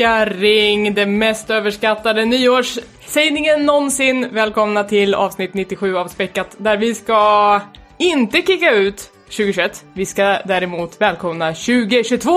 klocka 0.00 0.24
ring, 0.24 0.94
det 0.94 1.06
mest 1.06 1.50
överskattade 1.50 2.24
nyårssägningen 2.24 3.66
någonsin. 3.66 4.28
Välkomna 4.32 4.84
till 4.84 5.14
avsnitt 5.14 5.54
97 5.54 5.96
av 5.96 6.08
Späckat, 6.08 6.56
där 6.58 6.76
vi 6.76 6.94
ska 6.94 7.60
inte 7.98 8.42
kicka 8.42 8.70
ut 8.70 9.10
2021. 9.24 9.84
Vi 9.92 10.06
ska 10.06 10.22
däremot 10.44 11.00
välkomna 11.00 11.54
2022! 11.54 12.30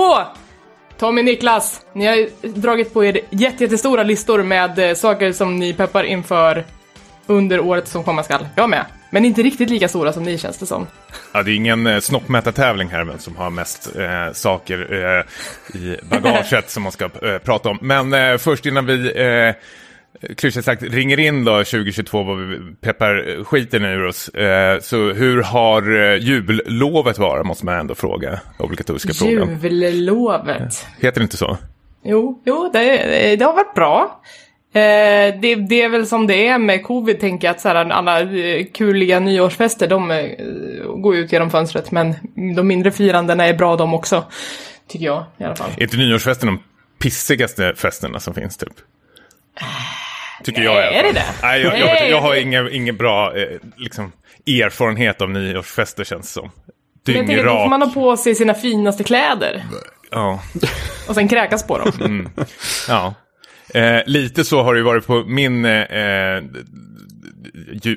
Tommy 0.98 1.22
Niklas, 1.22 1.80
ni 1.92 2.06
har 2.06 2.48
dragit 2.48 2.94
på 2.94 3.04
er 3.04 3.20
jättestora 3.30 4.02
listor 4.02 4.42
med 4.42 4.78
eh, 4.78 4.94
saker 4.94 5.32
som 5.32 5.56
ni 5.56 5.74
peppar 5.74 6.04
inför 6.04 6.64
under 7.26 7.60
året 7.60 7.88
som 7.88 8.04
komma 8.04 8.22
skall. 8.22 8.46
Jag 8.56 8.70
med. 8.70 8.84
Men 9.14 9.24
inte 9.24 9.42
riktigt 9.42 9.70
lika 9.70 9.88
stora 9.88 10.12
som 10.12 10.22
ni 10.22 10.38
känns 10.38 10.58
det 10.58 10.66
som. 10.66 10.86
Ja, 11.32 11.42
det 11.42 11.50
är 11.50 11.54
ingen 11.54 11.86
eh, 11.86 12.00
snoppmätartävling 12.00 12.88
här 12.88 13.04
vem 13.04 13.18
som 13.18 13.36
har 13.36 13.50
mest 13.50 13.96
eh, 13.96 14.32
saker 14.32 14.92
eh, 14.92 15.80
i 15.80 15.96
bagaget 16.02 16.70
som 16.70 16.82
man 16.82 16.92
ska 16.92 17.04
eh, 17.04 17.38
prata 17.38 17.68
om. 17.68 17.78
Men 17.80 18.12
eh, 18.12 18.36
först 18.36 18.66
innan 18.66 18.86
vi 18.86 19.12
eh, 19.16 19.54
klyschigt 20.34 20.64
sagt 20.64 20.82
ringer 20.82 21.20
in 21.20 21.44
då 21.44 21.58
2022 21.58 22.22
vad 22.22 22.38
vi 22.38 22.58
peppar 22.80 23.44
skiten 23.44 23.84
ur 23.84 24.04
oss. 24.06 24.28
Eh, 24.28 24.80
så 24.80 24.96
hur 24.96 25.42
har 25.42 25.82
jullovet 26.16 27.18
varit 27.18 27.46
måste 27.46 27.64
man 27.64 27.78
ändå 27.78 27.94
fråga. 27.94 28.40
Obligatoriska 28.58 29.12
frågan. 29.14 29.58
Jullovet. 29.62 30.86
Heter 31.00 31.20
det 31.20 31.24
inte 31.24 31.36
så? 31.36 31.56
Jo, 32.04 32.42
jo 32.44 32.70
det, 32.72 33.36
det 33.36 33.44
har 33.44 33.52
varit 33.52 33.74
bra. 33.74 34.20
Eh, 34.74 35.40
det, 35.40 35.54
det 35.54 35.82
är 35.82 35.88
väl 35.88 36.06
som 36.06 36.26
det 36.26 36.46
är 36.48 36.58
med 36.58 36.82
covid, 36.84 37.20
tänker 37.20 37.48
jag, 37.48 37.54
att 37.54 37.60
så 37.60 37.68
här, 37.68 37.74
alla 37.76 38.20
eh, 38.20 38.64
kuliga 38.74 39.20
nyårsfester, 39.20 39.88
de 39.88 40.10
eh, 40.10 40.26
går 40.96 41.16
ut 41.16 41.32
genom 41.32 41.50
fönstret, 41.50 41.90
men 41.90 42.14
de 42.56 42.66
mindre 42.68 42.90
firandena 42.90 43.46
är 43.46 43.54
bra 43.54 43.76
de 43.76 43.94
också, 43.94 44.24
tycker 44.88 45.06
jag 45.06 45.24
i 45.38 45.44
alla 45.44 45.56
fall. 45.56 45.70
Är 45.76 45.82
inte 45.82 45.96
nyårsfesten 45.96 46.46
de 46.46 46.62
pissigaste 46.98 47.74
festerna 47.76 48.20
som 48.20 48.34
finns, 48.34 48.56
typ? 48.56 48.72
Tycker 50.44 50.62
jag 50.62 50.74
i 50.74 50.78
alla 50.78 50.90
Är 50.90 51.02
det 51.02 51.12
det? 51.12 51.24
Nej, 51.42 51.62
jag, 51.62 51.78
jag, 51.78 51.86
Nej, 51.86 52.02
vet, 52.02 52.10
jag 52.10 52.20
har 52.20 52.34
ingen, 52.34 52.72
ingen 52.72 52.96
bra 52.96 53.36
eh, 53.36 53.48
liksom, 53.76 54.12
erfarenhet 54.46 55.22
av 55.22 55.30
nyårsfester, 55.30 56.04
känns 56.04 56.26
det 56.26 56.32
som. 56.32 56.50
Men 57.06 57.16
jag 57.16 57.26
tänker 57.26 57.44
då 57.44 57.50
får 57.58 57.68
man 57.68 57.82
ha 57.82 57.90
på 57.90 58.16
sig 58.16 58.34
sina 58.34 58.54
finaste 58.54 59.04
kläder 59.04 59.64
Ja. 60.10 60.40
och 61.08 61.14
sen 61.14 61.28
kräkas 61.28 61.66
på 61.66 61.78
dem. 61.78 61.92
Mm. 62.00 62.30
Ja. 62.88 63.14
Eh, 63.74 64.02
lite 64.06 64.44
så 64.44 64.62
har 64.62 64.74
det 64.74 64.78
ju 64.78 64.84
varit 64.84 65.06
på 65.06 65.24
min 65.24 65.64
eh, 65.64 65.82
eh 65.82 66.42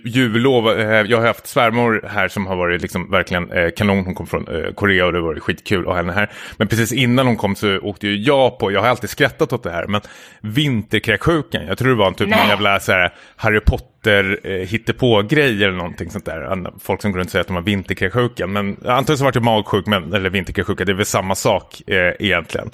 jullov. 0.06 0.80
Eh, 0.80 1.02
jag 1.02 1.17
har 1.17 1.28
haft 1.28 1.48
svärmor 1.48 2.06
här 2.09 2.28
som 2.28 2.48
har 2.48 2.56
varit 2.56 2.81
liksom 2.81 3.12
verkligen 3.12 3.52
eh, 3.52 3.70
kanon. 3.78 4.06
Hon 4.06 4.16
kom 4.16 4.28
från 4.28 4.48
eh, 4.48 4.73
Korea 4.73 5.06
och 5.06 5.14
det 5.14 5.22
var 5.22 5.36
skitkul 5.36 5.80
att 5.80 5.86
ha 5.86 5.95
henne 5.95 6.14
här. 6.14 6.31
Men 6.58 6.67
precis 6.67 6.92
innan 6.92 7.28
hon 7.28 7.38
kom 7.38 7.56
så 7.56 7.78
åkte 7.78 8.08
ju 8.08 8.16
jag 8.16 8.59
på, 8.59 8.72
jag 8.72 8.81
har 8.81 8.88
alltid 8.88 9.09
skrattat 9.09 9.53
åt 9.53 9.64
det 9.64 9.72
här, 9.72 9.88
men 9.88 10.02
vinterkräksjukan. 10.42 11.68
Jag 11.68 11.78
tror 11.78 11.90
det 11.90 11.95
var 11.95 12.08
en 12.08 12.13
typ 12.13 12.30
Nej. 12.30 12.47
jävla 12.47 12.80
så 12.80 12.91
här, 12.91 13.13
Harry 13.35 13.59
Potter 13.59 14.40
eh, 14.44 14.52
hittepå-grej 14.52 15.64
eller 15.64 15.78
någonting 15.78 16.09
sånt 16.09 16.25
där. 16.25 16.72
Folk 16.79 17.02
som 17.02 17.12
går 17.12 17.19
runt 17.19 17.28
och 17.28 17.31
säger 17.31 17.41
att 17.41 17.47
de 17.47 17.56
har 17.56 17.64
vinterkräksjukan. 17.64 18.53
Men 18.53 18.68
antagligen 18.69 19.18
så 19.18 19.24
vart 19.24 19.34
det 19.34 19.40
magsjuk, 19.40 19.85
men, 19.85 20.14
eller 20.14 20.29
vinterkräksjuka, 20.29 20.85
det 20.85 20.91
är 20.91 20.96
väl 20.96 21.06
samma 21.06 21.35
sak 21.35 21.81
eh, 21.88 22.14
egentligen. 22.19 22.69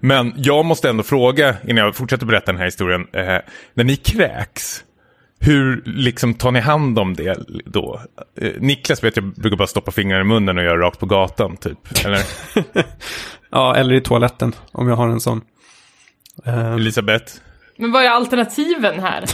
Men 0.00 0.32
jag 0.36 0.64
måste 0.64 0.88
ändå 0.88 1.02
fråga, 1.02 1.54
innan 1.68 1.84
jag 1.84 1.96
fortsätter 1.96 2.26
berätta 2.26 2.52
den 2.52 2.58
här 2.58 2.64
historien, 2.64 3.06
eh, 3.12 3.38
när 3.74 3.84
ni 3.84 3.96
kräks, 3.96 4.84
hur 5.40 5.82
liksom 5.86 6.34
tar 6.34 6.50
ni 6.52 6.60
hand 6.60 6.98
om 6.98 7.14
det 7.14 7.38
då? 7.64 8.00
Eh, 8.40 8.52
Niklas 8.58 9.04
vet 9.04 9.16
jag 9.16 9.32
brukar 9.34 9.56
bara 9.56 9.68
stoppa 9.68 9.90
fingrarna 9.90 10.20
i 10.20 10.24
munnen 10.24 10.58
och 10.58 10.64
göra 10.64 10.78
rakt 10.80 11.00
på 11.00 11.06
gatan 11.06 11.56
typ. 11.56 11.78
Eller 12.04 12.22
Ja, 13.50 13.74
eller 13.76 13.94
i 13.94 14.00
toaletten 14.00 14.52
om 14.72 14.88
jag 14.88 14.96
har 14.96 15.08
en 15.08 15.20
sån. 15.20 15.40
Eh, 16.44 16.72
Elisabeth? 16.74 17.32
Men 17.78 17.92
vad 17.92 18.04
är 18.04 18.08
alternativen 18.08 19.00
här? 19.00 19.24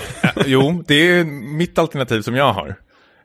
Jo, 0.46 0.84
det 0.86 0.94
är 0.94 1.24
mitt 1.56 1.78
alternativ 1.78 2.22
som 2.22 2.36
jag 2.36 2.52
har. 2.52 2.76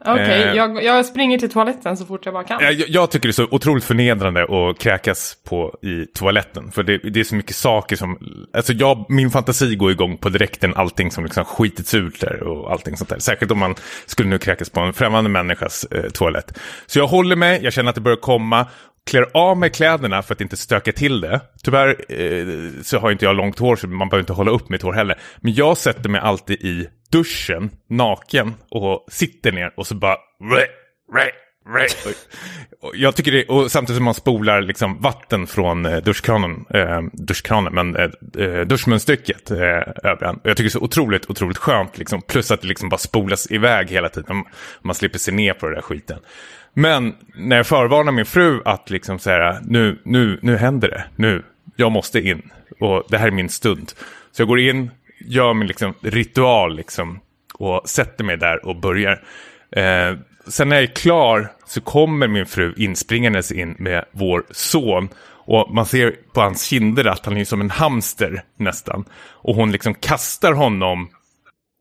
Okej, 0.06 0.42
Eh. 0.44 0.54
jag, 0.56 0.84
jag 0.84 1.06
springer 1.06 1.38
till 1.38 1.50
toaletten 1.52 1.98
så 1.98 2.06
fort 2.06 2.26
jag 2.26 2.34
bara 2.34 2.44
kan. 2.44 2.60
Jag, 2.62 2.74
jag 2.74 3.12
tycker 3.12 3.28
det 3.28 3.32
är 3.32 3.34
så 3.34 3.48
otroligt 3.52 3.84
förnedrande 3.84 4.44
att 4.44 4.80
kräkas 4.80 5.36
på 5.50 5.78
i 5.82 6.06
toaletten. 6.06 6.72
För 6.72 6.84
det, 6.84 6.98
det 6.98 7.20
är 7.20 7.24
så 7.24 7.36
mycket 7.36 7.56
saker 7.56 7.96
som... 7.96 8.18
Alltså 8.54 8.74
jag, 8.74 9.06
min 9.10 9.32
fantasi 9.32 9.76
går 9.76 9.92
igång 9.92 10.18
på 10.18 10.30
direkten 10.30 10.74
allting 10.76 11.12
som 11.12 11.24
liksom 11.24 11.46
skitits 11.46 11.94
ut 11.94 12.20
där 12.20 12.44
och 12.44 12.72
allting 12.72 12.98
sånt 12.98 13.10
där. 13.10 13.20
Särskilt 13.20 13.52
om 13.52 13.60
man 13.60 13.76
skulle 14.06 14.30
nu 14.30 14.38
kräkas 14.38 14.70
på 14.70 14.80
en 14.80 14.94
främmande 14.94 15.30
människas 15.30 15.84
eh, 15.84 16.10
toalett. 16.10 16.60
Så 16.86 17.00
jag 17.00 17.08
håller 17.08 17.36
mig, 17.36 17.60
jag 17.64 17.74
känner 17.74 17.90
att 17.90 17.96
det 17.96 18.02
börjar 18.02 18.18
komma. 18.18 18.66
Klär 19.12 19.26
av 19.34 19.58
mig 19.58 19.70
kläderna 19.70 20.22
för 20.22 20.34
att 20.34 20.42
inte 20.42 20.58
stöka 20.58 20.92
till 20.92 21.22
det. 21.22 21.40
Tyvärr 21.64 21.90
eh, 22.10 22.48
så 22.84 23.00
har 23.00 23.12
inte 23.12 23.26
jag 23.26 23.36
långt 23.36 23.60
hår 23.60 23.76
så 23.76 23.88
man 23.88 24.10
behöver 24.10 24.22
inte 24.24 24.34
hålla 24.34 24.52
upp 24.52 24.70
mitt 24.70 24.81
hår 24.81 24.94
heller. 24.94 25.18
Men 25.38 25.54
jag 25.54 25.78
sätter 25.78 26.10
mig 26.10 26.22
alltid 26.22 26.58
i 26.62 26.88
duschen 27.12 27.70
naken 27.88 28.53
och 28.70 29.06
sitter 29.12 29.52
ner 29.52 29.74
och 29.78 29.88
så 29.88 29.96
bara... 29.96 30.18
Jag 32.94 33.16
tycker 33.16 33.31
det, 33.31 33.46
och 33.46 33.72
samtidigt 33.72 33.97
som 33.97 34.06
man 34.06 34.14
spolar 34.14 34.62
liksom 34.62 35.02
vatten 35.02 35.48
från 35.48 35.86
eh, 35.86 35.98
duschkranen, 35.98 36.66
eh, 36.74 37.02
duschkranen, 37.14 37.74
men 37.74 37.96
eh, 37.96 38.09
eh, 38.46 38.62
duschmunstycket 38.62 39.52
eh, 39.52 39.58
över. 40.03 40.30
Och 40.30 40.40
Jag 40.44 40.58
tycker 40.58 40.64
det 40.64 40.68
är 40.68 40.69
så 40.69 40.80
otroligt, 40.80 41.30
otroligt 41.30 41.58
skönt, 41.58 41.98
liksom, 41.98 42.22
plus 42.22 42.52
att 42.52 42.62
det 42.62 42.68
liksom 42.68 42.90
bara 42.90 42.98
spolas 42.98 43.52
iväg 43.52 43.90
hela 43.90 44.09
tiden. 44.09 44.44
Man 44.81 44.96
slipper 44.96 45.19
se 45.19 45.31
ner 45.31 45.53
på 45.53 45.66
den 45.66 45.75
där 45.75 45.81
skiten. 45.81 46.19
Men 46.74 47.16
när 47.36 47.58
jag 47.58 47.68
förvarnar 47.68 48.12
min 48.12 48.25
fru 48.25 48.62
att 48.66 48.90
liksom 48.90 49.19
så 49.19 49.30
här, 49.30 49.59
nu, 49.66 50.00
nu, 50.03 50.40
nu 50.42 50.58
händer 50.58 50.88
det, 50.88 51.03
nu, 51.16 51.44
jag 51.75 51.92
måste 51.92 52.19
in. 52.19 52.50
Och 52.80 53.03
det 53.09 53.18
här 53.18 53.28
är 53.28 53.31
min 53.31 53.50
stund. 53.50 53.92
Så 54.31 54.42
jag 54.42 54.48
går 54.48 54.59
in, 54.59 54.92
gör 55.19 55.53
min 55.53 55.68
liksom, 55.68 55.94
ritual 56.02 56.75
liksom, 56.75 57.19
och 57.53 57.90
sätter 57.90 58.24
mig 58.24 58.38
där 58.38 58.66
och 58.66 58.75
börjar. 58.75 59.24
Eh, 59.72 60.18
sen 60.47 60.69
när 60.69 60.75
jag 60.75 60.84
är 60.84 60.96
klar 60.96 61.52
så 61.66 61.81
kommer 61.81 62.28
min 62.28 62.46
fru 62.46 62.74
inspringandes 62.78 63.52
in 63.52 63.75
med 63.80 64.06
vår 64.12 64.44
son. 64.52 65.09
Och 65.52 65.74
man 65.74 65.85
ser 65.85 66.16
på 66.34 66.41
hans 66.41 66.63
kinder 66.63 67.06
att 67.06 67.25
han 67.25 67.38
är 67.38 67.46
som 67.46 67.62
en 67.62 67.69
hamster 67.69 68.44
nästan. 68.57 69.06
Och 69.22 69.56
hon 69.56 69.72
liksom 69.72 69.94
kastar 69.94 70.53
honom 70.53 71.09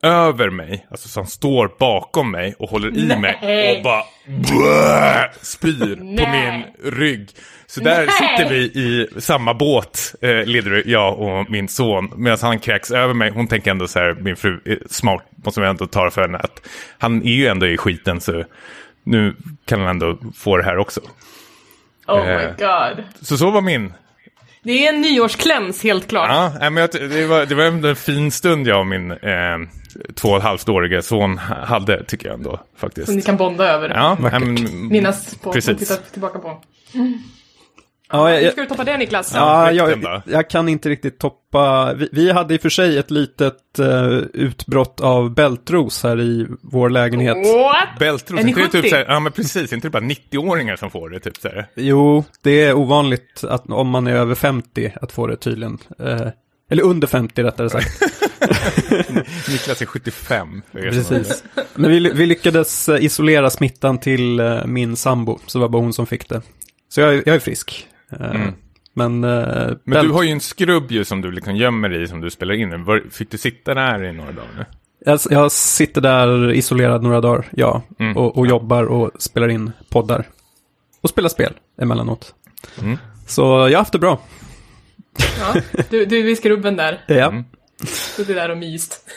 över 0.02 0.50
mig, 0.50 0.86
alltså 0.90 1.08
så 1.08 1.20
han 1.20 1.26
står 1.26 1.70
bakom 1.78 2.30
mig 2.30 2.54
och 2.58 2.70
håller 2.70 2.96
i 2.98 3.16
mig 3.16 3.38
Nej. 3.42 3.76
och 3.76 3.82
bara 3.82 4.02
blä, 4.26 5.30
spyr 5.42 5.96
på 5.96 6.30
min 6.30 6.64
rygg. 6.92 7.28
Så 7.66 7.80
där 7.80 8.06
Nej. 8.06 8.08
sitter 8.08 8.50
vi 8.54 8.58
i 8.60 9.06
samma 9.20 9.54
båt, 9.54 10.14
eh, 10.22 10.44
Lidre, 10.44 10.82
jag 10.86 11.18
och 11.18 11.50
min 11.50 11.68
son, 11.68 12.12
medan 12.16 12.38
han 12.42 12.58
kräks 12.58 12.90
över 12.90 13.14
mig. 13.14 13.30
Hon 13.30 13.46
tänker 13.46 13.70
ändå 13.70 13.88
så 13.88 13.98
här, 13.98 14.14
min 14.14 14.36
fru 14.36 14.60
är 14.64 14.78
smart, 14.90 15.22
måste 15.44 15.60
man 15.60 15.68
ändå 15.68 15.86
ta 15.86 16.10
för 16.10 16.22
henne, 16.22 16.38
att 16.38 16.60
han 16.98 17.22
är 17.22 17.32
ju 17.32 17.46
ändå 17.46 17.66
i 17.66 17.76
skiten 17.76 18.20
så 18.20 18.44
nu 19.04 19.34
kan 19.66 19.80
han 19.80 19.88
ändå 19.88 20.18
få 20.36 20.56
det 20.56 20.64
här 20.64 20.78
också. 20.78 21.00
Oh 22.06 22.24
my 22.26 22.32
Eh. 22.32 22.50
god. 22.58 23.04
Så 23.22 23.36
så 23.38 23.50
var 23.50 23.60
min. 23.60 23.92
Det 24.62 24.86
är 24.86 24.94
en 24.94 25.00
nyårskläms, 25.00 25.82
helt 25.82 26.08
klart. 26.08 26.28
Ja, 26.60 26.70
men 26.70 26.88
det, 26.92 27.26
var, 27.26 27.46
det 27.46 27.54
var 27.54 27.64
en 27.64 27.96
fin 27.96 28.30
stund 28.30 28.66
jag 28.66 28.80
och 28.80 28.86
min 28.86 29.10
eh, 29.10 29.58
två 30.14 30.28
och 30.28 30.36
ett 30.36 30.42
halvt 30.42 30.68
åriga 30.68 31.02
son 31.02 31.38
hade, 31.38 32.04
tycker 32.04 32.26
jag 32.26 32.34
ändå 32.34 32.60
faktiskt. 32.76 33.06
Som 33.06 33.16
ni 33.16 33.22
kan 33.22 33.36
bonda 33.36 33.64
över. 33.68 33.88
Ja, 33.88 34.16
men- 34.20 34.88
Minnas 34.88 35.34
på, 35.34 35.52
Precis. 35.52 35.78
titta 35.78 35.94
tillbaka 35.96 36.38
på. 36.38 36.60
ja, 38.10 38.30
jag, 38.40 38.52
ska 38.52 38.60
du 38.60 38.66
toppa 38.66 38.84
det 38.84 38.96
Niklas? 38.96 39.32
ja, 39.34 39.72
jag, 39.72 40.22
jag 40.26 40.50
kan 40.50 40.68
inte 40.68 40.88
riktigt 40.88 41.18
toppa. 41.18 41.94
Vi, 41.94 42.08
vi 42.12 42.32
hade 42.32 42.54
i 42.54 42.56
och 42.56 42.60
för 42.62 42.68
sig 42.68 42.98
ett 42.98 43.10
litet 43.10 43.78
eh, 43.78 44.06
utbrott 44.34 45.00
av 45.00 45.34
bältros 45.34 46.02
här 46.02 46.20
i 46.20 46.46
vår 46.62 46.90
lägenhet. 46.90 47.36
What? 47.36 47.98
Bältros, 47.98 48.40
Är 48.40 48.44
ni 48.44 48.50
inte 48.50 48.60
det 48.60 48.66
70? 48.66 48.82
typ 48.82 48.90
så 48.90 48.96
här, 48.96 49.04
ja 49.08 49.20
men 49.20 49.32
precis, 49.32 49.72
inte 49.72 49.86
det 49.86 49.90
bara 49.92 50.02
90-åringar 50.02 50.76
som 50.76 50.90
får 50.90 51.10
det 51.10 51.20
typ 51.20 51.36
så 51.36 51.48
här. 51.48 51.66
Jo, 51.74 52.24
det 52.42 52.62
är 52.64 52.74
ovanligt 52.74 53.44
att 53.48 53.70
om 53.70 53.88
man 53.88 54.06
är 54.06 54.14
över 54.14 54.34
50 54.34 54.92
att 55.02 55.12
få 55.12 55.26
det 55.26 55.36
tydligen. 55.36 55.78
Eh, 55.98 56.28
eller 56.68 56.82
under 56.82 57.06
50 57.08 57.42
rättare 57.42 57.70
sagt. 57.70 58.02
Niklas 59.48 59.82
är 59.82 59.86
75. 59.86 60.62
för 60.72 60.78
er 60.86 60.90
som 60.90 61.16
Precis. 61.16 61.44
Men 61.74 61.90
vi, 61.90 62.10
vi 62.14 62.26
lyckades 62.26 62.88
eh, 62.88 63.04
isolera 63.04 63.50
smittan 63.50 63.98
till 63.98 64.40
eh, 64.40 64.64
min 64.66 64.96
sambo, 64.96 65.38
så 65.46 65.58
det 65.58 65.62
var 65.62 65.68
bara 65.68 65.82
hon 65.82 65.92
som 65.92 66.06
fick 66.06 66.28
det. 66.28 66.42
Så 66.88 67.00
jag, 67.00 67.14
jag 67.14 67.28
är 67.28 67.38
frisk. 67.38 67.86
Eh, 68.12 68.30
Mm. 68.30 68.54
Men, 68.94 69.20
Men 69.84 70.04
du 70.06 70.10
har 70.10 70.22
ju 70.22 70.30
en 70.30 70.40
skrubb 70.40 70.90
ju 70.92 71.04
som 71.04 71.20
du 71.20 71.30
liksom 71.30 71.56
gömmer 71.56 72.02
i 72.02 72.08
som 72.08 72.20
du 72.20 72.30
spelar 72.30 72.54
in. 72.54 72.86
fick 73.10 73.30
du 73.30 73.38
sitta 73.38 73.74
där 73.74 74.04
i 74.04 74.12
några 74.12 74.32
dagar 74.32 74.48
nu? 74.56 74.64
jag, 75.04 75.20
jag 75.30 75.52
sitter 75.52 76.00
där 76.00 76.52
isolerad 76.52 77.02
några 77.02 77.20
dagar, 77.20 77.48
ja. 77.50 77.82
Mm. 77.98 78.16
Och, 78.16 78.38
och 78.38 78.46
jobbar 78.46 78.84
och 78.84 79.10
spelar 79.18 79.48
in 79.48 79.72
poddar. 79.88 80.26
Och 81.00 81.08
spelar 81.08 81.28
spel 81.28 81.52
emellanåt. 81.80 82.34
Mm. 82.80 82.98
Så 83.26 83.42
jag 83.42 83.48
har 83.48 83.76
haft 83.76 83.92
det 83.92 83.98
bra. 83.98 84.20
Ja, 85.40 85.60
du, 85.90 86.04
du 86.04 86.18
är 86.18 86.22
vid 86.22 86.38
skrubben 86.38 86.76
där. 86.76 87.00
Ja. 87.06 87.14
Mm. 87.28 87.44
Du 88.16 88.22
är 88.32 88.34
där 88.34 88.50
och 88.50 88.58
myst. 88.58 89.08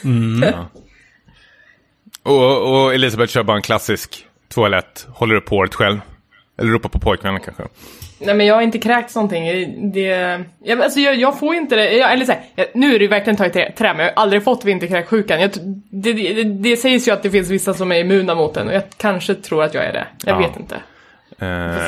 Och, 2.24 2.83
och 2.83 2.94
Elisabeth 2.94 3.33
kör 3.33 3.44
bara 3.44 3.57
en 3.57 3.62
klassisk 3.63 4.25
toalett, 4.50 5.07
håller 5.13 5.36
upp 5.36 5.50
håret 5.50 5.75
själv. 5.75 6.01
Eller 6.59 6.71
ropa 6.71 6.89
på 6.89 7.00
pojkvännen 7.00 7.42
kanske. 7.42 7.63
Nej 8.19 8.36
men 8.36 8.45
jag 8.48 8.56
har 8.56 8.62
inte 8.62 8.80
kräkts 8.80 9.15
någonting. 9.15 9.92
Det, 9.92 10.44
jag, 10.63 10.81
alltså 10.81 11.00
jag, 11.00 11.15
jag 11.15 11.39
får 11.39 11.56
inte 11.56 11.75
det. 11.75 11.92
Jag, 11.98 12.13
eller 12.13 12.25
så 12.25 12.31
här, 12.31 12.42
jag, 12.56 12.68
nu 12.74 12.95
är 12.95 13.00
det 13.00 13.07
verkligen 13.07 13.38
tagit 13.38 13.54
trä, 13.54 13.71
trä, 13.77 13.94
men 13.94 14.06
jag 14.06 14.13
har 14.13 14.21
aldrig 14.21 14.44
fått 14.44 14.65
vinterkräksjukan. 14.65 15.42
Jag, 15.42 15.51
det, 15.89 16.13
det, 16.13 16.44
det 16.44 16.77
sägs 16.77 17.07
ju 17.07 17.12
att 17.12 17.24
det 17.24 17.30
finns 17.31 17.50
vissa 17.50 17.74
som 17.74 17.92
är 17.92 17.95
immuna 18.00 18.36
mot 18.36 18.54
den 18.54 18.68
och 18.68 18.74
jag 18.74 18.83
kanske 18.97 19.36
tror 19.36 19.63
att 19.63 19.74
jag 19.74 19.86
är 19.86 19.94
det. 19.94 20.07
Jag 20.25 20.36
Ja. 20.42 20.47
vet 20.47 20.59
inte. 20.59 20.75
Eh, 21.41 21.88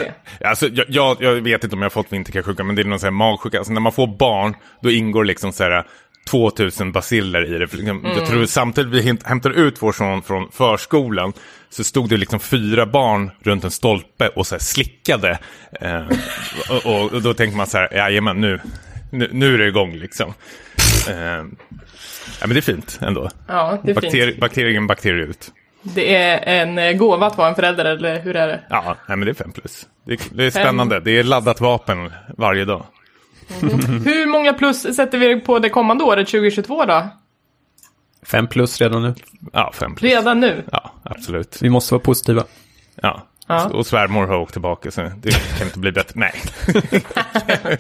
alltså, 0.50 0.68
jag, 0.68 0.86
jag, 0.90 1.18
jag 1.20 1.34
vet 1.42 1.64
inte 1.64 1.76
om 1.76 1.82
jag 1.82 1.86
har 1.86 1.90
fått 1.90 2.14
vinterkräksjuka, 2.14 2.64
men 2.64 2.76
det 2.76 2.82
är 2.82 2.86
någon 2.86 3.00
sån 3.00 3.08
här 3.08 3.12
magsjuka. 3.12 3.58
Alltså, 3.58 3.74
när 3.74 3.82
man 3.82 3.92
får 3.92 4.08
barn, 4.18 4.56
då 4.82 4.92
ingår 4.92 5.26
liksom 5.26 5.54
så 5.54 5.64
här 5.64 5.84
2000 6.30 6.92
basiller 6.92 7.46
i 7.56 7.58
det. 7.58 7.74
Liksom, 7.74 8.06
Jag 8.18 8.26
tror 8.28 8.46
samtidigt 8.46 8.92
vi 8.94 9.02
hämt- 9.02 9.24
hämtade 9.28 9.56
ut 9.56 9.82
vår 9.82 9.92
son 9.92 10.22
från 10.22 10.52
förskolan 10.52 11.34
så 11.70 11.84
stod 11.84 12.10
det 12.10 12.18
liksom 12.18 12.40
fyra 12.40 12.86
barn 12.86 13.32
runt 13.44 13.64
en 13.64 13.72
stolpe 13.72 14.28
och 14.28 14.48
så 14.48 14.60
slickade. 14.60 15.40
Eh, 15.82 16.08
och, 16.86 17.14
och, 17.14 17.22
då 17.22 17.34
tänkte 17.34 17.58
man 17.58 17.68
så 17.68 17.78
här, 17.78 17.94
jajamän 17.94 18.42
nu, 18.42 18.60
nu, 19.12 19.30
nu 19.32 19.54
är 19.54 19.58
det 19.58 19.68
igång 19.68 19.94
liksom. 19.96 20.34
Eh, 21.10 21.16
ja, 21.16 21.44
men 22.48 22.50
det 22.50 22.58
är 22.58 22.62
fint 22.62 23.00
ändå. 23.02 23.30
Ja, 23.48 23.78
det 23.84 23.92
är 23.92 23.96
Bakter, 23.96 24.10
fint. 24.28 24.40
bakterie 24.40 24.76
in, 24.76 24.88
bakterie 24.88 25.24
ut. 25.24 25.52
Det 25.84 26.16
är 26.16 26.62
en 26.62 26.78
eh, 26.78 26.92
gåva 26.94 27.28
att 27.28 27.38
vara 27.38 27.50
en 27.50 27.56
förälder, 27.56 27.86
eller 27.86 28.22
hur 28.22 28.36
är 28.36 28.48
det? 28.48 28.64
Ja, 28.70 28.96
nej, 29.08 29.18
men 29.18 29.26
det 29.26 29.32
är 29.32 29.44
fem 29.44 29.52
plus. 29.52 29.88
Det 30.06 30.14
är, 30.14 30.20
det 30.32 30.46
är 30.46 30.52
spännande. 30.52 31.00
Det 31.00 31.12
är 31.12 31.24
laddat 31.24 31.62
vapen 31.62 32.12
varje 32.38 32.66
dag. 32.66 32.86
Hur 34.06 34.26
många 34.26 34.54
plus 34.54 34.96
sätter 34.96 35.18
vi 35.18 35.40
på 35.40 35.60
det 35.60 35.70
kommande 35.70 36.04
året, 36.04 36.28
2022 36.28 36.86
då? 36.86 37.08
Fem 38.26 38.48
plus 38.48 38.82
redan 38.82 39.02
nu. 39.02 39.14
Ja, 39.54 39.72
fem 39.74 39.96
plus. 39.96 40.12
Redan 40.12 40.40
nu? 40.40 40.64
Ja, 40.72 40.92
absolut. 41.04 41.58
Vi 41.62 41.70
måste 41.70 41.94
vara 41.94 42.04
positiva. 42.04 42.44
Ja. 42.96 43.22
Ja. 43.48 43.70
Och 43.70 43.86
svärmor 43.86 44.28
har 44.28 44.36
åkt 44.36 44.52
tillbaka, 44.52 44.92
så 44.92 45.02
det 45.02 45.32
kan 45.58 45.68
inte 45.68 45.80
bli 45.80 45.92
bättre. 45.92 46.20
Nej. 46.20 46.34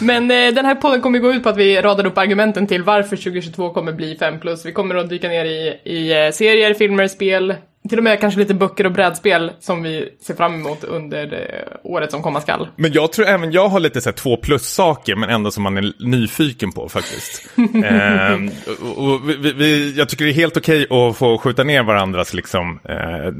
Men 0.00 0.30
eh, 0.30 0.54
den 0.54 0.64
här 0.64 0.74
podden 0.74 1.00
kommer 1.00 1.18
gå 1.18 1.32
ut 1.32 1.42
på 1.42 1.48
att 1.48 1.56
vi 1.56 1.80
radar 1.80 2.06
upp 2.06 2.18
argumenten 2.18 2.66
till 2.66 2.82
varför 2.82 3.16
2022 3.16 3.70
kommer 3.70 3.92
bli 3.92 4.16
5 4.16 4.40
plus. 4.40 4.66
Vi 4.66 4.72
kommer 4.72 4.94
att 4.94 5.08
dyka 5.08 5.28
ner 5.28 5.44
i, 5.44 5.80
i 5.84 6.26
eh, 6.26 6.30
serier, 6.32 6.74
filmer, 6.74 7.08
spel, 7.08 7.54
till 7.88 7.98
och 7.98 8.04
med 8.04 8.20
kanske 8.20 8.40
lite 8.40 8.54
böcker 8.54 8.86
och 8.86 8.92
brädspel 8.92 9.52
som 9.60 9.82
vi 9.82 10.08
ser 10.20 10.34
fram 10.34 10.54
emot 10.54 10.84
under 10.84 11.32
eh, 11.32 11.90
året 11.90 12.10
som 12.10 12.22
komma 12.22 12.40
skall. 12.40 12.68
Men 12.76 12.92
jag 12.92 13.12
tror 13.12 13.26
även 13.26 13.52
jag 13.52 13.68
har 13.68 13.80
lite 13.80 14.00
så 14.00 14.08
här 14.08 14.14
två 14.14 14.36
plus-saker, 14.36 15.16
men 15.16 15.30
ändå 15.30 15.50
som 15.50 15.62
man 15.62 15.76
är 15.76 15.92
nyfiken 15.98 16.72
på 16.72 16.88
faktiskt. 16.88 17.48
ehm, 17.84 18.50
och, 18.80 19.04
och 19.04 19.30
vi, 19.30 19.52
vi, 19.52 19.94
jag 19.98 20.08
tycker 20.08 20.24
det 20.24 20.30
är 20.30 20.34
helt 20.34 20.56
okej 20.56 20.82
att 20.82 21.16
få 21.16 21.38
skjuta 21.38 21.64
ner 21.64 21.82
varandras 21.82 22.34
liksom, 22.34 22.80
eh, 22.84 23.32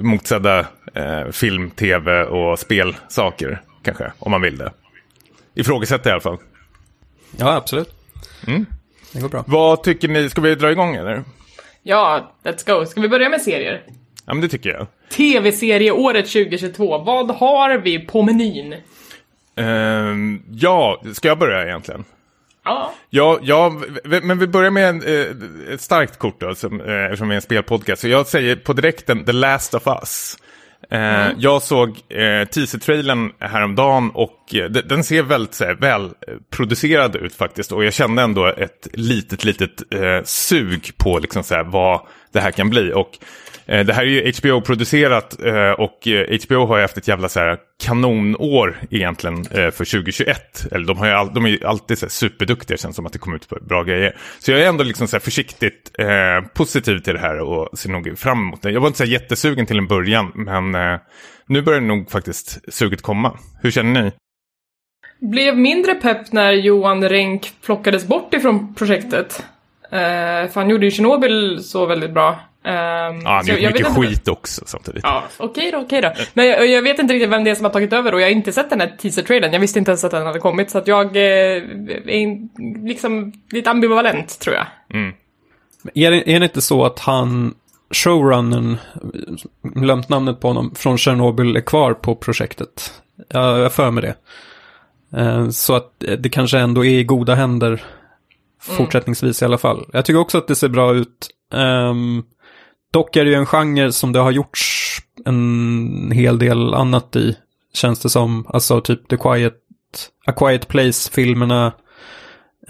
motsedda 0.00 0.66
eh, 0.94 1.30
film, 1.32 1.70
tv 1.70 2.24
och 2.24 2.58
spelsaker, 2.58 3.60
kanske, 3.84 4.12
om 4.18 4.30
man 4.30 4.42
vill 4.42 4.58
det. 4.58 4.72
Ifrågasätta 5.54 6.08
i 6.08 6.12
alla 6.12 6.20
fall. 6.20 6.38
Ja, 7.36 7.54
absolut. 7.54 7.88
Mm. 8.46 8.66
Det 9.12 9.20
går 9.20 9.28
bra. 9.28 9.44
Vad 9.46 9.82
tycker 9.82 10.08
ni? 10.08 10.30
Ska 10.30 10.40
vi 10.40 10.54
dra 10.54 10.70
igång 10.70 10.94
eller? 10.94 11.24
Ja, 11.86 12.34
let's 12.44 12.66
go. 12.66 12.86
Ska 12.86 13.00
vi 13.00 13.08
börja 13.08 13.28
med 13.28 13.42
serier? 13.42 13.82
Ja, 14.26 14.34
men 14.34 14.40
det 14.40 14.48
tycker 14.48 14.70
jag. 14.70 14.86
TV-serieåret 15.10 16.26
2022, 16.26 16.98
vad 16.98 17.30
har 17.30 17.78
vi 17.78 17.98
på 17.98 18.22
menyn? 18.22 18.74
Ehm, 19.56 20.42
ja, 20.50 21.02
ska 21.12 21.28
jag 21.28 21.38
börja 21.38 21.62
egentligen? 21.66 22.04
Ja, 22.64 22.92
Ja, 23.42 23.72
men 24.22 24.38
vi 24.38 24.46
börjar 24.46 24.70
med 24.70 24.88
en, 24.88 25.02
eh, 25.02 25.74
ett 25.74 25.80
starkt 25.80 26.18
kort 26.18 26.40
då, 26.40 26.54
som, 26.54 26.80
eh, 26.80 27.04
eftersom 27.04 27.28
vi 27.28 27.34
är 27.34 27.36
en 27.36 27.42
spelpodcast. 27.42 28.02
Så 28.02 28.08
jag 28.08 28.26
säger 28.26 28.56
på 28.56 28.72
direkten 28.72 29.24
The 29.24 29.32
Last 29.32 29.74
of 29.74 29.86
Us. 29.86 30.36
Eh, 30.90 31.28
Jag 31.38 31.62
såg 31.62 31.88
eh, 31.88 32.48
teaser-trailern 32.48 33.32
häromdagen 33.38 34.10
och 34.14 34.54
eh, 34.54 34.64
de- 34.70 34.80
den 34.82 35.04
ser 35.04 35.22
väldigt 35.22 35.54
så 35.54 35.64
här, 35.64 35.74
välproducerad 35.74 37.16
ut 37.16 37.34
faktiskt. 37.34 37.72
Och 37.72 37.84
jag 37.84 37.92
kände 37.92 38.22
ändå 38.22 38.46
ett 38.46 38.88
litet, 38.92 39.44
litet 39.44 39.92
eh, 39.94 40.22
sug 40.24 40.92
på 40.96 41.18
liksom, 41.18 41.42
så 41.42 41.54
här, 41.54 41.64
vad 41.64 42.00
det 42.34 42.40
här 42.40 42.50
kan 42.50 42.70
bli. 42.70 42.92
Och 42.92 43.18
eh, 43.66 43.86
det 43.86 43.92
här 43.92 44.02
är 44.02 44.06
ju 44.06 44.32
HBO-producerat 44.32 45.44
eh, 45.44 45.70
och 45.70 46.08
eh, 46.08 46.38
HBO 46.46 46.66
har 46.66 46.76
ju 46.76 46.82
haft 46.82 46.96
ett 46.96 47.08
jävla 47.08 47.28
så 47.28 47.40
här, 47.40 47.58
kanonår 47.84 48.76
egentligen 48.90 49.44
för 49.44 49.70
2021. 49.70 50.66
Eller 50.72 50.86
de, 50.86 50.98
har 50.98 51.06
ju 51.06 51.12
all, 51.12 51.34
de 51.34 51.44
är 51.44 51.48
ju 51.48 51.64
alltid 51.64 51.98
så 51.98 52.06
här, 52.06 52.10
superduktiga, 52.10 52.76
känns 52.76 52.96
som 52.96 53.06
att 53.06 53.12
det 53.12 53.18
kommer 53.18 53.36
ut 53.36 53.48
bra 53.48 53.82
grejer. 53.82 54.16
Så 54.38 54.50
jag 54.50 54.60
är 54.60 54.68
ändå 54.68 54.84
liksom 54.84 55.08
så 55.08 55.16
här, 55.16 55.20
försiktigt 55.20 55.90
eh, 55.98 56.48
positiv 56.54 56.98
till 56.98 57.14
det 57.14 57.20
här 57.20 57.40
och 57.40 57.78
ser 57.78 57.90
nog 57.90 58.18
fram 58.18 58.38
emot 58.38 58.62
det. 58.62 58.70
Jag 58.70 58.80
var 58.80 58.86
inte 58.86 58.98
så 58.98 59.04
här, 59.04 59.10
jättesugen 59.10 59.66
till 59.66 59.78
en 59.78 59.86
början, 59.86 60.32
men 60.34 60.74
eh, 60.74 60.98
nu 61.46 61.62
börjar 61.62 61.80
nog 61.80 62.10
faktiskt 62.10 62.74
suget 62.74 63.02
komma. 63.02 63.38
Hur 63.62 63.70
känner 63.70 64.02
ni? 64.02 64.12
blev 65.20 65.58
mindre 65.58 65.94
pepp 65.94 66.32
när 66.32 66.52
Johan 66.52 67.08
Renck 67.08 67.52
plockades 67.64 68.06
bort 68.06 68.34
ifrån 68.34 68.74
projektet. 68.74 69.44
Uh, 69.94 70.50
för 70.50 70.54
han 70.54 70.70
gjorde 70.70 70.84
ju 70.86 70.90
Chernobyl 70.90 71.64
så 71.64 71.86
väldigt 71.86 72.10
bra. 72.10 72.28
Um, 72.66 72.70
Ja, 72.70 73.20
han 73.24 73.46
gjort 73.46 73.60
mycket 73.60 73.86
skit 73.96 74.28
också 74.28 74.62
samtidigt. 74.66 75.04
Ja, 75.04 75.24
okej 75.36 75.70
då, 75.72 75.78
okej 75.78 76.02
då. 76.02 76.12
Men 76.34 76.46
jag, 76.46 76.66
jag 76.66 76.82
vet 76.82 76.98
inte 76.98 77.14
riktigt 77.14 77.30
vem 77.30 77.44
det 77.44 77.50
är 77.50 77.54
som 77.54 77.64
har 77.64 77.72
tagit 77.72 77.92
över 77.92 78.14
och 78.14 78.20
jag 78.20 78.26
har 78.26 78.30
inte 78.32 78.52
sett 78.52 78.70
den 78.70 78.80
här 78.80 78.96
teaser-trailern. 78.98 79.52
Jag 79.52 79.60
visste 79.60 79.78
inte 79.78 79.90
ens 79.90 80.04
att 80.04 80.10
den 80.10 80.26
hade 80.26 80.38
kommit 80.38 80.70
så 80.70 80.78
att 80.78 80.86
jag 80.86 81.16
eh, 81.16 81.22
är 81.22 82.48
liksom 82.86 83.32
lite 83.50 83.70
ambivalent 83.70 84.38
tror 84.40 84.56
jag. 84.56 84.66
Är 85.94 86.10
det, 86.10 86.30
är 86.34 86.40
det 86.40 86.46
inte 86.46 86.60
så 86.60 86.84
att 86.84 86.98
han, 86.98 87.54
showrunnern, 87.90 88.76
glömt 89.62 90.08
namnet 90.08 90.40
på 90.40 90.48
honom, 90.48 90.74
från 90.74 90.98
Chernobyl 90.98 91.56
är 91.56 91.60
kvar 91.60 91.94
på 91.94 92.14
projektet? 92.14 93.02
Jag 93.28 93.58
jag 93.58 93.72
för 93.72 93.90
mig 93.90 94.02
det. 94.02 94.14
Eh, 95.20 95.48
Så 95.48 95.74
att 95.74 95.92
det 96.18 96.28
kanske 96.28 96.58
ändå 96.58 96.84
är 96.84 96.98
i 96.98 97.04
goda 97.04 97.34
händer 97.34 97.84
Mm. 98.68 98.76
fortsättningsvis 98.76 99.42
i 99.42 99.44
alla 99.44 99.58
fall. 99.58 99.86
Jag 99.92 100.04
tycker 100.04 100.20
också 100.20 100.38
att 100.38 100.48
det 100.48 100.56
ser 100.56 100.68
bra 100.68 100.94
ut. 100.94 101.28
Um, 101.52 102.24
dock 102.92 103.16
är 103.16 103.24
det 103.24 103.30
ju 103.30 103.36
en 103.36 103.46
genre 103.46 103.92
som 103.92 104.12
det 104.12 104.18
har 104.18 104.30
gjorts 104.30 104.80
en 105.24 106.10
hel 106.10 106.38
del 106.38 106.74
annat 106.74 107.16
i, 107.16 107.36
känns 107.74 108.00
det 108.00 108.08
som. 108.08 108.46
Alltså 108.48 108.80
typ 108.80 109.08
The 109.08 109.16
Quiet, 109.16 109.54
A 110.26 110.32
Quiet 110.32 110.68
Place-filmerna, 110.68 111.72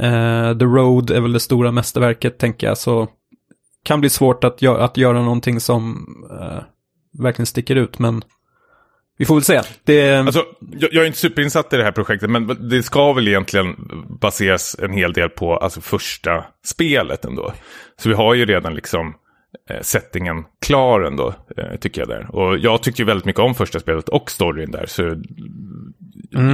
Uh, 0.00 0.58
The 0.58 0.64
Road 0.64 1.10
är 1.10 1.20
väl 1.20 1.32
det 1.32 1.40
stora 1.40 1.72
mästerverket, 1.72 2.38
tänker 2.38 2.66
jag. 2.66 2.78
Så 2.78 3.08
kan 3.82 4.00
bli 4.00 4.10
svårt 4.10 4.44
att, 4.44 4.60
gö- 4.60 4.78
att 4.78 4.96
göra 4.96 5.22
någonting 5.22 5.60
som 5.60 6.06
uh, 6.30 6.62
verkligen 7.22 7.46
sticker 7.46 7.76
ut, 7.76 7.98
men 7.98 8.22
vi 9.16 9.24
får 9.24 9.34
väl 9.34 9.44
se. 9.44 9.60
Det, 9.84 10.18
Alltså, 10.18 10.44
jag, 10.78 10.92
jag 10.92 11.02
är 11.02 11.06
inte 11.06 11.18
superinsatt 11.18 11.72
i 11.72 11.76
det 11.76 11.84
här 11.84 11.92
projektet, 11.92 12.30
men 12.30 12.68
det 12.68 12.82
ska 12.82 13.12
väl 13.12 13.28
egentligen 13.28 13.76
baseras 14.20 14.76
en 14.82 14.92
hel 14.92 15.12
del 15.12 15.28
på 15.28 15.56
alltså, 15.56 15.80
första 15.80 16.44
spelet 16.64 17.24
ändå. 17.24 17.52
Så 17.96 18.08
vi 18.08 18.14
har 18.14 18.34
ju 18.34 18.46
redan 18.46 18.74
liksom 18.74 19.14
eh, 19.70 19.80
settingen 19.80 20.44
klar 20.66 21.00
ändå, 21.00 21.34
eh, 21.56 21.76
tycker 21.80 22.00
jag 22.00 22.08
där. 22.08 22.36
Och 22.36 22.58
jag 22.58 22.82
tyckte 22.82 23.02
ju 23.02 23.06
väldigt 23.06 23.24
mycket 23.24 23.42
om 23.42 23.54
första 23.54 23.80
spelet 23.80 24.08
och 24.08 24.30
storyn 24.30 24.70
där, 24.70 24.86
så 24.86 25.22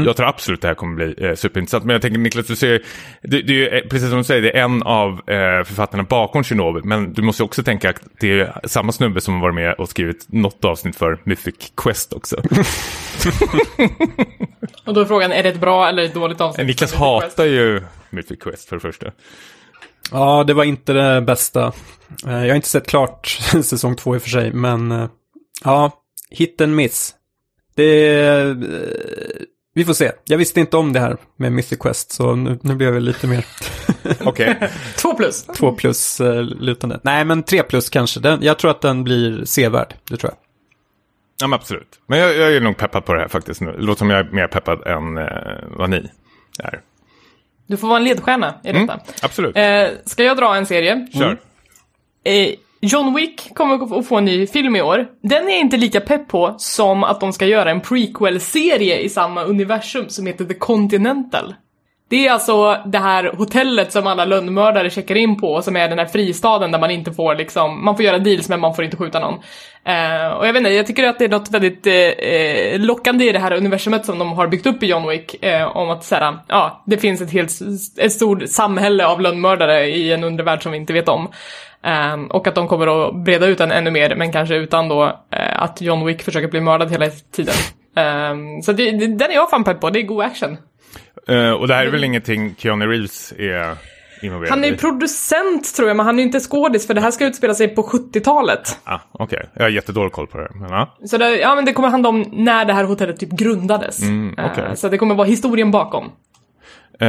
jag 0.06 0.16
tror 0.16 0.28
absolut 0.28 0.62
det 0.62 0.68
här 0.68 0.75
kommer 0.75 0.94
bli 0.94 1.14
eh, 1.28 1.34
superintressant. 1.34 1.84
Men 1.84 1.92
jag 1.92 2.02
tänker 2.02 2.18
Niklas, 2.18 2.46
du 2.46 2.56
ser, 2.56 2.82
det, 3.22 3.42
det 3.42 3.52
är 3.52 3.56
ju, 3.56 3.68
eh, 3.68 3.82
precis 3.88 4.08
som 4.08 4.18
du 4.18 4.25
säger, 4.25 4.42
det 4.42 4.58
är 4.58 4.62
en 4.64 4.82
av 4.82 5.12
eh, 5.12 5.64
författarna 5.64 6.02
bakom 6.02 6.44
Chernobyl, 6.44 6.84
men 6.84 7.12
du 7.12 7.22
måste 7.22 7.42
också 7.42 7.62
tänka 7.62 7.90
att 7.90 8.02
det 8.20 8.40
är 8.40 8.60
samma 8.64 8.92
snubbe 8.92 9.20
som 9.20 9.34
har 9.34 9.40
varit 9.40 9.54
med 9.54 9.75
och 9.75 9.88
skrivit 9.88 10.26
något 10.28 10.64
avsnitt 10.64 10.96
för 10.96 11.20
Mythic 11.25 11.72
Quest 11.76 12.12
också. 12.12 12.37
Och 14.84 14.94
då 14.94 15.00
är 15.00 15.04
frågan, 15.04 15.32
är 15.32 15.42
det 15.42 15.49
ett 15.49 15.60
bra 15.60 15.88
eller 15.88 16.02
ett 16.02 16.14
dåligt 16.14 16.40
avsnitt? 16.40 16.66
Niklas 16.66 16.90
Mythic 16.90 16.99
Quest? 17.20 17.38
hatar 17.38 17.44
ju 17.44 17.82
Mythic 18.10 18.38
Quest 18.38 18.68
för 18.68 18.76
det 18.76 18.80
första. 18.80 19.06
ja, 20.10 20.44
det 20.44 20.54
var 20.54 20.64
inte 20.64 20.92
det 20.92 21.20
bästa. 21.20 21.72
Eh, 22.26 22.32
jag 22.32 22.49
har 22.49 22.54
inte 22.54 22.68
sett 22.68 22.87
klart 22.87 23.26
säsong 23.62 23.96
två 23.96 24.14
i 24.14 24.18
och 24.18 24.22
för 24.22 24.30
sig, 24.30 24.52
men 24.52 24.92
eh, 24.92 25.08
ja, 25.64 25.92
hit 26.30 26.60
and 26.60 26.76
miss. 26.76 27.14
Det, 27.75 28.16
eh, 28.40 28.56
vi 29.74 29.84
får 29.84 29.92
se. 29.94 30.12
Jag 30.24 30.38
visste 30.38 30.60
inte 30.60 30.76
om 30.76 30.92
det 30.92 31.00
här 31.00 31.16
med 31.36 31.52
Mythic 31.52 31.78
Quest, 31.78 32.12
så 32.12 32.34
nu, 32.34 32.58
nu 32.62 32.74
blev 32.74 32.94
jag 32.94 33.02
lite 33.02 33.26
mer 33.26 33.46
Okej. 34.24 34.70
Två 34.96 35.14
plus. 35.14 35.42
två 35.44 35.72
plus 35.72 36.20
eh, 36.20 36.42
lutande. 36.42 37.00
Nej, 37.02 37.24
men 37.24 37.42
tre 37.42 37.62
plus 37.62 37.88
kanske. 37.90 38.20
Den, 38.20 38.42
jag 38.42 38.58
tror 38.58 38.70
att 38.70 38.80
den 38.80 39.04
blir 39.04 39.44
sevärd, 39.44 39.94
det 40.10 40.16
tror 40.16 40.30
jag. 40.32 40.38
ja, 41.40 41.46
men 41.46 41.58
absolut. 41.58 42.00
Men 42.06 42.18
jag, 42.18 42.36
jag 42.36 42.56
är 42.56 42.60
nog 42.60 42.76
peppad 42.76 43.04
på 43.04 43.14
det 43.14 43.20
här 43.20 43.28
faktiskt 43.28 43.60
nu. 43.60 43.72
Det 43.72 43.82
låter 43.82 43.98
som 43.98 44.10
jag 44.10 44.20
är 44.26 44.30
mer 44.32 44.46
peppad 44.46 44.86
än 44.86 45.18
eh, 45.18 45.24
vad 45.66 45.90
ni 45.90 46.10
är. 46.58 46.80
Du 47.66 47.76
får 47.76 47.88
vara 47.88 47.98
en 47.98 48.04
ledstjärna 48.04 48.54
i 48.64 48.72
detta. 48.72 48.78
Mm, 48.78 48.98
absolut. 49.22 49.56
Eh, 49.56 49.86
ska 50.04 50.24
jag 50.24 50.36
dra 50.36 50.56
en 50.56 50.66
serie? 50.66 51.06
Kör. 51.14 51.38
Eh, 52.24 52.48
John 52.82 53.14
Wick 53.14 53.54
kommer 53.54 53.99
att 53.99 54.06
få 54.06 54.16
en 54.16 54.25
ny 54.25 54.46
film 54.46 54.76
i 54.76 54.82
år. 54.82 55.06
Den 55.22 55.49
är 55.49 55.50
jag 55.50 55.60
inte 55.60 55.76
lika 55.76 56.00
pepp 56.00 56.28
på 56.28 56.54
som 56.58 57.04
att 57.04 57.20
de 57.20 57.32
ska 57.32 57.46
göra 57.46 57.70
en 57.70 57.80
prequel-serie 57.80 58.99
i 58.99 59.08
samma 59.08 59.42
universum 59.42 60.08
som 60.08 60.26
heter 60.26 60.44
The 60.44 60.54
Continental. 60.54 61.54
Det 62.10 62.26
är 62.26 62.32
alltså 62.32 62.82
det 62.87 62.99
här 62.99 63.32
hotellet 63.37 63.92
som 63.92 64.06
alla 64.06 64.25
lönnmördare 64.25 64.90
checkar 64.90 65.14
in 65.14 65.40
på, 65.40 65.62
som 65.62 65.76
är 65.76 65.88
den 65.88 65.99
här 65.99 66.06
fristaden 66.06 66.70
där 66.70 66.78
man 66.78 66.90
inte 66.90 67.12
får 67.12 67.34
liksom, 67.34 67.84
man 67.84 67.96
får 67.96 68.04
göra 68.04 68.18
deals 68.18 68.49
men 68.49 68.60
man 68.60 68.75
får 68.75 68.84
inte 68.84 68.96
skjuta 68.96 69.20
någon. 69.20 69.34
Eh, 69.84 70.28
och 70.28 70.46
jag 70.46 70.52
vet 70.52 70.60
inte, 70.60 70.70
jag 70.70 70.87
tycker 70.87 71.04
att 71.04 71.18
det 71.18 71.25
är 71.25 71.28
något 71.28 71.50
väldigt 71.50 71.87
eh, 71.87 72.87
lockande 72.87 73.28
i 73.28 73.32
det 73.32 73.38
här 73.38 73.52
universumet 73.52 74.06
som 74.06 74.18
de 74.18 74.32
har 74.32 74.46
byggt 74.46 74.66
upp 74.66 74.82
i 74.82 74.87
John 74.87 75.08
Wick, 75.08 75.44
eh, 75.44 75.76
om 75.76 75.90
att 75.90 76.04
säga, 76.04 76.38
ja, 76.46 76.82
det 76.87 76.99
finns 76.99 77.20
ett 77.20 77.32
helt, 77.32 77.52
ett 77.99 78.12
stort 78.12 78.49
samhälle 78.49 79.06
av 79.06 79.20
lönnmördare 79.20 79.87
i 79.87 80.12
en 80.12 80.25
undervärld 80.25 80.62
som 80.62 80.72
vi 80.72 80.78
inte 80.78 80.92
vet 80.92 81.08
om. 81.08 81.28
Um, 82.14 82.26
och 82.26 82.46
att 82.46 82.54
de 82.54 82.68
kommer 82.68 83.08
att 83.08 83.25
breda 83.25 83.46
ut 83.46 83.58
den 83.58 83.70
ännu 83.72 83.90
mer, 83.90 84.14
men 84.16 84.32
kanske 84.32 84.56
utan 84.56 84.88
då 84.88 85.04
uh, 85.04 85.62
att 85.62 85.80
John 85.80 86.06
Wick 86.06 86.22
försöker 86.22 86.49
bli 86.49 86.60
mördad 86.60 86.90
hela 86.90 87.06
tiden. 87.10 87.54
Um, 88.30 88.62
så 88.62 88.72
det, 88.72 88.90
det, 88.90 89.06
den 89.06 89.30
är 89.30 89.34
jag 89.34 89.50
fan 89.50 89.64
pepp 89.64 89.80
på, 89.80 89.90
det 89.90 89.99
är 90.00 90.02
god 90.02 90.25
action. 90.25 90.56
Uh, 91.30 91.50
och 91.50 91.68
det 91.68 91.75
här 91.75 91.87
är 91.87 91.90
väl 91.90 92.04
ingenting 92.04 92.54
Keanu 92.58 92.87
Reeves 92.87 93.32
är 93.38 93.76
involverad 94.22 94.50
Han 94.50 94.64
är 94.64 94.72
i? 94.72 94.76
producent 94.76 95.75
tror 95.76 95.88
jag, 95.88 95.96
men 95.96 96.06
han 96.06 96.18
är 96.18 96.22
inte 96.22 96.40
skådis 96.40 96.87
för 96.87 96.94
det 96.94 97.00
här 97.00 97.10
ska 97.10 97.26
utspela 97.26 97.54
sig 97.54 97.68
på 97.68 97.82
70-talet. 97.82 98.78
Ah, 98.84 98.99
Okej, 99.12 99.49
jag 99.54 99.62
har 99.62 99.68
jättedålig 99.68 100.12
koll 100.12 100.26
på 100.26 100.38
det. 100.38 100.49
Men, 100.54 100.70
ja. 100.70 100.96
Så 101.06 101.18
det, 101.18 101.37
ja, 101.38 101.54
men 101.54 101.64
det 101.64 101.72
kommer 101.72 101.88
handla 101.88 102.08
om 102.08 102.25
när 102.32 102.64
det 102.64 102.72
här 102.72 102.84
hotellet 102.84 103.20
typ 103.20 103.30
grundades. 103.30 104.02
Mm, 104.02 104.38
Uh, 104.38 104.46
okej. 104.52 104.76
så 104.76 104.88
det 104.88 104.99
kommer 104.99 105.14
vara 105.14 105.26
historien 105.26 105.70
bakom. 105.70 106.12
Eh, 107.00 107.09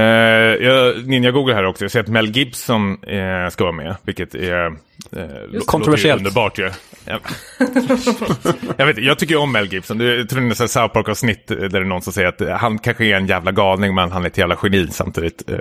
jag 0.65 1.07
ninja-googlar 1.07 1.55
här 1.55 1.65
också. 1.65 1.83
Jag 1.83 1.91
ser 1.91 1.99
att 1.99 2.07
Mel 2.07 2.37
Gibson 2.37 3.03
eh, 3.03 3.49
ska 3.49 3.63
vara 3.63 3.75
med, 3.75 3.95
vilket 4.03 4.35
är... 4.35 4.69
Lå- 5.11 5.65
Kontroversiellt. 5.65 6.19
underbart 6.19 6.59
ju. 6.59 6.69
Ja. 7.05 7.19
jag, 8.77 8.85
vet, 8.85 8.97
jag 8.97 9.19
tycker 9.19 9.37
om 9.37 9.51
Mel 9.51 9.65
Gibson. 9.73 9.99
Jag 9.99 10.29
tror 10.29 10.41
det 10.41 10.47
är 10.47 10.61
en 10.61 10.67
South 10.67 10.93
Park-avsnitt 10.93 11.47
där 11.47 11.69
det 11.69 11.77
är 11.77 11.83
någon 11.83 12.01
som 12.01 12.13
säger 12.13 12.27
att 12.27 12.61
han 12.61 12.79
kanske 12.79 13.05
är 13.05 13.15
en 13.15 13.27
jävla 13.27 13.51
galning, 13.51 13.95
men 13.95 14.11
han 14.11 14.23
är 14.23 14.27
ett 14.27 14.37
jävla 14.37 14.57
geni 14.63 14.87
samtidigt. 14.87 15.49
Eh, 15.49 15.57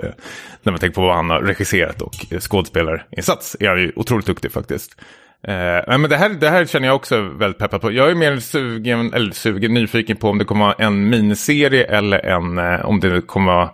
när 0.63 0.71
man 0.71 0.79
tänker 0.79 0.95
på 0.95 1.01
vad 1.01 1.15
han 1.15 1.29
har 1.29 1.41
regisserat 1.41 2.01
och 2.01 2.13
skådespelarinsats 2.39 3.57
är 3.59 3.69
han 3.69 3.79
ju 3.81 3.91
otroligt 3.95 4.25
duktig 4.25 4.51
faktiskt. 4.51 5.01
Eh, 5.47 5.97
men 5.97 6.01
det 6.09 6.17
här, 6.17 6.29
det 6.29 6.49
här 6.49 6.65
känner 6.65 6.87
jag 6.87 6.95
också 6.95 7.21
väldigt 7.21 7.57
peppad 7.57 7.81
på. 7.81 7.91
Jag 7.91 8.11
är 8.11 8.15
mer 8.15 8.37
sugen, 8.37 9.13
eller 9.13 9.31
sugen, 9.31 9.73
nyfiken 9.73 10.17
på 10.17 10.29
om 10.29 10.37
det 10.37 10.45
kommer 10.45 10.65
vara 10.65 10.75
en 10.85 11.09
miniserie 11.09 11.83
eller 11.83 12.19
en, 12.25 12.59
om 12.85 12.99
det 12.99 13.21
kommer 13.21 13.51
vara 13.53 13.69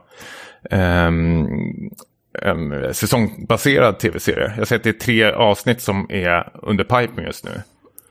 en 2.42 2.94
säsongbaserad 2.94 4.00
tv-serie. 4.00 4.54
Jag 4.58 4.68
ser 4.68 4.76
att 4.76 4.84
det 4.84 4.90
är 4.90 4.94
tre 4.94 5.24
avsnitt 5.32 5.82
som 5.82 6.06
är 6.12 6.50
under 6.54 6.84
pipen 6.84 7.24
just 7.24 7.46
nu. 7.46 7.62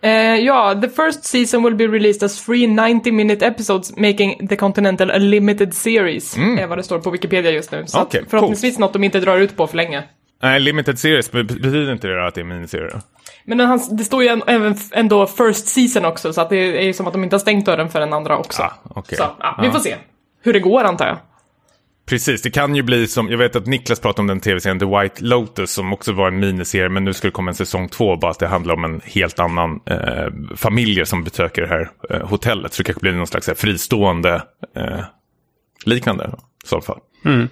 Eh, 0.02 0.12
ja, 0.36 0.80
the 0.82 0.88
first 0.88 1.24
season 1.24 1.62
will 1.62 1.74
be 1.74 1.86
released 1.86 2.22
as 2.22 2.40
free 2.40 2.66
90 2.66 3.12
minute 3.12 3.46
episodes 3.46 3.96
making 3.96 4.48
the 4.48 4.56
Continental 4.56 5.10
a 5.10 5.18
limited 5.18 5.74
series. 5.74 6.36
är 6.36 6.66
vad 6.66 6.78
det 6.78 6.82
står 6.82 6.98
på 6.98 7.10
Wikipedia 7.10 7.50
just 7.50 7.72
nu. 7.72 7.84
Så 7.86 7.98
Mm. 7.98 8.06
Att 8.24 8.30
förhoppningsvis 8.30 8.78
något 8.78 8.92
de 8.92 9.04
inte 9.04 9.20
drar 9.20 9.38
ut 9.38 9.56
på 9.56 9.66
för 9.66 9.76
länge. 9.76 10.02
Nej, 10.42 10.60
limited 10.60 10.98
series, 10.98 11.32
betyder 11.32 11.92
inte 11.92 12.06
det 12.08 12.26
att 12.26 12.34
det 12.34 12.40
är 12.40 12.44
miniserier? 12.44 12.90
då? 12.94 13.00
Men 13.44 13.60
hans- 13.60 13.88
det 13.90 14.04
står 14.04 14.22
ju 14.22 14.28
en- 14.28 14.42
även 14.46 14.74
ändå 14.92 15.26
first 15.26 15.68
season 15.68 16.04
också, 16.04 16.32
så 16.32 16.40
att 16.40 16.50
det 16.50 16.56
är 16.56 16.82
ju 16.82 16.92
som 16.92 17.06
att 17.06 17.12
de 17.12 17.24
inte 17.24 17.34
har 17.36 17.40
stängt 17.40 17.66
dörren 17.66 17.88
för 17.88 18.00
den 18.00 18.12
andra 18.12 18.38
också. 18.38 18.62
Ah, 18.62 18.72
okej. 18.84 19.18
Så 19.18 19.24
ja, 19.40 19.58
vi 19.60 19.66
Ja. 19.66 19.72
får 19.72 19.78
se 19.80 19.94
hur 20.42 20.52
det 20.52 20.60
går 20.60 20.84
antar 20.84 21.06
jag. 21.06 21.16
Precis, 22.06 22.42
det 22.42 22.50
kan 22.50 22.74
ju 22.74 22.82
bli 22.82 23.06
som, 23.06 23.28
jag 23.28 23.38
vet 23.38 23.56
att 23.56 23.66
Niklas 23.66 24.00
pratade 24.00 24.20
om 24.20 24.26
den 24.26 24.40
tv-serien 24.40 24.78
The 24.78 24.86
White 24.86 25.24
Lotus 25.24 25.72
som 25.72 25.92
också 25.92 26.12
var 26.12 26.28
en 26.28 26.40
miniserie, 26.40 26.88
men 26.88 27.04
nu 27.04 27.12
ska 27.12 27.28
det 27.28 27.32
komma 27.32 27.50
en 27.50 27.54
säsong 27.54 27.88
två, 27.88 28.16
bara 28.16 28.30
att 28.30 28.38
det 28.38 28.46
handlar 28.46 28.74
om 28.74 28.84
en 28.84 29.00
helt 29.04 29.38
annan 29.38 29.80
eh, 29.86 30.56
familjer 30.56 31.04
som 31.04 31.24
besöker 31.24 31.62
det 31.62 31.68
här 31.68 31.90
eh, 32.10 32.28
hotellet. 32.28 32.72
Så 32.72 32.82
det 32.82 32.84
kanske 32.84 33.00
blir 33.00 33.12
någon 33.12 33.26
slags 33.26 33.46
här, 33.46 33.54
fristående 33.54 34.42
eh, 34.76 35.00
liknande 35.84 36.30
i 36.64 36.68
så 36.68 36.80
fall. 36.80 36.98
Mm. 37.24 37.48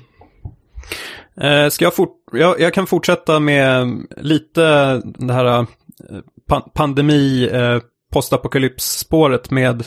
Eh, 1.40 1.68
ska 1.68 1.84
jag, 1.84 1.94
fort 1.94 2.16
jag, 2.32 2.60
jag 2.60 2.74
kan 2.74 2.86
fortsätta 2.86 3.40
med 3.40 3.88
lite 4.16 4.62
det 5.04 5.32
här 5.32 5.58
eh, 5.58 6.60
pandemi, 6.74 7.48
eh, 7.52 7.78
postapokalypsspåret 8.12 9.50
med 9.50 9.84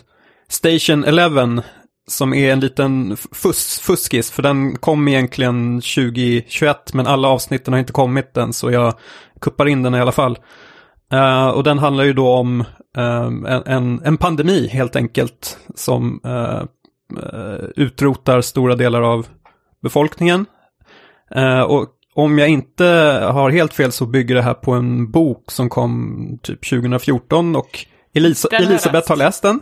Station 0.49 1.03
11 1.03 1.63
som 2.07 2.33
är 2.33 2.53
en 2.53 2.59
liten 2.59 3.17
fus 3.17 3.79
fuskis, 3.79 4.31
för 4.31 4.43
den 4.43 4.77
kom 4.77 5.07
egentligen 5.07 5.81
2021, 5.81 6.93
men 6.93 7.07
alla 7.07 7.27
avsnitten 7.27 7.73
har 7.73 7.79
inte 7.79 7.93
kommit 7.93 8.37
än, 8.37 8.53
så 8.53 8.71
jag 8.71 8.93
kuppar 9.41 9.67
in 9.67 9.83
den 9.83 9.95
i 9.95 9.99
alla 9.99 10.11
fall. 10.11 10.37
Eh, 11.11 11.47
och 11.47 11.63
den 11.63 11.79
handlar 11.79 12.03
ju 12.03 12.13
då 12.13 12.33
om 12.33 12.61
eh, 12.97 13.31
en, 13.65 14.01
en, 14.03 14.17
pandemi 14.17 14.67
helt 14.67 14.95
enkelt, 14.95 15.57
som 15.75 16.19
eh, 16.25 16.63
utrotar 17.75 18.41
stora 18.41 18.75
delar 18.75 19.01
av 19.01 19.27
befolkningen. 19.81 20.45
Eh, 21.35 21.61
och 21.61 21.87
om 22.13 22.37
jag 22.39 22.49
inte 22.49 22.85
har 23.31 23.49
helt 23.49 23.73
fel 23.73 23.91
så 23.91 24.05
bygger 24.05 24.35
det 24.35 24.41
här 24.41 24.53
på 24.53 24.71
en 24.71 25.11
bok 25.11 25.51
som 25.51 25.69
kom 25.69 26.39
typ 26.43 26.69
2014 26.69 27.55
och 27.55 27.85
Elisa 28.13 28.47
Elisabeth 28.51 29.09
har 29.09 29.15
läst 29.15 29.43
den. 29.43 29.61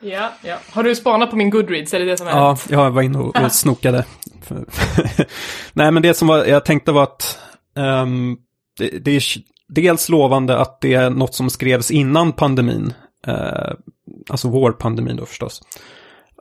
Ja, 0.00 0.32
ja. 0.44 0.56
Har 0.70 0.82
du 0.82 0.96
spanat 0.96 1.30
på 1.30 1.36
min 1.36 1.50
Goodreads? 1.50 1.94
Är 1.94 1.98
det 1.98 2.04
det 2.04 2.16
som 2.16 2.26
är 2.26 2.30
Ja, 2.30 2.58
jag 2.68 2.90
var 2.90 3.02
inne 3.02 3.18
och, 3.18 3.44
och 3.44 3.52
snokade. 3.52 4.04
Nej, 5.72 5.90
men 5.90 6.02
det 6.02 6.14
som 6.14 6.28
var, 6.28 6.44
jag 6.44 6.64
tänkte 6.64 6.92
var 6.92 7.02
att 7.02 7.38
ehm, 7.76 8.36
det, 8.78 8.88
det 8.88 9.10
är 9.10 9.22
dels 9.68 10.08
lovande 10.08 10.58
att 10.58 10.80
det 10.80 10.94
är 10.94 11.10
något 11.10 11.34
som 11.34 11.50
skrevs 11.50 11.90
innan 11.90 12.32
pandemin. 12.32 12.94
Eh, 13.26 13.72
alltså 14.28 14.48
vår 14.48 14.72
pandemin 14.72 15.16
då 15.16 15.26
förstås. 15.26 15.62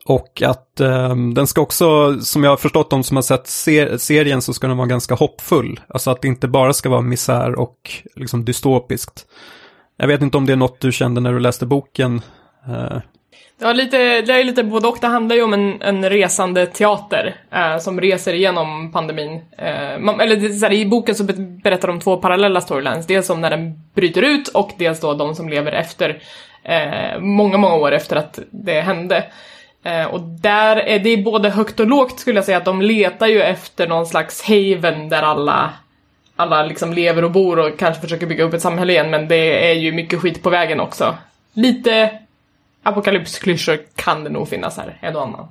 Och 0.06 0.42
att 0.42 0.80
ehm, 0.80 1.34
den 1.34 1.48
ska 1.48 1.62
också, 1.62 2.20
som 2.22 2.44
jag 2.44 2.52
har 2.52 2.58
förstått 2.58 2.90
de 2.90 3.04
som 3.04 3.18
har 3.18 3.22
sett 3.22 3.48
ser 3.48 3.98
serien, 3.98 4.42
så 4.42 4.54
ska 4.54 4.68
den 4.68 4.78
vara 4.78 4.88
ganska 4.88 5.16
hoppfull. 5.16 5.80
Alltså 5.88 6.12
att 6.12 6.22
det 6.22 6.28
inte 6.28 6.48
bara 6.48 6.74
ska 6.74 6.90
vara 6.90 7.02
misär 7.02 7.60
och 7.60 7.92
liksom 8.16 8.46
dystopiskt. 8.46 9.26
Jag 9.98 10.08
vet 10.08 10.22
inte 10.22 10.38
om 10.38 10.46
det 10.46 10.54
är 10.54 10.58
något 10.58 10.82
du 10.82 10.92
kände 10.92 11.22
när 11.22 11.34
du 11.34 11.40
läste 11.40 11.66
boken. 11.66 12.22
Eh, 12.68 12.98
det, 13.58 13.74
lite, 13.74 14.22
det 14.22 14.34
är 14.34 14.44
lite 14.44 14.64
både 14.64 14.88
och. 14.88 14.98
Det 15.02 15.08
handlar 15.08 15.36
ju 15.36 15.42
om 15.42 15.54
en, 15.54 15.82
en 15.82 16.10
resande 16.10 16.66
teater 16.66 17.36
eh, 17.52 17.78
som 17.78 18.02
reser 18.02 18.34
igenom 18.34 18.92
pandemin. 18.92 19.42
Eh, 19.58 20.00
man, 20.00 20.22
eller 20.22 20.50
så 20.50 20.66
här, 20.66 20.74
I 20.74 20.86
boken 20.86 21.16
så 21.16 21.24
berättar 21.64 21.88
de 21.88 22.00
två 22.00 22.18
parallella 22.18 22.62
storylines. 22.62 23.08
Dels 23.08 23.30
om 23.30 23.42
när 23.42 23.50
den 23.50 23.74
bryter 23.94 24.22
ut 24.22 24.48
och 24.48 24.72
dels 24.78 25.00
då 25.00 25.14
de 25.14 25.36
som 25.36 25.50
lever 25.50 25.72
efter, 25.72 26.22
eh, 26.64 27.20
många, 27.20 27.58
många 27.58 27.76
år 27.76 27.92
efter 27.92 28.16
att 28.16 28.40
det 28.52 28.82
hände. 28.82 29.24
Eh, 29.84 30.06
och 30.06 30.20
där 30.22 30.76
är 30.76 31.00
det 31.00 31.18
både 31.18 31.50
högt 31.50 31.80
och 31.80 31.88
lågt 31.88 32.20
skulle 32.20 32.38
jag 32.38 32.46
säga 32.46 32.58
att 32.58 32.66
de 32.66 32.82
letar 32.82 33.28
ju 33.28 33.42
efter 33.42 33.88
någon 33.88 34.06
slags 34.06 34.44
haven 34.44 35.10
där 35.10 35.22
alla 35.22 35.74
alla 36.36 36.64
liksom 36.64 36.94
lever 36.94 37.24
och 37.24 37.32
bor 37.32 37.60
och 37.60 37.80
kanske 37.80 38.02
försöker 38.02 38.26
bygga 38.28 38.44
upp 38.44 38.54
ett 38.54 38.62
samhälle 38.62 38.94
igen 38.94 39.10
men 39.10 39.28
det 39.28 39.72
är 39.72 39.74
ju 39.74 39.92
mycket 39.92 40.20
skit 40.20 40.44
på 40.44 40.50
vägen 40.50 40.80
också. 40.80 41.16
Lite 41.54 42.20
apokalypsklyschor 42.86 43.78
kan 43.96 44.24
det 44.24 44.30
nog 44.30 44.48
finnas 44.48 44.78
här, 44.78 45.00
en 45.02 45.16
och 45.16 45.22
annan. 45.22 45.48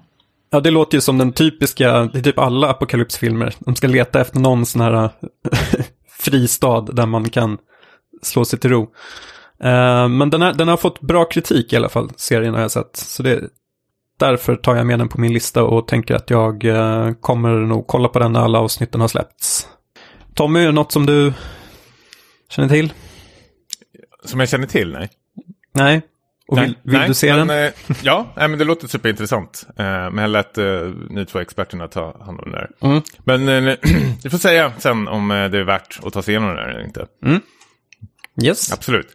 Ja, 0.51 0.61
det 0.61 0.71
låter 0.71 0.97
ju 0.97 1.01
som 1.01 1.19
den 1.19 1.33
typiska, 1.33 2.05
det 2.05 2.19
är 2.19 2.23
typ 2.23 2.39
alla 2.39 2.71
apokalypsfilmer. 2.71 3.55
De 3.59 3.77
ska 3.77 3.87
leta 3.87 4.21
efter 4.21 4.39
någon 4.39 4.67
sån 4.67 4.81
här 4.81 5.11
fristad 6.09 6.81
där 6.81 7.07
man 7.07 7.31
kan 7.31 7.59
slå 8.23 8.45
sig 8.45 8.59
till 8.59 8.71
ro. 8.71 8.83
Eh, 9.61 10.09
men 10.09 10.31
den, 10.31 10.43
här, 10.43 10.55
den 10.55 10.69
har 10.69 10.77
fått 10.77 11.01
bra 11.01 11.25
kritik 11.25 11.73
i 11.73 11.77
alla 11.77 11.89
fall, 11.89 12.11
serien 12.17 12.55
har 12.55 12.61
jag 12.61 12.71
sett. 12.71 12.97
Så 12.97 13.23
det, 13.23 13.41
därför 14.19 14.57
tar 14.57 14.77
jag 14.77 14.87
med 14.87 14.99
den 14.99 15.09
på 15.09 15.21
min 15.21 15.33
lista 15.33 15.63
och 15.63 15.89
tänker 15.89 16.15
att 16.15 16.31
jag 16.31 16.65
eh, 16.65 17.13
kommer 17.21 17.53
nog 17.53 17.87
kolla 17.87 18.09
på 18.09 18.19
den 18.19 18.33
när 18.33 18.41
alla 18.41 18.59
avsnitten 18.59 19.01
har 19.01 19.09
släppts. 19.09 19.69
Tommy, 20.35 20.61
är 20.61 20.67
det 20.67 20.73
något 20.73 20.93
som 20.93 21.07
du 21.07 21.33
känner 22.49 22.69
till? 22.69 22.93
Som 24.25 24.41
jag 24.41 24.49
känner 24.49 24.67
till, 24.67 24.93
nej. 24.93 25.11
Nej? 25.73 26.03
Och 26.49 26.59
vill, 26.59 26.77
vill 26.83 26.99
nej, 26.99 27.09
du 27.09 27.15
se 27.15 27.37
men, 27.37 27.47
den? 27.49 27.65
eh, 27.67 27.73
ja, 28.03 28.33
nej, 28.37 28.49
men 28.49 28.59
det 28.59 28.65
låter 28.65 28.89
superintressant. 28.89 29.67
Eh, 29.77 29.85
men 29.85 30.19
jag 30.19 30.31
lät 30.31 30.59
eh, 30.59 30.65
ni 31.11 31.27
två 31.27 31.39
experterna 31.39 31.89
ta 31.89 32.25
hand 32.25 32.41
om 32.41 32.51
det 32.53 32.59
där. 32.59 32.71
Mm. 32.81 33.03
Men 33.25 33.69
eh, 33.69 33.77
vi 34.25 34.31
får 34.31 34.39
säga 34.39 34.73
sen 34.79 35.09
om 35.09 35.29
det 35.29 35.59
är 35.59 35.65
värt 35.65 36.01
att 36.03 36.13
ta 36.13 36.23
sig 36.23 36.33
igenom 36.33 36.49
det 36.49 36.57
där 36.57 36.69
eller 36.69 36.85
inte. 36.85 37.07
Yes. 38.43 38.73
Absolut. 38.73 39.09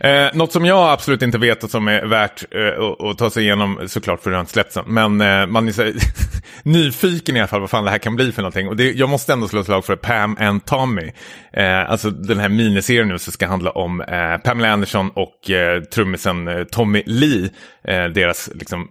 Eh, 0.00 0.26
något 0.34 0.52
som 0.52 0.64
jag 0.64 0.92
absolut 0.92 1.22
inte 1.22 1.38
vet 1.38 1.64
och 1.64 1.70
som 1.70 1.88
är 1.88 2.06
värt 2.06 2.44
eh, 2.50 3.08
att, 3.10 3.18
ta 3.18 3.30
sig 3.30 3.42
igenom, 3.42 3.80
såklart 3.86 4.22
för 4.22 4.30
det 4.30 4.36
har 4.36 4.40
inte 4.40 4.52
släppts 4.52 4.78
men 4.86 5.20
eh, 5.20 5.46
man 5.46 5.68
är 5.68 5.72
så, 5.72 5.92
nyfiken 6.62 7.36
i 7.36 7.40
alla 7.40 7.48
fall 7.48 7.60
vad 7.60 7.70
fan 7.70 7.84
det 7.84 7.90
här 7.90 7.98
kan 7.98 8.16
bli 8.16 8.32
för 8.32 8.42
någonting. 8.42 8.68
Och 8.68 8.76
det, 8.76 8.92
jag 8.92 9.08
måste 9.08 9.32
ändå 9.32 9.48
slå 9.48 9.60
ett 9.60 9.66
slag 9.66 9.84
för 9.84 9.96
Pam 9.96 10.36
and 10.40 10.64
Tommy. 10.64 11.12
Eh, 11.52 11.90
alltså 11.90 12.10
den 12.10 12.38
här 12.38 12.48
miniserien 12.48 13.08
nu 13.08 13.18
som 13.18 13.32
ska 13.32 13.46
handla 13.46 13.70
om 13.70 14.00
eh, 14.00 14.36
Pamela 14.36 14.72
Anderson 14.72 15.10
och 15.10 15.50
eh, 15.50 15.82
trummisen 15.82 16.48
eh, 16.48 16.64
Tommy 16.64 17.02
Lee. 17.06 17.50
Eh, 17.88 18.04
deras 18.04 18.50
liksom 18.54 18.88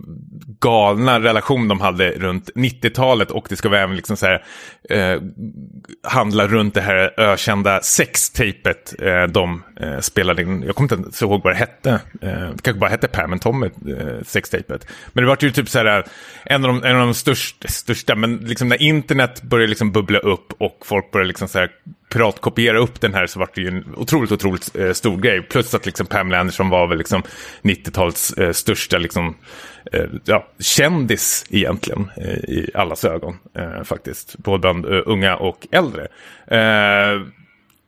galna 0.59 1.19
relation 1.19 1.67
de 1.67 1.81
hade 1.81 2.11
runt 2.11 2.49
90-talet 2.55 3.31
och 3.31 3.45
det 3.49 3.55
ska 3.55 3.69
väl 3.69 3.83
även 3.83 3.95
liksom 3.95 4.17
så 4.17 4.25
här, 4.25 4.43
eh, 4.89 5.21
handla 6.07 6.47
runt 6.47 6.73
det 6.73 6.81
här 6.81 7.13
ökända 7.17 7.81
sextapet 7.81 8.93
eh, 9.01 9.23
de 9.23 9.63
eh, 9.79 9.99
spelade 9.99 10.41
in. 10.41 10.63
Jag 10.63 10.75
kommer 10.75 10.89
inte 10.93 11.07
ens 11.07 11.21
ihåg 11.21 11.43
vad 11.43 11.53
det 11.53 11.57
hette. 11.57 11.89
Eh, 12.21 12.29
det 12.29 12.61
kanske 12.61 12.79
bara 12.79 12.89
hette 12.89 13.07
Pam 13.07 13.31
and 13.31 13.41
Tommy, 13.41 13.65
eh, 13.65 14.23
sextapet. 14.25 14.87
Men 15.13 15.23
det 15.23 15.27
var 15.27 15.37
ju 15.41 15.51
typ 15.51 15.69
så 15.69 15.79
här, 15.79 16.05
en 16.45 16.65
av 16.65 16.73
de, 16.73 16.83
en 16.83 16.95
av 16.95 17.05
de 17.05 17.13
största, 17.13 17.67
största, 17.67 18.15
men 18.15 18.37
liksom 18.37 18.69
när 18.69 18.81
internet 18.81 19.41
började 19.41 19.69
liksom 19.69 19.91
bubbla 19.91 20.19
upp 20.19 20.53
och 20.57 20.77
folk 20.85 21.11
började 21.11 21.27
liksom 21.27 21.47
så 21.47 21.59
här 21.59 21.69
piratkopiera 22.13 22.77
upp 22.77 23.01
den 23.01 23.13
här 23.13 23.27
så 23.27 23.39
var 23.39 23.49
det 23.55 23.61
ju 23.61 23.67
en 23.67 23.95
otroligt, 23.95 24.31
otroligt 24.31 24.75
eh, 24.75 24.91
stor 24.91 25.17
grej. 25.17 25.41
Plus 25.41 25.73
att 25.73 25.85
liksom 25.85 26.05
Pamela 26.05 26.39
Anderson 26.39 26.69
var 26.69 26.87
väl 26.87 26.97
liksom 26.97 27.23
90-talets 27.61 28.33
eh, 28.33 28.51
största 28.51 28.97
liksom, 28.97 29.35
eh, 29.91 30.05
ja, 30.25 30.47
kändis 30.59 31.45
egentligen 31.49 32.11
eh, 32.17 32.33
i 32.33 32.71
allas 32.73 33.05
ögon 33.05 33.37
eh, 33.55 33.83
faktiskt. 33.83 34.37
Både 34.37 34.59
bland 34.59 34.85
eh, 34.85 35.01
unga 35.05 35.35
och 35.35 35.67
äldre. 35.71 36.07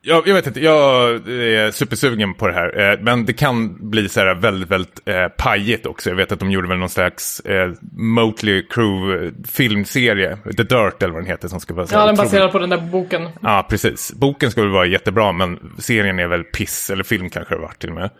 Jag, 0.08 0.28
jag, 0.28 0.34
vet 0.34 0.46
inte, 0.46 0.60
jag 0.60 1.10
är 1.28 1.70
supersugen 1.70 2.34
på 2.34 2.46
det 2.46 2.52
här. 2.52 2.92
Eh, 2.92 2.98
men 3.00 3.26
det 3.26 3.32
kan 3.32 3.90
bli 3.90 4.08
så 4.08 4.20
här 4.20 4.34
väldigt, 4.34 4.70
väldigt 4.70 5.08
eh, 5.08 5.28
pajigt 5.28 5.86
också. 5.86 6.10
Jag 6.10 6.16
vet 6.16 6.32
att 6.32 6.38
de 6.38 6.50
gjorde 6.50 6.68
väl 6.68 6.78
någon 6.78 6.88
slags 6.88 7.40
eh, 7.40 7.72
Motley 7.92 8.66
Crue 8.70 9.32
filmserie, 9.48 10.36
The 10.36 10.62
Dirt 10.62 11.02
eller 11.02 11.12
vad 11.12 11.22
den 11.22 11.30
heter. 11.30 11.48
Som 11.48 11.60
ska 11.60 11.74
vara 11.74 11.86
så 11.86 11.94
ja, 11.94 12.06
den 12.06 12.16
baserad 12.16 12.52
på 12.52 12.58
den 12.58 12.70
där 12.70 12.78
boken. 12.78 13.28
Ja, 13.42 13.66
precis. 13.70 14.12
Boken 14.12 14.50
skulle 14.50 14.68
vara 14.68 14.86
jättebra, 14.86 15.32
men 15.32 15.72
serien 15.78 16.18
är 16.18 16.26
väl 16.26 16.44
piss. 16.44 16.90
Eller 16.90 17.04
film 17.04 17.30
kanske 17.30 17.54
det 17.54 17.58
har 17.58 17.66
varit 17.66 17.78
till 17.78 17.90
och 17.90 17.94
med. 17.94 18.10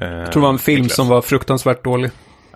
Eh, 0.00 0.08
jag 0.08 0.32
tror 0.32 0.42
det 0.42 0.46
var 0.46 0.52
en 0.52 0.58
film 0.58 0.88
som 0.88 1.08
var 1.08 1.22
fruktansvärt 1.22 1.84
dålig. 1.84 2.10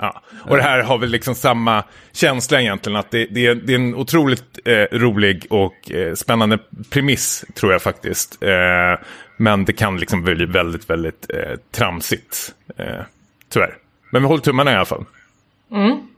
Ja, 0.04 0.22
och 0.50 0.56
det 0.56 0.62
här 0.62 0.82
har 0.82 0.98
väl 0.98 1.10
liksom 1.10 1.34
samma 1.34 1.84
känsla 2.12 2.60
egentligen. 2.60 2.96
Att 2.96 3.10
det, 3.10 3.26
det, 3.30 3.46
är, 3.46 3.54
det 3.54 3.72
är 3.72 3.78
en 3.78 3.94
otroligt 3.94 4.58
eh, 4.64 4.98
rolig 4.98 5.46
och 5.50 5.90
eh, 5.90 6.14
spännande 6.14 6.58
premiss 6.90 7.44
tror 7.54 7.72
jag 7.72 7.82
faktiskt. 7.82 8.42
Eh, 8.42 9.04
men 9.36 9.64
det 9.64 9.72
kan 9.72 9.96
liksom 9.96 10.22
bli 10.22 10.44
väldigt, 10.44 10.90
väldigt 10.90 11.30
eh, 11.30 11.58
tramsigt. 11.70 12.54
Eh, 12.76 13.02
tyvärr. 13.52 13.76
Men 14.10 14.22
vi 14.22 14.28
håller 14.28 14.42
tummarna 14.42 14.72
i 14.72 14.74
alla 14.74 14.84
fall. 14.84 15.04
Mm 15.72 16.13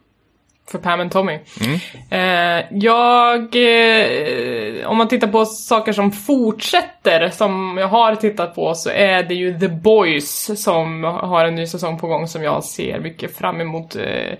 för 0.70 0.78
Pam 0.78 1.00
och 1.00 1.10
Tommy. 1.12 1.38
Mm. 1.60 1.78
Eh, 2.10 2.64
jag, 2.70 3.56
eh, 3.56 4.86
om 4.86 4.96
man 4.96 5.08
tittar 5.08 5.28
på 5.28 5.44
saker 5.44 5.92
som 5.92 6.12
fortsätter, 6.12 7.28
som 7.28 7.78
jag 7.78 7.88
har 7.88 8.14
tittat 8.14 8.54
på, 8.54 8.74
så 8.74 8.90
är 8.90 9.22
det 9.22 9.34
ju 9.34 9.58
The 9.58 9.68
Boys 9.68 10.62
som 10.64 11.04
har 11.04 11.44
en 11.44 11.54
ny 11.54 11.66
säsong 11.66 11.98
på 11.98 12.06
gång 12.06 12.28
som 12.28 12.42
jag 12.42 12.64
ser 12.64 13.00
mycket 13.00 13.36
fram 13.36 13.60
emot. 13.60 13.96
Eh, 13.96 14.32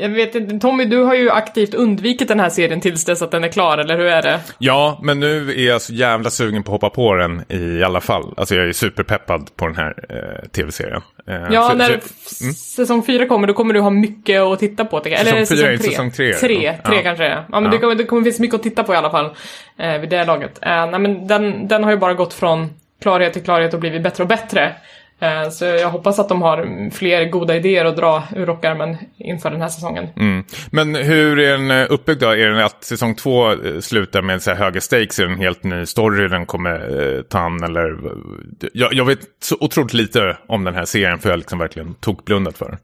jag 0.00 0.08
vet 0.08 0.34
inte, 0.34 0.58
Tommy, 0.58 0.84
du 0.84 1.02
har 1.02 1.14
ju 1.14 1.30
aktivt 1.30 1.74
undvikit 1.74 2.28
den 2.28 2.40
här 2.40 2.48
serien 2.48 2.80
tills 2.80 3.04
dess 3.04 3.22
att 3.22 3.30
den 3.30 3.44
är 3.44 3.48
klar, 3.48 3.78
eller 3.78 3.96
hur 3.96 4.06
är 4.06 4.22
det? 4.22 4.40
Ja, 4.58 5.00
men 5.02 5.20
nu 5.20 5.50
är 5.50 5.66
jag 5.66 5.82
så 5.82 5.92
jävla 5.92 6.30
sugen 6.30 6.62
på 6.62 6.74
att 6.74 6.82
hoppa 6.82 6.94
på 6.94 7.14
den 7.14 7.44
i 7.48 7.82
alla 7.82 8.00
fall. 8.00 8.34
Alltså 8.36 8.54
jag 8.54 8.68
är 8.68 8.72
superpeppad 8.72 9.56
på 9.56 9.66
den 9.66 9.76
här 9.76 9.94
eh, 10.08 10.48
tv-serien. 10.48 11.02
Eh, 11.26 11.34
ja, 11.50 11.68
för, 11.68 11.76
när 11.76 11.86
för, 11.86 12.42
mm. 12.42 12.54
säsong 12.54 13.02
fyra 13.02 13.26
kommer, 13.26 13.46
då 13.46 13.54
kommer 13.54 13.74
du 13.74 13.80
ha 13.80 13.90
mycket 13.90 14.40
att 14.40 14.58
titta 14.58 14.84
på. 14.84 14.98
Eller 14.98 15.44
säsong 15.44 15.56
fyra 15.56 15.72
är 15.72 15.76
säsong 15.76 16.10
tre. 16.10 16.32
Tre, 16.32 16.78
tre 16.84 16.96
ja. 16.96 17.02
kanske. 17.02 17.28
Ja, 17.28 17.44
men 17.48 17.64
ja. 17.64 17.70
det, 17.70 17.78
kommer, 17.78 17.94
det 17.94 18.04
kommer 18.04 18.22
finnas 18.22 18.40
mycket 18.40 18.54
att 18.54 18.62
titta 18.62 18.84
på 18.84 18.94
i 18.94 18.96
alla 18.96 19.10
fall. 19.10 19.30
Eh, 19.78 19.98
vid 19.98 20.10
det 20.10 20.24
laget. 20.24 20.58
Eh, 20.62 20.90
nej, 20.90 21.00
men 21.00 21.26
den, 21.26 21.68
den 21.68 21.84
har 21.84 21.90
ju 21.90 21.96
bara 21.96 22.14
gått 22.14 22.34
från 22.34 22.70
klarhet 23.02 23.32
till 23.32 23.42
klarhet 23.42 23.74
och 23.74 23.80
blivit 23.80 24.02
bättre 24.02 24.22
och 24.22 24.28
bättre. 24.28 24.74
Eh, 25.20 25.50
så 25.50 25.64
jag 25.64 25.90
hoppas 25.90 26.18
att 26.18 26.28
de 26.28 26.42
har 26.42 26.90
fler 26.90 27.24
goda 27.24 27.56
idéer 27.56 27.84
att 27.84 27.96
dra 27.96 28.22
ur 28.36 28.46
rockärmen 28.46 28.96
inför 29.16 29.50
den 29.50 29.60
här 29.60 29.68
säsongen. 29.68 30.08
Mm. 30.16 30.44
Men 30.70 30.94
hur 30.94 31.38
är 31.38 31.58
den 31.58 31.70
eh, 31.70 31.86
uppbyggd 31.90 32.20
då? 32.20 32.26
Är 32.26 32.48
den 32.48 32.64
att 32.64 32.84
säsong 32.84 33.14
två 33.14 33.52
eh, 33.52 33.80
slutar 33.80 34.22
med 34.22 34.42
så 34.42 34.50
här 34.50 34.58
höga 34.58 34.80
stakes? 34.80 35.18
Är 35.18 35.26
det 35.26 35.32
en 35.32 35.38
helt 35.38 35.64
ny 35.64 35.86
story 35.86 36.28
den 36.28 36.46
kommer 36.46 37.22
ta 37.22 37.38
an? 37.38 37.64
Eller... 37.64 37.96
Jag, 38.72 38.92
jag 38.92 39.04
vet 39.04 39.20
så 39.42 39.56
otroligt 39.60 39.94
lite 39.94 40.36
om 40.46 40.64
den 40.64 40.74
här 40.74 40.84
serien 40.84 41.18
för 41.18 41.30
jag 41.30 41.38
liksom 41.38 41.58
verkligen 41.58 41.94
tokblundat 41.94 42.58
för 42.58 42.68
den. 42.68 42.78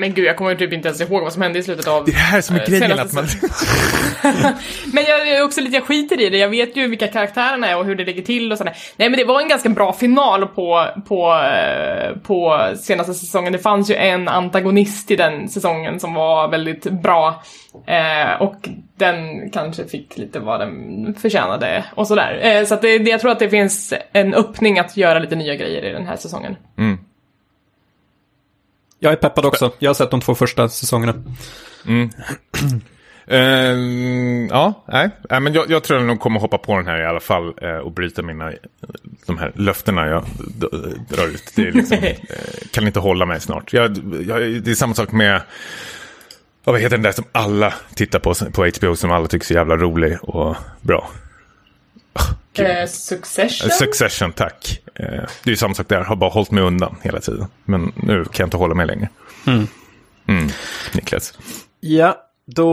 Men 0.00 0.14
gud, 0.14 0.24
jag 0.24 0.36
kommer 0.36 0.54
typ 0.54 0.72
inte 0.72 0.88
ens 0.88 1.00
ihåg 1.00 1.22
vad 1.22 1.32
som 1.32 1.42
hände 1.42 1.58
i 1.58 1.62
slutet 1.62 1.88
av... 1.88 2.04
Det 2.04 2.12
här 2.12 2.40
som 2.40 2.56
är 2.56 2.66
grejen 2.66 3.00
att 3.00 3.12
man... 3.12 3.24
men 4.92 5.04
jag 5.04 5.28
är 5.28 5.44
också 5.44 5.60
lite, 5.60 5.76
jag 5.76 5.84
skiter 5.84 6.20
i 6.20 6.30
det. 6.30 6.38
Jag 6.38 6.48
vet 6.48 6.76
ju 6.76 6.88
vilka 6.88 7.08
karaktärerna 7.08 7.68
är 7.68 7.78
och 7.78 7.84
hur 7.84 7.94
det 7.94 8.04
ligger 8.04 8.22
till 8.22 8.52
och 8.52 8.58
sådär. 8.58 8.76
Nej, 8.96 9.10
men 9.10 9.18
det 9.18 9.24
var 9.24 9.40
en 9.40 9.48
ganska 9.48 9.68
bra 9.68 9.92
final 9.92 10.46
på, 10.46 10.86
på, 11.08 11.32
eh, 11.32 12.16
på 12.22 12.68
senaste 12.76 13.14
säsongen. 13.14 13.52
Det 13.52 13.58
fanns 13.58 13.90
ju 13.90 13.94
en 13.94 14.28
antagonist 14.28 15.10
i 15.10 15.16
den 15.16 15.48
säsongen 15.48 16.00
som 16.00 16.14
var 16.14 16.48
väldigt 16.48 16.84
bra. 16.84 17.42
Eh, 17.86 18.42
och 18.42 18.68
den 18.96 19.50
kanske 19.50 19.84
fick 19.84 20.18
lite 20.18 20.40
vad 20.40 20.60
den 20.60 21.14
förtjänade 21.14 21.84
och 21.94 22.06
sådär. 22.06 22.40
Eh, 22.42 22.64
så 22.64 22.74
att 22.74 22.82
det, 22.82 22.96
jag 22.96 23.20
tror 23.20 23.30
att 23.30 23.38
det 23.38 23.50
finns 23.50 23.94
en 24.12 24.34
öppning 24.34 24.78
att 24.78 24.96
göra 24.96 25.18
lite 25.18 25.36
nya 25.36 25.54
grejer 25.54 25.84
i 25.84 25.92
den 25.92 26.06
här 26.06 26.16
säsongen. 26.16 26.56
Mm. 26.78 26.98
Jag 28.98 29.12
är 29.12 29.16
peppad 29.16 29.44
också. 29.44 29.72
Jag 29.78 29.88
har 29.88 29.94
sett 29.94 30.10
de 30.10 30.20
två 30.20 30.34
första 30.34 30.68
säsongerna. 30.68 31.14
Mm. 31.86 32.10
uh, 33.30 34.48
ja, 34.50 34.84
nej. 34.88 35.10
nej 35.30 35.40
men 35.40 35.52
jag, 35.52 35.70
jag, 35.70 35.82
tror 35.82 35.98
jag 35.98 36.06
nog 36.06 36.20
kommer 36.20 36.40
hoppa 36.40 36.58
på 36.58 36.76
den 36.76 36.86
här 36.86 37.00
i 37.00 37.06
alla 37.06 37.20
fall 37.20 37.54
uh, 37.62 37.76
och 37.76 37.92
bryta 37.92 38.22
mina 38.22 38.52
de 39.26 39.38
här 39.38 39.52
löftena 39.54 40.06
jag 40.06 40.24
drar 41.08 41.26
ut. 41.26 41.52
Det 41.56 41.62
är 41.62 41.72
liksom, 41.72 41.98
uh, 41.98 42.10
kan 42.72 42.86
inte 42.86 43.00
hålla 43.00 43.26
mig 43.26 43.40
snart. 43.40 43.72
Jag, 43.72 43.96
jag, 44.26 44.62
det 44.62 44.70
är 44.70 44.74
samma 44.74 44.94
sak 44.94 45.12
med 45.12 45.42
vad 46.64 46.80
heter 46.80 46.96
den 46.96 47.02
där 47.02 47.12
som 47.12 47.24
alla 47.32 47.74
tittar 47.94 48.18
på 48.18 48.34
på 48.52 48.70
HBO 48.78 48.96
som 48.96 49.10
alla 49.10 49.26
tycker 49.26 49.44
är 49.44 49.46
så 49.46 49.54
jävla 49.54 49.76
rolig 49.76 50.18
och 50.22 50.56
bra. 50.80 51.10
Eh, 52.64 52.86
Succession? 52.86 53.70
Succession, 53.70 54.32
tack. 54.32 54.80
Eh, 54.94 55.04
det 55.44 55.44
är 55.44 55.50
ju 55.50 55.56
samma 55.56 55.74
sak 55.74 55.88
där, 55.88 56.00
har 56.00 56.16
bara 56.16 56.30
hållit 56.30 56.50
mig 56.50 56.64
undan 56.64 56.96
hela 57.02 57.20
tiden. 57.20 57.46
Men 57.64 57.92
nu 57.96 58.24
kan 58.24 58.32
jag 58.36 58.46
inte 58.46 58.56
hålla 58.56 58.74
mig 58.74 58.86
längre. 58.86 59.08
Mm. 59.46 59.66
Mm. 60.28 60.48
Niklas. 60.94 61.38
Ja, 61.80 62.16
då 62.46 62.66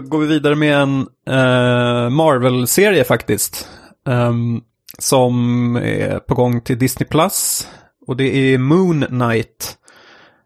går 0.00 0.18
vi 0.18 0.26
vidare 0.26 0.54
med 0.54 0.76
en 0.76 0.98
uh, 1.30 2.10
Marvel-serie 2.10 3.04
faktiskt. 3.04 3.68
Um, 4.06 4.62
som 4.98 5.76
är 5.76 6.18
på 6.18 6.34
gång 6.34 6.60
till 6.60 6.78
Disney 6.78 7.06
Plus. 7.06 7.68
Och 8.06 8.16
det 8.16 8.24
är 8.24 8.58
Moon 8.58 9.06
Knight. 9.08 9.78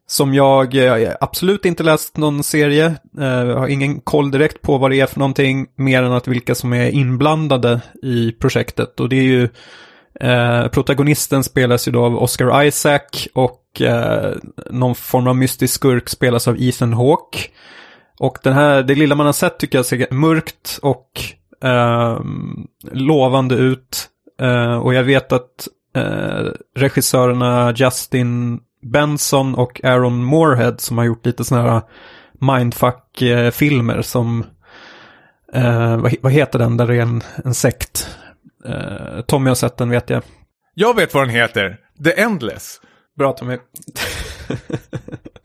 Som 0.09 0.35
jag, 0.35 0.75
eh, 0.75 1.15
absolut 1.21 1.65
inte 1.65 1.83
läst 1.83 2.17
någon 2.17 2.43
serie, 2.43 2.87
eh, 3.19 3.27
Jag 3.27 3.57
har 3.57 3.69
ingen 3.69 4.01
koll 4.01 4.31
direkt 4.31 4.63
på 4.63 4.79
vad 4.79 4.91
det 4.91 5.01
är 5.01 5.07
för 5.07 5.19
någonting, 5.19 5.67
mer 5.77 6.03
än 6.03 6.13
att 6.13 6.29
vilka 6.29 6.55
som 6.55 6.73
är 6.73 6.91
inblandade 6.91 7.81
i 8.03 8.33
projektet. 8.33 9.01
Och 9.01 9.09
det 9.09 9.17
är 9.17 9.23
ju, 9.23 9.49
eh, 10.21 10.69
protagonisten 10.69 11.45
spelas 11.45 11.89
ju 11.89 11.93
då 11.93 12.05
av 12.05 12.17
Oscar 12.23 12.63
Isaac 12.65 13.29
och 13.35 13.81
eh, 13.81 14.35
någon 14.71 14.95
form 14.95 15.27
av 15.27 15.37
mystisk 15.37 15.75
skurk 15.75 16.09
spelas 16.09 16.49
av 16.49 16.57
Ethan 16.63 16.93
Hawke. 16.93 17.39
Och 18.19 18.39
den 18.43 18.53
här, 18.53 18.83
det 18.83 18.95
lilla 18.95 19.15
man 19.15 19.27
har 19.27 19.33
sett 19.33 19.59
tycker 19.59 19.79
jag 19.79 19.87
ser 19.87 20.07
mörkt 20.11 20.79
och 20.83 21.11
eh, 21.65 22.21
lovande 22.93 23.55
ut. 23.55 24.09
Eh, 24.41 24.77
och 24.77 24.95
jag 24.95 25.05
vet 25.05 25.33
att 25.33 25.69
regissörerna 26.77 27.75
Justin 27.77 28.61
Benson 28.91 29.55
och 29.55 29.85
Aaron 29.85 30.25
Moorhead 30.25 30.77
som 30.79 30.99
har 30.99 31.05
gjort 31.05 31.27
lite 31.27 31.45
sådana 31.45 31.73
här 31.73 31.83
mindfuck-filmer 32.41 34.03
som, 34.03 34.45
eh, 35.53 35.97
vad, 35.97 36.15
vad, 36.21 36.33
heter 36.33 36.59
den 36.59 36.77
där 36.77 36.87
det 36.87 36.97
är 36.97 37.01
en, 37.01 37.23
en 37.45 37.55
sekt? 37.55 38.19
Eh, 38.65 39.21
Tommy 39.27 39.51
har 39.51 39.55
sett 39.55 39.77
den 39.77 39.91
vet 39.91 40.11
jag. 40.11 40.23
Jag 40.75 40.97
vet 40.97 41.15
vad 41.15 41.23
den 41.23 41.35
heter, 41.35 41.79
The 42.05 42.21
Endless. 42.21 42.81
Bra 43.17 43.33
Tommy. 43.33 43.59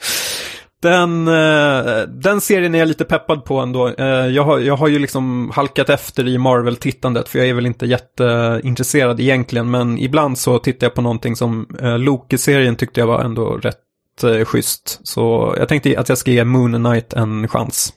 Den, 0.82 1.28
eh, 1.28 2.02
den 2.08 2.42
serien 2.42 2.76
är 2.76 2.80
jag 2.80 2.88
lite 2.88 3.06
peppad 3.06 3.46
på 3.46 3.60
ändå. 3.60 3.88
Eh, 3.88 4.06
jag 4.06 4.44
har, 4.44 4.60
jag 4.60 4.78
har 4.78 4.88
ju 4.88 5.00
liksom 5.00 5.52
halkat 5.56 5.90
efter 5.90 6.28
i 6.28 6.38
Marvel-tittandet 6.38 7.30
för 7.30 7.40
jag 7.40 7.48
är 7.48 7.54
väl 7.54 7.66
inte 7.66 7.86
jätteintresserad 7.86 9.20
egentligen. 9.20 9.72
Men 9.72 9.98
ibland 9.98 10.38
så 10.38 10.60
tittar 10.60 10.88
jag 10.88 10.94
på 10.94 11.02
någonting 11.02 11.36
som 11.36 11.76
eh, 11.82 12.00
Loki-serien 12.00 12.76
tyckte 12.76 13.00
jag 13.00 13.08
var 13.08 13.20
ändå 13.20 13.58
rätt 13.58 13.78
schysst. 14.46 15.00
Så 15.04 15.56
jag 15.58 15.70
tänkte 15.70 16.00
att 16.00 16.10
jag 16.10 16.18
ska 16.18 16.32
ge 16.32 16.44
Moon 16.44 16.74
Knight 16.74 17.14
en 17.14 17.48
chans. 17.48 17.94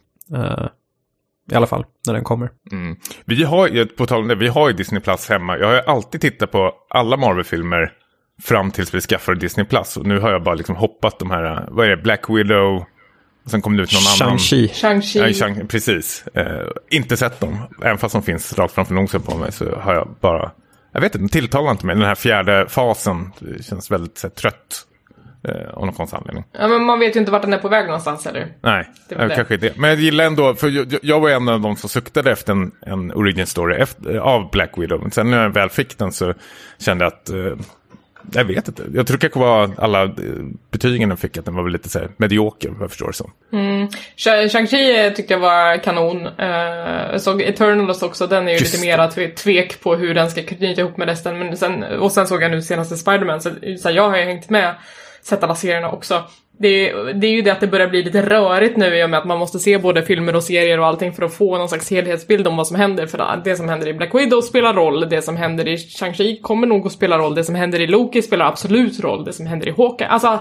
I 1.51 1.55
alla 1.55 1.67
fall, 1.67 1.85
när 2.07 2.15
den 2.15 2.25
kommer. 2.25 2.51
Mm. 2.73 2.97
Vi 3.25 3.45
har 3.45 3.69
ju, 3.69 3.87
på 3.87 4.07
tal 4.07 4.21
om 4.21 4.29
det, 4.29 4.35
vi 4.35 4.49
har 4.49 4.69
ju 4.69 4.75
Disney 4.75 5.01
Plus 5.01 5.29
hemma. 5.29 5.59
Jag 5.59 5.67
har 5.67 5.75
ju 5.75 5.81
alltid 5.81 6.21
tittat 6.21 6.51
på 6.51 6.73
alla 6.91 7.17
Marvel-filmer 7.17 7.93
Fram 8.43 8.71
tills 8.71 8.95
vi 8.95 9.01
skaffade 9.01 9.41
Disney 9.41 9.67
Plus. 9.67 9.97
Och 9.97 10.07
nu 10.07 10.19
har 10.21 10.31
jag 10.31 10.43
bara 10.43 10.55
liksom 10.55 10.77
hoppat 10.77 11.19
de 11.19 11.31
här, 11.31 11.65
vad 11.69 11.87
är 11.87 11.91
det, 11.91 12.03
Black 12.03 12.31
Widow. 12.31 12.85
Och 13.45 13.51
sen 13.51 13.63
kom 13.63 13.77
det 13.77 13.83
ut 13.83 13.93
någon 13.93 14.27
annan. 14.29 14.39
Shang-Chi. 14.39 14.69
Shang-Chi. 14.69 15.27
Ja, 15.27 15.33
Shang 15.33 15.67
precis. 15.67 16.27
Eh, 16.35 16.67
inte 16.91 17.17
sett 17.17 17.41
dem. 17.41 17.59
Även 17.83 17.99
fast 17.99 18.13
de 18.13 18.23
finns 18.23 18.59
rakt 18.59 18.75
framför 18.75 18.95
nosen 18.95 19.23
på 19.23 19.37
mig 19.37 19.53
så 19.53 19.77
har 19.77 19.95
jag 19.95 20.17
bara... 20.21 20.51
Jag 20.93 21.01
vet 21.01 21.15
inte, 21.15 21.19
de 21.25 21.29
tilltalar 21.29 21.71
inte 21.71 21.87
mig. 21.87 21.97
Den 21.97 22.05
här 22.05 22.15
fjärde 22.15 22.67
fasen 22.69 23.33
det 23.39 23.63
känns 23.65 23.91
väldigt 23.91 24.19
så, 24.19 24.29
trött. 24.31 24.87
Eh, 25.49 25.75
av 25.75 25.87
någon 25.87 25.95
konstig 25.95 26.17
anledning. 26.17 26.45
Ja, 26.53 26.69
men 26.69 26.85
man 26.85 26.99
vet 27.01 27.17
ju 27.17 27.21
inte 27.21 27.33
vart 27.33 27.43
den 27.43 27.53
är 27.53 27.59
på 27.59 27.69
väg 27.69 27.87
någonstans 27.87 28.25
heller. 28.25 28.53
Nej, 28.63 28.91
Det 29.09 29.15
eh, 29.15 29.29
det. 29.29 29.35
kanske 29.35 29.57
det. 29.57 29.77
Men 29.77 29.91
jag 29.91 29.99
gillar 30.01 30.25
ändå, 30.25 30.55
för 30.55 30.69
jag, 30.69 30.95
jag 31.03 31.21
var 31.21 31.31
en 31.31 31.49
av 31.49 31.61
de 31.61 31.77
som 31.77 31.89
suktade 31.89 32.33
efter 32.33 32.53
en, 32.53 32.73
en 32.87 33.13
origin 33.13 33.47
story 33.47 33.77
efter, 33.77 34.17
av 34.17 34.51
Black 34.51 34.71
Widow. 34.77 35.01
Men 35.03 35.11
sen 35.11 35.31
när 35.31 35.43
jag 35.43 35.51
väl 35.51 35.69
fick 35.71 35.99
den 35.99 36.13
så 36.13 36.35
kände 36.79 37.05
jag 37.05 37.13
att, 37.13 37.31
eh, 37.31 37.65
jag 38.33 38.45
vet 38.45 38.69
inte. 38.69 38.83
Jag 38.95 39.07
tror 39.07 39.17
det 39.17 39.21
kanske 39.21 39.41
var 39.41 39.71
alla 39.79 40.03
eh, 40.05 40.11
betygen 40.71 41.11
jag 41.11 41.19
fick, 41.19 41.37
att 41.37 41.45
den 41.45 41.55
var 41.55 41.63
väl 41.63 41.73
lite 41.73 41.89
så 41.89 41.99
här 41.99 42.09
medioker, 42.17 42.69
vad 42.69 42.83
jag 42.83 42.91
förstår 42.91 43.07
det 43.07 43.13
som. 43.13 43.31
Shang- 44.17 44.49
Shang-Chi 44.49 45.15
tyckte 45.15 45.35
jag 45.35 45.41
var 45.41 45.77
kanon. 45.77 46.29
Jag 47.13 47.21
såg 47.21 47.43
Eternals 47.43 48.03
också, 48.03 48.27
den 48.27 48.49
är 48.49 48.53
ju 48.53 48.59
Just 48.59 48.73
lite 48.75 48.87
mera 48.87 49.09
tve- 49.11 49.35
tvek 49.35 49.81
på 49.83 49.95
hur 49.97 50.15
den 50.15 50.31
ska 50.31 50.43
knyta 50.43 50.81
ihop 50.81 50.97
med 50.97 51.09
resten. 51.09 51.39
Men 51.39 51.57
sen, 51.57 51.83
och 51.83 52.13
sen 52.13 52.27
såg 52.27 52.43
jag 52.43 52.51
nu 52.51 52.63
senaste 52.63 52.95
Spider-Man, 52.97 53.41
så, 53.41 53.51
så 53.81 53.89
här, 53.89 53.97
jag 53.97 54.11
har 54.11 54.17
ju 54.17 54.25
hängt 54.25 54.51
med, 54.51 54.75
sett 55.23 55.43
alla 55.43 55.55
serierna 55.55 55.91
också. 55.91 56.23
Det, 56.59 56.91
är- 56.91 57.13
det 57.15 57.27
är 57.27 57.31
ju 57.31 57.43
det 57.43 57.51
att 57.51 57.61
det 57.61 57.67
börjar 57.67 57.89
bli 57.89 58.03
lite 58.03 58.23
rörigt 58.31 58.77
nu 58.77 58.97
i 58.99 59.05
och 59.05 59.11
med 59.11 59.19
att 59.19 59.27
man 59.27 59.39
måste 59.39 59.59
se 59.59 59.79
både 59.79 60.03
filmer 60.03 60.37
och 60.37 60.43
serier 60.43 60.81
och 60.81 60.87
allting 60.87 61.13
för 61.13 61.23
att 61.25 61.35
få 61.35 61.59
någon 61.59 61.69
slags 61.69 61.91
helhetsbild 61.91 62.47
om 62.47 62.57
vad 62.57 62.67
som 62.67 62.77
händer. 62.77 63.07
För 63.07 63.41
det 63.45 63.57
som 63.57 63.69
händer 63.69 63.89
i 63.89 63.95
Black 63.95 64.15
Widow 64.15 64.41
spelar 64.41 64.75
roll, 64.75 65.09
det 65.09 65.23
som 65.23 65.37
händer 65.37 65.69
i 65.69 65.77
Shang-Chi 65.77 66.41
kommer 66.43 66.67
nog 66.67 66.87
att 66.87 66.93
spela 66.93 67.19
roll, 67.19 67.35
det 67.35 67.45
som 67.45 67.55
händer 67.55 67.81
i 67.81 67.87
Loki 67.87 68.23
spelar 68.23 68.47
absolut 68.47 69.01
roll, 69.01 69.25
det 69.25 69.33
som 69.33 69.47
händer 69.47 69.69
i 69.69 69.75
Hawkeye, 69.77 70.09
alltså 70.09 70.39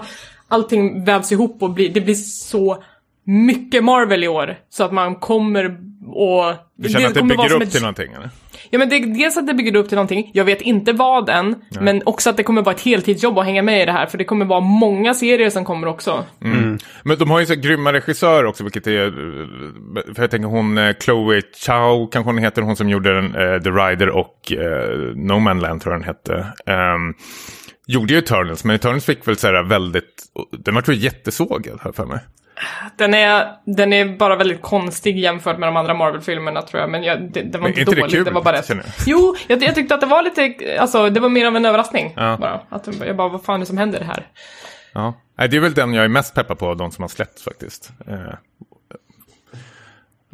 allting 0.48 1.04
vävs 1.04 1.32
ihop 1.32 1.62
och 1.62 1.70
blir, 1.70 1.88
det 1.88 2.00
blir 2.00 2.14
så 2.14 2.82
mycket 3.24 3.84
Marvel 3.84 4.24
i 4.24 4.28
år. 4.28 4.56
Så 4.70 4.84
att 4.84 4.92
man 4.92 5.14
kommer 5.14 5.64
och... 6.06 6.54
Du 6.76 6.88
känner 6.88 7.06
att 7.06 7.14
det 7.14 7.20
vara 7.20 7.28
bygger 7.28 7.56
upp 7.56 7.62
ett- 7.62 7.72
till 7.72 7.80
någonting? 7.80 8.12
Eller? 8.12 8.30
Ja 8.74 8.78
men 8.78 8.88
det, 8.88 8.98
dels 8.98 9.36
att 9.36 9.46
det 9.46 9.54
bygger 9.54 9.76
upp 9.76 9.88
till 9.88 9.96
någonting, 9.96 10.30
jag 10.34 10.44
vet 10.44 10.60
inte 10.60 10.92
vad 10.92 11.28
än, 11.28 11.54
men 11.80 12.02
också 12.06 12.30
att 12.30 12.36
det 12.36 12.42
kommer 12.42 12.62
vara 12.62 12.74
ett 12.74 12.80
heltidsjobb 12.80 13.38
att 13.38 13.44
hänga 13.44 13.62
med 13.62 13.82
i 13.82 13.86
det 13.86 13.92
här, 13.92 14.06
för 14.06 14.18
det 14.18 14.24
kommer 14.24 14.44
vara 14.44 14.60
många 14.60 15.14
serier 15.14 15.50
som 15.50 15.64
kommer 15.64 15.86
också. 15.86 16.24
Men 17.02 17.18
de 17.18 17.30
har 17.30 17.40
ju 17.40 17.46
så 17.46 17.54
grymma 17.54 17.92
regissörer 17.92 18.44
också, 18.44 18.64
vilket 18.64 18.86
är... 18.86 19.10
För 20.14 20.22
jag 20.22 20.30
tänker 20.30 20.48
hon, 20.48 20.78
eh, 20.78 20.94
Chloe 21.00 21.42
Chow 21.66 22.10
kanske 22.12 22.28
hon 22.28 22.38
heter, 22.38 22.62
hon 22.62 22.76
som 22.76 22.88
gjorde 22.88 23.14
den, 23.14 23.34
eh, 23.34 23.62
The 23.62 23.70
Rider 23.70 24.08
och 24.08 24.52
eh, 24.52 25.14
No 25.14 25.38
Man 25.38 25.60
Land 25.60 25.82
tror 25.82 25.94
jag 25.94 26.02
den 26.02 26.08
hette. 26.08 26.46
Um, 26.72 27.14
gjorde 27.86 28.12
ju 28.12 28.18
Eternals, 28.18 28.64
men 28.64 28.76
Eternals 28.76 29.04
fick 29.04 29.28
väl 29.28 29.36
så 29.36 29.46
här 29.46 29.62
väldigt... 29.62 30.24
Den 30.50 30.74
var 30.74 30.82
tror 30.82 30.94
jag 30.94 31.04
jättesågad, 31.04 31.80
jag 31.84 31.94
för 31.94 32.06
mig. 32.06 32.20
Den 32.96 33.14
är, 33.14 33.52
den 33.64 33.92
är 33.92 34.16
bara 34.16 34.36
väldigt 34.36 34.62
konstig 34.62 35.18
jämfört 35.18 35.58
med 35.58 35.68
de 35.68 35.76
andra 35.76 35.94
Marvel-filmerna 35.94 36.62
tror 36.62 36.80
jag, 36.80 36.90
men 36.90 37.02
jag, 37.02 37.32
det, 37.32 37.42
det 37.42 37.58
var 37.58 37.62
Men 37.62 37.68
inte 37.68 37.80
inte 37.80 37.94
det 37.94 38.00
dåligt, 38.00 38.14
kul, 38.14 38.24
det 38.24 38.30
var 38.30 38.42
bara 38.42 38.56
rätt. 38.56 38.70
Jo, 39.06 39.36
jag, 39.46 39.62
jag 39.62 39.74
tyckte 39.74 39.94
att 39.94 40.00
det 40.00 40.06
var 40.06 40.22
lite, 40.22 40.54
alltså 40.80 41.10
det 41.10 41.20
var 41.20 41.28
mer 41.28 41.46
av 41.46 41.56
en 41.56 41.64
överraskning 41.64 42.12
Ja. 42.16 42.36
bara. 42.40 42.60
Att 42.68 42.88
jag 43.06 43.16
bara, 43.16 43.28
vad 43.28 43.44
fan 43.44 43.54
är 43.54 43.58
det 43.58 43.66
som 43.66 43.78
händer 43.78 44.00
här? 44.00 44.26
Ja. 44.92 45.14
Det 45.36 45.56
är 45.56 45.60
väl 45.60 45.74
den 45.74 45.94
jag 45.94 46.04
är 46.04 46.08
mest 46.08 46.34
peppad 46.34 46.58
på 46.58 46.66
av 46.66 46.76
de 46.76 46.90
som 46.90 47.02
har 47.02 47.08
släppts 47.08 47.44
faktiskt. 47.44 47.90
Eh, 48.08 48.16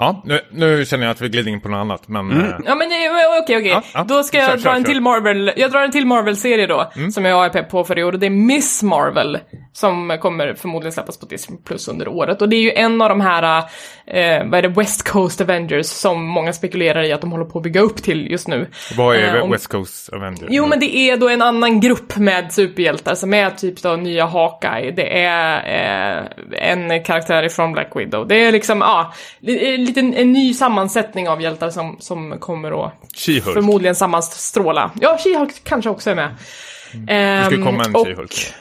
Ja, 0.03 0.23
nu, 0.25 0.41
nu 0.51 0.85
känner 0.85 1.05
jag 1.05 1.11
att 1.11 1.21
vi 1.21 1.29
glider 1.29 1.51
in 1.51 1.61
på 1.61 1.69
något 1.69 1.79
annat, 1.79 2.09
men... 2.09 2.31
eh, 2.31 2.47
Ja 2.67 2.75
men 2.75 2.93
eh, 2.93 3.43
okej 3.43 3.57
okej, 3.57 3.69
Ja, 3.71 3.83
ja. 3.95 4.05
då 4.09 4.23
ska 4.23 4.39
jag 4.39 4.47
Kör, 4.47 4.57
dra 4.57 4.63
kör, 4.63 4.71
en 4.75 4.85
kör. 4.85 4.93
till 4.93 5.01
Marvel, 5.01 5.53
jag 5.57 5.71
drar 5.71 5.81
en 5.83 5.91
till 5.93 6.07
Marvel-serie 6.07 6.67
då, 6.67 6.93
som 7.13 7.25
jag 7.25 7.45
är 7.45 7.49
pepp 7.49 7.71
på 7.71 7.85
för 7.85 7.99
i 7.99 8.05
år 8.05 8.13
och 8.13 8.19
det 8.19 8.27
är 8.27 8.31
Miss 8.31 8.83
Marvel, 8.83 9.39
som 9.73 10.19
kommer 10.21 10.55
förmodligen 10.55 10.93
släppas 10.93 11.19
på 11.21 11.27
Disney 11.27 11.59
Plus 11.65 11.89
under 11.89 12.09
året. 12.09 12.43
Och 12.43 12.49
det 12.49 12.57
är 12.57 12.61
ju 12.61 12.73
en 12.73 13.03
av 13.03 13.09
de 13.09 13.21
här, 13.21 13.65
eh, 14.11 14.45
vad 14.45 14.59
är 14.59 14.63
det, 14.63 14.69
West 14.69 15.09
Coast 15.09 15.41
Avengers 15.41 15.87
som 15.87 16.25
många 16.27 16.53
spekulerar 16.53 17.03
i 17.03 17.13
att 17.13 17.21
de 17.21 17.33
håller 17.33 17.45
på 17.45 17.59
att 17.59 17.63
bygga 17.65 17.81
upp 17.81 17.97
till 18.03 18.31
just 18.31 18.49
nu. 18.49 18.67
Vad 18.97 19.17
är 19.17 19.37
Eh, 19.37 19.43
om- 19.43 19.51
West 19.51 19.67
Coast 19.69 20.09
Avengers? 20.13 20.49
Jo, 20.51 20.67
men 20.67 20.81
det 20.81 20.97
är 20.97 21.17
då 21.17 21.29
en 21.29 21.43
annan 21.43 21.81
grupp 21.81 22.17
med 22.17 22.53
superhjältar 22.53 23.15
som 23.15 23.35
är 23.35 23.51
typ 23.51 23.83
då 23.83 23.97
nya 23.97 24.27
Hawkeye. 24.27 24.91
Det 24.91 25.23
är 25.25 26.19
eh, 26.59 26.71
en 26.71 27.05
karaktär 27.05 27.43
ifrån 27.43 27.73
Black 27.73 27.91
Widow. 27.95 28.29
Det 28.29 28.45
är 28.45 28.53
liksom, 28.53 28.81
ja, 28.81 29.13
li- 29.41 29.75
en 29.75 29.85
liten 29.85 30.15
en 30.15 30.33
ny 30.33 30.55
sammansättning 30.55 31.29
av 31.29 31.43
hjältar 31.43 31.71
som, 31.71 31.97
som 32.01 32.39
kommer 32.39 32.87
att 32.87 32.93
förmodligen 33.55 33.95
sammanstråla. 33.95 34.91
Ja, 35.01 35.19
She-Hulk 35.25 35.61
kanske 35.65 35.91
också 35.91 36.11
är 36.11 36.15
med. 36.15 36.29
Det 36.93 37.43
ska 37.47 37.65
komma 37.65 37.85
en 37.85 37.95
och- 37.95 38.07
She-Hulk. 38.07 38.53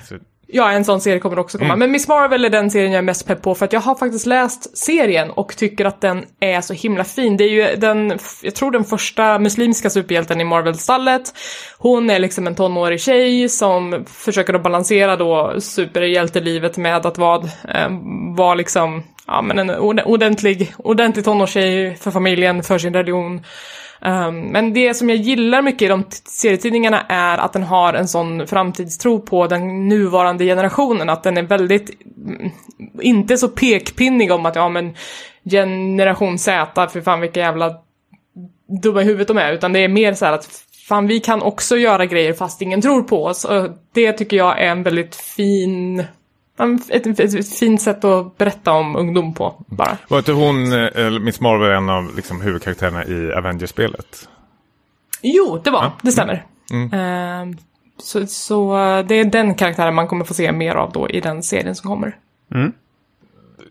Ja, 0.51 0.71
en 0.71 0.85
sån 0.85 1.01
serie 1.01 1.19
kommer 1.19 1.39
också 1.39 1.57
komma. 1.57 1.75
Men 1.75 1.91
Miss 1.91 2.07
Marvel 2.07 2.45
är 2.45 2.49
den 2.49 2.71
serien 2.71 2.91
jag 2.91 2.97
är 2.97 3.01
mest 3.03 3.27
pepp 3.27 3.41
på 3.41 3.55
för 3.55 3.65
att 3.65 3.73
jag 3.73 3.79
har 3.79 3.95
faktiskt 3.95 4.25
läst 4.25 4.77
serien 4.77 5.31
och 5.31 5.57
tycker 5.57 5.85
att 5.85 6.01
den 6.01 6.25
är 6.39 6.61
så 6.61 6.73
himla 6.73 7.03
fin. 7.03 7.37
Det 7.37 7.43
är 7.43 7.49
ju 7.49 7.75
den, 7.75 8.19
jag 8.41 8.55
tror 8.55 8.71
den 8.71 8.83
första 8.83 9.39
muslimska 9.39 9.89
superhjälten 9.89 10.41
i 10.41 10.43
Marvel-stallet. 10.43 11.33
Hon 11.77 12.09
är 12.09 12.19
liksom 12.19 12.47
en 12.47 12.55
tonårig 12.55 13.01
tjej 13.01 13.49
som 13.49 14.05
försöker 14.07 14.53
att 14.53 14.63
balansera 14.63 15.15
då 15.15 15.55
superhjältelivet 15.59 16.77
med 16.77 17.05
att 17.05 17.17
vara, 17.17 17.43
eh, 17.43 17.89
vara 18.37 18.55
liksom, 18.55 19.03
ja 19.27 19.41
men 19.41 19.59
en 19.59 19.69
ord- 19.69 20.01
ordentlig, 20.05 20.73
ordentlig 20.77 21.25
tonårstjej 21.25 21.95
för 21.95 22.11
familjen, 22.11 22.63
för 22.63 22.77
sin 22.77 22.93
religion. 22.93 23.41
Um, 24.01 24.39
men 24.39 24.73
det 24.73 24.93
som 24.93 25.09
jag 25.09 25.17
gillar 25.17 25.61
mycket 25.61 25.81
i 25.81 25.87
de 25.87 26.03
serietidningarna 26.25 27.05
är 27.09 27.37
att 27.37 27.53
den 27.53 27.63
har 27.63 27.93
en 27.93 28.07
sån 28.07 28.47
framtidstro 28.47 29.19
på 29.19 29.47
den 29.47 29.87
nuvarande 29.87 30.45
generationen, 30.45 31.09
att 31.09 31.23
den 31.23 31.37
är 31.37 31.43
väldigt, 31.43 31.89
mm, 32.27 32.51
inte 33.01 33.37
så 33.37 33.47
pekpinnig 33.47 34.31
om 34.31 34.45
att 34.45 34.55
ja 34.55 34.69
men 34.69 34.93
generation 35.49 36.39
Z, 36.39 36.89
för 36.89 37.01
fan 37.01 37.21
vilka 37.21 37.39
jävla 37.39 37.75
dumma 38.81 39.01
i 39.01 39.05
huvudet 39.05 39.27
de 39.27 39.37
är, 39.37 39.53
utan 39.53 39.73
det 39.73 39.79
är 39.79 39.87
mer 39.87 40.13
så 40.13 40.25
här 40.25 40.33
att 40.33 40.47
fan 40.89 41.07
vi 41.07 41.19
kan 41.19 41.41
också 41.41 41.77
göra 41.77 42.05
grejer 42.05 42.33
fast 42.33 42.61
ingen 42.61 42.81
tror 42.81 43.01
på 43.01 43.25
oss. 43.25 43.45
Och 43.45 43.69
det 43.93 44.13
tycker 44.13 44.37
jag 44.37 44.61
är 44.61 44.71
en 44.71 44.83
väldigt 44.83 45.15
fin, 45.15 46.03
ett, 46.59 47.07
ett, 47.07 47.19
ett 47.19 47.57
fint 47.57 47.81
sätt 47.81 48.03
att 48.03 48.37
berätta 48.37 48.71
om 48.71 48.95
ungdom 48.95 49.33
på, 49.33 49.65
bara. 49.67 49.97
Var 50.07 50.17
inte 50.17 50.31
hon, 50.31 50.73
eh, 50.73 51.05
eller 51.05 51.19
Miss 51.19 51.39
Marvel, 51.41 51.71
en 51.71 51.89
av 51.89 52.15
liksom, 52.15 52.41
huvudkaraktärerna 52.41 53.05
i 53.05 53.33
Avengers-spelet? 53.33 54.29
Jo, 55.21 55.61
det 55.63 55.69
var, 55.69 55.91
det 56.01 56.11
stämmer. 56.11 56.45
Ehm, 56.93 57.57
så, 57.97 58.27
så 58.27 58.77
eh, 58.77 59.05
det 59.05 59.15
är 59.15 59.25
den 59.25 59.55
karaktären 59.55 59.95
man 59.95 60.07
kommer 60.07 60.25
få 60.25 60.33
se 60.33 60.51
mer 60.51 60.75
av 60.75 60.91
då 60.91 61.09
i 61.09 61.19
den 61.19 61.43
serien 61.43 61.75
som 61.75 61.89
kommer. 61.89 62.15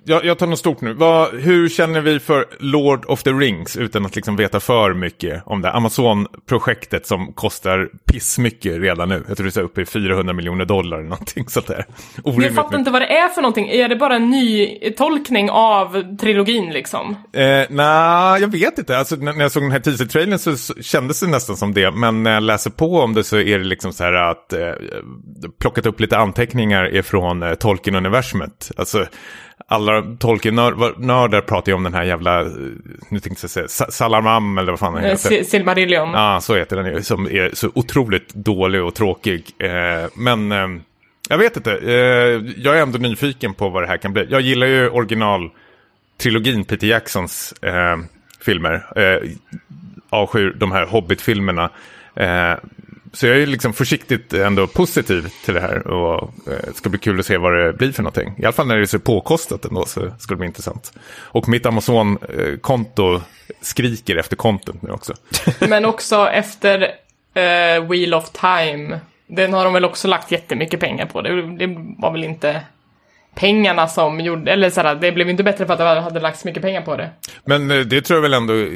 Jag, 0.09 0.25
jag 0.25 0.39
tar 0.39 0.47
något 0.47 0.59
stort 0.59 0.81
nu. 0.81 0.93
Vad, 0.93 1.35
hur 1.35 1.69
känner 1.69 2.01
vi 2.01 2.21
för 2.21 2.47
Lord 2.59 3.05
of 3.07 3.23
the 3.23 3.31
Rings 3.31 3.77
utan 3.77 4.07
att 4.07 4.17
liksom 4.17 4.37
veta 4.37 4.61
för 4.61 4.95
mycket 4.95 5.43
om 5.47 5.63
det? 5.63 5.73
Amazon-projektet 5.73 7.07
som 7.07 7.33
kostar 7.33 7.89
pissmycket 8.05 8.81
redan 8.81 9.09
nu. 9.09 9.25
Jag 9.29 9.37
tror 9.37 9.47
det 9.47 9.57
är 9.57 9.65
uppe 9.65 9.81
i 9.83 9.87
400 9.87 10.33
miljoner 10.33 10.65
dollar 10.65 10.99
eller 10.99 11.09
någonting 11.09 11.49
sånt 11.49 11.67
där. 11.67 11.85
Orimligt 12.23 12.47
jag 12.47 12.55
fattar 12.55 12.69
mycket. 12.69 12.79
inte 12.79 12.91
vad 12.91 13.03
det 13.03 13.19
är 13.19 13.29
för 13.29 13.43
någonting. 13.43 13.69
Är 13.69 13.89
det 13.89 13.97
bara 13.97 14.17
en 14.17 14.31
ny 14.31 14.79
tolkning 14.97 15.51
av 15.51 16.17
trilogin 16.17 16.71
liksom? 16.71 17.17
Eh, 17.33 17.65
Nej, 17.71 18.41
jag 18.41 18.49
vet 18.49 18.79
inte. 18.79 18.99
Alltså, 18.99 19.17
när 19.17 19.41
jag 19.41 19.53
såg 19.53 19.63
den 19.63 19.73
här 19.73 19.81
teaser-trailern 19.81 20.39
så 20.39 20.57
så 20.57 20.75
kändes 20.83 21.21
det 21.21 21.27
nästan 21.27 21.57
som 21.57 21.75
det. 21.75 21.91
Men 21.91 22.23
när 22.23 22.35
jag 22.35 22.43
läser 22.43 22.71
på 22.71 23.01
om 23.01 23.15
det 23.15 23.25
så 23.25 23.37
är 23.37 23.59
det 23.59 23.65
liksom 23.65 23.93
så 23.93 24.05
här 24.05 24.13
att 24.13 24.53
eh, 24.53 24.73
plockat 25.61 25.87
upp 25.87 26.01
lite 26.01 26.19
anteckningar 26.19 26.95
ifrån 26.97 27.43
eh, 27.43 27.55
Tolkien-universumet. 27.55 28.71
Alltså, 28.77 29.07
alla 29.67 30.03
Tolkien-nördar 30.19 31.41
pratar 31.41 31.73
ju 31.73 31.77
om 31.77 31.83
den 31.83 31.95
här 31.95 32.05
jävla, 32.05 32.41
eh, 32.41 32.47
nu 33.09 33.21
tänkte 33.21 33.45
jag 33.45 33.51
säga, 33.51 33.69
Sa- 33.69 33.91
Salamam 33.91 34.59
eller 34.59 34.73
vad 34.73 34.79
fan 34.79 34.95
den 34.95 35.05
Eh, 35.05 35.11
heter. 35.11 35.31
Sil- 35.31 35.45
Silmarillion. 35.45 36.11
Ja, 36.11 36.41
så 36.41 36.55
heter 36.57 36.77
den 36.77 36.87
ju, 36.95 37.03
som 37.03 37.27
är 37.27 37.51
så 37.55 37.71
otroligt 37.75 38.35
dålig 38.35 38.83
och 38.83 38.95
tråkig. 38.95 39.45
Eh, 39.59 40.09
men 40.15 40.53
eh, 40.53 40.69
jag 41.29 41.39
vet 41.39 41.57
inte, 41.57 41.73
eh, 41.73 41.93
jag 42.57 42.79
är 42.79 42.83
ändå 42.83 42.99
nyfiken 42.99 43.55
på 43.55 43.69
vad 43.69 43.83
det 43.83 43.87
här 43.87 43.97
kan 43.97 44.13
bli. 44.13 44.27
Jag 44.31 44.41
gillar 44.41 44.67
ju 44.67 44.89
original-trilogin 44.91 46.65
Peter 46.65 46.87
Jacksons 46.87 47.53
eh, 47.63 47.97
filmer. 48.41 48.87
Eh, 48.97 49.31
avskyr 50.11 50.55
de 50.57 50.73
här 50.73 50.87
Hobbit-filmerna. 50.87 51.71
Så 53.13 53.27
jag 53.27 53.37
är 53.37 53.47
liksom 53.47 53.73
försiktigt 53.73 54.33
ändå 54.33 54.67
positiv 54.67 55.29
till 55.45 55.55
det 55.55 55.61
här 55.61 55.87
och 55.87 56.31
det 56.45 56.77
ska 56.77 56.89
bli 56.89 56.99
kul 56.99 57.21
att 57.21 57.27
se 57.27 57.37
vad 57.37 57.53
det 57.53 57.73
blir 57.73 57.93
för 57.93 58.03
någonting. 58.03 58.35
I 58.39 58.45
alla 58.45 58.53
fall 58.53 58.67
när 58.67 58.77
det 58.77 58.83
är 58.83 58.87
så 58.87 58.99
påkostat 58.99 59.65
ändå 59.65 59.87
så 59.87 60.11
ska 60.19 60.35
det 60.35 60.39
bli 60.39 60.47
intressant. 60.47 60.93
Och 61.11 61.49
mitt 61.49 61.67
Amazon-konto 61.67 63.21
skriker 63.61 64.17
efter 64.17 64.37
content 64.37 64.83
nu 64.83 64.91
också. 64.91 65.15
Men 65.69 65.85
också 65.85 66.29
efter 66.29 66.81
uh, 66.81 67.89
Wheel 67.91 68.15
of 68.15 68.31
Time. 68.31 69.01
Den 69.27 69.53
har 69.53 69.65
de 69.65 69.73
väl 69.73 69.85
också 69.85 70.09
lagt 70.09 70.31
jättemycket 70.31 70.81
pengar 70.81 71.07
på. 71.07 71.23
Det, 71.23 71.57
det 71.57 71.77
var 71.99 72.13
väl 72.13 72.25
inte 72.25 72.61
pengarna 73.39 73.89
som 73.89 74.21
gjorde, 74.21 74.53
eller 74.53 74.71
såhär, 74.71 74.95
det 74.95 75.13
blev 75.13 75.31
inte 75.31 75.43
bättre 75.43 75.67
för 75.67 75.73
att 75.73 75.79
det 75.79 76.01
hade 76.01 76.21
lagts 76.21 76.45
mycket 76.45 76.63
pengar 76.63 76.83
på 76.83 76.97
det. 76.97 77.11
Men 77.45 77.71
eh, 77.71 77.81
det 77.81 78.01
tror 78.01 78.17
jag 78.17 78.23
väl 78.23 78.35
ändå 78.35 78.55
eh, 78.55 78.69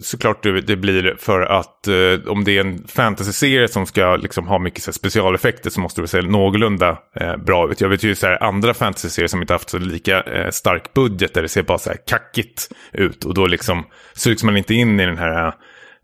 såklart 0.00 0.42
det, 0.42 0.76
blir 0.76 1.16
för 1.18 1.40
att 1.40 1.88
eh, 1.88 2.30
om 2.32 2.44
det 2.44 2.56
är 2.56 2.60
en 2.60 2.84
fantasy-serie 2.88 3.68
som 3.68 3.86
ska 3.86 4.16
liksom 4.16 4.48
ha 4.48 4.58
mycket 4.58 4.82
så 4.82 4.90
här, 4.90 4.92
specialeffekter 4.92 5.70
så 5.70 5.80
måste 5.80 6.00
det 6.00 6.08
se 6.08 6.22
någorlunda 6.22 6.98
eh, 7.20 7.36
bra 7.36 7.70
ut. 7.70 7.80
Jag 7.80 7.88
vet 7.88 8.02
ju 8.02 8.14
så 8.14 8.26
här, 8.26 8.42
andra 8.42 8.74
fantasy-serier 8.74 9.28
som 9.28 9.40
inte 9.40 9.52
haft 9.52 9.70
så 9.70 9.78
lika 9.78 10.22
eh, 10.22 10.50
stark 10.50 10.94
budget 10.94 11.34
där 11.34 11.42
det 11.42 11.48
ser 11.48 11.62
bara 11.62 11.78
så 11.78 11.90
här 11.90 11.98
kackigt 12.06 12.68
ut 12.92 13.24
och 13.24 13.34
då 13.34 13.46
liksom 13.46 13.84
sugs 14.14 14.44
man 14.44 14.56
inte 14.56 14.74
in 14.74 15.00
i 15.00 15.06
den 15.06 15.18
här 15.18 15.54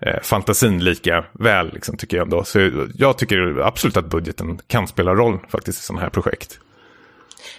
eh, 0.07 0.21
fantasin 0.23 0.85
lika 0.85 1.25
väl 1.33 1.73
liksom, 1.73 1.97
tycker 1.97 2.17
jag 2.17 2.25
ändå. 2.25 2.45
Så 2.45 2.71
jag 2.95 3.19
tycker 3.19 3.61
absolut 3.63 3.97
att 3.97 4.11
budgeten 4.11 4.59
kan 4.67 4.87
spela 4.87 5.15
roll 5.15 5.39
faktiskt 5.49 5.79
i 5.79 5.83
sådana 5.83 6.03
här 6.03 6.11
projekt. 6.11 6.61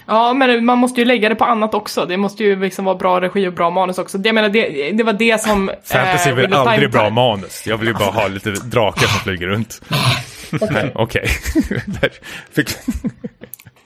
Ja, 0.07 0.33
men 0.33 0.65
man 0.65 0.77
måste 0.77 1.01
ju 1.01 1.05
lägga 1.05 1.29
det 1.29 1.35
på 1.35 1.45
annat 1.45 1.73
också. 1.73 2.05
Det 2.05 2.17
måste 2.17 2.43
ju 2.43 2.59
liksom 2.59 2.85
vara 2.85 2.95
bra 2.95 3.21
regi 3.21 3.47
och 3.47 3.53
bra 3.53 3.69
manus 3.69 3.97
också. 3.97 4.17
Det, 4.17 4.27
jag 4.27 4.35
menar, 4.35 4.49
det, 4.49 4.91
det 4.91 5.03
var 5.03 5.13
det 5.13 5.41
som... 5.41 5.71
Fantasy 5.83 6.29
eh, 6.29 6.37
of 6.37 6.53
aldrig 6.53 6.91
bra 6.91 7.09
manus. 7.09 7.67
Jag 7.67 7.77
vill 7.77 7.87
ju 7.87 7.93
bara 7.93 8.11
ha 8.11 8.27
lite 8.27 8.51
drakar 8.51 9.07
som 9.07 9.19
flyger 9.19 9.47
runt. 9.47 9.81
Okej. 10.95 11.27
Fick- 12.55 12.77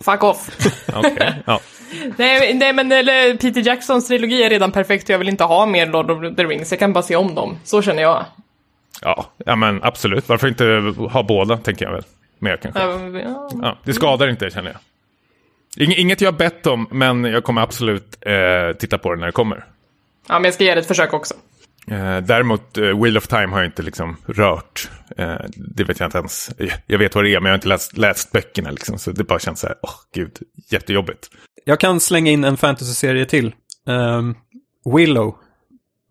Fuck 0.02 0.24
off. 0.24 0.50
Okej, 0.94 1.34
ja. 1.46 1.60
nej, 2.18 2.54
nej, 2.54 2.74
men 2.74 2.92
eller, 2.92 3.38
Peter 3.38 3.62
Jacksons 3.68 4.08
trilogi 4.08 4.44
är 4.44 4.50
redan 4.50 4.72
perfekt 4.72 5.04
och 5.04 5.10
jag 5.10 5.18
vill 5.20 5.30
inte 5.30 5.44
ha 5.44 5.66
mer 5.66 5.86
Lord 5.86 6.12
of 6.12 6.36
the 6.36 6.44
Rings. 6.44 6.72
Jag 6.72 6.80
kan 6.80 6.94
bara 6.94 7.04
se 7.04 7.16
om 7.16 7.36
dem. 7.36 7.58
Så 7.64 7.82
känner 7.82 8.02
jag. 8.02 8.26
Ja, 9.02 9.26
ja, 9.46 9.56
men 9.56 9.84
absolut. 9.84 10.30
Varför 10.30 10.48
inte 10.48 10.94
ha 11.12 11.24
båda, 11.24 11.58
tänker 11.58 11.86
jag 11.86 11.92
väl. 11.92 12.04
Mer 12.40 12.58
kanske. 12.58 12.82
Ja. 13.20 13.50
Ja, 13.62 13.78
det 13.84 13.94
skadar 13.94 14.28
inte, 14.30 14.50
känner 14.50 14.72
jag. 14.72 14.80
Ing- 15.78 15.94
Inget 15.98 16.22
jag 16.22 16.32
har 16.32 16.38
bett 16.38 16.68
om, 16.68 16.88
men 16.92 17.24
jag 17.24 17.44
kommer 17.44 17.62
absolut 17.62 18.18
eh, 18.22 18.78
titta 18.80 18.98
på 18.98 19.14
det 19.14 19.20
när 19.20 19.26
det 19.26 19.32
kommer. 19.32 19.66
Ja, 20.28 20.34
men 20.34 20.44
jag 20.44 20.54
ska 20.54 20.64
ge 20.64 20.74
det 20.76 20.80
ett 20.82 20.88
försök 20.88 21.14
också. 21.14 21.34
Eh, 21.88 22.18
däremot, 22.18 22.78
eh, 22.78 23.02
Wheel 23.02 23.18
of 23.18 23.28
Time 23.28 23.48
har 23.48 23.58
jag 23.60 23.66
inte 23.66 23.82
liksom 23.84 24.18
rört. 24.26 24.90
Eh, 25.18 25.36
det 25.56 25.84
vet 25.84 26.00
jag 26.00 26.08
inte 26.08 26.18
ens. 26.18 26.52
Jag 26.88 26.98
vet 27.00 27.16
vad 27.16 27.24
det 27.24 27.30
är, 27.36 27.40
men 27.40 27.46
jag 27.46 27.52
har 27.52 27.58
inte 27.58 27.68
läst, 27.68 27.98
läst 27.98 28.32
böckerna 28.32 28.72
liksom. 28.72 29.00
Så 29.00 29.12
det 29.12 29.24
bara 29.24 29.40
känns 29.40 29.60
så 29.60 29.68
här, 29.68 29.76
åh 29.82 29.92
gud, 30.14 30.38
jättejobbigt. 30.70 31.28
Jag 31.66 31.80
kan 31.80 32.00
slänga 32.00 32.32
in 32.32 32.44
en 32.44 32.58
fantasy-serie 32.58 33.26
till. 33.26 33.56
Ehm, 33.88 34.36
Willow. 34.96 35.36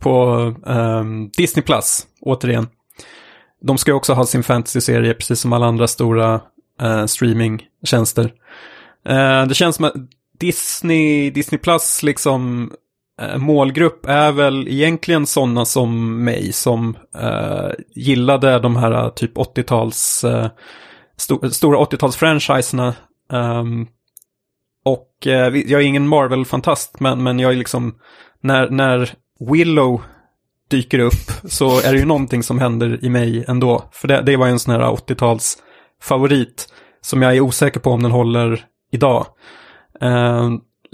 På 0.01 0.55
ehm, 0.67 1.29
Disney 1.37 1.63
Plus, 1.63 2.07
återigen. 2.21 2.69
De 3.63 3.79
ska 3.79 3.95
också 3.95 4.13
ha 4.13 4.27
sin 4.27 4.43
fantasy-serie, 4.43 5.15
precis 5.15 5.41
som 5.41 5.53
alla 5.53 5.67
andra 5.67 5.87
stora 5.89 6.41
uh, 6.83 7.07
streamingtjänster. 7.07 8.33
Eh, 9.09 9.47
det 9.47 9.55
känns 9.55 9.77
som 9.77 9.85
att 9.85 9.95
Disney, 10.41 11.31
Disney 11.31 11.59
Plus 11.59 12.03
liksom 12.03 12.73
eh, 13.21 13.39
målgrupp 13.39 14.07
är 14.07 14.33
väl 14.33 14.69
egentligen 14.69 15.27
sådana 15.27 15.65
som 15.65 16.25
mig 16.25 16.53
som 16.53 16.97
eh, 17.19 17.71
gillade 17.95 18.59
de 18.59 18.77
här 18.77 18.93
eh, 18.93 19.09
typ 19.09 19.37
80-tals, 19.37 20.25
eh, 20.25 20.49
sto- 21.19 21.51
stora 21.51 21.79
80-tals-franchiserna. 21.79 22.93
Ehm, 23.33 23.87
och 24.85 25.27
eh, 25.27 25.57
jag 25.57 25.81
är 25.83 25.87
ingen 25.87 26.09
Marvel-fantast, 26.09 27.01
men, 27.01 27.23
men 27.23 27.39
jag 27.39 27.53
är 27.53 27.57
liksom, 27.57 27.95
när, 28.43 28.71
när 28.71 29.11
Willow 29.53 30.03
dyker 30.71 30.99
upp 30.99 31.31
så 31.51 31.81
är 31.81 31.93
det 31.93 31.99
ju 31.99 32.05
någonting 32.05 32.43
som 32.43 32.59
händer 32.59 33.05
i 33.05 33.09
mig 33.09 33.45
ändå. 33.49 33.85
För 33.93 34.09
det, 34.09 34.23
det 34.23 34.37
var 34.37 34.47
en 34.47 34.59
sån 34.59 34.75
här 34.75 34.81
80-tals 34.91 35.59
favorit 36.03 36.69
som 37.01 37.23
jag 37.23 37.37
är 37.37 37.41
osäker 37.41 37.81
på 37.81 37.91
om 37.91 38.03
den 38.03 38.13
håller 38.13 38.65
idag. 38.91 39.27
Eh, 40.01 40.51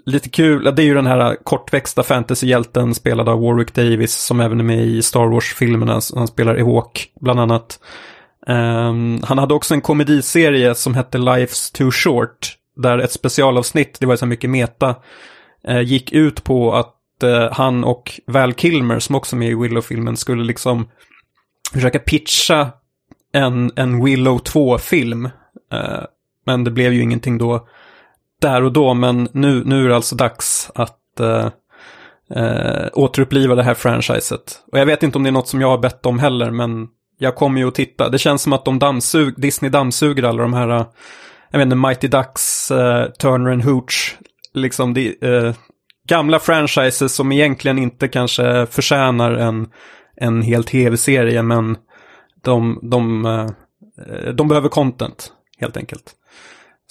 lite 0.07 0.29
kul, 0.29 0.65
det 0.65 0.83
är 0.83 0.87
ju 0.87 0.95
den 0.95 1.07
här 1.07 1.37
kortväxta 1.45 2.03
fantasyhjälten 2.03 2.95
spelad 2.95 3.29
av 3.29 3.41
Warwick 3.41 3.75
Davis 3.75 4.15
som 4.15 4.41
även 4.41 4.61
är 4.61 4.65
med 4.65 4.87
i 4.87 5.03
Star 5.03 5.27
Wars-filmerna. 5.27 6.01
Han 6.15 6.29
spelar 6.29 6.59
Ewok 6.59 7.09
bland 7.21 7.41
annat. 7.41 7.79
Eh, 8.47 8.95
han 9.23 9.39
hade 9.39 9.55
också 9.55 9.75
en 9.75 9.81
komediserie 9.81 10.75
som 10.75 10.95
hette 10.95 11.19
Life's 11.19 11.77
Too 11.77 11.91
Short. 11.91 12.57
Där 12.77 12.99
ett 12.99 13.13
specialavsnitt, 13.13 14.01
det 14.01 14.07
var 14.07 14.17
så 14.17 14.25
här 14.25 14.31
mycket 14.31 14.51
meta, 14.51 14.95
eh, 15.69 15.81
gick 15.81 16.13
ut 16.13 16.45
på 16.45 16.75
att 16.75 17.23
eh, 17.23 17.53
han 17.53 17.85
och 17.85 18.21
Val 18.27 18.55
Kilmer, 18.55 18.99
som 18.99 19.15
också 19.15 19.37
är 19.37 19.39
med 19.39 19.51
i 19.51 19.55
Willow-filmen, 19.55 20.17
skulle 20.17 20.45
liksom 20.45 20.89
försöka 21.73 21.99
pitcha 21.99 22.71
en, 23.33 23.73
en 23.77 24.05
Willow 24.05 24.39
2-film. 24.39 25.25
Eh, 25.73 26.03
men 26.47 26.65
det 26.65 26.71
blev 26.71 26.93
ju 26.93 27.03
ingenting 27.03 27.39
då 27.39 27.69
där 28.45 28.63
och 28.63 28.73
då, 28.73 28.95
men 28.95 29.29
nu, 29.33 29.63
nu 29.65 29.85
är 29.85 29.89
det 29.89 29.97
alltså 29.97 30.17
dags 30.17 30.71
att 30.75 31.21
eh, 31.21 31.49
eh, 32.35 32.89
återuppliva 32.93 33.55
det 33.55 33.63
här 33.63 33.75
franchiset. 33.75 34.59
Och 34.73 34.79
jag 34.79 34.87
vet 34.87 35.03
inte 35.03 35.19
om 35.19 35.25
det 35.25 35.31
är 35.31 35.33
något 35.33 35.49
som 35.49 35.61
jag 35.61 35.69
har 35.69 35.79
bett 35.79 36.07
om 36.07 36.19
heller, 36.19 36.51
men 36.51 36.87
jag 37.19 37.35
kommer 37.35 37.61
ju 37.61 37.69
att 37.69 37.75
titta. 37.75 38.09
Det 38.09 38.19
känns 38.19 38.43
som 38.43 38.53
att 38.53 38.65
de 38.65 38.79
dammsug, 38.79 39.35
Disney 39.37 39.71
dammsuger 39.71 40.23
alla 40.23 40.43
de 40.43 40.55
här, 40.55 40.69
eh, 40.69 40.87
jag 41.51 41.59
vet 41.59 41.67
inte, 41.67 41.77
Mighty 41.77 42.09
Ducks, 42.09 42.71
eh, 42.71 43.11
Turner 43.11 43.53
and 43.53 43.65
Hooch, 43.65 44.19
liksom 44.55 44.95
de, 44.95 45.17
eh, 45.21 45.55
gamla 46.09 46.39
franchises 46.39 47.15
som 47.15 47.33
egentligen 47.33 47.79
inte 47.79 48.09
kanske 48.09 48.67
förtjänar 48.67 49.33
en, 49.33 49.67
en 50.17 50.43
hel 50.43 50.65
tv-serie, 50.65 51.43
men 51.43 51.77
de, 52.45 52.79
de, 52.83 53.27
eh, 53.27 53.51
eh, 54.07 54.35
de 54.35 54.49
behöver 54.49 54.69
content, 54.69 55.33
helt 55.59 55.77
enkelt. 55.77 56.15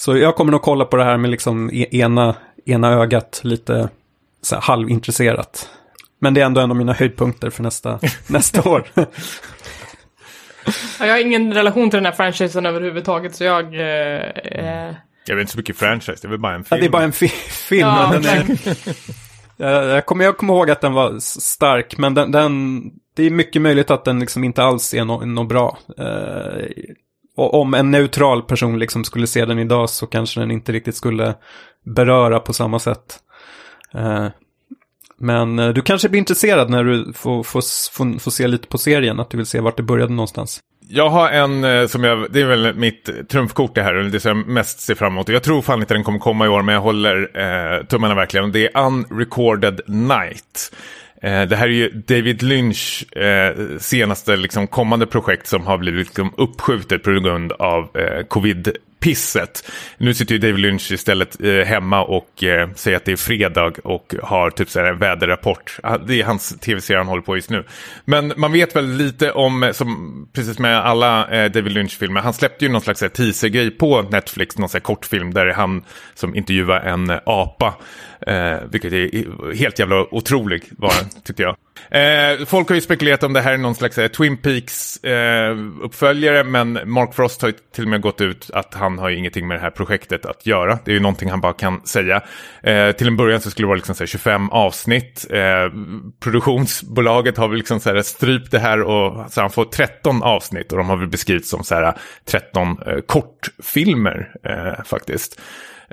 Så 0.03 0.17
jag 0.17 0.35
kommer 0.35 0.51
nog 0.51 0.61
kolla 0.61 0.85
på 0.85 0.95
det 0.97 1.03
här 1.03 1.17
med 1.17 1.31
liksom 1.31 1.69
e- 1.73 1.87
ena, 1.97 2.35
ena 2.65 2.89
ögat 2.93 3.41
lite 3.43 3.89
så 4.41 4.55
här 4.55 4.61
halvintresserat. 4.61 5.69
Men 6.19 6.33
det 6.33 6.41
är 6.41 6.45
ändå 6.45 6.61
en 6.61 6.71
av 6.71 6.77
mina 6.77 6.93
höjdpunkter 6.93 7.49
för 7.49 7.63
nästa, 7.63 7.99
nästa 8.27 8.69
år. 8.69 8.83
Ja, 10.99 11.05
jag 11.05 11.13
har 11.13 11.19
ingen 11.19 11.53
relation 11.53 11.89
till 11.89 11.97
den 11.97 12.05
här 12.05 12.11
franchisen 12.13 12.65
överhuvudtaget, 12.65 13.35
så 13.35 13.43
jag... 13.43 13.75
Eh, 13.75 14.21
eh, 14.27 14.93
Jag 15.27 15.35
vet 15.35 15.41
inte 15.41 15.51
så 15.51 15.57
mycket 15.57 15.77
franchise, 15.77 16.17
det 16.21 16.27
är 16.27 16.29
väl 16.29 16.39
bara 16.39 16.55
en 16.55 16.63
Ja, 16.69 16.75
film. 16.75 16.81
det 16.81 16.87
är 16.87 16.89
bara 16.91 17.03
en 17.03 17.11
fi 17.11 17.27
film. 17.27 17.87
ja, 17.87 18.13
är, 19.57 19.87
jag, 19.95 20.05
kommer, 20.05 20.25
jag 20.25 20.37
kommer 20.37 20.53
ihåg 20.53 20.69
att 20.71 20.81
den 20.81 20.93
var 20.93 21.19
stark, 21.39 21.97
men 21.97 22.13
den, 22.13 22.31
den, 22.31 22.81
det 23.15 23.23
är 23.23 23.29
mycket 23.29 23.61
möjligt 23.61 23.91
att 23.91 24.05
den 24.05 24.19
liksom 24.19 24.43
inte 24.43 24.63
alls 24.63 24.93
är 24.93 25.05
något 25.05 25.27
no 25.27 25.43
bra. 25.43 25.77
Eh, 25.97 26.65
och 27.35 27.61
om 27.61 27.73
en 27.73 27.91
neutral 27.91 28.41
person 28.41 28.79
liksom 28.79 29.03
skulle 29.03 29.27
se 29.27 29.45
den 29.45 29.59
idag 29.59 29.89
så 29.89 30.07
kanske 30.07 30.39
den 30.39 30.51
inte 30.51 30.71
riktigt 30.71 30.95
skulle 30.95 31.35
beröra 31.85 32.39
på 32.39 32.53
samma 32.53 32.79
sätt. 32.79 33.19
Eh, 33.93 34.27
men 35.17 35.59
eh, 35.59 35.69
du 35.69 35.81
kanske 35.81 36.09
blir 36.09 36.19
intresserad 36.19 36.69
när 36.69 36.83
du 36.83 37.13
får, 37.13 37.43
får, 37.43 37.61
får, 37.91 38.19
får 38.19 38.31
se 38.31 38.47
lite 38.47 38.67
på 38.67 38.77
serien, 38.77 39.19
att 39.19 39.29
du 39.29 39.37
vill 39.37 39.45
se 39.45 39.59
vart 39.59 39.77
det 39.77 39.83
började 39.83 40.13
någonstans. 40.13 40.59
Jag 40.89 41.09
har 41.09 41.29
en 41.29 41.63
eh, 41.63 41.87
som 41.87 42.03
jag, 42.03 42.31
det 42.31 42.41
är 42.41 42.45
väl 42.45 42.75
mitt 42.75 43.29
trumfkort 43.29 43.75
det 43.75 43.83
här, 43.83 43.93
det 43.93 44.19
som 44.19 44.37
jag 44.37 44.47
mest 44.47 44.79
ser 44.79 44.95
fram 44.95 45.13
emot. 45.13 45.29
Jag 45.29 45.43
tror 45.43 45.61
fan 45.61 45.79
inte 45.79 45.93
den 45.93 46.03
kommer 46.03 46.19
komma 46.19 46.45
i 46.45 46.49
år, 46.49 46.61
men 46.61 46.75
jag 46.75 46.81
håller 46.81 47.31
eh, 47.33 47.85
tummarna 47.85 48.15
verkligen. 48.15 48.51
Det 48.51 48.65
är 48.65 48.85
Unrecorded 48.85 49.81
Night. 49.87 50.71
Eh, 51.23 51.41
det 51.41 51.55
här 51.55 51.67
är 51.67 51.71
ju 51.71 51.89
David 51.89 52.43
Lynch 52.43 53.15
eh, 53.17 53.77
senaste 53.79 54.35
liksom, 54.35 54.67
kommande 54.67 55.05
projekt 55.05 55.47
som 55.47 55.67
har 55.67 55.77
blivit 55.77 56.07
liksom, 56.07 56.33
uppskjutet 56.37 57.03
på 57.03 57.11
grund 57.11 57.51
av 57.51 57.97
eh, 57.97 58.25
covid 58.27 58.77
pisset. 59.03 59.71
Nu 59.97 60.13
sitter 60.13 60.35
ju 60.35 60.39
David 60.39 60.59
Lynch 60.59 60.91
istället 60.91 61.41
eh, 61.41 61.51
hemma 61.51 62.03
och 62.03 62.43
eh, 62.43 62.69
säger 62.75 62.97
att 62.97 63.05
det 63.05 63.11
är 63.11 63.15
fredag 63.15 63.71
och 63.83 64.15
har 64.23 64.49
typ 64.49 64.69
så 64.69 64.79
här 64.79 64.87
en 64.87 64.97
väderrapport. 64.97 65.79
Ah, 65.83 65.97
det 65.97 66.21
är 66.21 66.23
hans 66.23 66.59
tv-serie 66.59 66.99
han 66.99 67.07
håller 67.07 67.21
på 67.21 67.35
just 67.35 67.49
nu. 67.49 67.65
Men 68.05 68.33
man 68.37 68.51
vet 68.51 68.75
väl 68.75 68.89
lite 68.89 69.31
om, 69.31 69.63
eh, 69.63 69.71
som, 69.71 70.29
precis 70.33 70.59
med 70.59 70.77
alla 70.77 71.27
eh, 71.27 71.51
David 71.51 71.71
Lynch-filmer, 71.71 72.21
han 72.21 72.33
släppte 72.33 72.65
ju 72.65 72.71
någon 72.71 72.81
slags 72.81 72.99
teaser-grej 72.99 73.71
på 73.71 74.01
Netflix, 74.01 74.57
någon 74.57 74.69
slags 74.69 74.85
kortfilm 74.85 75.33
där 75.33 75.45
det 75.45 75.51
är 75.51 75.55
han 75.55 75.83
som 76.13 76.35
intervjuar 76.35 76.79
en 76.79 77.19
apa. 77.25 77.75
Eh, 78.27 78.57
vilket 78.71 78.93
är 78.93 79.53
helt 79.55 79.79
jävla 79.79 80.13
otroligt, 80.13 80.63
var 80.77 80.93
den, 80.99 81.09
tyckte 81.23 81.43
jag. 81.43 81.55
Eh, 81.89 82.45
folk 82.45 82.69
har 82.69 82.75
ju 82.75 82.81
spekulerat 82.81 83.23
om 83.23 83.33
det 83.33 83.41
här 83.41 83.53
är 83.53 83.57
någon 83.57 83.75
slags 83.75 83.97
eh, 83.97 84.07
Twin 84.07 84.37
Peaks 84.37 85.03
eh, 85.03 85.57
uppföljare, 85.81 86.43
men 86.43 86.79
Mark 86.85 87.13
Frost 87.13 87.41
har 87.41 87.49
ju 87.49 87.55
till 87.75 87.83
och 87.83 87.89
med 87.89 88.01
gått 88.01 88.21
ut 88.21 88.49
att 88.53 88.73
han 88.73 88.99
har 88.99 89.09
ju 89.09 89.17
ingenting 89.17 89.47
med 89.47 89.57
det 89.57 89.61
här 89.61 89.69
projektet 89.69 90.25
att 90.25 90.45
göra. 90.45 90.79
Det 90.85 90.91
är 90.91 90.95
ju 90.95 90.99
någonting 90.99 91.29
han 91.29 91.41
bara 91.41 91.53
kan 91.53 91.81
säga. 91.85 92.21
Eh, 92.63 92.91
till 92.91 93.07
en 93.07 93.17
början 93.17 93.41
så 93.41 93.51
skulle 93.51 93.65
det 93.65 93.67
vara 93.67 93.75
liksom 93.75 93.95
här 93.99 94.05
25 94.05 94.49
avsnitt. 94.49 95.25
Eh, 95.29 95.71
produktionsbolaget 96.19 97.37
har 97.37 97.47
väl 97.47 97.57
liksom 97.57 97.79
så 97.79 97.93
här 97.93 98.01
strypt 98.01 98.51
det 98.51 98.59
här 98.59 98.81
och 98.81 99.31
så 99.31 99.41
han 99.41 99.51
får 99.51 99.65
13 99.65 100.23
avsnitt 100.23 100.71
och 100.71 100.77
de 100.77 100.89
har 100.89 100.97
väl 100.97 101.07
beskrivits 101.07 101.49
som 101.49 101.63
så 101.63 101.75
här 101.75 101.97
13 102.25 102.77
eh, 102.87 102.99
kortfilmer 103.05 104.31
eh, 104.43 104.83
faktiskt. 104.83 105.39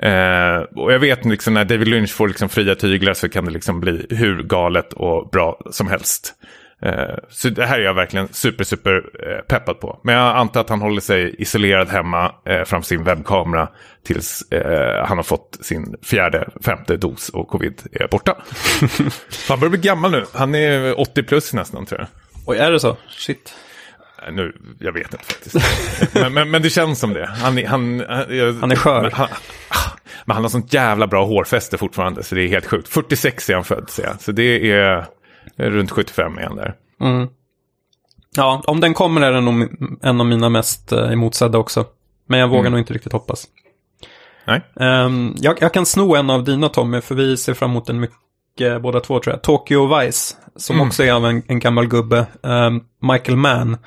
Eh, 0.01 0.61
och 0.75 0.93
jag 0.93 0.99
vet 0.99 1.25
liksom 1.25 1.53
när 1.53 1.65
David 1.65 1.87
Lynch 1.87 2.11
får 2.13 2.27
liksom 2.27 2.49
fria 2.49 2.75
tyglar 2.75 3.13
så 3.13 3.29
kan 3.29 3.45
det 3.45 3.51
liksom 3.51 3.79
bli 3.79 4.05
hur 4.09 4.43
galet 4.43 4.93
och 4.93 5.29
bra 5.29 5.61
som 5.71 5.87
helst. 5.87 6.33
Eh, 6.85 7.15
så 7.29 7.49
det 7.49 7.65
här 7.65 7.79
är 7.79 7.83
jag 7.83 7.93
verkligen 7.93 8.27
super, 8.31 8.63
super 8.63 8.95
eh, 8.95 9.41
peppad 9.47 9.79
på. 9.79 9.99
Men 10.03 10.15
jag 10.15 10.37
antar 10.37 10.61
att 10.61 10.69
han 10.69 10.81
håller 10.81 11.01
sig 11.01 11.35
isolerad 11.37 11.89
hemma 11.89 12.35
eh, 12.45 12.63
framför 12.63 12.87
sin 12.87 13.03
webbkamera 13.03 13.69
tills 14.03 14.51
eh, 14.51 15.05
han 15.05 15.17
har 15.17 15.23
fått 15.23 15.57
sin 15.61 15.95
fjärde, 16.03 16.49
femte 16.65 16.97
dos 16.97 17.29
och 17.29 17.47
covid 17.47 17.81
är 17.91 18.07
borta. 18.07 18.37
han 19.49 19.59
börjar 19.59 19.69
bli 19.69 19.79
gammal 19.79 20.11
nu. 20.11 20.25
Han 20.33 20.55
är 20.55 20.99
80 20.99 21.23
plus 21.23 21.53
nästan 21.53 21.85
tror 21.85 21.99
jag. 21.99 22.07
Oj, 22.45 22.57
är 22.57 22.71
det 22.71 22.79
så? 22.79 22.97
Shit. 23.09 23.55
Nu, 24.31 24.55
jag 24.79 24.91
vet 24.91 25.13
inte 25.13 25.25
faktiskt. 25.25 25.55
men, 26.13 26.33
men, 26.33 26.51
men 26.51 26.61
det 26.61 26.69
känns 26.69 26.99
som 26.99 27.13
det. 27.13 27.25
Han, 27.25 27.65
han, 27.65 27.99
jag, 28.29 28.53
Han 28.53 28.71
är 28.71 28.75
skör. 28.75 29.01
Men 29.01 29.11
han, 29.11 29.27
men 30.25 30.33
han 30.35 30.43
har 30.43 30.49
sånt 30.49 30.73
jävla 30.73 31.07
bra 31.07 31.25
hårfäste 31.25 31.77
fortfarande, 31.77 32.23
så 32.23 32.35
det 32.35 32.41
är 32.41 32.47
helt 32.47 32.65
sjukt. 32.65 32.87
46 32.87 33.49
är 33.49 33.53
han 33.53 33.63
född, 33.63 33.89
ser 33.89 34.03
jag. 34.03 34.21
Så 34.21 34.31
det 34.31 34.71
är, 34.71 35.05
runt 35.57 35.91
75 35.91 36.37
är 36.37 36.41
han 36.43 36.55
där. 36.55 36.73
Mm. 37.01 37.27
Ja, 38.35 38.63
om 38.67 38.79
den 38.79 38.93
kommer 38.93 39.21
är 39.21 39.31
den 39.31 39.45
nog 39.45 39.69
en 40.03 40.19
av 40.21 40.25
mina 40.27 40.49
mest 40.49 40.91
eh, 40.91 41.11
emotsedda 41.11 41.57
också. 41.57 41.85
Men 42.27 42.39
jag 42.39 42.47
vågar 42.47 42.59
Mm. 42.61 42.71
nog 42.71 42.79
inte 42.81 42.93
riktigt 42.93 43.13
hoppas. 43.13 43.47
Nej. 44.45 44.61
Ehm, 44.79 45.33
jag, 45.37 45.57
jag 45.61 45.73
kan 45.73 45.85
sno 45.85 46.15
en 46.15 46.29
av 46.29 46.43
dina 46.43 46.69
Tommy, 46.69 47.01
för 47.01 47.15
vi 47.15 47.37
ser 47.37 47.53
fram 47.53 47.71
emot 47.71 47.89
en 47.89 47.99
mycket, 47.99 48.17
båda 48.81 48.99
två 48.99 49.19
tror 49.19 49.33
jag. 49.33 49.41
Tokyo 49.43 49.97
Vice, 49.97 50.35
som 50.55 50.75
Mm. 50.75 50.87
också 50.87 51.03
är 51.03 51.13
av 51.13 51.25
en, 51.25 51.43
en 51.47 51.59
gammal 51.59 51.87
gubbe. 51.87 52.25
Ehm, 52.43 52.81
Michael 53.01 53.37
Mann, 53.37 53.77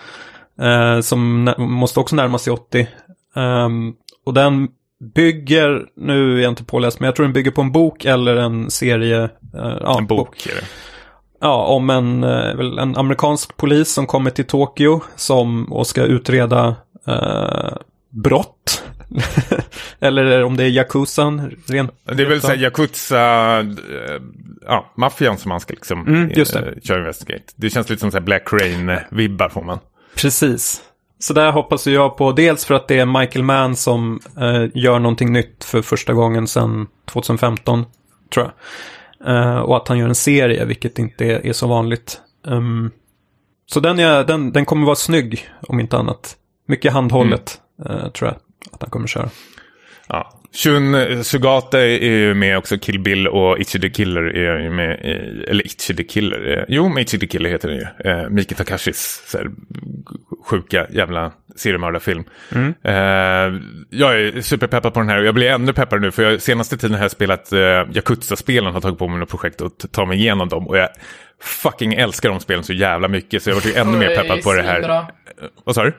eh, 0.61 1.00
som 1.00 1.50
måste 1.59 2.00
också 2.00 2.16
närma 2.16 2.38
sig 2.38 2.53
80. 2.53 2.88
Ehm, 3.37 3.92
och 4.27 4.35
den 4.35 4.68
bygger, 5.14 5.87
nu 5.96 6.38
är 6.38 6.42
jag 6.42 6.53
inte 6.53 6.64
påläst, 6.64 7.00
men 7.00 7.07
jag 7.07 7.16
tror 7.16 7.27
den 7.27 7.33
bygger 7.33 7.50
på 7.50 7.61
en 7.61 7.72
bok 7.72 8.05
eller 8.05 8.37
en 8.37 8.70
serie. 8.70 9.22
eh, 9.55 9.77
ja, 9.81 9.98
En 9.98 10.07
bok 10.07 10.46
är 10.46 10.55
det. 10.55 10.66
Ja, 11.40 11.64
om 11.66 11.90
en, 11.90 12.24
eh, 12.24 12.83
en 12.83 12.96
amerikansk 12.96 13.57
polis 13.57 13.92
som 13.94 14.07
kommer 14.07 14.31
till 14.31 14.46
Tokyo 14.46 15.00
som, 15.16 15.72
och 15.72 15.87
ska 15.87 16.03
utreda 16.03 16.77
eh, 17.07 17.77
brott. 18.11 18.85
Eller 20.01 20.43
om 20.45 20.57
det 20.57 20.64
är 20.64 20.69
Yakuzan, 20.69 21.51
rent 21.67 21.90
Det 22.05 22.23
är 22.23 22.27
väl 22.29 22.40
såhär 22.40 22.57
Yakuza, 22.57 23.61
äh, 23.61 23.67
ja, 24.67 24.93
maffian 24.97 25.38
som 25.38 25.49
man 25.49 25.61
ska 25.61 25.73
liksom 25.75 26.07
Mm, 26.07 26.31
just 26.35 26.53
det. 26.53 26.59
eh, 26.61 26.81
köra 26.83 26.99
investigate. 26.99 27.45
Det 27.57 27.71
känns 27.71 27.88
lite 27.90 28.01
som 28.01 28.11
så 28.11 28.21
Black 28.21 28.53
Rain-vibbar 28.53 29.49
får 29.49 29.62
man. 29.62 29.79
Precis. 30.17 30.83
Så 31.19 31.33
där 31.35 31.53
hoppas 31.53 31.87
jag 31.87 32.17
på, 32.17 32.33
dels 32.33 32.64
för 32.64 32.75
att 32.75 32.88
det 32.88 32.99
är 32.99 33.21
Michael 33.21 33.45
Mann 33.45 33.77
som 33.77 34.21
eh, 34.40 34.64
gör 34.75 34.99
någonting 34.99 35.33
nytt 35.33 35.64
för 35.64 35.83
första 35.83 36.12
gången 36.12 36.47
sedan 36.47 36.87
2015, 37.12 37.85
tror 38.35 38.47
jag. 38.47 38.55
Eh, 39.37 39.57
och 39.59 39.77
att 39.77 39.88
han 39.88 39.99
gör 39.99 40.09
en 40.09 40.14
serie, 40.14 40.64
vilket 40.64 40.99
inte 40.99 41.25
är, 41.25 41.47
är 41.47 41.53
så 41.53 41.67
vanligt. 41.67 42.21
Ehm, 42.47 42.90
så 43.67 43.81
den, 43.81 43.99
är, 43.99 44.25
den, 44.25 44.53
den 44.53 44.64
kommer 44.64 44.87
vara 44.87 44.97
snygg, 44.97 45.49
om 45.69 45.81
inte 45.81 45.97
annat. 45.99 46.37
Mycket 46.69 46.93
handhållet, 46.93 47.61
eh, 47.88 48.09
tror 48.09 48.31
jag 48.31 48.37
att 48.72 48.81
han 48.83 48.90
kommer 48.90 49.07
köra. 49.07 49.31
Ja. 50.09 50.40
Shun 50.57 51.24
Sugata 51.24 51.81
är 51.81 52.05
ju 52.05 52.35
med 52.35 52.59
också, 52.59 52.79
Kill 52.79 52.98
Bill 53.00 53.29
och 53.29 53.59
Ichi 53.59 53.81
the 53.81 53.90
Killer 53.90 54.22
är 54.22 54.61
ju 54.62 54.70
med 54.70 55.00
i, 55.00 55.44
eller 55.50 55.66
Ichi 55.66 55.94
the 55.96 56.05
Killer, 56.05 56.59
eh, 56.59 56.64
jo 56.68 56.88
men 56.88 56.98
Ichi 57.03 57.18
the 57.18 57.27
Killer 57.27 57.50
heter 57.50 57.68
den 57.68 57.79
ju. 57.79 58.11
Eh, 58.11 58.29
Miki 58.31 58.55
Takashis 58.55 59.22
så 59.27 59.38
här, 59.38 59.46
sjuka 60.50 60.87
jävla 60.90 61.33
seriemördarfilm. 61.57 62.24
Eh, 62.85 62.94
jag 63.90 64.20
är 64.20 64.40
superpeppad 64.40 64.94
på 64.94 65.00
den 65.00 65.09
här 65.09 65.18
och 65.18 65.24
jag 65.27 65.35
blir 65.35 65.50
ännu 65.50 65.72
peppad 65.72 66.00
nu 66.00 66.11
för 66.11 66.22
jag, 66.22 66.42
senaste 66.42 66.77
tiden 66.77 66.96
har 66.96 67.05
jag 67.05 67.11
spelat 67.11 67.53
eh, 67.53 67.59
Yakuza-spelen, 67.92 68.72
har 68.74 68.81
tagit 68.81 68.98
på 68.98 69.09
mig 69.09 69.20
något 69.20 69.31
projekt 69.31 69.61
och 69.61 69.79
t- 69.79 69.88
ta 69.92 70.05
mig 70.07 70.18
igenom 70.18 70.48
dem 70.48 70.66
och 70.68 70.79
jag 70.79 70.88
fucking 71.42 71.94
älskar 71.94 72.29
de 72.29 72.40
spelen 72.40 72.64
så 72.64 72.72
jävla 72.72 73.09
mycket 73.09 73.42
så 73.42 73.50
jag 73.50 73.55
var 73.55 73.79
ännu 73.79 73.98
mer 73.98 74.16
peppad 74.16 74.42
på 74.42 74.53
det 74.53 74.62
här. 74.62 74.83
Eh, 74.83 75.05
Vad 75.64 75.74
sa 75.74 75.85
du? 75.85 75.92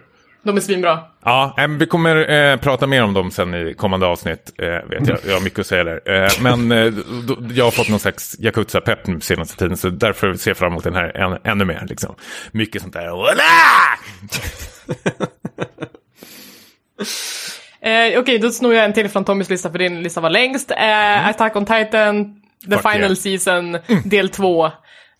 De 0.46 0.58
är 0.58 0.62
svinbra. 0.62 1.00
Ja, 1.24 1.56
vi 1.80 1.86
kommer 1.86 2.32
eh, 2.32 2.58
prata 2.58 2.88
mer 2.88 3.04
om 3.04 3.14
dem 3.14 3.32
sen 3.32 3.54
i 3.54 3.74
kommande 3.74 4.06
avsnitt. 4.06 4.52
Eh, 4.58 4.68
vet 4.68 5.08
jag. 5.08 5.18
jag 5.28 5.34
har 5.34 5.42
mycket 5.42 5.60
att 5.60 5.68
säga 5.68 5.84
där. 5.84 6.24
Eh, 6.24 6.30
men 6.42 6.72
eh, 6.72 6.94
då, 7.28 7.38
jag 7.54 7.66
har 7.66 7.72
fått 7.72 7.90
någon 7.90 8.00
slags 8.00 8.36
Yakuza-pepp 8.40 9.24
senaste 9.24 9.58
tiden. 9.58 9.78
Så 9.78 9.90
därför 9.90 10.34
ser 10.34 10.50
jag 10.50 10.58
fram 10.58 10.72
emot 10.72 10.84
den 10.84 10.96
här 10.96 11.18
än, 11.18 11.38
ännu 11.44 11.66
mer. 11.66 11.86
Liksom. 11.90 12.16
Mycket 12.52 12.82
sånt 12.82 12.94
där. 12.94 13.10
Eh, 17.82 18.20
Okej, 18.20 18.40
då 18.40 18.50
snor 18.50 18.74
jag 18.74 18.86
en 18.86 18.94
till 18.94 19.10
från 19.10 19.26
Tommys 19.26 19.50
lista 19.50 19.72
för 19.72 19.80
din 19.80 20.04
lista 20.04 20.22
var 20.22 20.30
längst. 20.30 20.72
Eh, 20.72 21.28
Attack 21.28 21.56
on 21.56 21.66
Titan, 21.66 22.42
The 22.70 22.72
Fuck 22.72 22.92
Final 22.92 23.02
yeah. 23.02 23.14
Season, 23.14 23.78
del 24.04 24.30
2. 24.30 24.72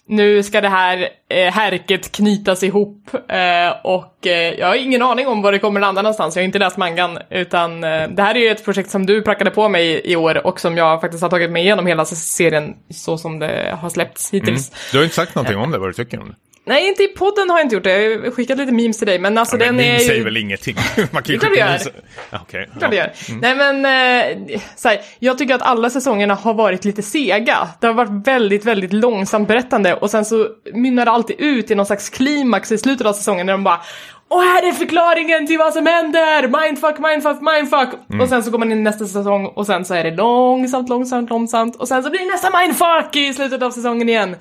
Nu 0.08 0.44
ska 0.44 0.62
det 0.62 0.70
här 0.70 1.10
eh, 1.30 1.54
härket 1.54 2.12
knytas 2.12 2.64
ihop 2.64 3.10
eh, 3.14 3.70
och 3.84 4.28
eh, 4.28 4.54
jag 4.54 4.68
har 4.68 4.76
ingen 4.76 5.02
aning 5.02 5.28
om 5.28 5.42
var 5.42 5.52
det 5.52 5.60
kommer 5.60 5.80
landa 5.80 6.02
någonstans. 6.02 6.36
Jag 6.36 6.44
har 6.44 6.46
inte 6.46 6.60
läst 6.60 6.78
mangan 6.78 7.18
utan 7.30 7.84
eh, 7.84 8.10
det 8.10 8.22
här 8.22 8.36
är 8.36 8.40
ju 8.40 8.48
ett 8.48 8.66
projekt 8.66 8.90
som 8.90 9.06
du 9.06 9.22
prackade 9.22 9.52
på 9.52 9.70
mig 9.70 9.86
i, 9.86 10.12
i 10.12 10.16
år 10.16 10.48
och 10.48 10.60
som 10.60 10.78
jag 10.78 11.02
faktiskt 11.02 11.24
har 11.24 11.30
tagit 11.30 11.52
mig 11.52 11.64
igenom 11.64 11.88
hela 11.88 12.06
serien 12.06 12.76
så 12.90 13.18
som 13.18 13.40
det 13.40 13.78
har 13.82 13.90
släppts 13.90 14.34
hittills. 14.34 14.70
Mm. 14.70 14.80
Du 14.92 14.98
har 14.98 15.04
inte 15.04 15.16
sagt 15.16 15.36
någonting 15.36 15.58
om 15.58 15.72
det, 15.72 15.78
vad 15.78 15.90
du 15.90 15.94
tycker 15.94 16.22
om 16.22 16.30
det. 16.30 16.36
Nej, 16.68 16.88
inte 16.88 17.04
i 17.04 17.08
podden 17.08 17.50
har 17.50 17.58
jag 17.58 17.66
inte 17.66 17.76
gjort 17.76 17.84
det. 17.84 18.02
Jag 18.02 18.20
har 18.22 18.32
skickat 18.32 18.58
lite 18.58 18.72
memes 18.72 18.98
till 18.98 19.08
dig 19.08 19.20
men 19.20 19.38
alltså 19.38 19.58
Men 19.58 19.78
den 19.78 19.86
är 19.86 20.00
säger 20.00 20.16
ju... 20.16 20.24
väl 20.24 20.38
ingenting? 20.38 20.76
Man 21.12 21.24
kan 21.24 21.34
ju 21.34 21.40
Det 21.40 21.46
är 21.46 21.50
klart 21.50 21.54
det 21.54 21.60
gör. 21.60 22.04
Ja, 22.32 22.80
ja. 22.80 22.94
gör. 22.94 23.12
Nej 23.42 23.56
men, 23.56 23.86
eh, 23.86 24.60
så 24.76 24.90
här, 24.90 25.00
jag 25.20 25.38
tycker 25.38 25.56
att 25.56 25.62
alla 25.62 25.90
säsongerna 25.90 26.34
har 26.34 26.54
varit 26.54 26.86
lite 26.86 27.02
sega. 27.02 27.68
Det 27.80 27.88
har 27.88 27.94
varit 27.94 28.28
väldigt, 28.28 28.66
väldigt 28.66 28.94
långsamt 28.94 29.48
berättande 29.48 29.94
och 29.94 30.12
sen 30.12 30.26
så 30.26 30.48
mynnar 30.74 31.06
det 31.06 31.12
alltid 31.12 31.36
ut 31.40 31.72
i 31.72 31.76
någon 31.76 31.86
slags 31.86 32.10
klimax 32.10 32.72
i 32.72 32.78
slutet 32.78 33.08
av 33.08 33.14
säsongen 33.14 33.46
när 33.46 33.54
de 33.54 33.64
bara 33.64 33.82
och 34.28 34.42
här 34.42 34.68
är 34.68 34.72
förklaringen 34.72 35.48
till 35.48 35.58
vad 35.58 35.74
som 35.74 35.86
händer! 35.86 36.62
Mindfuck, 36.62 37.00
mindfuck, 37.00 37.42
mindfuck! 37.42 37.90
Och 38.22 38.30
sen 38.30 38.44
så 38.44 38.52
går 38.52 38.60
man 38.60 38.72
in 38.72 38.78
i 38.78 38.82
nästa 38.82 39.06
säsong 39.06 39.46
och 39.46 39.66
sen 39.66 39.86
så 39.86 39.94
är 39.94 40.04
det 40.04 40.12
långsamt, 40.12 40.90
långsamt, 40.90 41.30
långsamt 41.30 41.76
och 41.76 41.88
sen 41.88 42.04
så 42.04 42.10
blir 42.10 42.20
det 42.20 42.32
nästa 42.32 42.60
mindfuck 42.60 43.16
i 43.16 43.34
slutet 43.34 43.62
av 43.62 43.72
säsongen 43.72 44.10
igen. 44.10 44.36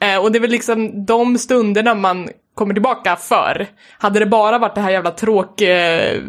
Eh, 0.00 0.18
och 0.18 0.32
det 0.32 0.38
är 0.38 0.40
väl 0.40 0.50
liksom 0.50 1.06
de 1.06 1.38
stunderna 1.38 1.94
man 1.94 2.28
kommer 2.54 2.74
tillbaka 2.74 3.16
för. 3.16 3.66
Hade 3.98 4.18
det 4.18 4.26
bara 4.26 4.58
varit 4.58 4.74
det 4.74 4.80
här 4.80 4.90
jävla 4.90 5.10
tråk 5.10 5.60
eh, 5.60 6.20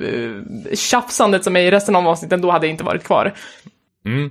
tjafsandet 0.74 1.44
som 1.44 1.56
är 1.56 1.60
i 1.60 1.72
resten 1.72 1.96
av 1.96 2.08
avsnitten, 2.08 2.42
då 2.42 2.52
hade 2.52 2.66
jag 2.66 2.74
inte 2.74 2.84
varit 2.84 3.04
kvar. 3.04 3.34
Mm. 4.06 4.30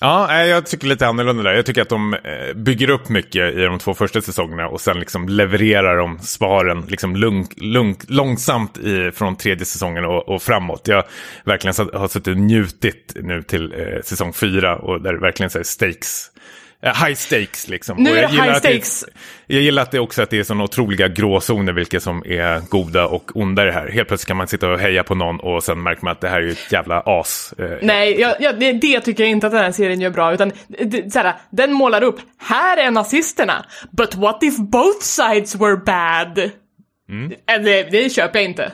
Ja, 0.00 0.44
jag 0.44 0.66
tycker 0.66 0.86
lite 0.86 1.06
annorlunda 1.06 1.42
där. 1.42 1.52
Jag 1.52 1.66
tycker 1.66 1.82
att 1.82 1.88
de 1.88 2.14
eh, 2.14 2.54
bygger 2.56 2.90
upp 2.90 3.08
mycket 3.08 3.54
i 3.54 3.60
de 3.60 3.78
två 3.78 3.94
första 3.94 4.20
säsongerna 4.20 4.68
och 4.68 4.80
sen 4.80 5.00
liksom 5.00 5.28
levererar 5.28 5.96
de 5.96 6.18
svaren 6.18 6.80
liksom 6.80 7.16
lugn, 7.16 7.46
lugn, 7.56 7.96
långsamt 8.08 8.78
i, 8.78 9.10
från 9.14 9.36
tredje 9.36 9.64
säsongen 9.64 10.04
och, 10.04 10.28
och 10.28 10.42
framåt. 10.42 10.88
Jag 10.88 11.04
verkligen 11.44 11.74
har 11.94 12.08
suttit 12.08 12.28
och 12.28 12.36
njutit 12.36 13.16
nu 13.22 13.42
till 13.42 13.72
eh, 13.72 14.02
säsong 14.02 14.32
fyra 14.32 14.76
och 14.76 15.02
där 15.02 15.12
det 15.12 15.20
verkligen 15.20 15.50
så 15.50 15.58
här 15.58 15.64
stakes 15.64 16.30
eh, 16.82 17.04
High 17.04 17.14
stakes 17.14 17.68
liksom. 17.68 17.96
Nu 18.02 18.10
är 18.10 18.22
jag 18.22 18.30
det 18.30 18.32
gillar 18.32 18.44
high 18.46 18.56
att 18.56 18.62
det- 18.62 18.68
stakes. 18.68 19.04
Jag 19.46 19.62
gillar 19.62 19.82
att 19.82 19.90
det 19.90 19.98
också 20.00 20.22
att 20.22 20.30
det 20.30 20.38
är 20.38 20.42
sådana 20.42 20.64
otroliga 20.64 21.08
gråzoner 21.08 21.72
vilka 21.72 22.00
som 22.00 22.22
är 22.26 22.60
goda 22.68 23.06
och 23.06 23.30
onda 23.36 23.62
i 23.62 23.66
det 23.66 23.72
här. 23.72 23.88
Helt 23.88 24.08
plötsligt 24.08 24.28
kan 24.28 24.36
man 24.36 24.48
sitta 24.48 24.68
och 24.70 24.78
heja 24.78 25.02
på 25.04 25.14
någon 25.14 25.40
och 25.40 25.64
sen 25.64 25.82
märker 25.82 26.04
man 26.04 26.12
att 26.12 26.20
det 26.20 26.28
här 26.28 26.36
är 26.38 26.42
ju 26.42 26.50
ett 26.50 26.72
jävla 26.72 27.02
as. 27.06 27.54
eh, 27.58 27.70
Nej, 27.82 28.20
jag, 28.20 28.34
jag, 28.40 28.60
det, 28.60 28.72
det 28.72 29.00
tycker 29.00 29.22
jag 29.22 29.30
inte 29.30 29.46
att 29.46 29.52
den 29.52 29.62
här 29.64 29.72
serien 29.72 30.00
gör 30.00 30.10
bra, 30.10 30.32
utan 30.34 30.52
det, 30.68 31.12
såhär, 31.12 31.34
den 31.50 31.72
målar 31.72 32.02
upp, 32.02 32.20
här 32.38 32.76
är 32.76 32.90
nazisterna, 32.90 33.64
but 33.90 34.14
what 34.14 34.42
if 34.42 34.56
both 34.56 35.00
sides 35.00 35.54
were 35.54 35.76
bad? 35.76 36.38
Eh, 36.38 37.62
Det, 37.64 37.82
det 37.90 38.12
köper 38.12 38.38
jag 38.38 38.48
inte. 38.48 38.72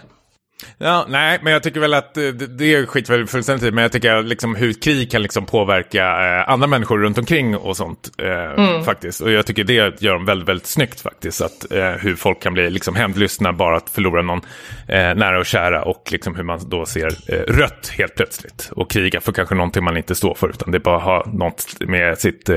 Ja, 0.79 1.07
nej, 1.09 1.39
men 1.43 1.53
jag 1.53 1.63
tycker 1.63 1.81
väl 1.81 1.95
att 1.95 2.17
eh, 2.17 2.23
det, 2.23 2.47
det 2.47 2.75
är 2.75 2.87
skit 2.87 3.11
väl 3.11 3.27
fullständigt 3.27 3.75
men 3.75 3.83
jag 3.83 3.93
tycker 3.93 4.23
liksom 4.23 4.55
hur 4.55 4.73
krig 4.73 5.11
kan 5.11 5.23
liksom 5.23 5.47
påverka 5.47 6.05
eh, 6.05 6.49
andra 6.51 6.67
människor 6.67 6.99
runt 6.99 7.19
omkring 7.19 7.57
och 7.57 7.77
sånt 7.77 8.11
eh, 8.19 8.83
faktiskt. 8.83 9.21
Och 9.21 9.31
jag 9.31 9.47
tycker 9.47 9.65
det 9.65 10.03
gör 10.03 10.13
de 10.13 10.25
väldigt, 10.25 10.49
väldigt 10.49 10.67
snyggt 10.67 11.01
faktiskt. 11.01 11.41
Att, 11.43 11.73
eh, 11.73 11.91
hur 11.91 12.17
folk 12.17 12.43
kan 12.43 12.55
bli 12.55 12.71
liksom 12.71 12.95
hämndlystna 12.95 13.53
bara 13.53 13.77
att 13.77 13.91
förlora 13.91 14.23
någon 14.23 14.41
eh, 14.89 15.15
nära 15.15 15.39
och 15.39 15.47
kära 15.47 15.83
och 15.83 16.09
liksom 16.13 16.35
hur 16.37 16.43
man 16.43 16.61
då 16.69 16.87
ser 16.87 17.07
eh, 17.35 17.39
rött 17.53 17.93
helt 17.99 18.15
plötsligt. 18.15 18.71
Och 18.77 18.91
kriga 18.91 19.21
för 19.21 19.33
kanske 19.33 19.55
någonting 19.55 19.85
man 19.85 19.97
inte 19.97 20.15
står 20.15 20.35
för, 20.35 20.49
utan 20.49 20.73
det 20.73 20.81
bara 20.81 20.99
har 20.99 21.27
något 21.27 21.67
med 21.81 22.19
sitt 22.19 22.51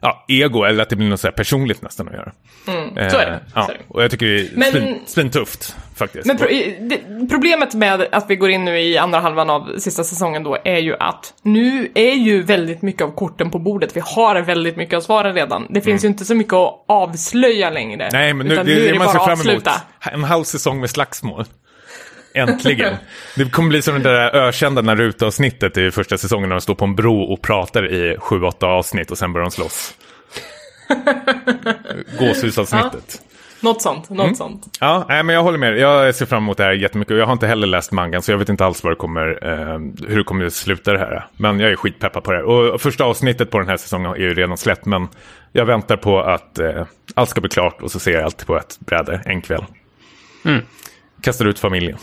ja, 0.00 0.24
ego 0.28 0.64
eller 0.64 0.82
att 0.82 0.88
det 0.88 0.96
blir 0.96 1.08
något 1.08 1.20
så 1.20 1.32
personligt 1.32 1.82
nästan 1.82 2.08
att 2.08 2.14
göra. 2.14 2.32
så 3.10 3.16
är 3.18 3.26
det, 3.26 3.40
Ja, 3.54 3.70
är 3.70 3.76
och 3.88 4.02
jag 4.02 4.10
tycker 4.10 4.26
det 4.26 4.40
är 4.40 4.48
Men- 4.56 4.72
svin, 4.72 4.98
svintufft 5.06 5.76
faktiskt. 5.98 6.26
Men 6.26 6.36
pro 6.36 6.46
det, 6.80 7.00
problemet 7.30 7.74
med 7.74 8.08
att 8.12 8.30
vi 8.30 8.36
går 8.36 8.50
in 8.50 8.64
nu 8.64 8.80
i 8.80 8.98
andra 8.98 9.20
halvan 9.20 9.50
av 9.50 9.78
sista 9.78 10.04
säsongen 10.04 10.42
då 10.42 10.58
är 10.64 10.78
ju 10.78 10.96
att 10.96 11.34
nu 11.42 11.88
är 11.94 12.14
ju 12.14 12.42
väldigt 12.42 12.82
mycket 12.82 13.02
av 13.02 13.10
korten 13.10 13.50
på 13.50 13.58
bordet. 13.58 13.96
Vi 13.96 14.02
har 14.04 14.40
väldigt 14.40 14.76
mycket 14.76 14.96
av 14.96 15.00
svaren 15.00 15.34
redan. 15.34 15.66
Det 15.70 15.80
finns 15.80 16.04
ju 16.04 16.08
inte 16.08 16.24
så 16.24 16.34
mycket 16.34 16.52
att 16.52 16.84
avslöja 16.88 17.70
längre. 17.70 18.02
Mm. 18.02 18.08
Nej, 18.12 18.34
men 18.34 18.46
nu, 18.46 18.56
det, 18.56 18.64
nu 18.64 18.72
är 18.72 18.80
det 18.80 18.92
det 18.92 18.98
man 18.98 19.06
bara 19.06 19.26
ser 19.26 19.36
fram 19.36 19.50
emot. 19.50 19.68
En 20.12 20.24
halv 20.24 20.44
säsong 20.44 20.80
med 20.80 20.90
slagsmål. 20.90 21.44
Äntligen. 22.34 22.96
det 23.36 23.50
kommer 23.50 23.68
bli 23.68 23.82
som 23.82 23.94
det 23.94 24.12
där 24.12 24.36
ökända 24.36 24.82
Naruto-avsnittet 24.82 25.78
i 25.78 25.90
första 25.90 26.18
säsongen 26.18 26.48
när 26.48 26.56
de 26.56 26.60
står 26.60 26.74
på 26.74 26.84
en 26.84 26.94
bro 26.94 27.22
och 27.22 27.42
pratar 27.42 27.94
i 27.94 28.16
sju, 28.18 28.42
åtta 28.42 28.66
avsnitt 28.66 29.10
och 29.10 29.18
sen 29.18 29.32
börjar 29.32 29.44
de 29.44 29.50
slåss. 29.50 29.94
Gåshusavsnittet. 32.18 33.22
Något 33.60 33.82
sånt, 33.82 34.10
något 34.10 34.24
Mm. 34.24 34.34
sånt. 34.34 34.76
Ja, 34.80 35.04
nej, 35.08 35.22
men 35.22 35.34
jag 35.34 35.42
håller 35.42 35.58
med. 35.58 35.78
Jag 35.78 36.14
ser 36.14 36.26
fram 36.26 36.42
emot 36.42 36.56
det 36.56 36.64
här 36.64 36.72
jättemycket. 36.72 37.16
Jag 37.16 37.26
har 37.26 37.32
inte 37.32 37.46
heller 37.46 37.66
läst 37.66 37.92
mangan 37.92 38.22
så 38.22 38.30
jag 38.32 38.38
vet 38.38 38.48
inte 38.48 38.64
alls 38.64 38.84
vad 38.84 38.92
det 38.92 38.96
kommer, 38.96 39.38
eh, 39.42 39.78
hur 40.08 40.16
det 40.16 40.24
kommer 40.24 40.46
att 40.46 40.52
sluta 40.52 40.92
det 40.92 40.98
här. 40.98 41.26
Men 41.36 41.60
jag 41.60 41.70
är 41.72 41.76
skitpeppad 41.76 42.22
på 42.24 42.32
det 42.32 42.36
här. 42.38 42.44
Och 42.44 42.80
första 42.80 43.04
avsnittet 43.04 43.50
på 43.50 43.58
den 43.58 43.68
här 43.68 43.76
säsongen 43.76 44.10
är 44.10 44.16
ju 44.16 44.34
redan 44.34 44.56
släppt. 44.56 44.86
Men 44.86 45.08
jag 45.52 45.64
väntar 45.64 45.96
på 45.96 46.20
att 46.20 46.58
eh, 46.58 46.84
allt 47.14 47.30
ska 47.30 47.40
bli 47.40 47.50
klart 47.50 47.82
och 47.82 47.90
så 47.90 47.98
ser 47.98 48.12
jag 48.12 48.22
allt 48.24 48.46
på 48.46 48.56
ett 48.56 48.80
bräde 48.80 49.22
en 49.24 49.40
kväll. 49.42 49.64
Kastar 51.22 51.44
ut 51.44 51.58
familjen. 51.58 51.98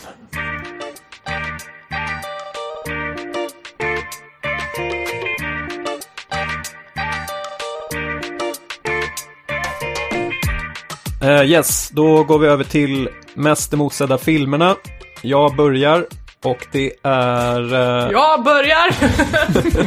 Eh, 11.26 11.42
yes, 11.44 11.90
då 11.92 12.24
går 12.24 12.38
vi 12.38 12.46
över 12.48 12.64
till 12.64 13.08
mest 13.34 13.72
emotsedda 13.72 14.18
filmerna. 14.18 14.76
Jag 15.22 15.56
börjar 15.56 16.06
Och 16.44 16.66
det 16.72 16.92
är... 17.02 17.74
eh, 17.74 18.10
Jag 18.12 18.44
börjar! 18.44 18.90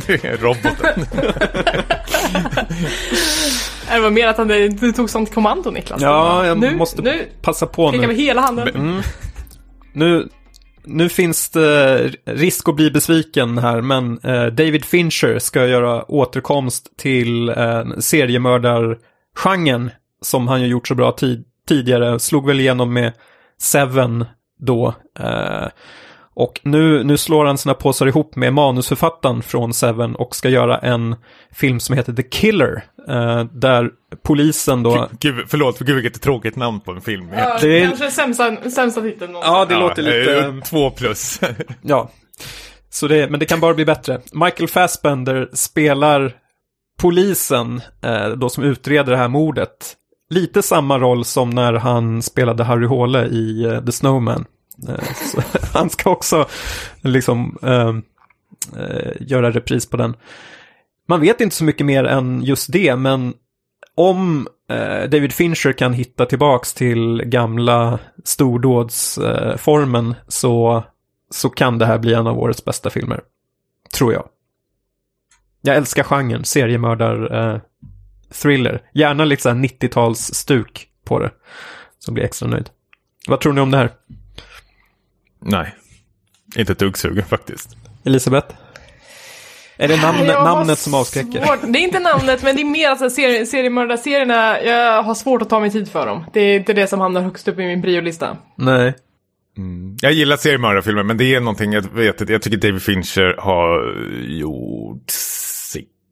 Det 0.08 0.24
är 0.28 0.38
roboten. 0.38 1.06
det 3.92 4.00
var 4.00 4.10
mer 4.10 4.28
att 4.28 4.38
han, 4.38 4.48
du 4.48 4.92
tog 4.92 5.10
sånt 5.10 5.34
kommando 5.34 5.72
Niklas. 5.72 6.02
Ja, 6.02 6.46
jag 6.46 6.58
nu, 6.60 6.76
måste 6.76 7.02
Nu 7.02 7.26
passa 7.42 7.66
på 7.66 7.92
vi 7.92 7.98
nu. 7.98 8.14
hela 8.14 8.42
handen. 8.42 8.68
Mm. 8.68 9.02
nu. 9.94 10.28
Nu 10.84 11.10
finns 11.10 11.50
det 11.50 11.98
risk 12.26 12.70
att 12.70 12.76
bli 12.76 12.92
besviken 12.92 13.58
här, 13.58 13.82
men 13.82 14.20
eh, 14.24 14.46
David 14.46 14.86
Fincher 14.86 15.40
ska 15.40 15.66
göra 15.68 16.12
återkomst 16.12 16.98
till 16.98 17.50
eh, 17.50 17.84
seriemördargenren 18.00 19.92
som 20.22 20.48
han 20.48 20.62
ju 20.62 20.68
gjort 20.68 20.88
så 20.88 20.96
bra 20.96 21.12
tid 21.12 21.44
tidigare. 21.68 22.20
Slog 22.20 22.48
väl 22.48 22.60
igenom 22.60 22.94
med 22.94 23.14
Seven 23.62 24.26
då. 24.60 24.94
Eh, 25.20 25.68
och 26.34 26.60
nu, 26.64 27.04
nu 27.04 27.18
slår 27.18 27.46
han 27.46 27.58
sina 27.58 27.74
påsar 27.74 28.06
ihop 28.08 28.36
med 28.36 28.54
manusförfattaren 28.54 29.42
från 29.42 29.74
Seven 29.74 30.16
och 30.16 30.36
ska 30.36 30.50
göra 30.50 30.78
en 30.78 31.16
film 31.54 31.80
som 31.80 31.96
heter 31.96 32.14
The 32.14 32.24
Killer. 32.24 32.84
Eh, 33.08 33.44
där 33.44 33.90
polisen 34.24 34.84
då... 34.84 35.08
Gud, 35.20 35.46
förlåt, 35.48 35.78
för 35.78 35.86
gud 35.86 35.96
vilket 35.96 36.22
tråkigt 36.22 36.56
namn 36.56 36.80
på 36.80 36.92
en 36.92 37.02
film. 37.02 37.30
Ja, 37.38 37.58
Det 37.62 37.80
är- 37.80 37.88
Kanske 37.88 38.12
sämsta, 38.12 38.70
sämsta 38.70 39.02
titeln 39.02 39.32
någonsin. 39.32 39.54
Ja, 39.54 39.66
det 39.66 39.76
låter 39.76 40.02
lite... 40.02 40.38
eh, 40.40 40.54
Två 40.64 40.90
plus. 40.90 41.40
Ja, 41.82 42.12
så 42.90 43.08
det, 43.08 43.30
men 43.32 43.40
det 43.40 43.46
kan 43.46 43.60
bara 43.60 43.74
bli 43.74 43.86
bättre. 43.86 44.22
Michael 44.34 44.68
Fassbender 44.70 45.50
spelar 45.54 46.34
polisen 47.00 47.82
eh, 48.04 48.28
då 48.30 48.50
som 48.50 48.64
utreder 48.64 49.12
det 49.12 49.18
här 49.18 49.28
mordet. 49.28 49.96
Lite 50.30 50.62
samma 50.62 51.00
roll 51.00 51.26
som 51.26 51.50
när 51.50 51.74
han 51.74 52.22
spelade 52.22 52.64
Harry 52.64 52.86
Håle 52.86 53.26
i 53.26 53.66
uh, 53.66 53.86
The 53.86 53.92
Snowman. 53.92 54.46
Uh, 54.90 54.96
han 55.74 55.90
ska 55.90 56.10
också 56.10 56.48
liksom 57.02 57.58
ehm, 57.62 58.04
eh, 58.78 59.12
göra 59.20 59.52
repris 59.52 59.86
på 59.86 59.98
den. 59.98 60.16
Man 61.08 61.22
vet 61.22 61.42
inte 61.42 61.56
så 61.56 61.64
mycket 61.64 61.86
mer 61.86 62.04
än 62.04 62.44
just 62.44 62.72
det, 62.72 62.96
men 62.96 63.34
om 63.96 64.48
David 65.10 65.34
Fincher 65.34 65.72
kan 65.72 65.94
hitta 65.94 66.26
tillbaks 66.26 66.74
till 66.74 67.22
gamla 67.26 68.00
stordådsformen 68.24 70.16
så, 70.28 70.84
så 71.32 71.50
kan 71.50 71.78
det 71.78 71.86
här 71.86 71.98
bli 71.98 72.14
en 72.14 72.28
av 72.28 72.40
årets 72.40 72.66
bästa 72.66 72.90
filmer. 72.90 73.22
Tror 73.94 74.14
jag. 74.14 74.28
Jag 75.62 75.76
älskar 75.76 76.04
genren, 76.04 76.46
seriemördar 76.46 77.62
thriller. 78.32 78.82
Gärna 78.94 79.26
lite 79.26 79.42
såhär 79.42 79.56
90-tals 79.56 80.34
stuk 80.34 80.88
på 81.06 81.20
det. 81.20 81.32
Så 82.00 82.12
blir 82.12 82.24
jag 82.24 82.28
extra 82.28 82.48
nöjd. 82.48 82.70
Vad 83.28 83.40
tror 83.40 83.54
ni 83.54 83.62
om 83.62 83.72
det 83.72 83.78
här? 83.78 83.92
Nej, 85.46 85.76
inte 86.56 86.72
ett 86.72 86.80
dugg 86.80 86.98
sugen 86.98 87.26
faktiskt. 87.26 87.78
Elisabeth? 88.06 88.56
Är 89.78 89.88
det 89.88 90.02
namn, 90.02 90.28
namnet 90.28 90.80
som 90.80 90.94
avskräcker? 90.94 91.46
Svårt. 91.46 91.60
Det 91.64 91.80
är 91.80 91.84
inte 91.84 92.00
namnet, 92.00 92.44
men 92.44 92.56
det 92.56 92.62
är 92.62 92.66
mer 92.66 92.90
alltså 92.90 93.10
serie, 93.10 93.46
seriemördarserierna. 93.46 94.62
Jag 94.62 95.04
har 95.04 95.16
svårt 95.16 95.42
att 95.42 95.50
ta 95.50 95.60
mig 95.60 95.72
tid 95.72 95.92
för 95.92 96.06
dem. 96.06 96.26
Det 96.34 96.40
är 96.40 96.56
inte 96.60 96.74
det 96.74 96.88
som 96.88 97.00
hamnar 97.00 97.22
högst 97.22 97.48
upp 97.48 97.60
i 97.60 97.66
min 97.66 97.82
priolista. 97.82 98.38
Nej. 98.56 98.96
Jag 100.02 100.14
gillar 100.14 100.38
seriemördarfilmer, 100.38 101.04
men 101.04 101.18
det 101.18 101.36
är 101.36 101.40
någonting 101.40 101.74
jag 101.74 101.82
vet 101.82 102.22
att 102.22 102.30
jag 102.30 102.42
tycker 102.42 102.58
David 102.58 102.82
Fincher 102.82 103.36
har 103.40 103.96
gjort 104.28 105.12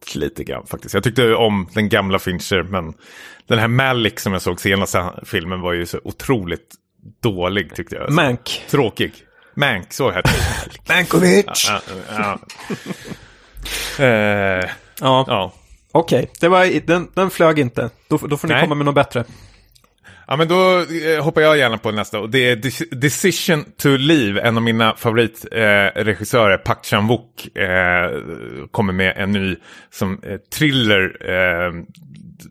sitt 0.08 0.16
lite 0.16 0.44
grann 0.44 0.68
faktiskt. 0.68 0.94
Jag 0.94 1.04
tyckte 1.04 1.34
om 1.36 1.68
den 1.74 1.90
gamla 1.90 2.20
Fincher, 2.20 2.64
men 2.64 2.94
den 3.48 3.60
här 3.60 3.68
Malik 3.68 4.20
som 4.20 4.34
jag 4.34 4.42
såg 4.42 4.62
senaste 4.62 5.12
filmen 5.26 5.62
var 5.62 5.74
ju 5.74 5.86
så 5.86 6.00
otroligt 6.04 6.76
dålig 7.24 7.76
tyckte 7.76 7.96
jag. 7.96 8.12
Mank. 8.12 8.66
Tråkig. 8.70 9.14
Mank, 9.56 9.94
så 9.94 10.12
hette 10.12 10.30
det. 10.30 10.94
Mankovic! 10.94 11.46
Ja, 11.70 11.82
ja. 12.10 12.40
Eh, 14.00 14.70
Ja, 15.02 15.26
ja. 15.28 15.54
okej. 15.92 16.32
Var, 16.42 16.88
den, 16.88 17.08
den 17.14 17.30
flög 17.30 17.60
inte. 17.60 17.90
Då, 18.08 18.18
då 18.18 18.38
får 18.38 18.48
ni 18.48 18.54
Nej. 18.54 18.64
komma 18.64 18.76
med 18.76 18.86
något 18.86 18.96
bättre. 18.96 19.24
Ja, 20.30 20.36
men 20.36 20.48
då 20.48 20.80
eh, 20.80 21.24
hoppar 21.24 21.42
jag 21.42 21.58
gärna 21.58 21.78
på 21.78 21.92
nästa. 21.92 22.20
Och 22.20 22.30
det 22.30 22.50
är 22.50 22.56
Decision 22.96 23.66
to 23.78 23.90
Leave, 23.90 24.42
en 24.42 24.58
av 24.58 24.64
mina 24.64 24.96
favoritregissörer, 24.96 26.52
eh, 26.52 26.58
Park 26.58 26.78
Chan-wook, 26.84 27.58
eh, 27.58 28.68
kommer 28.72 28.94
med 28.94 29.14
en 29.18 29.32
ny 29.32 29.56
som 29.90 30.20
eh, 30.24 30.38
thriller 30.38 31.18
eh, 31.22 31.74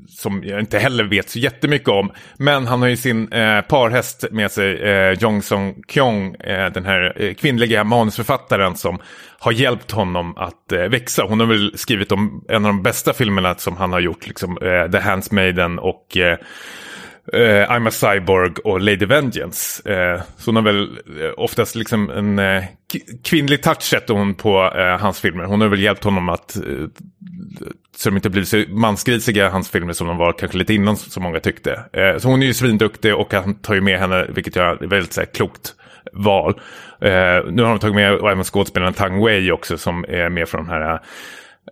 som 0.09 0.45
jag 0.45 0.61
inte 0.61 0.79
heller 0.79 1.05
vet 1.05 1.31
så 1.31 1.39
jättemycket 1.39 1.89
om. 1.89 2.13
Men 2.37 2.67
han 2.67 2.81
har 2.81 2.89
ju 2.89 2.97
sin 2.97 3.33
eh, 3.33 3.61
parhäst 3.61 4.25
med 4.31 4.51
sig, 4.51 4.83
eh, 4.83 5.13
Jong 5.13 5.43
Song 5.43 5.83
Kyung, 5.89 6.35
eh, 6.35 6.73
den 6.73 6.85
här 6.85 7.23
eh, 7.23 7.35
kvinnliga 7.35 7.85
manusförfattaren 7.85 8.77
som 8.77 8.99
har 9.39 9.53
hjälpt 9.53 9.91
honom 9.91 10.37
att 10.37 10.73
växa. 10.91 11.23
Hon 11.23 11.41
har 11.41 11.47
väl 11.47 11.79
skrivit 11.79 12.13
om 12.13 12.45
en 12.49 12.65
av 12.65 12.73
de 12.73 12.83
bästa 12.83 13.13
filmerna 13.13 13.55
som 13.55 13.77
han 13.77 13.93
har 13.93 14.01
gjort, 14.01 14.27
liksom 14.27 14.59
The 14.93 14.99
Handsmaiden 14.99 15.79
och 15.79 16.17
eh, 17.33 17.71
I'm 17.71 17.89
a 17.89 17.91
Cyborg 17.91 18.53
och 18.65 18.81
Lady 18.81 19.07
Vengeance. 19.07 19.91
Eh, 19.93 20.21
så 20.37 20.49
hon 20.51 20.57
har 20.57 20.63
väl 20.63 20.99
eh, 21.21 21.31
oftast 21.37 21.75
liksom 21.75 22.11
en 22.11 22.39
eh, 22.39 22.65
kvinnlig 23.25 23.63
touch 23.63 23.83
sätter 23.83 24.15
hon 24.15 24.35
på 24.35 24.73
eh, 24.77 24.99
hans 25.01 25.21
filmer. 25.21 25.45
Hon 25.45 25.61
har 25.61 25.69
väl 25.69 25.83
hjälpt 25.83 26.05
honom 26.05 26.29
att, 26.29 26.57
eh, 26.57 26.63
så 27.97 28.11
de 28.11 28.17
inte 28.17 28.31
blir 28.31 28.45
så 28.45 28.65
mansgrisiga 28.69 29.49
hans 29.49 29.71
filmer 29.71 29.93
som 29.93 30.07
de 30.07 30.17
var 30.17 30.33
kanske 30.33 30.59
lite 30.59 30.75
innan 30.75 30.97
som 30.97 31.23
många 31.23 31.41
tyckte. 31.41 31.85
Eh, 31.93 32.19
så 32.19 32.29
hon 32.29 32.43
är 32.43 32.47
ju 32.47 32.55
svinduktig 32.55 33.15
och 33.15 33.35
han 33.35 33.55
tar 33.55 33.75
ju 33.75 33.81
med 33.81 33.99
henne, 33.99 34.27
vilket 34.29 34.57
jag 34.57 34.83
är 34.83 34.87
väldigt 34.87 35.13
så 35.13 35.21
här, 35.21 35.29
klokt 35.29 35.75
val. 36.13 36.61
Eh, 37.01 37.45
nu 37.51 37.63
har 37.63 37.69
de 37.69 37.79
tagit 37.79 37.95
med 37.95 38.13
även 38.13 38.45
skådespelaren 38.45 38.95
Tang 38.95 39.25
Wei 39.25 39.53
också 39.53 39.79
som 39.79 40.05
är 40.09 40.29
med 40.29 40.49
från 40.49 40.65
den 40.65 40.73
här 40.73 40.93
eh, 40.93 41.01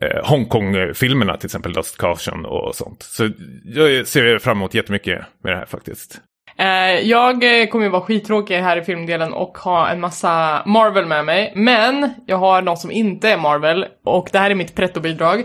eh, 0.01 0.24
Hongkong-filmerna, 0.24 1.36
till 1.36 1.47
exempel 1.47 1.72
Lost 1.72 1.99
Caution 1.99 2.45
och 2.47 2.74
sånt. 2.74 3.03
Så 3.03 3.30
jag 3.64 4.07
ser 4.07 4.38
fram 4.38 4.57
emot 4.57 4.74
jättemycket 4.74 5.22
med 5.42 5.53
det 5.53 5.57
här 5.57 5.66
faktiskt. 5.66 6.20
Eh, 6.59 7.01
jag 7.09 7.62
eh, 7.62 7.66
kommer 7.66 7.84
ju 7.84 7.90
vara 7.90 8.03
skittråkig 8.03 8.57
här 8.57 8.76
i 8.76 8.82
filmdelen 8.82 9.32
och 9.32 9.59
ha 9.59 9.88
en 9.88 10.01
massa 10.01 10.62
Marvel 10.66 11.07
med 11.07 11.24
mig. 11.24 11.53
Men 11.57 12.14
jag 12.26 12.36
har 12.36 12.62
något 12.62 12.80
som 12.80 12.90
inte 12.90 13.28
är 13.28 13.36
Marvel 13.36 13.86
och 14.05 14.28
det 14.32 14.38
här 14.38 14.51
är 14.51 14.55
mitt 14.55 14.74
pretto-bidrag. 14.74 15.40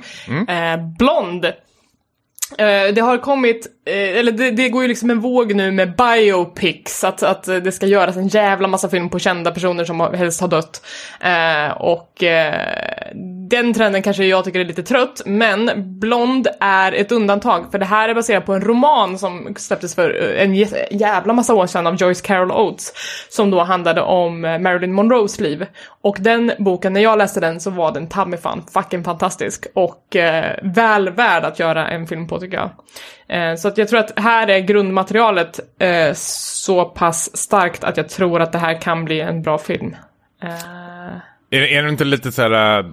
Eh, 0.47 0.77
Blond. 0.97 1.53
Det 2.95 3.01
har 3.01 3.17
kommit, 3.17 3.67
eller 3.85 4.31
det, 4.31 4.51
det 4.51 4.69
går 4.69 4.81
ju 4.81 4.87
liksom 4.87 5.09
en 5.09 5.19
våg 5.19 5.55
nu 5.55 5.71
med 5.71 5.95
biopics, 5.95 7.03
att, 7.03 7.23
att 7.23 7.43
det 7.43 7.71
ska 7.71 7.85
göras 7.85 8.17
en 8.17 8.27
jävla 8.27 8.67
massa 8.67 8.89
film 8.89 9.09
på 9.09 9.19
kända 9.19 9.51
personer 9.51 9.83
som 9.83 9.99
helst 9.99 10.41
har 10.41 10.47
dött. 10.47 10.81
Och 11.79 12.23
den 13.49 13.73
trenden 13.73 14.01
kanske 14.01 14.25
jag 14.25 14.45
tycker 14.45 14.59
är 14.59 14.65
lite 14.65 14.83
trött, 14.83 15.21
men 15.25 15.71
Blond 15.99 16.47
är 16.59 16.91
ett 16.91 17.11
undantag, 17.11 17.71
för 17.71 17.79
det 17.79 17.85
här 17.85 18.09
är 18.09 18.13
baserat 18.13 18.45
på 18.45 18.53
en 18.53 18.61
roman 18.61 19.17
som 19.17 19.55
släpptes 19.57 19.95
för 19.95 20.35
eh, 20.35 20.43
en 20.43 20.55
jävla 20.91 21.33
massa 21.33 21.53
år 21.53 21.67
sedan 21.67 21.87
av 21.87 21.95
Joyce 21.95 22.21
Carol 22.21 22.51
Oates, 22.51 22.93
som 23.29 23.51
då 23.51 23.63
handlade 23.63 24.01
om 24.01 24.45
eh, 24.45 24.59
Marilyn 24.59 24.93
Monroes 24.93 25.39
liv. 25.39 25.65
Och 26.01 26.17
den 26.19 26.51
boken, 26.59 26.93
när 26.93 27.01
jag 27.01 27.17
läste 27.17 27.39
den 27.39 27.59
så 27.59 27.69
var 27.69 27.91
den 27.91 28.09
ta 28.09 28.25
mig 28.25 28.39
fan 28.39 28.65
fucking 28.73 29.03
fantastisk 29.03 29.67
och 29.73 30.15
eh, 30.15 30.55
väl 30.63 31.09
värd 31.09 31.43
att 31.43 31.59
göra 31.59 31.87
en 31.87 32.07
film 32.07 32.27
på 32.27 32.39
tycker 32.39 32.57
jag. 32.57 32.69
Eh, 33.27 33.55
så 33.55 33.67
att 33.67 33.77
jag 33.77 33.87
tror 33.87 33.99
att 33.99 34.19
här 34.19 34.49
är 34.49 34.59
grundmaterialet 34.59 35.59
eh, 35.79 36.13
så 36.13 36.85
pass 36.85 37.37
starkt 37.37 37.83
att 37.83 37.97
jag 37.97 38.09
tror 38.09 38.41
att 38.41 38.51
det 38.51 38.57
här 38.57 38.81
kan 38.81 39.05
bli 39.05 39.21
en 39.21 39.41
bra 39.41 39.57
film. 39.57 39.95
Eh, 40.43 40.49
Är, 41.51 41.61
är 41.61 41.83
det 41.83 41.89
inte 41.89 42.03
lite 42.03 42.31
så 42.31 42.41
här 42.41 42.79
eh, 42.79 42.85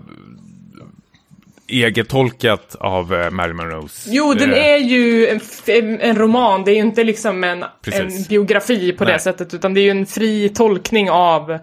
egetolkat 1.68 2.76
av 2.80 3.14
äh, 3.14 3.30
Marilyn 3.30 3.56
Monroes? 3.56 4.06
Jo, 4.08 4.34
den 4.34 4.52
eh, 4.52 4.58
är 4.58 4.76
ju 4.76 5.28
en, 5.28 5.40
en, 5.66 6.00
en 6.00 6.16
roman, 6.16 6.64
det 6.64 6.70
är 6.70 6.74
ju 6.74 6.80
inte 6.80 7.04
liksom 7.04 7.44
en, 7.44 7.62
en 7.92 8.10
biografi 8.28 8.92
på 8.92 9.04
det 9.04 9.10
Nej. 9.10 9.20
sättet, 9.20 9.54
utan 9.54 9.74
det 9.74 9.80
är 9.80 9.82
ju 9.82 9.90
en 9.90 10.06
fri 10.06 10.48
tolkning 10.48 11.10
av, 11.10 11.58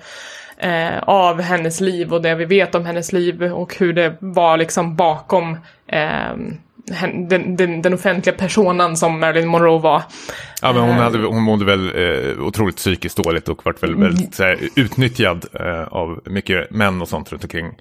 eh, 0.57 0.97
av 1.03 1.41
hennes 1.41 1.81
liv 1.81 2.13
och 2.13 2.21
det 2.21 2.35
vi 2.35 2.45
vet 2.45 2.75
om 2.75 2.85
hennes 2.85 3.13
liv 3.13 3.43
och 3.43 3.75
hur 3.77 3.93
det 3.93 4.17
var 4.19 4.57
liksom 4.57 4.95
bakom 4.95 5.57
eh, 5.87 6.33
den, 7.29 7.55
den, 7.55 7.81
den 7.81 7.93
offentliga 7.93 8.35
personan 8.35 8.97
som 8.97 9.19
Marilyn 9.19 9.47
Monroe 9.47 9.79
var. 9.79 10.03
Ja, 10.61 10.73
men 10.73 10.81
hon, 10.81 10.97
hade, 10.97 11.17
hon 11.17 11.43
mådde 11.43 11.65
väl 11.65 11.87
eh, 11.95 12.45
otroligt 12.45 12.75
psykiskt 12.75 13.23
dåligt 13.23 13.49
och 13.49 13.65
vart 13.65 13.83
väl 13.83 13.95
väldigt 13.95 14.35
så 14.35 14.43
här, 14.43 14.57
utnyttjad 14.75 15.45
eh, 15.53 15.83
av 15.83 16.21
mycket 16.25 16.71
män 16.71 17.01
och 17.01 17.07
sånt 17.07 17.31
runt 17.31 17.43
omkring. 17.43 17.71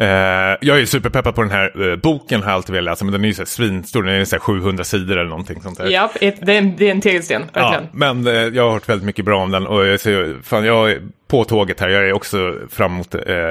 Eh, 0.00 0.56
jag 0.60 0.80
är 0.80 0.84
superpeppad 0.86 1.34
på 1.34 1.42
den 1.42 1.50
här 1.50 1.90
eh, 1.90 1.96
boken, 1.96 2.42
har 2.42 2.50
jag 2.50 2.56
alltid 2.56 2.74
velat 2.74 2.92
läsa, 2.92 3.04
men 3.04 3.12
den 3.12 3.24
är 3.24 3.28
ju 3.28 3.34
så 3.34 3.40
här 3.40 3.46
svinstor, 3.46 4.02
den 4.02 4.14
är 4.14 4.24
så 4.24 4.36
här 4.36 4.40
700 4.40 4.84
sidor 4.84 5.18
eller 5.18 5.30
någonting 5.30 5.62
sånt 5.62 5.78
där. 5.78 5.90
Ja, 5.90 6.10
det, 6.20 6.26
är 6.26 6.50
en, 6.50 6.76
det 6.76 6.86
är 6.86 6.90
en 6.90 7.00
tegelsten, 7.00 7.44
Ja, 7.52 7.60
verkligen. 7.70 7.88
men 7.92 8.26
eh, 8.26 8.56
jag 8.56 8.64
har 8.64 8.72
hört 8.72 8.88
väldigt 8.88 9.06
mycket 9.06 9.24
bra 9.24 9.42
om 9.42 9.50
den 9.50 9.66
och 9.66 9.86
jag, 9.86 10.00
ser, 10.00 10.36
fan, 10.42 10.64
jag 10.64 10.90
är 10.90 11.00
på 11.28 11.44
tåget 11.44 11.80
här. 11.80 11.88
Jag 11.88 12.08
är 12.08 12.12
också 12.12 12.54
fram 12.70 12.92
emot 12.92 13.10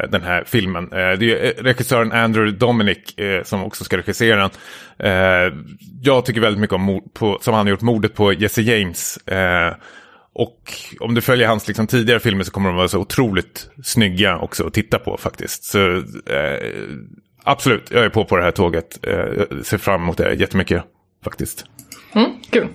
den 0.10 0.24
här 0.24 0.44
filmen. 0.48 0.90
Det 0.92 0.98
är 0.98 1.64
regissören 1.64 2.12
Andrew 2.12 2.58
Dominic 2.58 2.98
som 3.44 3.64
också 3.64 3.84
ska 3.84 3.98
regissera 3.98 4.50
den. 4.98 5.54
Jag 6.02 6.26
tycker 6.26 6.42
väldigt 6.42 6.62
mycket 6.62 6.74
om, 6.76 6.82
mord 6.82 7.14
på, 7.14 7.38
som 7.42 7.54
han 7.54 7.66
har 7.66 7.72
gjort, 7.72 7.82
mordet 7.82 8.16
på 8.16 8.34
Jesse 8.34 8.62
James. 8.62 9.20
Eh, 10.40 10.44
och 10.44 10.74
om 11.00 11.14
du 11.14 11.22
följer 11.22 11.48
hans 11.48 11.68
liksom, 11.68 11.88
tidigare 11.88 12.20
filmer 12.20 12.44
så 12.44 12.52
kommer 12.52 12.70
de 12.70 12.76
vara 12.76 12.88
så 12.88 13.00
otroligt 13.00 13.70
snygga 13.84 14.38
också 14.38 14.68
att 14.68 14.74
titta 14.74 15.00
på 15.00 15.18
faktiskt. 15.18 15.64
Så 15.64 15.96
eh, 16.26 16.88
absolut, 17.44 17.92
jag 17.92 18.06
är 18.06 18.10
på 18.10 18.26
på 18.26 18.38
det 18.38 18.44
här 18.44 18.52
tåget. 18.52 19.00
Eh, 19.08 19.14
jag 19.14 19.66
ser 19.66 19.78
fram 19.78 20.02
emot 20.02 20.18
det 20.18 20.34
jättemycket 20.34 20.84
faktiskt. 21.24 21.66
Mm, 22.16 22.32
kul. 22.50 22.68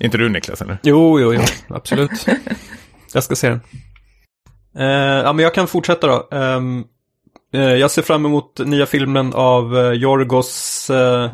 Inte 0.00 0.18
du 0.18 0.28
Niklas 0.28 0.62
eller? 0.62 0.78
Jo, 0.82 1.20
jo, 1.20 1.34
jo, 1.34 1.40
absolut. 1.68 2.26
jag 3.14 3.22
ska 3.22 3.36
se 3.36 3.48
den. 3.48 3.60
Eh, 4.78 5.22
ja, 5.24 5.32
men 5.32 5.42
jag 5.42 5.54
kan 5.54 5.66
fortsätta 5.66 6.06
då. 6.06 6.28
Ehm, 6.36 6.84
eh, 7.54 7.60
jag 7.60 7.90
ser 7.90 8.02
fram 8.02 8.26
emot 8.26 8.58
nya 8.58 8.86
filmen 8.86 9.32
av 9.34 9.78
eh, 9.78 9.92
Yorgos, 9.92 10.90
eh, 10.90 11.30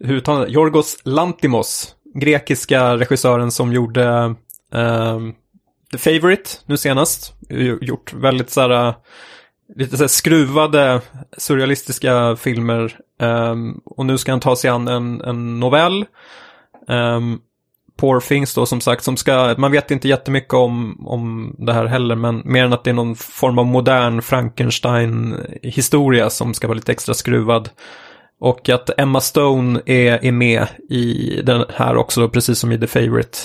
hur 0.00 0.20
det? 0.20 0.52
Yorgos 0.52 0.96
Lantimos. 1.04 1.94
Grekiska 2.20 2.96
regissören 2.96 3.50
som 3.50 3.72
gjorde 3.72 4.34
eh, 4.74 5.18
The 5.92 5.98
Favourite 5.98 6.50
nu 6.66 6.76
senast. 6.76 7.34
Gjort 7.80 8.12
väldigt 8.12 8.50
så 8.50 8.60
här, 8.60 8.88
eh, 8.88 8.94
lite 9.76 9.96
så 9.96 10.02
här 10.02 10.08
skruvade 10.08 11.00
surrealistiska 11.36 12.36
filmer. 12.36 12.98
Eh, 13.20 13.54
och 13.84 14.06
nu 14.06 14.18
ska 14.18 14.32
han 14.32 14.40
ta 14.40 14.56
sig 14.56 14.70
an 14.70 14.88
en, 14.88 15.20
en 15.20 15.60
novell. 15.60 16.04
Eh, 16.88 17.20
Poor 17.98 18.20
Things 18.20 18.54
då 18.54 18.66
som 18.66 18.80
sagt, 18.80 19.04
som 19.04 19.16
ska, 19.16 19.54
man 19.58 19.72
vet 19.72 19.90
inte 19.90 20.08
jättemycket 20.08 20.54
om, 20.54 21.06
om 21.06 21.54
det 21.58 21.72
här 21.72 21.86
heller, 21.86 22.16
men 22.16 22.42
mer 22.44 22.64
än 22.64 22.72
att 22.72 22.84
det 22.84 22.90
är 22.90 22.94
någon 22.94 23.16
form 23.16 23.58
av 23.58 23.66
modern 23.66 24.22
Frankenstein-historia 24.22 26.30
som 26.30 26.54
ska 26.54 26.66
vara 26.66 26.76
lite 26.76 26.92
extra 26.92 27.14
skruvad. 27.14 27.70
Och 28.40 28.68
att 28.68 29.00
Emma 29.00 29.20
Stone 29.20 29.80
är, 29.86 30.24
är 30.24 30.32
med 30.32 30.66
i 30.88 31.40
den 31.42 31.64
här 31.74 31.96
också, 31.96 32.28
precis 32.28 32.58
som 32.58 32.72
i 32.72 32.80
The 32.80 32.86
Favourite. 32.86 33.38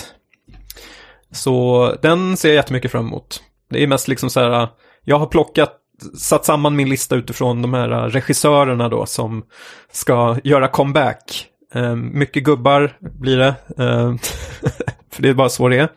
Så 1.32 1.96
den 2.02 2.36
ser 2.36 2.48
jag 2.48 2.56
jättemycket 2.56 2.90
fram 2.90 3.06
emot. 3.06 3.42
Det 3.70 3.82
är 3.82 3.86
mest 3.86 4.08
liksom 4.08 4.30
så 4.30 4.40
här, 4.40 4.68
jag 5.04 5.18
har 5.18 5.26
plockat, 5.26 5.72
satt 6.18 6.44
samman 6.44 6.76
min 6.76 6.88
lista 6.88 7.16
utifrån 7.16 7.62
de 7.62 7.74
här 7.74 7.88
regissörerna 7.88 8.88
då 8.88 9.06
som 9.06 9.44
ska 9.92 10.36
göra 10.44 10.68
comeback. 10.68 11.46
Eh, 11.74 11.96
mycket 11.96 12.44
gubbar 12.44 12.96
blir 13.00 13.36
det. 13.36 13.54
Eh, 13.78 14.14
för 15.10 15.22
det 15.22 15.28
är 15.28 15.34
bara 15.34 15.48
så 15.48 15.68
det 15.68 15.76
är. 15.76 15.88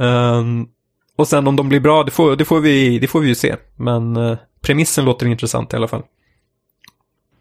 Eh, 0.00 0.44
och 1.16 1.28
sen 1.28 1.46
om 1.46 1.56
de 1.56 1.68
blir 1.68 1.80
bra, 1.80 2.04
det 2.04 2.10
får, 2.10 2.36
det 2.36 2.44
får, 2.44 2.60
vi, 2.60 2.98
det 2.98 3.06
får 3.06 3.20
vi 3.20 3.28
ju 3.28 3.34
se. 3.34 3.56
Men 3.76 4.16
eh, 4.16 4.38
premissen 4.62 5.04
låter 5.04 5.26
intressant 5.26 5.72
i 5.72 5.76
alla 5.76 5.88
fall. 5.88 6.02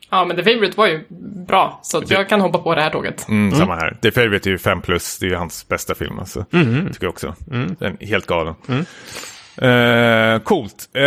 Ja, 0.09 0.25
men 0.25 0.37
The 0.37 0.43
Favourite 0.43 0.77
var 0.77 0.87
ju 0.87 1.03
bra, 1.47 1.79
så 1.83 1.97
att 1.97 2.07
Det- 2.07 2.13
jag 2.13 2.29
kan 2.29 2.41
hoppa 2.41 2.57
på 2.57 2.75
det 2.75 2.81
här 2.81 2.89
tåget. 2.89 3.27
Mm, 3.29 3.55
Samma 3.59 3.75
här. 3.75 3.97
The 4.01 4.11
Favourite 4.11 4.49
är 4.49 4.51
ju 4.51 4.57
5 4.57 4.81
plus, 4.81 5.17
det 5.19 5.25
är 5.25 5.29
ju 5.29 5.35
hans 5.35 5.67
bästa 5.67 5.95
film. 5.95 6.19
Alltså. 6.19 6.45
Tycker 6.51 6.97
jag 6.99 7.09
också. 7.09 7.35
Den 7.79 7.97
är 7.99 8.05
helt 8.05 8.25
galen. 8.27 8.55
Eh, 9.61 10.39
coolt. 10.39 10.89
Eh, 10.93 11.03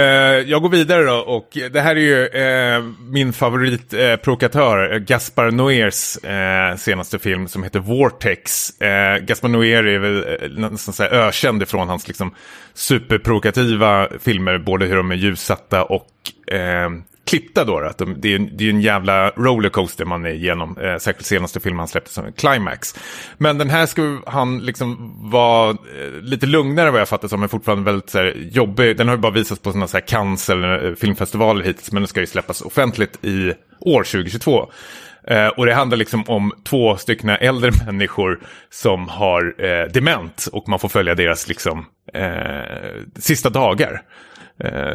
jag 0.50 0.62
går 0.62 0.68
vidare 0.68 1.02
då 1.04 1.14
och 1.14 1.48
det 1.72 1.80
här 1.80 1.96
är 1.96 2.00
ju 2.00 2.26
eh, 2.26 2.82
min 3.10 3.32
favoritprovokatör, 3.32 4.90
eh, 4.90 4.96
eh, 4.96 4.98
Gaspar 5.02 5.50
Noers 5.50 6.16
eh, 6.24 6.76
senaste 6.76 7.18
film 7.18 7.48
som 7.48 7.62
heter 7.62 7.80
Vortex. 7.80 8.70
Eh, 8.80 9.18
Gaspar 9.18 9.48
Noer 9.48 9.86
är 9.86 9.98
väl 9.98 10.16
eh, 10.42 10.70
nästan 10.70 10.94
så 10.94 11.02
här 11.02 11.10
ökänd 11.10 11.62
ifrån 11.62 11.88
hans 11.88 12.08
liksom 12.08 12.34
superprovokativa 12.74 14.08
filmer, 14.20 14.58
både 14.58 14.86
hur 14.86 14.96
de 14.96 15.10
är 15.10 15.14
ljussatta 15.16 15.84
och 15.84 16.08
eh, 16.54 16.90
klippta 17.32 17.64
då. 17.64 17.78
Att 17.78 17.98
de, 17.98 18.20
det, 18.20 18.34
är, 18.34 18.38
det 18.38 18.64
är 18.64 18.70
en 18.70 18.80
jävla 18.80 19.30
rollercoaster 19.30 20.04
man 20.04 20.26
är 20.26 20.30
igenom. 20.30 20.78
Eh, 20.78 20.96
särskilt 20.96 21.26
senaste 21.26 21.60
filmen 21.60 21.78
han 21.78 21.88
släppte 21.88 22.12
som 22.12 22.32
Climax. 22.32 22.94
Men 23.38 23.58
den 23.58 23.70
här 23.70 23.86
ska 23.86 24.22
han 24.26 24.58
liksom 24.58 25.14
vara 25.30 25.70
eh, 25.70 26.20
lite 26.22 26.46
lugnare 26.46 26.90
vad 26.90 27.00
jag 27.00 27.08
fattar 27.08 27.28
som. 27.28 27.40
Men 27.40 27.48
fortfarande 27.48 27.84
väldigt 27.84 28.10
så 28.10 28.18
här, 28.18 28.34
jobbig. 28.52 28.96
Den 28.96 29.08
har 29.08 29.14
ju 29.14 29.20
bara 29.20 29.32
visats 29.32 29.60
på 29.60 29.72
sådana 29.72 29.86
så 29.86 29.96
här 29.96 30.06
Cannes 30.06 30.50
eller 30.50 30.88
eh, 30.88 30.94
filmfestivaler 30.94 31.64
hittills. 31.64 31.92
Men 31.92 32.02
den 32.02 32.08
ska 32.08 32.20
ju 32.20 32.26
släppas 32.26 32.60
offentligt 32.62 33.24
i 33.24 33.52
år 33.80 34.02
2022. 34.02 34.70
Eh, 35.26 35.48
och 35.48 35.66
det 35.66 35.74
handlar 35.74 35.96
liksom 35.96 36.24
om 36.28 36.52
två 36.64 36.96
stycken 36.96 37.28
äldre 37.28 37.70
människor 37.86 38.40
som 38.70 39.08
har 39.08 39.54
eh, 39.64 39.92
dement. 39.92 40.48
Och 40.52 40.68
man 40.68 40.78
får 40.78 40.88
följa 40.88 41.14
deras 41.14 41.48
liksom, 41.48 41.86
eh, 42.14 43.02
sista 43.18 43.50
dagar. 43.50 44.02
Eh, 44.64 44.94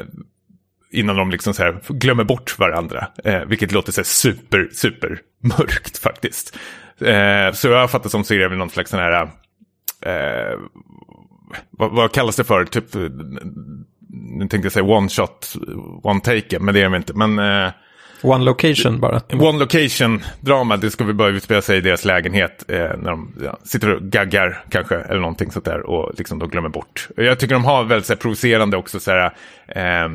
Innan 0.92 1.16
de 1.16 1.32
liksom 1.32 1.54
så 1.54 1.64
här 1.64 1.80
glömmer 1.90 2.24
bort 2.24 2.60
varandra. 2.60 3.08
Eh, 3.24 3.42
vilket 3.46 3.72
låter 3.72 3.92
så 3.92 4.02
här 4.02 4.06
super, 4.06 4.70
super 4.72 5.20
mörkt 5.44 5.98
faktiskt. 5.98 6.58
Eh, 7.02 7.52
så 7.54 7.68
jag 7.68 7.80
har 7.80 7.88
fattat 7.88 8.12
som 8.12 8.24
så 8.24 8.34
är 8.34 8.50
det 8.50 8.56
någon 8.56 8.70
slags 8.70 8.92
sån 8.92 9.00
här... 9.00 9.22
Eh, 10.02 10.60
vad, 11.72 11.92
vad 11.92 12.12
kallas 12.12 12.36
det 12.36 12.44
för? 12.44 12.66
Typ, 12.66 12.94
nu 14.10 14.40
tänkte 14.40 14.66
jag 14.66 14.72
säga 14.72 14.86
one 14.86 15.10
shot, 15.10 15.54
one 16.04 16.20
take, 16.20 16.60
men 16.60 16.74
det 16.74 16.80
är 16.80 16.84
de 16.84 16.96
inte. 16.96 17.14
Men 17.14 17.40
eh, 17.40 17.72
One 18.22 18.44
location 18.44 19.00
bara. 19.00 19.22
one 19.34 19.60
location 19.60 20.24
drama, 20.42 20.78
det 20.78 20.92
ska 20.92 21.04
vi 21.04 21.14
börja 21.14 21.36
utspela 21.36 21.62
sig 21.62 21.78
i 21.78 21.82
deras 21.82 22.06
lägenhet. 22.06 22.66
Eh, 22.68 22.78
när 22.78 23.10
de 23.10 23.36
ja, 23.44 23.58
sitter 23.64 23.96
och 23.96 24.02
gaggar 24.02 24.64
kanske, 24.70 24.96
eller 24.96 25.20
någonting 25.20 25.52
sånt 25.52 25.66
där. 25.66 25.80
Och 25.90 26.14
liksom 26.18 26.40
de 26.40 26.50
glömmer 26.50 26.70
bort. 26.70 27.08
Jag 27.16 27.40
tycker 27.40 27.56
de 27.56 27.66
har 27.66 27.84
väldigt 27.84 28.06
så 28.06 28.14
här, 28.14 28.18
provocerande 28.18 28.78
också 28.78 29.00
så 29.00 29.12
här... 29.12 29.34
Eh, 29.68 30.10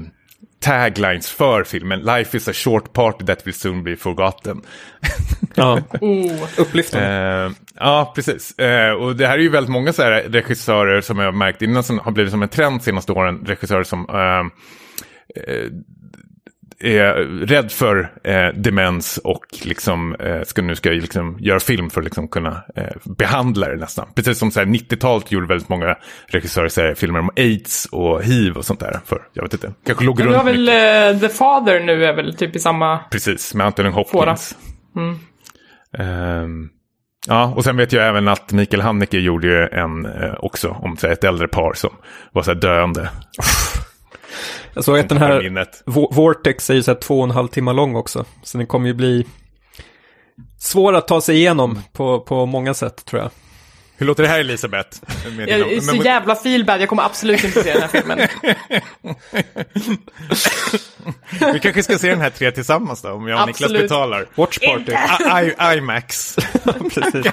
taglines 0.62 1.30
för 1.30 1.64
filmen. 1.64 2.00
Life 2.00 2.36
is 2.36 2.48
a 2.48 2.52
short 2.52 2.92
party 2.92 3.24
that 3.24 3.46
will 3.46 3.54
soon 3.54 3.84
be 3.84 3.96
forgotten. 3.96 4.62
Ja, 5.54 5.80
Oh. 6.00 6.42
upplyftande. 6.58 7.06
Eh, 7.08 7.50
ja, 7.74 8.12
precis. 8.14 8.58
Eh, 8.58 8.92
och 8.92 9.16
det 9.16 9.26
här 9.26 9.34
är 9.38 9.42
ju 9.42 9.48
väldigt 9.48 9.70
många 9.72 9.92
så 9.92 10.02
här 10.02 10.10
regissörer 10.28 11.00
som 11.00 11.18
jag 11.18 11.24
har 11.24 11.32
märkt 11.32 11.62
innan 11.62 11.82
som 11.82 11.98
har 11.98 12.12
blivit 12.12 12.30
som 12.30 12.42
en 12.42 12.48
trend 12.48 12.82
senaste 12.82 13.12
åren. 13.12 13.44
Regissörer 13.46 13.82
som 13.84 14.00
eh, 14.08 14.44
är 16.82 17.14
rädd 17.46 17.72
för 17.72 18.12
eh, 18.24 18.48
demens 18.54 19.18
och 19.24 19.46
liksom, 19.62 20.14
eh, 20.14 20.42
ska, 20.42 20.62
nu 20.62 20.74
ska 20.74 20.90
liksom 20.90 21.36
göra 21.40 21.60
film 21.60 21.90
för 21.90 22.00
att 22.00 22.04
liksom 22.04 22.28
kunna 22.28 22.62
eh, 22.76 22.84
behandla 23.04 23.68
det 23.68 23.76
nästan. 23.76 24.08
Precis 24.14 24.38
som 24.38 24.50
så 24.50 24.60
här 24.60 24.66
90-talet 24.66 25.32
gjorde 25.32 25.46
väldigt 25.46 25.68
många 25.68 25.96
regissörer 26.26 26.68
så 26.68 26.94
filmer 26.94 27.18
om 27.18 27.30
aids 27.36 27.88
och 27.92 28.22
hiv 28.22 28.56
och 28.56 28.64
sånt 28.64 28.80
där. 28.80 29.00
För, 29.04 29.22
jag 29.32 29.42
vet 29.42 29.54
inte, 29.54 29.72
kanske 29.86 30.04
låg 30.04 30.18
Men 30.18 30.26
runt 30.26 30.36
har 30.36 30.44
väl 30.44 30.60
mycket. 30.60 31.22
eh, 31.22 31.28
The 31.28 31.34
Father 31.34 31.80
nu 31.80 32.04
är 32.04 32.12
väl 32.12 32.36
typ 32.36 32.56
i 32.56 32.58
samma... 32.58 32.98
Precis, 32.98 33.54
med 33.54 33.66
Anthony 33.66 33.88
Hopkins. 33.88 34.56
Ehm, 35.98 36.68
ja, 37.28 37.52
och 37.56 37.64
sen 37.64 37.76
vet 37.76 37.92
jag 37.92 38.08
även 38.08 38.28
att 38.28 38.52
Mikael 38.52 38.82
Haneke 38.82 39.18
gjorde 39.18 39.46
ju 39.46 39.68
en 39.68 40.06
eh, 40.06 40.34
också 40.38 40.68
om 40.68 40.96
så 40.96 41.06
här, 41.06 41.14
ett 41.14 41.24
äldre 41.24 41.48
par 41.48 41.72
som 41.74 41.90
var 42.32 42.42
så 42.42 42.52
här 42.52 42.60
döende. 42.60 43.10
Jag 44.74 44.84
såg 44.84 44.98
att 44.98 45.08
den 45.08 45.18
här 45.18 45.42
minnet. 45.42 45.82
Vo- 45.86 46.14
Vortex 46.14 46.70
är 46.70 46.74
ju 46.74 46.82
så 46.82 46.90
här 46.90 46.98
två 47.00 47.18
och 47.18 47.24
en 47.24 47.30
halv 47.30 47.48
timme 47.48 47.72
lång 47.72 47.96
också. 47.96 48.24
Så 48.42 48.58
den 48.58 48.66
kommer 48.66 48.86
ju 48.86 48.94
bli 48.94 49.26
svår 50.58 50.92
att 50.92 51.08
ta 51.08 51.20
sig 51.20 51.36
igenom 51.36 51.82
på, 51.92 52.20
på 52.20 52.46
många 52.46 52.74
sätt 52.74 53.04
tror 53.04 53.22
jag. 53.22 53.30
Hur 53.96 54.06
låter 54.06 54.22
det 54.22 54.28
här 54.28 54.40
Elisabeth? 54.40 54.98
Jag 55.38 55.48
är 55.50 55.80
så 55.80 55.94
men- 55.96 56.04
jävla 56.04 56.34
feelbad, 56.34 56.80
jag 56.80 56.88
kommer 56.88 57.02
absolut 57.02 57.44
inte 57.44 57.62
se 57.62 57.72
den 57.72 57.82
här 57.82 57.88
filmen. 57.88 58.28
Vi 61.52 61.60
kanske 61.60 61.82
ska 61.82 61.98
se 61.98 62.08
den 62.10 62.20
här 62.20 62.30
tre 62.30 62.50
tillsammans 62.50 63.02
då, 63.02 63.10
om 63.10 63.28
jag 63.28 63.40
och 63.40 63.46
Niklas 63.46 63.62
Absolut. 63.70 63.82
betalar. 63.82 64.26
Watch 64.34 64.58
Party. 64.58 64.92
I, 64.92 65.54
I, 65.74 65.78
IMAX. 65.78 66.36
Precis. 66.94 67.32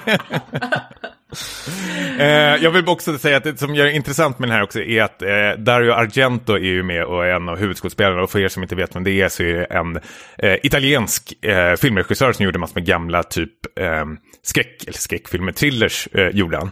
Eh, 2.18 2.26
jag 2.62 2.70
vill 2.70 2.88
också 2.88 3.18
säga 3.18 3.36
att 3.36 3.44
det 3.44 3.58
som 3.58 3.74
gör 3.74 3.84
det 3.84 3.92
intressant 3.92 4.38
med 4.38 4.48
den 4.48 4.56
här 4.56 4.62
också 4.62 4.80
är 4.80 5.02
att 5.02 5.22
eh, 5.22 5.50
Dario 5.58 5.92
Argento 5.92 6.54
är 6.54 6.58
ju 6.58 6.82
med 6.82 7.04
och 7.04 7.26
är 7.26 7.30
en 7.30 7.48
av 7.48 7.58
huvudskådespelarna. 7.58 8.22
Och 8.22 8.30
för 8.30 8.38
er 8.38 8.48
som 8.48 8.62
inte 8.62 8.74
vet 8.76 8.96
vem 8.96 9.04
det 9.04 9.20
är 9.20 9.28
så 9.28 9.42
är 9.42 9.54
det 9.54 9.64
en 9.64 9.96
eh, 10.38 10.58
italiensk 10.62 11.44
eh, 11.44 11.76
filmregissör 11.76 12.32
som 12.32 12.44
gjorde 12.44 12.58
massor 12.58 12.74
med 12.74 12.86
gamla 12.86 13.22
typ 13.22 13.78
eh, 13.78 14.04
skräck, 14.42 14.82
eller 14.82 14.98
skräckfilmer, 14.98 15.52
thrillers 15.52 16.08
eh, 16.12 16.28
gjorde 16.28 16.56
han. 16.56 16.70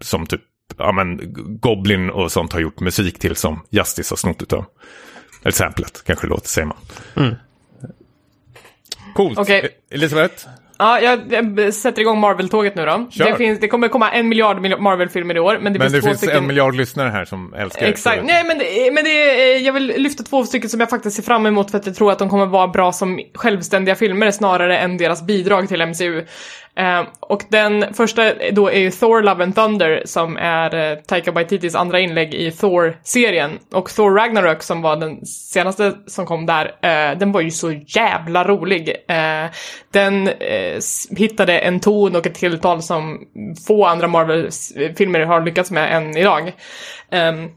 Som 0.00 0.26
typ, 0.26 0.40
ja 0.78 0.92
men 0.92 1.20
Goblin 1.60 2.10
och 2.10 2.32
sånt 2.32 2.52
har 2.52 2.60
gjort 2.60 2.80
musik 2.80 3.18
till 3.18 3.36
som 3.36 3.66
Justice 3.70 4.12
har 4.12 4.16
snott 4.16 4.42
utav. 4.42 4.64
Eller 5.42 5.52
samplet, 5.52 6.02
kanske 6.06 6.26
det 6.26 6.30
låter, 6.30 6.48
säger 6.48 6.66
man. 6.66 6.76
Coolt. 9.14 9.38
Okej. 9.38 9.60
Eh, 9.60 9.94
Elisabeth? 9.94 10.46
Ja, 10.80 11.00
jag, 11.00 11.20
jag 11.58 11.74
sätter 11.74 12.00
igång 12.02 12.18
Marvel-tåget 12.20 12.74
nu 12.74 12.84
då. 12.86 13.06
Kör. 13.10 13.24
Det, 13.24 13.36
finns, 13.36 13.60
det 13.60 13.68
kommer 13.68 13.88
komma 13.88 14.10
en 14.10 14.28
miljard 14.28 14.60
mil- 14.60 14.78
Marvel-filmer 14.78 15.36
i 15.36 15.40
år, 15.40 15.58
men 15.62 15.72
det 15.72 15.78
Men 15.78 15.90
finns 15.90 16.02
det 16.02 16.08
finns 16.08 16.18
stycken... 16.18 16.36
en 16.38 16.46
miljard 16.46 16.74
lyssnare 16.74 17.08
här 17.08 17.24
som 17.24 17.54
älskar 17.54 17.80
det, 17.80 17.88
Exakt. 17.88 18.22
Nej, 18.24 18.44
men, 18.44 18.58
det, 18.58 18.90
men 18.94 19.04
det, 19.04 19.10
är- 19.10 19.58
jag 19.58 19.72
vill 19.72 19.86
lyfta 19.96 20.22
två 20.22 20.44
stycken 20.44 20.70
som 20.70 20.80
jag 20.80 20.90
faktiskt 20.90 21.16
ser 21.16 21.22
fram 21.22 21.46
emot 21.46 21.70
för 21.70 21.78
att 21.78 21.86
jag 21.86 21.94
tror 21.94 22.12
att 22.12 22.18
de 22.18 22.28
kommer 22.28 22.46
vara 22.46 22.68
bra 22.68 22.92
som 22.92 23.20
självständiga 23.34 23.94
filmer 23.94 24.30
snarare 24.30 24.78
än 24.78 24.96
deras 24.96 25.22
bidrag 25.26 25.68
till 25.68 25.86
MCU. 25.86 26.24
Eh, 26.80 27.02
och 27.20 27.42
den 27.48 27.94
första 27.94 28.34
då 28.52 28.68
är 28.68 28.78
ju 28.78 28.90
Thor 28.90 29.22
Love 29.22 29.44
and 29.44 29.54
Thunder 29.54 30.02
som 30.04 30.36
är 30.36 30.92
eh, 30.92 30.98
Taika 30.98 31.32
Waititis 31.32 31.74
andra 31.74 32.00
inlägg 32.00 32.34
i 32.34 32.50
Thor-serien. 32.50 33.58
Och 33.72 33.90
Thor 33.90 34.14
Ragnarök 34.14 34.62
som 34.62 34.82
var 34.82 34.96
den 34.96 35.26
senaste 35.26 35.94
som 36.06 36.26
kom 36.26 36.46
där, 36.46 36.64
eh, 36.64 37.18
den 37.18 37.32
var 37.32 37.40
ju 37.40 37.50
så 37.50 37.72
jävla 37.72 38.44
rolig. 38.44 38.88
Eh, 39.08 39.50
den 39.92 40.28
eh, 40.28 40.80
hittade 41.16 41.58
en 41.58 41.80
ton 41.80 42.16
och 42.16 42.26
ett 42.26 42.34
tilltal 42.34 42.82
som 42.82 43.18
få 43.66 43.86
andra 43.86 44.08
Marvel-filmer 44.08 45.20
har 45.20 45.40
lyckats 45.40 45.70
med 45.70 45.96
än 45.96 46.16
idag. 46.16 46.52
Ehm, 47.10 47.48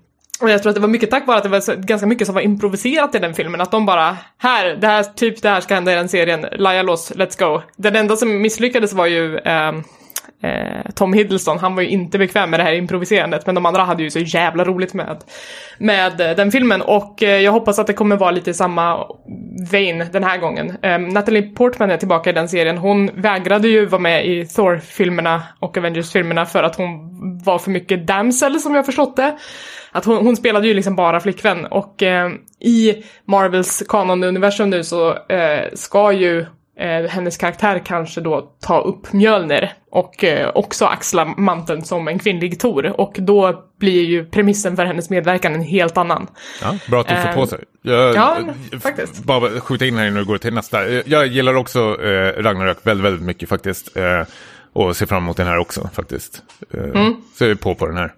och 0.42 0.50
jag 0.50 0.62
tror 0.62 0.70
att 0.70 0.76
det 0.76 0.82
var 0.82 0.88
mycket 0.88 1.12
tack 1.12 1.28
vare 1.28 1.38
att 1.38 1.44
det 1.44 1.50
var 1.50 1.60
så, 1.60 1.74
ganska 1.78 2.08
mycket 2.08 2.28
som 2.28 2.36
var 2.36 2.42
improviserat 2.42 3.16
i 3.16 3.20
den 3.20 3.34
filmen. 3.34 3.62
Att 3.62 3.72
de 3.72 3.86
bara, 3.86 4.18
här, 4.38 4.76
det 4.76 4.88
här, 4.88 5.04
typ 5.04 5.42
det 5.42 5.50
här 5.50 5.62
ska 5.62 5.74
hända 5.74 5.92
i 5.92 5.96
den 5.96 6.10
serien, 6.10 6.46
laja 6.52 6.84
loss, 6.84 7.12
let's 7.12 7.40
go. 7.40 7.62
Den 7.76 7.96
enda 7.96 8.16
som 8.16 8.42
misslyckades 8.42 8.94
var 8.94 9.06
ju 9.06 9.38
ehm, 9.38 9.84
eh, 10.44 10.92
Tom 10.96 11.14
Hiddleston, 11.14 11.60
han 11.60 11.76
var 11.76 11.82
ju 11.82 11.90
inte 11.90 12.18
bekväm 12.18 12.50
med 12.50 12.60
det 12.60 12.64
här 12.64 12.74
improviserandet, 12.74 13.46
men 13.46 13.56
de 13.56 13.66
andra 13.66 13.84
hade 13.84 14.04
ju 14.04 14.10
så 14.10 14.20
jävla 14.20 14.66
roligt 14.66 14.94
med, 14.94 15.24
med 15.78 16.22
eh, 16.22 16.36
den 16.36 16.52
filmen. 16.52 16.82
Och 16.82 17.24
eh, 17.24 17.42
jag 17.42 17.52
hoppas 17.52 17.80
att 17.80 17.88
det 17.88 17.94
kommer 17.94 18.18
vara 18.18 18.32
lite 18.32 18.50
i 18.50 18.54
samma 18.54 19.08
vein 19.72 20.06
den 20.12 20.24
här 20.24 20.38
gången. 20.38 20.78
Eh, 20.82 21.00
Natalie 21.00 21.42
Portman 21.42 21.92
är 21.92 21.98
tillbaka 21.98 22.30
i 22.30 22.34
den 22.34 22.50
serien. 22.50 22.78
Hon 22.78 23.10
vägrade 23.14 23.68
ju 23.68 23.86
vara 23.86 24.02
med 24.02 24.28
i 24.28 24.46
Thor-filmerna 24.46 25.44
och 25.60 25.78
Avengers-filmerna 25.78 26.46
för 26.46 26.64
att 26.64 26.76
hon 26.76 27.10
var 27.46 27.60
för 27.60 27.72
mycket 27.72 28.08
damsel 28.08 28.60
som 28.60 28.76
jag 28.76 28.86
förstått 28.86 29.16
det. 29.16 29.38
Att 29.94 30.06
hon, 30.06 30.18
hon 30.26 30.36
spelade 30.36 30.68
ju 30.68 30.74
liksom 30.74 30.96
bara 30.96 31.20
flickvän 31.20 31.66
och 31.66 32.04
eh, 32.04 32.32
i 32.60 33.04
Marvels 33.26 33.84
kanon-universum 33.90 34.70
nu 34.70 34.84
så 34.84 35.18
eh, 35.30 35.74
ska 35.74 36.12
ju 36.12 36.40
eh, 36.80 37.10
hennes 37.10 37.38
karaktär 37.38 37.82
kanske 37.86 38.22
då 38.22 38.52
ta 38.62 38.82
upp 38.82 39.14
Mjölnir 39.14 39.74
och 39.92 40.24
eh, 40.24 40.52
också 40.56 40.86
axla 40.86 41.26
manteln 41.26 41.84
som 41.84 42.08
en 42.08 42.20
kvinnlig 42.20 42.60
Tor. 42.60 43.00
Och 43.02 43.16
då 43.20 43.64
blir 43.80 44.04
ju 44.04 44.26
premissen 44.26 44.76
för 44.76 44.86
hennes 44.86 45.10
medverkan 45.10 45.54
en 45.56 45.62
helt 45.62 45.98
annan. 45.98 46.28
Ja, 46.62 46.78
bra 46.90 47.02
att 47.02 47.08
du 47.08 47.16
får 47.16 47.34
på 47.34 47.48
sig. 47.48 47.60
Jag, 47.82 48.16
ja, 48.16 48.38
faktiskt. 48.82 49.24
Bara 49.24 49.60
skjuta 49.62 49.86
in 49.86 49.98
här 49.98 50.08
innan 50.08 50.20
du 50.20 50.26
går 50.26 50.38
till 50.38 50.54
nästa. 50.54 50.90
Jag 50.90 51.28
gillar 51.28 51.56
också 51.56 51.94
Ragnarök 52.38 52.78
väldigt, 52.84 53.06
väldigt 53.06 53.26
mycket 53.26 53.50
faktiskt. 53.50 53.98
Och 54.74 54.96
ser 54.96 55.06
fram 55.06 55.24
emot 55.24 55.38
den 55.38 55.48
här 55.48 55.58
också 55.58 55.90
faktiskt. 55.94 56.42
Eh, 56.74 56.84
Mm. 56.84 57.14
Så 57.36 57.44
jag 57.44 57.52
är 57.52 57.56
på 57.56 57.76
på 57.76 57.88
den 57.88 57.98
här. 57.98 58.14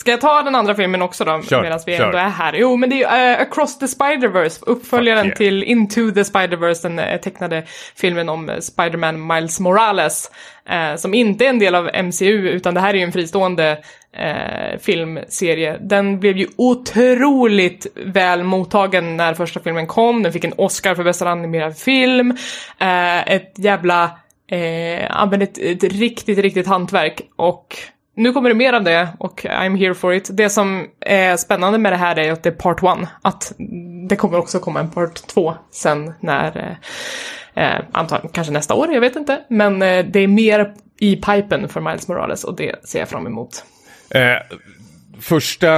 Ska 0.00 0.10
jag 0.10 0.20
ta 0.20 0.42
den 0.42 0.54
andra 0.54 0.74
filmen 0.74 1.02
också 1.02 1.24
då, 1.24 1.42
Kör, 1.42 1.62
medan 1.62 1.80
vi 1.86 1.96
kör. 1.96 2.04
ändå 2.04 2.18
är 2.18 2.28
här? 2.28 2.52
Jo, 2.52 2.76
men 2.76 2.90
det 2.90 3.02
är 3.02 3.28
ju 3.28 3.32
eh, 3.32 3.40
Across 3.40 3.78
the 3.78 3.86
Spider-Verse, 3.86 4.62
uppföljaren 4.66 5.26
yeah. 5.26 5.36
till 5.36 5.62
Into 5.62 6.10
the 6.10 6.22
Spider-Verse, 6.22 6.82
den 6.82 6.98
eh, 6.98 7.20
tecknade 7.20 7.62
filmen 7.96 8.28
om 8.28 8.48
eh, 8.48 8.56
Spider-Man 8.58 9.26
Miles 9.26 9.60
Morales, 9.60 10.30
eh, 10.68 10.96
som 10.96 11.14
inte 11.14 11.44
är 11.44 11.48
en 11.48 11.58
del 11.58 11.74
av 11.74 11.90
MCU, 12.04 12.48
utan 12.48 12.74
det 12.74 12.80
här 12.80 12.94
är 12.94 12.98
ju 12.98 13.04
en 13.04 13.12
fristående 13.12 13.78
eh, 14.12 14.78
filmserie. 14.80 15.78
Den 15.80 16.20
blev 16.20 16.36
ju 16.38 16.46
otroligt 16.56 17.86
väl 17.94 18.42
mottagen 18.42 19.16
när 19.16 19.34
första 19.34 19.60
filmen 19.60 19.86
kom, 19.86 20.22
den 20.22 20.32
fick 20.32 20.44
en 20.44 20.54
Oscar 20.56 20.94
för 20.94 21.04
bästa 21.04 21.28
animerad 21.28 21.78
film, 21.78 22.30
eh, 22.78 23.32
ett 23.32 23.52
jävla 23.56 24.10
Eh, 24.52 25.22
ett, 25.32 25.58
ett 25.58 25.84
riktigt, 25.84 26.38
riktigt 26.38 26.66
hantverk. 26.66 27.22
Och 27.36 27.76
nu 28.20 28.32
kommer 28.32 28.48
det 28.48 28.54
mer 28.54 28.72
av 28.72 28.84
det 28.84 29.08
och 29.18 29.44
I'm 29.44 29.76
here 29.78 29.94
for 29.94 30.14
it. 30.14 30.30
Det 30.32 30.50
som 30.50 30.86
är 31.00 31.36
spännande 31.36 31.78
med 31.78 31.92
det 31.92 31.96
här 31.96 32.18
är 32.18 32.32
att 32.32 32.42
det 32.42 32.48
är 32.48 32.54
part 32.54 32.82
one. 32.82 33.08
Att 33.22 33.52
det 34.08 34.16
kommer 34.16 34.38
också 34.38 34.58
komma 34.58 34.80
en 34.80 34.90
part 34.90 35.14
två 35.26 35.54
sen 35.70 36.12
när, 36.20 36.76
eh, 37.54 37.64
eh, 37.64 37.84
antagligen 37.92 38.32
kanske 38.32 38.52
nästa 38.52 38.74
år, 38.74 38.92
jag 38.92 39.00
vet 39.00 39.16
inte. 39.16 39.40
Men 39.48 39.82
eh, 39.82 40.04
det 40.04 40.20
är 40.20 40.26
mer 40.26 40.74
i 41.00 41.16
pipen 41.16 41.68
för 41.68 41.80
Miles 41.80 42.08
Morales 42.08 42.44
och 42.44 42.56
det 42.56 42.88
ser 42.88 42.98
jag 42.98 43.08
fram 43.08 43.26
emot. 43.26 43.64
Eh, 44.10 44.56
första, 45.20 45.70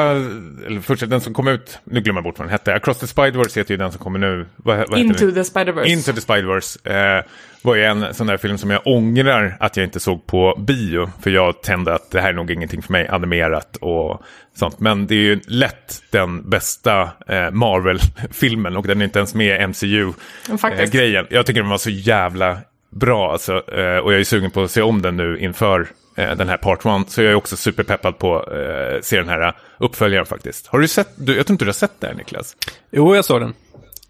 eller 0.66 0.80
första, 0.80 1.06
den 1.06 1.20
som 1.20 1.34
kom 1.34 1.48
ut, 1.48 1.78
nu 1.84 2.00
glömmer 2.00 2.18
jag 2.18 2.24
bort 2.24 2.38
vad 2.38 2.48
den 2.48 2.52
hette. 2.52 2.74
Across 2.74 2.98
the 2.98 3.06
Spider-Verse 3.06 3.58
heter 3.58 3.70
ju 3.70 3.76
den 3.76 3.92
som 3.92 4.00
kommer 4.00 4.18
nu. 4.18 4.46
Vad, 4.56 4.90
vad 4.90 4.98
Into 4.98 5.26
den? 5.26 5.34
the 5.34 5.40
Spider-Verse. 5.40 5.86
Into 5.86 6.12
the 6.12 6.20
Spider-Verse 6.20 7.18
eh, 7.18 7.24
var 7.62 7.74
ju 7.74 7.84
en 7.84 8.14
sån 8.14 8.26
där 8.26 8.36
film 8.36 8.58
som 8.58 8.70
jag 8.70 8.80
ångrar 8.84 9.56
att 9.60 9.76
jag 9.76 9.84
inte 9.84 10.00
såg 10.00 10.26
på 10.26 10.54
bio. 10.58 11.10
För 11.22 11.30
jag 11.30 11.62
tände 11.62 11.94
att 11.94 12.10
det 12.10 12.20
här 12.20 12.28
är 12.28 12.32
nog 12.32 12.50
ingenting 12.50 12.82
för 12.82 12.92
mig, 12.92 13.08
animerat 13.08 13.76
och 13.76 14.22
sånt. 14.54 14.80
Men 14.80 15.06
det 15.06 15.14
är 15.14 15.18
ju 15.18 15.40
lätt 15.46 16.02
den 16.10 16.50
bästa 16.50 17.02
eh, 17.28 17.50
Marvel-filmen 17.50 18.76
och 18.76 18.86
den 18.86 19.00
är 19.00 19.04
inte 19.04 19.18
ens 19.18 19.34
med 19.34 19.60
i. 19.60 19.66
MCU-grejen. 19.66 21.26
jag 21.30 21.46
tycker 21.46 21.60
den 21.60 21.70
var 21.70 21.78
så 21.78 21.90
jävla 21.90 22.58
bra 22.90 23.32
alltså, 23.32 23.52
eh, 23.52 23.96
och 23.96 24.12
jag 24.12 24.20
är 24.20 24.24
sugen 24.24 24.50
på 24.50 24.62
att 24.62 24.70
se 24.70 24.82
om 24.82 25.02
den 25.02 25.16
nu 25.16 25.38
inför 25.38 25.80
eh, 25.80 25.86
den 26.14 26.48
här 26.48 26.56
part 26.56 26.86
one. 26.86 27.04
Så 27.08 27.22
jag 27.22 27.30
är 27.30 27.34
också 27.34 27.56
superpeppad 27.56 28.18
på 28.18 28.38
att 28.38 28.48
eh, 28.48 29.00
se 29.02 29.16
den 29.16 29.28
här 29.28 29.56
uppföljaren 29.78 30.26
faktiskt. 30.26 30.66
Har 30.66 30.78
du 30.78 30.88
sett, 30.88 31.08
du, 31.16 31.36
jag 31.36 31.46
tror 31.46 31.54
inte 31.54 31.64
du 31.64 31.68
har 31.68 31.72
sett 31.72 31.92
här 32.02 32.14
Niklas? 32.14 32.56
Jo, 32.90 33.14
jag 33.14 33.24
såg 33.24 33.40
den. 33.40 33.54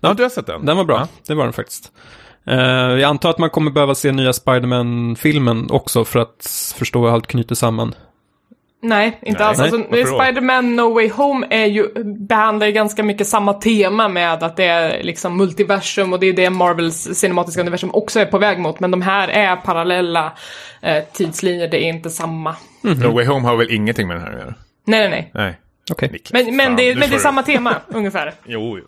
Ja, 0.00 0.14
du 0.14 0.22
har 0.22 0.30
sett 0.30 0.46
den? 0.46 0.66
Den 0.66 0.76
var 0.76 0.84
bra. 0.84 0.98
Ja. 0.98 1.08
Det 1.26 1.34
var 1.34 1.44
den 1.44 1.52
faktiskt. 1.52 1.92
Eh, 2.46 2.56
jag 2.56 3.02
antar 3.02 3.30
att 3.30 3.38
man 3.38 3.50
kommer 3.50 3.70
behöva 3.70 3.94
se 3.94 4.12
nya 4.12 4.32
Spider-Man-filmen 4.32 5.70
också 5.70 6.04
för 6.04 6.18
att 6.18 6.74
förstå 6.78 7.06
hur 7.06 7.14
allt 7.14 7.26
knyter 7.26 7.54
samman. 7.54 7.94
Nej, 8.84 9.18
inte 9.22 9.38
Nej. 9.38 9.48
alls. 9.48 9.60
Alltså? 9.60 9.76
Spider-Man 9.78 10.76
No 10.76 10.94
Way 10.94 11.10
Home 11.10 11.46
är 11.50 11.66
ju, 11.66 12.04
behandlar 12.04 12.66
ju 12.66 12.72
ganska 12.72 13.02
mycket 13.02 13.26
samma 13.26 13.52
tema 13.52 14.08
med 14.08 14.42
att 14.42 14.56
det 14.56 14.64
är 14.64 15.02
liksom 15.02 15.36
multiversum 15.36 16.12
och 16.12 16.20
det 16.20 16.26
är 16.26 16.32
det 16.32 16.50
Marvels 16.50 17.08
cinematiska 17.14 17.60
universum 17.60 17.90
också 17.92 18.20
är 18.20 18.26
på 18.26 18.38
väg 18.38 18.58
mot. 18.58 18.80
Men 18.80 18.90
de 18.90 19.02
här 19.02 19.28
är 19.28 19.56
parallella 19.56 20.32
eh, 20.80 21.04
tidslinjer, 21.12 21.68
det 21.68 21.84
är 21.84 21.88
inte 21.88 22.10
samma. 22.10 22.56
No 22.80 23.14
Way 23.14 23.26
Home 23.26 23.48
har 23.48 23.56
väl 23.56 23.70
ingenting 23.70 24.08
med 24.08 24.16
den 24.16 24.24
här 24.24 24.32
att 24.32 24.38
göra? 24.38 24.54
Nej, 24.84 25.08
nej, 25.08 25.10
nej. 25.10 25.30
Nej. 25.34 25.58
Okej. 25.90 26.08
Niklas, 26.12 26.44
Men, 26.46 26.56
men, 26.56 26.76
det, 26.76 26.94
men 26.94 27.10
det 27.10 27.16
är 27.16 27.20
samma 27.20 27.42
tema, 27.42 27.76
ungefär. 27.88 28.34
Jo, 28.46 28.78
jo. 28.78 28.84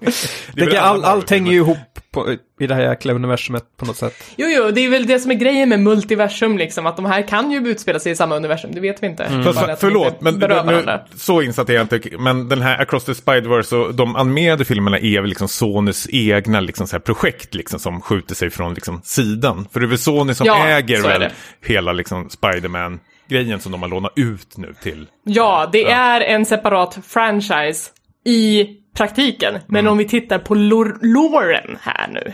Det, 0.54 0.66
väl 0.66 0.76
all, 0.76 1.04
allt 1.04 1.30
hänger 1.30 1.52
ju 1.52 1.58
ihop 1.58 1.78
på, 2.10 2.36
i 2.60 2.66
det 2.66 2.74
här 2.74 2.82
jäkla 2.82 3.12
universumet 3.12 3.64
på 3.76 3.86
något 3.86 3.96
sätt. 3.96 4.24
Jo, 4.36 4.46
jo, 4.48 4.70
det 4.70 4.80
är 4.80 4.88
väl 4.88 5.06
det 5.06 5.18
som 5.18 5.30
är 5.30 5.34
grejen 5.34 5.68
med 5.68 5.80
multiversum, 5.80 6.58
liksom. 6.58 6.86
Att 6.86 6.96
de 6.96 7.04
här 7.04 7.28
kan 7.28 7.50
ju 7.50 7.68
utspela 7.68 7.98
sig 7.98 8.12
i 8.12 8.16
samma 8.16 8.36
universum, 8.36 8.70
det 8.74 8.80
vet 8.80 9.02
vi 9.02 9.06
inte. 9.06 9.24
Mm. 9.24 9.44
Fast, 9.44 9.66
de 9.66 9.76
förlåt, 9.76 10.26
inte 10.26 10.48
men 10.48 10.66
nu, 10.66 11.00
så 11.16 11.42
insatt 11.42 11.68
är 11.68 11.72
jag 11.74 11.82
inte. 11.82 12.00
Men 12.18 12.48
den 12.48 12.62
här 12.62 12.82
Across 12.82 13.04
the 13.04 13.12
Spider-Verse 13.12 13.74
och 13.74 13.94
de 13.94 14.16
animerade 14.16 14.64
filmerna 14.64 14.98
är 14.98 15.20
väl 15.20 15.28
liksom 15.28 15.48
Sonys 15.48 16.06
egna 16.10 16.60
liksom 16.60 16.86
så 16.86 16.96
här 16.96 17.00
projekt 17.00 17.54
liksom 17.54 17.78
som 17.78 18.00
skjuter 18.00 18.34
sig 18.34 18.50
från 18.50 18.74
liksom 18.74 19.00
sidan. 19.04 19.68
För 19.72 19.80
det 19.80 19.86
är 19.86 19.88
väl 19.88 19.98
Sony 19.98 20.34
som 20.34 20.46
Ja, 20.46 20.66
äger 20.66 21.02
väl 21.02 21.20
det. 21.20 21.32
hela 21.66 21.92
liksom 21.92 22.30
Spider-Man-grejen 23.32 23.60
som 23.60 23.72
de 23.72 23.82
har 23.82 23.88
lånat 23.88 24.12
ut 24.16 24.56
nu 24.56 24.74
till. 24.82 25.06
Ja, 25.24 25.68
det 25.72 25.84
är 25.90 26.20
en 26.20 26.46
separat 26.46 26.98
franchise 27.06 27.90
i 28.24 28.66
praktiken. 28.96 29.54
Men 29.66 29.80
Mm. 29.80 29.92
om 29.92 29.98
vi 29.98 30.08
tittar 30.08 30.38
på 30.38 30.54
lor- 30.54 30.98
loren 31.02 31.78
här 31.80 32.08
nu, 32.08 32.32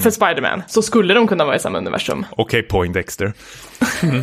för 0.00 0.10
Spider-Man, 0.10 0.62
så 0.66 0.82
skulle 0.82 1.14
de 1.14 1.26
kunna 1.26 1.44
vara 1.44 1.56
i 1.56 1.58
samma 1.58 1.78
universum. 1.78 2.26
Okej, 2.30 2.62
Poindexter. 2.62 3.32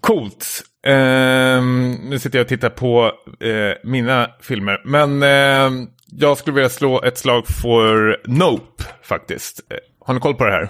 Coolt. 0.00 0.46
Ehm, 0.86 1.92
nu 1.92 2.18
sitter 2.18 2.38
jag 2.38 2.44
och 2.44 2.48
tittar 2.48 2.70
på 2.70 3.04
eh, 3.40 3.76
mina 3.90 4.28
filmer. 4.40 4.82
Men 4.84 5.22
ehm, 5.22 5.86
jag 6.10 6.38
skulle 6.38 6.54
vilja 6.54 6.68
slå 6.68 7.02
ett 7.02 7.18
slag 7.18 7.44
för 7.62 8.20
Nope 8.26 8.84
faktiskt. 9.02 9.60
Eh, 9.70 9.76
Har 10.06 10.14
ni 10.14 10.20
koll 10.20 10.34
på 10.34 10.44
det 10.44 10.50
här? 10.52 10.68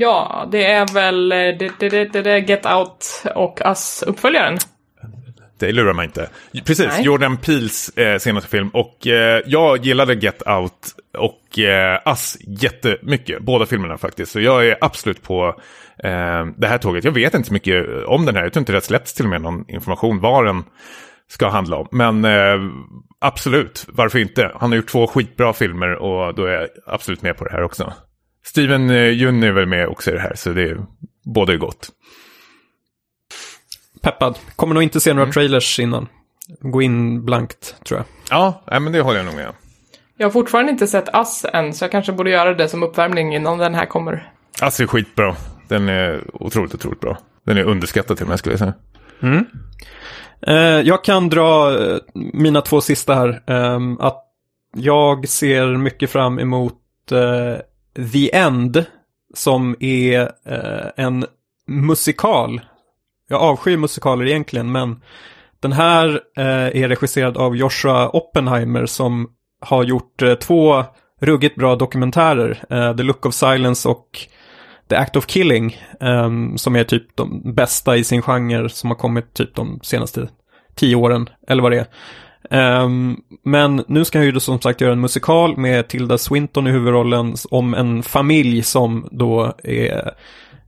Ja, 0.00 0.48
det 0.52 0.64
är 0.64 0.94
väl 0.94 1.32
eh, 1.32 1.38
det, 1.38 1.72
det, 1.78 2.22
det, 2.22 2.38
Get 2.38 2.66
Out 2.66 3.24
och 3.34 3.60
Us-uppföljaren. 3.64 4.58
Det 5.58 5.72
lurar 5.72 5.92
mig 5.92 6.04
inte. 6.04 6.28
Precis, 6.66 6.86
Nej. 6.88 7.04
Jordan 7.04 7.36
Peels 7.36 7.98
eh, 7.98 8.18
senaste 8.18 8.50
film. 8.50 8.68
Och 8.68 9.06
eh, 9.06 9.42
jag 9.46 9.86
gillade 9.86 10.14
Get 10.14 10.42
Out 10.46 10.72
och 11.18 11.58
eh, 11.58 12.00
Us 12.06 12.36
jättemycket. 12.40 13.42
Båda 13.42 13.66
filmerna 13.66 13.98
faktiskt. 13.98 14.32
Så 14.32 14.40
jag 14.40 14.66
är 14.66 14.78
absolut 14.80 15.22
på 15.22 15.46
eh, 16.04 16.46
det 16.56 16.66
här 16.66 16.78
tåget. 16.78 17.04
Jag 17.04 17.12
vet 17.12 17.34
inte 17.34 17.46
så 17.46 17.52
mycket 17.52 18.04
om 18.06 18.26
den 18.26 18.36
här. 18.36 18.42
Jag 18.42 18.52
tror 18.52 18.60
inte 18.60 18.72
det 18.72 18.76
har 18.76 18.80
släppts 18.80 19.14
till 19.14 19.24
och 19.24 19.30
med 19.30 19.42
någon 19.42 19.64
information 19.68 20.20
vad 20.20 20.44
den 20.44 20.64
ska 21.30 21.48
handla 21.48 21.76
om. 21.76 21.88
Men 21.90 22.24
eh, 22.24 22.70
absolut, 23.20 23.86
varför 23.88 24.18
inte? 24.18 24.52
Han 24.60 24.70
har 24.70 24.76
gjort 24.76 24.88
två 24.88 25.06
skitbra 25.06 25.52
filmer 25.52 25.94
och 25.94 26.34
då 26.34 26.44
är 26.44 26.52
jag 26.52 26.68
absolut 26.86 27.22
med 27.22 27.36
på 27.36 27.44
det 27.44 27.52
här 27.52 27.62
också. 27.62 27.92
Steven 28.44 28.90
eh, 28.90 28.96
Yeun 28.96 29.42
är 29.42 29.52
väl 29.52 29.66
med 29.66 29.88
också 29.88 30.10
i 30.10 30.14
det 30.14 30.20
här, 30.20 30.34
så 30.34 30.52
det 30.52 30.62
är 30.62 30.78
både 31.24 31.56
gott. 31.56 31.88
Peppad. 34.02 34.38
Kommer 34.56 34.74
nog 34.74 34.82
inte 34.82 35.00
se 35.00 35.14
några 35.14 35.32
trailers 35.32 35.80
innan. 35.80 36.08
Gå 36.60 36.82
in 36.82 37.24
blankt, 37.24 37.74
tror 37.84 37.98
jag. 37.98 38.06
Ja, 38.30 38.62
nej, 38.70 38.80
men 38.80 38.92
det 38.92 39.00
håller 39.00 39.18
jag 39.18 39.26
nog 39.26 39.34
med. 39.34 39.52
Jag 40.16 40.26
har 40.26 40.32
fortfarande 40.32 40.72
inte 40.72 40.86
sett 40.86 41.08
Us 41.14 41.44
än, 41.52 41.74
så 41.74 41.84
jag 41.84 41.92
kanske 41.92 42.12
borde 42.12 42.30
göra 42.30 42.54
det 42.54 42.68
som 42.68 42.82
uppvärmning 42.82 43.34
innan 43.34 43.58
den 43.58 43.74
här 43.74 43.86
kommer. 43.86 44.32
Alltså 44.60 44.86
skitbra. 44.86 45.36
Den 45.68 45.88
är 45.88 46.22
otroligt, 46.32 46.74
otroligt 46.74 47.00
bra. 47.00 47.18
Den 47.44 47.56
är 47.56 47.64
underskattad 47.64 48.16
till 48.16 48.24
och 48.24 48.30
med 48.30 48.38
skulle 48.38 48.52
jag 48.52 48.58
säga. 48.58 48.74
Eh, 50.46 50.80
jag 50.88 51.04
kan 51.04 51.28
dra 51.28 51.80
eh, 51.80 51.98
mina 52.14 52.60
två 52.60 52.80
sista 52.80 53.14
här. 53.14 53.42
Ehm, 53.46 54.00
att 54.00 54.24
jag 54.76 55.28
ser 55.28 55.76
mycket 55.76 56.10
fram 56.10 56.38
emot 56.38 56.72
eh, 57.12 57.60
The 58.12 58.36
End 58.36 58.84
som 59.34 59.76
är 59.80 60.20
eh, 60.44 60.90
en 60.96 61.26
musikal. 61.66 62.60
Jag 63.28 63.40
avskyr 63.40 63.76
musikaler 63.76 64.26
egentligen, 64.26 64.72
men 64.72 65.02
den 65.60 65.72
här 65.72 66.20
eh, 66.36 66.82
är 66.82 66.88
regisserad 66.88 67.36
av 67.36 67.56
Joshua 67.56 68.08
Oppenheimer 68.08 68.86
som 68.86 69.30
har 69.60 69.84
gjort 69.84 70.22
eh, 70.22 70.34
två 70.34 70.84
ruggigt 71.20 71.56
bra 71.56 71.76
dokumentärer, 71.76 72.64
eh, 72.70 72.96
The 72.96 73.02
Look 73.02 73.26
of 73.26 73.34
Silence 73.34 73.88
och 73.88 74.18
The 74.88 74.96
Act 74.96 75.16
of 75.16 75.26
Killing, 75.26 75.76
ehm, 76.00 76.58
som 76.58 76.76
är 76.76 76.84
typ 76.84 77.16
de 77.16 77.54
bästa 77.54 77.96
i 77.96 78.04
sin 78.04 78.22
genre 78.22 78.68
som 78.68 78.90
har 78.90 78.96
kommit 78.96 79.34
typ 79.34 79.54
de 79.54 79.80
senaste 79.82 80.28
tio 80.74 80.96
åren, 80.96 81.28
eller 81.48 81.62
vad 81.62 81.72
det 81.72 81.78
är. 81.78 81.86
Um, 82.50 83.22
men 83.44 83.84
nu 83.88 84.04
ska 84.04 84.18
han 84.18 84.26
ju 84.26 84.32
då 84.32 84.40
som 84.40 84.60
sagt 84.60 84.80
göra 84.80 84.92
en 84.92 85.00
musikal 85.00 85.56
med 85.56 85.88
Tilda 85.88 86.18
Swinton 86.18 86.66
i 86.66 86.70
huvudrollen 86.70 87.34
om 87.50 87.74
en 87.74 88.02
familj 88.02 88.62
som 88.62 89.08
då 89.10 89.54
är, 89.64 90.12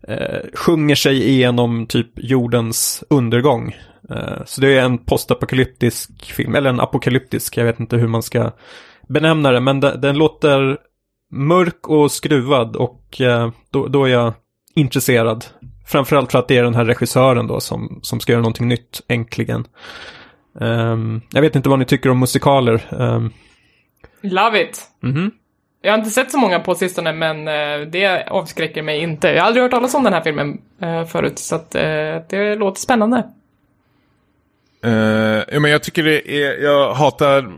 eh, 0.08 0.38
sjunger 0.54 0.94
sig 0.94 1.28
igenom 1.28 1.86
typ 1.86 2.10
jordens 2.16 3.04
undergång. 3.10 3.76
Uh, 4.10 4.44
så 4.46 4.60
det 4.60 4.78
är 4.78 4.84
en 4.84 4.98
postapokalyptisk 4.98 6.32
film, 6.32 6.54
eller 6.54 6.70
en 6.70 6.80
apokalyptisk, 6.80 7.56
jag 7.56 7.64
vet 7.64 7.80
inte 7.80 7.96
hur 7.96 8.08
man 8.08 8.22
ska 8.22 8.50
benämna 9.08 9.50
det, 9.50 9.60
men 9.60 9.80
den, 9.80 10.00
den 10.00 10.18
låter 10.18 10.78
mörk 11.32 11.88
och 11.88 12.12
skruvad 12.12 12.76
och 12.76 13.20
uh, 13.20 13.50
då, 13.70 13.86
då, 13.86 14.04
är 14.04 14.08
jag 14.08 14.32
intresserad. 14.74 15.44
Framförallt 15.86 16.32
för 16.32 16.38
att 16.38 16.48
det 16.48 16.56
är 16.56 16.62
den 16.62 16.74
här 16.74 16.84
regissören 16.84 17.46
då 17.46 17.60
som, 17.60 18.00
som 18.02 18.20
ska 18.20 18.32
göra 18.32 18.42
någonting 18.42 18.68
nytt, 18.68 19.00
äntligen. 19.08 19.64
Um, 20.52 21.20
jag 21.30 21.42
vet 21.42 21.56
inte 21.56 21.68
vad 21.68 21.78
ni 21.78 21.84
tycker 21.84 22.10
om 22.10 22.20
musikaler. 22.20 22.86
Um, 22.90 23.32
Love 24.20 24.62
it! 24.62 24.82
mhm. 25.00 25.30
Jag 25.82 25.92
har 25.92 25.98
inte 25.98 26.10
sett 26.10 26.30
så 26.30 26.38
många 26.38 26.60
på 26.60 26.74
sistone, 26.74 27.12
men 27.12 27.48
eh, 27.48 27.86
det 27.86 28.28
avskräcker 28.28 28.82
mig 28.82 28.98
inte. 28.98 29.28
Jag 29.28 29.40
har 29.40 29.46
aldrig 29.46 29.62
hört 29.62 29.70
talas 29.72 29.94
om 29.94 30.04
den 30.04 30.12
här 30.12 30.20
filmen 30.20 30.60
eh, 30.82 31.04
förut, 31.04 31.38
så 31.38 31.54
att, 31.54 31.74
eh, 31.74 31.82
det 32.28 32.54
låter 32.54 32.80
spännande. 32.80 33.24
Ja, 35.52 35.60
men 35.60 35.70
jag 35.70 35.82
tycker 35.82 36.04
det 36.04 36.30
är, 36.42 36.62
jag 36.62 36.94
hatar 36.94 37.52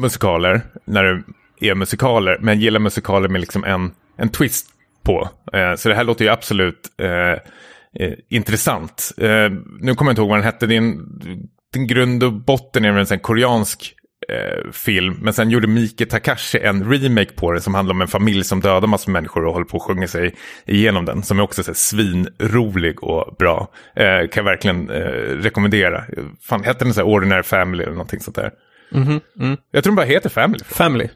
musikaler 0.00 0.60
när 0.84 1.04
det 1.04 1.22
är 1.68 1.74
musikaler, 1.74 2.38
men 2.40 2.60
gillar 2.60 2.80
musikaler 2.80 3.28
med 3.28 3.40
liksom 3.40 3.64
en, 3.64 3.90
en 4.16 4.28
twist 4.28 4.66
på. 5.02 5.28
Eh, 5.52 5.74
så 5.74 5.88
det 5.88 5.94
här 5.94 6.04
låter 6.04 6.24
ju 6.24 6.30
absolut 6.30 6.80
eh, 6.98 8.12
intressant. 8.28 9.12
Nu 9.16 9.94
kommer 9.94 10.08
jag 10.08 10.12
inte 10.12 10.20
ihåg 10.20 10.28
vad 10.28 10.38
den 10.38 10.44
hette, 10.44 10.66
det 10.66 10.74
är 10.74 10.78
en, 10.78 11.48
den 11.72 11.86
grund 11.86 12.22
och 12.22 12.32
botten 12.32 12.84
är 12.84 13.12
en 13.12 13.18
koreansk 13.18 13.94
eh, 14.28 14.70
film, 14.72 15.18
men 15.20 15.32
sen 15.32 15.50
gjorde 15.50 15.66
Mike 15.66 16.06
Takashi 16.06 16.58
en 16.58 16.92
remake 16.92 17.32
på 17.32 17.52
den 17.52 17.62
som 17.62 17.74
handlar 17.74 17.94
om 17.94 18.02
en 18.02 18.08
familj 18.08 18.44
som 18.44 18.60
dödar 18.60 18.88
massor 18.88 19.12
med 19.12 19.22
människor 19.22 19.44
och 19.44 19.52
håller 19.52 19.66
på 19.66 19.76
att 19.76 19.82
sjunga 19.82 20.08
sig 20.08 20.34
igenom 20.66 21.04
den, 21.04 21.22
som 21.22 21.38
är 21.38 21.42
också 21.42 21.62
så 21.62 21.70
här, 21.70 21.74
svinrolig 21.74 23.02
och 23.04 23.36
bra. 23.38 23.68
Eh, 23.96 24.18
kan 24.18 24.28
jag 24.34 24.44
verkligen 24.44 24.90
eh, 24.90 25.36
rekommendera. 25.42 26.04
Fan, 26.42 26.64
hette 26.64 26.84
den 26.84 26.94
så 26.94 27.00
här 27.00 27.08
Ordinary 27.08 27.42
Family 27.42 27.82
eller 27.82 27.92
någonting 27.92 28.20
sånt 28.20 28.36
där? 28.36 28.50
Mhm, 28.90 29.20
mm. 29.40 29.56
Jag 29.70 29.84
tror 29.84 29.90
den 29.90 29.96
bara 29.96 30.06
heter 30.06 30.30
Family. 30.30 30.64
Family. 30.64 31.08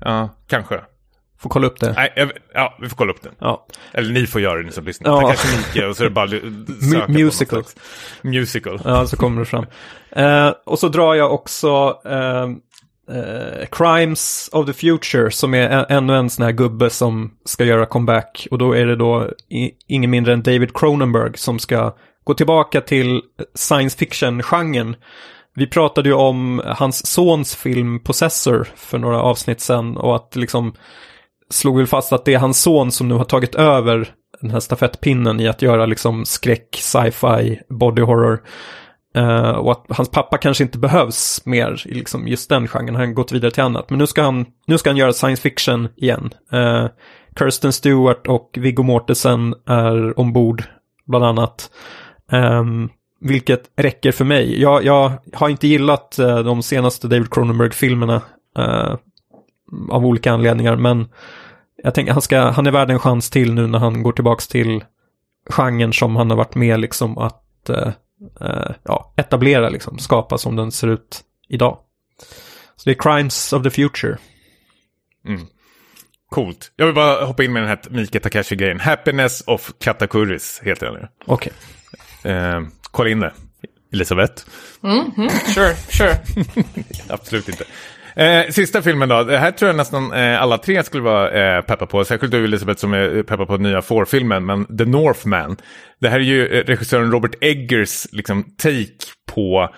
Ja, 0.00 0.36
kanske. 0.48 0.80
Får 1.46 1.50
kolla 1.50 1.66
upp 1.66 1.80
det. 1.80 1.92
Nej, 1.96 2.12
jag, 2.16 2.30
ja, 2.54 2.76
vi 2.80 2.88
får 2.88 2.96
kolla 2.96 3.12
upp 3.12 3.22
den. 3.22 3.32
Ja. 3.38 3.66
Eller 3.92 4.12
ni 4.12 4.26
får 4.26 4.40
göra 4.40 4.58
det, 4.58 4.64
ni 4.64 4.72
som 4.72 4.84
lyssnar. 4.84 5.10
Ja. 5.10 5.20
Takashi 5.20 5.56
Miike 5.56 5.86
och 5.86 5.96
så 5.96 6.02
är 6.02 6.08
det 6.08 6.14
bara 6.14 6.26
något 6.94 7.08
musical. 7.08 7.62
Musical. 8.22 8.80
Ja, 8.84 9.06
så 9.06 9.16
kommer 9.16 9.38
det 9.40 9.44
fram. 9.46 9.66
Eh, 10.10 10.52
och 10.66 10.78
så 10.78 10.88
drar 10.88 11.14
jag 11.14 11.32
också 11.34 12.00
eh, 12.04 12.42
eh, 13.16 13.66
Crimes 13.72 14.48
of 14.52 14.66
the 14.66 14.72
Future 14.72 15.30
som 15.30 15.54
är 15.54 15.68
ä- 15.70 15.86
ännu 15.88 16.16
en 16.16 16.30
sån 16.30 16.44
här 16.44 16.52
gubbe 16.52 16.90
som 16.90 17.34
ska 17.44 17.64
göra 17.64 17.86
comeback. 17.86 18.46
Och 18.50 18.58
då 18.58 18.72
är 18.72 18.86
det 18.86 18.96
då 18.96 19.30
i, 19.48 19.70
ingen 19.88 20.10
mindre 20.10 20.32
än 20.32 20.42
David 20.42 20.76
Cronenberg 20.76 21.32
som 21.38 21.58
ska 21.58 21.96
gå 22.24 22.34
tillbaka 22.34 22.80
till 22.80 23.20
science 23.54 23.98
fiction-genren. 23.98 24.96
Vi 25.58 25.66
pratade 25.66 26.08
ju 26.08 26.14
om 26.14 26.62
hans 26.66 27.06
sons 27.06 27.56
film 27.56 28.00
Possessor 28.00 28.68
för 28.76 28.98
några 28.98 29.20
avsnitt 29.22 29.60
sedan 29.60 29.96
och 29.96 30.16
att 30.16 30.36
liksom 30.36 30.74
slog 31.50 31.76
väl 31.76 31.86
fast 31.86 32.12
att 32.12 32.24
det 32.24 32.34
är 32.34 32.38
hans 32.38 32.62
son 32.62 32.92
som 32.92 33.08
nu 33.08 33.14
har 33.14 33.24
tagit 33.24 33.54
över 33.54 34.08
den 34.40 34.50
här 34.50 34.60
stafettpinnen 34.60 35.40
i 35.40 35.48
att 35.48 35.62
göra 35.62 35.86
liksom 35.86 36.24
skräck, 36.24 36.76
sci-fi, 36.80 37.60
body 37.68 38.02
horror. 38.02 38.42
Uh, 39.16 39.50
och 39.50 39.72
att 39.72 39.84
hans 39.88 40.10
pappa 40.10 40.38
kanske 40.38 40.64
inte 40.64 40.78
behövs 40.78 41.42
mer 41.46 41.82
i 41.86 41.94
liksom 41.94 42.28
just 42.28 42.48
den 42.48 42.68
genren, 42.68 42.94
han 42.94 43.06
har 43.06 43.14
gått 43.14 43.32
vidare 43.32 43.50
till 43.50 43.62
annat. 43.62 43.90
Men 43.90 43.98
nu 43.98 44.06
ska 44.06 44.22
han, 44.22 44.46
nu 44.66 44.78
ska 44.78 44.90
han 44.90 44.96
göra 44.96 45.12
science 45.12 45.42
fiction 45.42 45.88
igen. 45.96 46.30
Uh, 46.52 46.86
Kirsten 47.38 47.72
Stewart 47.72 48.26
och 48.26 48.50
Viggo 48.58 48.82
Mortensen 48.82 49.54
är 49.66 50.20
ombord, 50.20 50.64
bland 51.06 51.24
annat. 51.24 51.70
Um, 52.32 52.90
vilket 53.20 53.62
räcker 53.76 54.12
för 54.12 54.24
mig. 54.24 54.60
Jag, 54.60 54.84
jag 54.84 55.12
har 55.32 55.48
inte 55.48 55.66
gillat 55.66 56.16
uh, 56.20 56.38
de 56.38 56.62
senaste 56.62 57.08
David 57.08 57.30
Cronenberg-filmerna 57.30 58.22
Uh, 58.58 58.96
av 59.90 60.06
olika 60.06 60.32
anledningar, 60.32 60.76
men 60.76 61.08
jag 61.82 61.94
tänker 61.94 62.12
han, 62.12 62.22
ska, 62.22 62.40
han 62.40 62.66
är 62.66 62.70
värd 62.70 62.90
en 62.90 62.98
chans 62.98 63.30
till 63.30 63.54
nu 63.54 63.66
när 63.66 63.78
han 63.78 64.02
går 64.02 64.12
tillbaks 64.12 64.48
till 64.48 64.84
genren 65.50 65.92
som 65.92 66.16
han 66.16 66.30
har 66.30 66.36
varit 66.36 66.54
med 66.54 66.80
liksom 66.80 67.18
att 67.18 67.68
eh, 67.68 67.92
eh, 68.40 68.70
ja, 68.82 69.14
etablera, 69.16 69.68
liksom, 69.68 69.98
skapa 69.98 70.38
som 70.38 70.56
den 70.56 70.72
ser 70.72 70.88
ut 70.88 71.20
idag. 71.48 71.78
Så 72.76 72.90
det 72.90 72.90
är 72.90 73.16
Crimes 73.16 73.52
of 73.52 73.62
the 73.62 73.70
Future. 73.70 74.18
Coolt. 76.30 76.72
Jag 76.76 76.86
vill 76.86 76.94
bara 76.94 77.24
hoppa 77.24 77.44
in 77.44 77.52
med 77.52 77.62
den 77.62 77.68
här 77.68 77.80
Mike 77.90 78.20
Takashi-grejen. 78.20 78.80
Happiness 78.80 79.42
of 79.46 79.72
Katakuris 79.78 80.60
heter 80.64 80.86
den 80.86 80.94
nu. 80.94 81.08
Okej. 81.26 81.52
Eh, 82.24 82.60
kolla 82.90 83.10
in 83.10 83.20
det. 83.20 83.32
Elisabeth? 83.92 84.44
Sure, 85.54 85.74
sure. 85.74 86.18
Absolut 87.08 87.48
inte. 87.48 87.64
Eh, 88.16 88.50
sista 88.50 88.82
filmen 88.82 89.08
då. 89.08 89.22
Det 89.22 89.38
här 89.38 89.50
tror 89.50 89.68
jag 89.68 89.76
nästan 89.76 90.12
eh, 90.12 90.42
alla 90.42 90.58
tre 90.58 90.84
skulle 90.84 91.02
vara 91.02 91.30
eh, 91.30 91.62
peppa 91.62 91.86
på. 91.86 92.04
Särskilt 92.04 92.32
du 92.32 92.44
Elisabeth 92.44 92.80
som 92.80 92.94
är 92.94 93.16
eh, 93.16 93.22
peppad 93.22 93.46
på 93.46 93.56
nya 93.56 93.82
Four-filmen. 93.82 94.46
Men 94.46 94.76
The 94.78 94.84
Northman. 94.84 95.56
Det 96.00 96.08
här 96.08 96.20
är 96.20 96.24
ju 96.24 96.46
eh, 96.46 96.64
regissören 96.64 97.12
Robert 97.12 97.34
Eggers 97.40 98.06
liksom, 98.12 98.44
take 98.56 98.86
på 99.34 99.68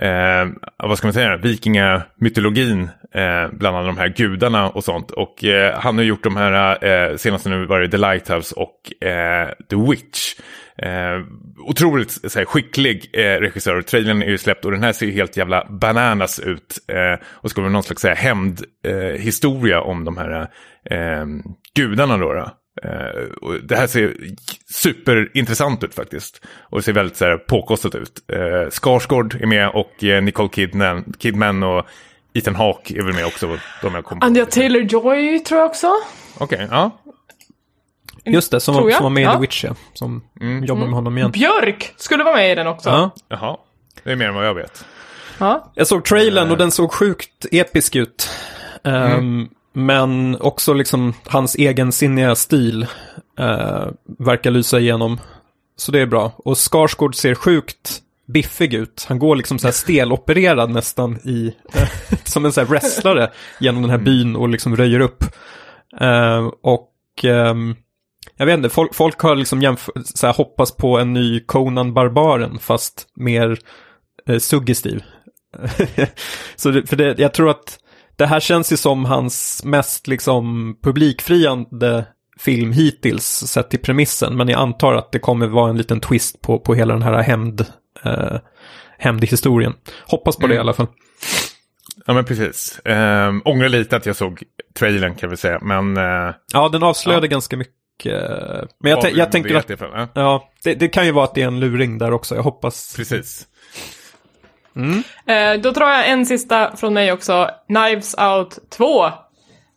eh, 0.00 0.46
vad 0.76 0.98
ska 0.98 1.06
man 1.06 1.14
säga, 1.14 1.36
vikingamytologin, 1.36 2.82
eh, 3.14 3.48
bland 3.52 3.76
annat 3.76 3.96
de 3.96 3.98
här 3.98 4.08
gudarna 4.08 4.68
och 4.68 4.84
sånt. 4.84 5.10
Och 5.10 5.44
eh, 5.44 5.78
han 5.78 5.96
har 5.96 6.04
gjort 6.04 6.24
de 6.24 6.36
här, 6.36 6.84
eh, 6.84 7.16
senaste 7.16 7.48
nu 7.48 7.66
var 7.66 7.80
det 7.80 7.88
The 7.88 7.96
Lighthouse 7.96 8.54
och 8.54 9.06
eh, 9.08 9.48
The 9.70 9.76
Witch. 9.76 10.34
Eh, 10.82 11.24
otroligt 11.58 12.34
här, 12.34 12.44
skicklig 12.44 13.10
eh, 13.12 13.20
regissör. 13.20 13.82
Trailern 13.82 14.22
är 14.22 14.26
ju 14.26 14.38
släppt 14.38 14.64
och 14.64 14.70
den 14.70 14.82
här 14.82 14.92
ser 14.92 15.06
ju 15.06 15.12
helt 15.12 15.36
jävla 15.36 15.66
bananas 15.70 16.40
ut. 16.40 16.78
Eh, 16.88 17.26
och 17.26 17.50
ska 17.50 17.60
vara 17.60 17.72
någon 17.72 17.82
slags 17.82 18.04
hämndhistoria 18.04 19.14
eh, 19.14 19.20
historia 19.20 19.80
om 19.80 20.04
de 20.04 20.16
här 20.16 20.40
eh, 20.90 21.26
gudarna 21.74 22.16
då. 22.16 22.32
då. 22.32 22.50
Eh, 22.84 23.24
och 23.42 23.54
det 23.62 23.76
här 23.76 23.86
ser 23.86 24.16
superintressant 24.70 25.84
ut 25.84 25.94
faktiskt. 25.94 26.44
Och 26.70 26.78
det 26.78 26.82
ser 26.82 26.92
väldigt 26.92 27.16
så 27.16 27.24
här, 27.24 27.36
påkostat 27.36 27.94
ut. 27.94 28.18
Eh, 28.32 28.70
Skarsgård 28.70 29.34
är 29.40 29.46
med 29.46 29.68
och 29.68 30.04
eh, 30.04 30.22
Nicole 30.22 30.48
Kidman, 30.48 31.12
Kidman 31.18 31.62
och 31.62 31.86
Ethan 32.34 32.54
Hawke 32.54 32.98
är 32.98 33.02
väl 33.02 33.14
med 33.14 33.26
också. 33.26 33.58
De 33.82 33.94
jag 33.94 34.04
kom 34.04 34.20
på. 34.20 34.26
Anja 34.26 34.44
Taylor-Joy 34.44 35.38
tror 35.38 35.60
jag 35.60 35.70
också. 35.70 35.90
Okej, 36.38 36.68
ja. 36.70 37.01
Just 38.24 38.50
det, 38.50 38.60
som, 38.60 38.74
var, 38.74 38.90
som 38.90 39.02
var 39.02 39.10
med 39.10 39.20
i 39.20 39.24
Ja. 39.24 39.32
The 39.34 39.40
Witch, 39.40 39.64
ja. 39.64 39.74
Som 39.94 40.22
jobbar 40.62 40.84
med 40.84 40.94
honom 40.94 41.18
igen. 41.18 41.30
Björk 41.30 41.94
skulle 41.96 42.24
vara 42.24 42.36
med 42.36 42.52
i 42.52 42.54
den 42.54 42.66
också. 42.66 42.88
Ja. 42.88 43.10
Jaha, 43.28 43.56
det 44.04 44.12
är 44.12 44.16
mer 44.16 44.28
än 44.28 44.34
vad 44.34 44.46
jag 44.46 44.54
vet. 44.54 44.84
Ja. 45.38 45.72
Jag 45.74 45.86
såg 45.86 46.04
trailern 46.04 46.50
och 46.50 46.56
den 46.56 46.70
såg 46.70 46.92
sjukt 46.92 47.46
episk 47.52 47.96
ut. 47.96 48.30
Ehm, 48.84 49.48
Men 49.72 50.36
också 50.40 50.72
liksom 50.74 51.14
hans 51.26 51.54
egensinniga 51.56 52.34
stil 52.34 52.86
uh, 53.40 53.86
verkar 54.18 54.50
lysa 54.50 54.78
igenom. 54.80 55.20
Så 55.76 55.92
det 55.92 56.00
är 56.00 56.06
bra. 56.06 56.32
Och 56.36 56.58
Skarsgård 56.58 57.14
ser 57.14 57.34
sjukt 57.34 57.98
biffig 58.26 58.74
ut. 58.74 59.06
Han 59.08 59.18
går 59.18 59.36
liksom 59.36 59.58
så 59.58 59.66
här 59.66 59.72
stelopererad 59.82 60.70
nästan 60.70 61.16
i, 61.16 61.54
som 62.24 62.44
en 62.44 62.52
så 62.52 62.60
här 62.60 62.68
wrestlare 62.68 63.30
genom 63.60 63.82
den 63.82 63.90
här 63.90 63.98
byn 63.98 64.36
och 64.36 64.48
liksom 64.48 64.76
röjer 64.76 65.00
upp. 65.00 65.24
Eh, 66.00 66.46
och 66.62 66.90
ehm, 67.24 67.76
jag 68.42 68.46
vet 68.46 68.56
inte, 68.56 68.68
folk, 68.68 68.94
folk 68.94 69.20
har 69.20 69.36
liksom 69.36 69.62
jämf- 69.62 70.02
så 70.14 70.26
här, 70.26 70.34
hoppats 70.34 70.76
på 70.76 70.98
en 70.98 71.12
ny 71.12 71.40
Conan 71.40 71.94
Barbaren 71.94 72.58
fast 72.58 73.06
mer 73.16 73.58
eh, 74.28 74.38
suggestiv. 74.38 75.02
så 76.56 76.70
det, 76.70 76.86
för 76.86 76.96
det, 76.96 77.18
jag 77.18 77.34
tror 77.34 77.50
att 77.50 77.78
det 78.16 78.26
här 78.26 78.40
känns 78.40 78.72
ju 78.72 78.76
som 78.76 79.04
hans 79.04 79.64
mest 79.64 80.06
liksom 80.06 80.76
publikfriande 80.82 82.04
film 82.38 82.72
hittills 82.72 83.24
sett 83.24 83.70
till 83.70 83.80
premissen. 83.80 84.36
Men 84.36 84.48
jag 84.48 84.60
antar 84.60 84.94
att 84.94 85.12
det 85.12 85.18
kommer 85.18 85.46
vara 85.46 85.70
en 85.70 85.78
liten 85.78 86.00
twist 86.00 86.40
på, 86.40 86.58
på 86.58 86.74
hela 86.74 86.94
den 86.94 87.02
här 87.02 87.22
hämnd, 87.22 87.66
eh, 88.04 88.36
hämndhistorien. 88.98 89.74
Hoppas 90.06 90.36
på 90.36 90.46
det 90.46 90.54
i 90.54 90.58
alla 90.58 90.72
fall. 90.72 90.86
Ja 92.06 92.14
men 92.14 92.24
precis. 92.24 92.78
Eh, 92.78 93.32
ångrar 93.44 93.68
lite 93.68 93.96
att 93.96 94.06
jag 94.06 94.16
såg 94.16 94.42
trailern 94.74 95.14
kan 95.14 95.30
vi 95.30 95.36
säga. 95.36 95.58
Men 95.62 95.96
eh, 95.96 96.34
Ja, 96.52 96.68
den 96.68 96.82
avslöjade 96.82 97.28
ganska 97.28 97.56
mycket 97.56 97.81
men 98.04 98.90
jag, 98.90 99.12
jag 99.12 99.32
tänker 99.32 99.54
att 99.54 99.66
Det, 99.66 99.76
ja, 99.80 100.08
ja, 100.14 100.48
det, 100.64 100.74
det 100.74 100.88
kan 100.88 101.06
ju 101.06 101.12
vara 101.12 101.24
att 101.24 101.34
det 101.34 101.42
är 101.42 101.46
en 101.46 101.60
luring 101.60 101.98
där 101.98 102.12
också. 102.12 102.34
Jag 102.34 102.42
hoppas. 102.42 102.96
precis. 102.96 103.46
Eh, 105.26 105.60
då 105.60 105.70
drar 105.70 105.90
jag 105.90 106.08
en 106.08 106.26
sista 106.26 106.76
från 106.76 106.94
mig 106.94 107.12
också. 107.12 107.50
Knives 107.68 108.14
Out 108.14 108.58
2. 108.70 109.06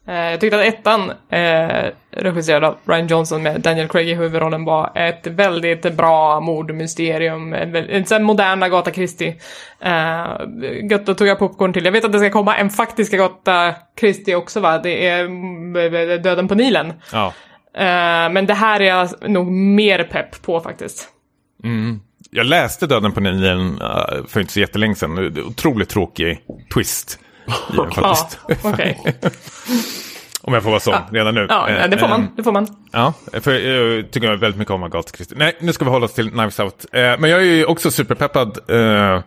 Eh, 0.08 0.16
jag 0.16 0.40
tyckte 0.40 0.60
att 0.60 0.66
ettan, 0.66 1.12
eh, 1.30 1.92
regisserad 2.12 2.64
av 2.64 2.78
Ryan 2.86 3.08
Johnson 3.08 3.44
med 3.44 3.62
Daniel 3.62 3.88
Craig 3.88 4.10
i 4.10 4.14
huvudrollen, 4.14 4.66
var 4.66 4.92
ett 4.96 5.28
väldigt 5.28 5.94
bra 5.94 6.40
mordmysterium. 6.40 7.54
En, 7.54 8.06
sån 8.06 8.24
modern 8.24 8.64
Agatha 8.64 8.92
Christie. 8.92 9.36
Eh, 9.80 10.26
gött, 10.90 11.06
då 11.06 11.14
tog 11.14 11.28
jag 11.28 11.40
popcorn 11.40 11.74
till. 11.74 11.86
Jag 11.86 11.92
vet 11.92 12.06
att 12.06 12.12
det 12.12 12.20
ska 12.20 12.30
komma 12.30 12.58
en 12.58 12.70
faktisk 12.70 13.14
Agatha 13.14 13.76
Christie 14.00 14.36
också 14.36 14.60
va? 14.60 14.78
Det 14.78 15.08
är 15.08 15.26
mm, 15.26 16.22
Döden 16.22 16.48
på 16.48 16.56
Nilen. 16.56 16.94
Ja. 17.12 17.34
Eh, 17.78 18.30
men 18.32 18.46
det 18.46 18.54
här 18.54 18.80
är 18.80 18.86
jag 18.86 19.30
nog 19.30 19.48
mer 19.52 20.04
pepp 20.04 20.42
på 20.42 20.60
faktiskt. 20.60 21.08
Jag 22.32 22.46
läste 22.46 22.88
Döden 22.88 23.12
på 23.12 23.20
Nilen 23.20 23.82
uh, 23.82 24.26
för 24.28 24.40
inte 24.40 24.54
så 24.54 24.60
jättelänge 24.60 24.96
sedan. 24.96 25.38
Otroligt 25.46 25.90
tråkig 25.90 26.40
twist 26.74 27.20
i 27.48 27.52
den 27.76 27.92
Ja, 27.96 28.16
faktiskt. 28.16 28.66
okej. 28.66 29.02
Om 30.42 30.54
jag 30.54 30.64
får 30.64 30.70
vara 30.70 30.80
sån 30.80 30.96
redan 31.12 31.36
nu. 31.36 31.46
Ja, 31.50 31.70
Eh, 31.70 31.90
det 31.90 31.98
får 31.98 32.06
eh, 32.06 32.10
man. 32.10 32.28
Det 32.36 32.44
får 32.44 32.52
man. 32.52 32.68
Ja, 32.92 33.14
för 33.42 33.52
jag 33.54 34.12
tycker 34.12 34.36
väldigt 34.36 34.58
mycket 34.60 34.74
om 34.74 34.84
Agatha 34.84 35.10
Christie. 35.16 35.38
Nej, 35.38 35.58
nu 35.60 35.74
ska 35.74 35.86
vi 35.86 35.92
hålla 35.92 36.06
oss 36.06 36.14
till 36.14 36.30
Knives 36.32 36.60
Out. 36.60 36.86
Eh, 36.92 37.02
men 37.02 37.30
jag 37.30 37.40
är 37.40 37.44
ju 37.46 37.66
också 37.66 37.92
superpeppad 37.92 38.58
eh, 38.70 39.22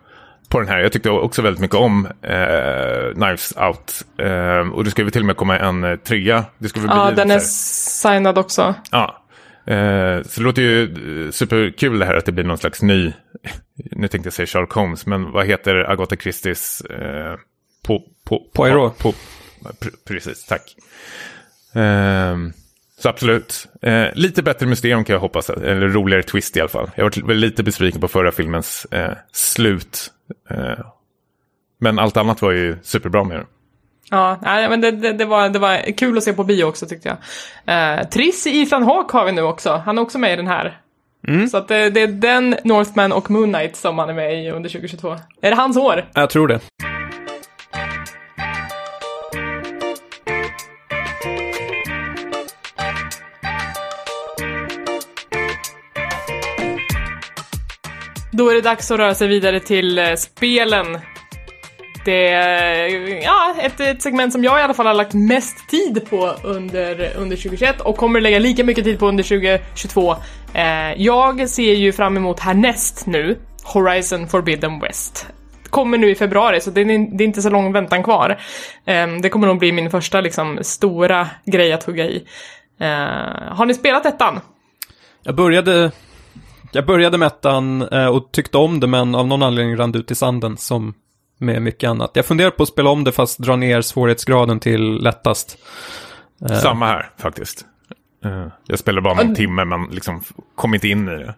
på 0.49 0.61
den 0.61 0.69
här. 0.69 0.79
Jag 0.79 0.93
tyckte 0.93 1.11
också 1.11 1.43
väldigt 1.43 1.61
mycket 1.61 1.77
om 1.77 2.07
eh, 2.23 3.15
Knives 3.15 3.55
Out. 3.57 4.05
Eh, 4.19 4.73
och 4.73 4.85
det 4.85 4.91
ska 4.91 5.03
ju 5.03 5.11
till 5.11 5.23
och 5.23 5.27
med 5.27 5.37
komma 5.37 5.59
en 5.59 5.85
eh, 5.85 5.97
trea. 5.97 6.45
Det 6.59 6.69
ska 6.69 6.81
väl 6.81 6.91
Ja, 6.93 7.11
den 7.11 7.31
är 7.31 7.39
signad 7.39 8.39
också. 8.39 8.75
Ja. 8.91 9.25
Eh, 9.67 10.23
så 10.23 10.41
det 10.41 10.45
låter 10.45 10.63
ju 10.63 10.83
eh, 11.27 11.31
superkul 11.31 11.99
det 11.99 12.07
här 12.07 12.15
att 12.15 12.27
det 12.27 12.33
blir 12.33 12.45
någon 12.45 12.59
slags 12.59 12.83
ny, 12.83 13.13
nu 13.75 14.09
tänkte 14.09 14.27
jag 14.27 14.33
säga 14.35 14.47
Sherlock 14.47 14.73
Holmes, 14.73 15.07
men 15.07 15.33
vad 15.33 15.47
heter 15.47 15.91
Agatha 15.91 16.17
Christies 16.17 16.81
eh, 16.81 17.37
på, 17.83 18.03
på, 18.25 18.51
Poirot. 18.55 18.99
På, 18.99 19.13
pr- 19.63 19.95
precis, 20.09 20.47
tack. 20.47 20.77
Ehm, 21.75 22.53
så 22.99 23.09
absolut. 23.09 23.69
Eh, 23.83 24.07
lite 24.15 24.43
bättre 24.43 24.67
mysterium 24.67 25.05
kan 25.05 25.15
jag 25.15 25.21
hoppas, 25.21 25.51
eller 25.51 25.89
roligare 25.89 26.23
twist 26.23 26.57
i 26.57 26.61
alla 26.61 26.69
fall. 26.69 26.91
Jag 26.95 27.23
var 27.23 27.35
lite 27.35 27.63
besviken 27.63 28.01
på 28.01 28.09
förra 28.09 28.33
filmens 28.33 28.87
eh, 28.91 29.13
slut. 29.33 30.13
Eh, 30.51 30.85
men 31.81 31.99
allt 31.99 32.17
annat 32.17 32.43
var 32.43 32.51
ju 32.51 32.77
superbra 32.83 33.25
med 33.25 33.37
den. 33.37 33.47
Ja, 34.11 34.39
nej, 34.43 34.69
men 34.69 34.81
det, 34.81 34.91
det, 34.91 35.13
det, 35.13 35.25
var, 35.25 35.49
det 35.49 35.59
var 35.59 35.97
kul 35.97 36.19
att 36.19 36.25
se 36.25 36.33
på 36.33 36.45
bio 36.45 36.65
också 36.65 36.87
tyckte 36.87 37.09
jag. 37.09 37.99
Eh, 37.99 38.09
Triss 38.09 38.47
i 38.47 38.63
Ethan 38.63 38.83
Hawke 38.83 39.17
har 39.17 39.25
vi 39.25 39.33
nu 39.33 39.43
också. 39.43 39.83
Han 39.85 39.99
är 39.99 40.03
också 40.03 40.19
med 40.19 40.33
i 40.33 40.37
den 40.37 40.47
här. 40.47 40.81
Så 41.51 41.57
att 41.57 41.69
det, 41.69 41.91
det 41.91 42.01
är 42.01 42.07
den, 42.07 42.57
Northman 42.65 43.13
och 43.13 43.31
Moon 43.31 43.53
Knight 43.53 43.77
som 43.77 43.99
han 43.99 44.09
är 44.09 44.15
med 44.15 44.45
i 44.45 44.51
under 44.51 44.71
2022. 44.71 45.17
Är 45.41 45.51
det 45.51 45.57
hans 45.57 45.77
år? 45.77 46.05
Jag 46.15 46.31
tror 46.31 46.49
det. 46.49 46.61
Då 58.39 58.51
är 58.51 58.55
det 58.55 58.61
dags 58.61 58.91
att 58.91 58.99
röra 58.99 59.15
sig 59.15 59.29
vidare 59.29 59.61
till 59.61 59.99
eh, 59.99 60.15
spelen. 60.15 60.99
Det 62.05 62.29
är 62.29 62.89
ja, 63.25 63.55
ett, 63.61 63.81
ett 63.81 64.03
segment 64.03 64.33
som 64.33 64.45
jag 64.45 64.61
i 64.61 64.63
alla 64.63 64.75
fall 64.75 64.87
har 64.87 64.95
lagt 64.95 65.15
mest 65.15 65.69
tid 65.69 66.11
på 66.11 66.35
under, 66.43 67.13
under 67.17 67.37
2021 67.37 67.81
och 67.81 67.97
kommer 67.97 68.21
lägga 68.21 68.39
lika 68.39 68.65
mycket 68.65 68.85
tid 68.85 68.99
på 68.99 69.09
under 69.09 69.25
2022. 69.25 70.17
Eh, 70.55 70.93
jag 70.97 71.49
ser 71.49 71.75
ju 71.75 71.93
fram 71.93 72.17
emot 72.17 72.41
härnäst 72.41 73.07
nu, 73.07 73.39
Horizon 73.65 74.29
Forbidden 74.29 74.81
West. 74.81 75.27
Kommer 75.71 75.99
nu 75.99 76.11
i 76.11 76.15
februari, 76.15 76.61
så 76.61 76.71
det 76.71 76.81
är, 76.81 77.17
det 77.17 77.25
är 77.25 77.27
inte 77.27 77.43
så 77.43 77.51
lång 77.51 77.73
väntan 77.73 78.03
kvar. 78.03 78.41
Eh, 78.85 79.07
det 79.23 79.29
kommer 79.29 79.47
nog 79.47 79.59
bli 79.59 79.73
min 79.73 79.91
första 79.91 80.21
liksom, 80.21 80.59
stora 80.63 81.29
grej 81.45 81.73
att 81.73 81.85
hugga 81.85 82.05
i. 82.05 82.25
Eh, 82.81 82.89
har 83.55 83.67
ni 83.67 83.75
spelat 83.75 84.07
ettan? 84.07 84.41
Jag 85.23 85.35
började, 85.35 85.91
jag 86.73 86.87
började 86.87 87.19
med 87.19 87.27
ettan 87.27 87.83
eh, 87.83 88.07
och 88.07 88.33
tyckte 88.33 88.59
om 88.59 88.81
det, 88.81 88.87
men 88.87 89.15
av 89.15 89.27
någon 89.27 89.43
anledning 89.43 89.77
rann 89.77 89.93
det 89.93 89.99
ut 89.99 90.11
i 90.11 90.15
sanden 90.15 90.57
som 90.57 90.95
med 91.39 91.63
mycket 91.63 91.91
annat. 91.91 92.11
Jag 92.15 92.27
funderar 92.27 92.51
på 92.51 92.63
att 92.63 92.69
spela 92.69 92.91
om 92.91 93.05
det 93.05 93.13
fast 93.13 93.39
dra 93.39 93.57
ner 93.57 93.81
svårighetsgraden 93.83 94.61
till 94.61 94.95
lättast. 94.95 95.59
Samma 96.63 96.87
här 96.87 97.11
faktiskt. 97.17 97.65
Eh, 98.25 98.47
jag 98.67 98.79
spelade 98.79 99.03
bara 99.03 99.15
någon 99.15 99.35
timme 99.35 99.65
men 99.65 99.85
liksom 99.85 100.23
kom 100.55 100.75
inte 100.75 100.89
in 100.89 101.09
i 101.09 101.17
det. 101.17 101.35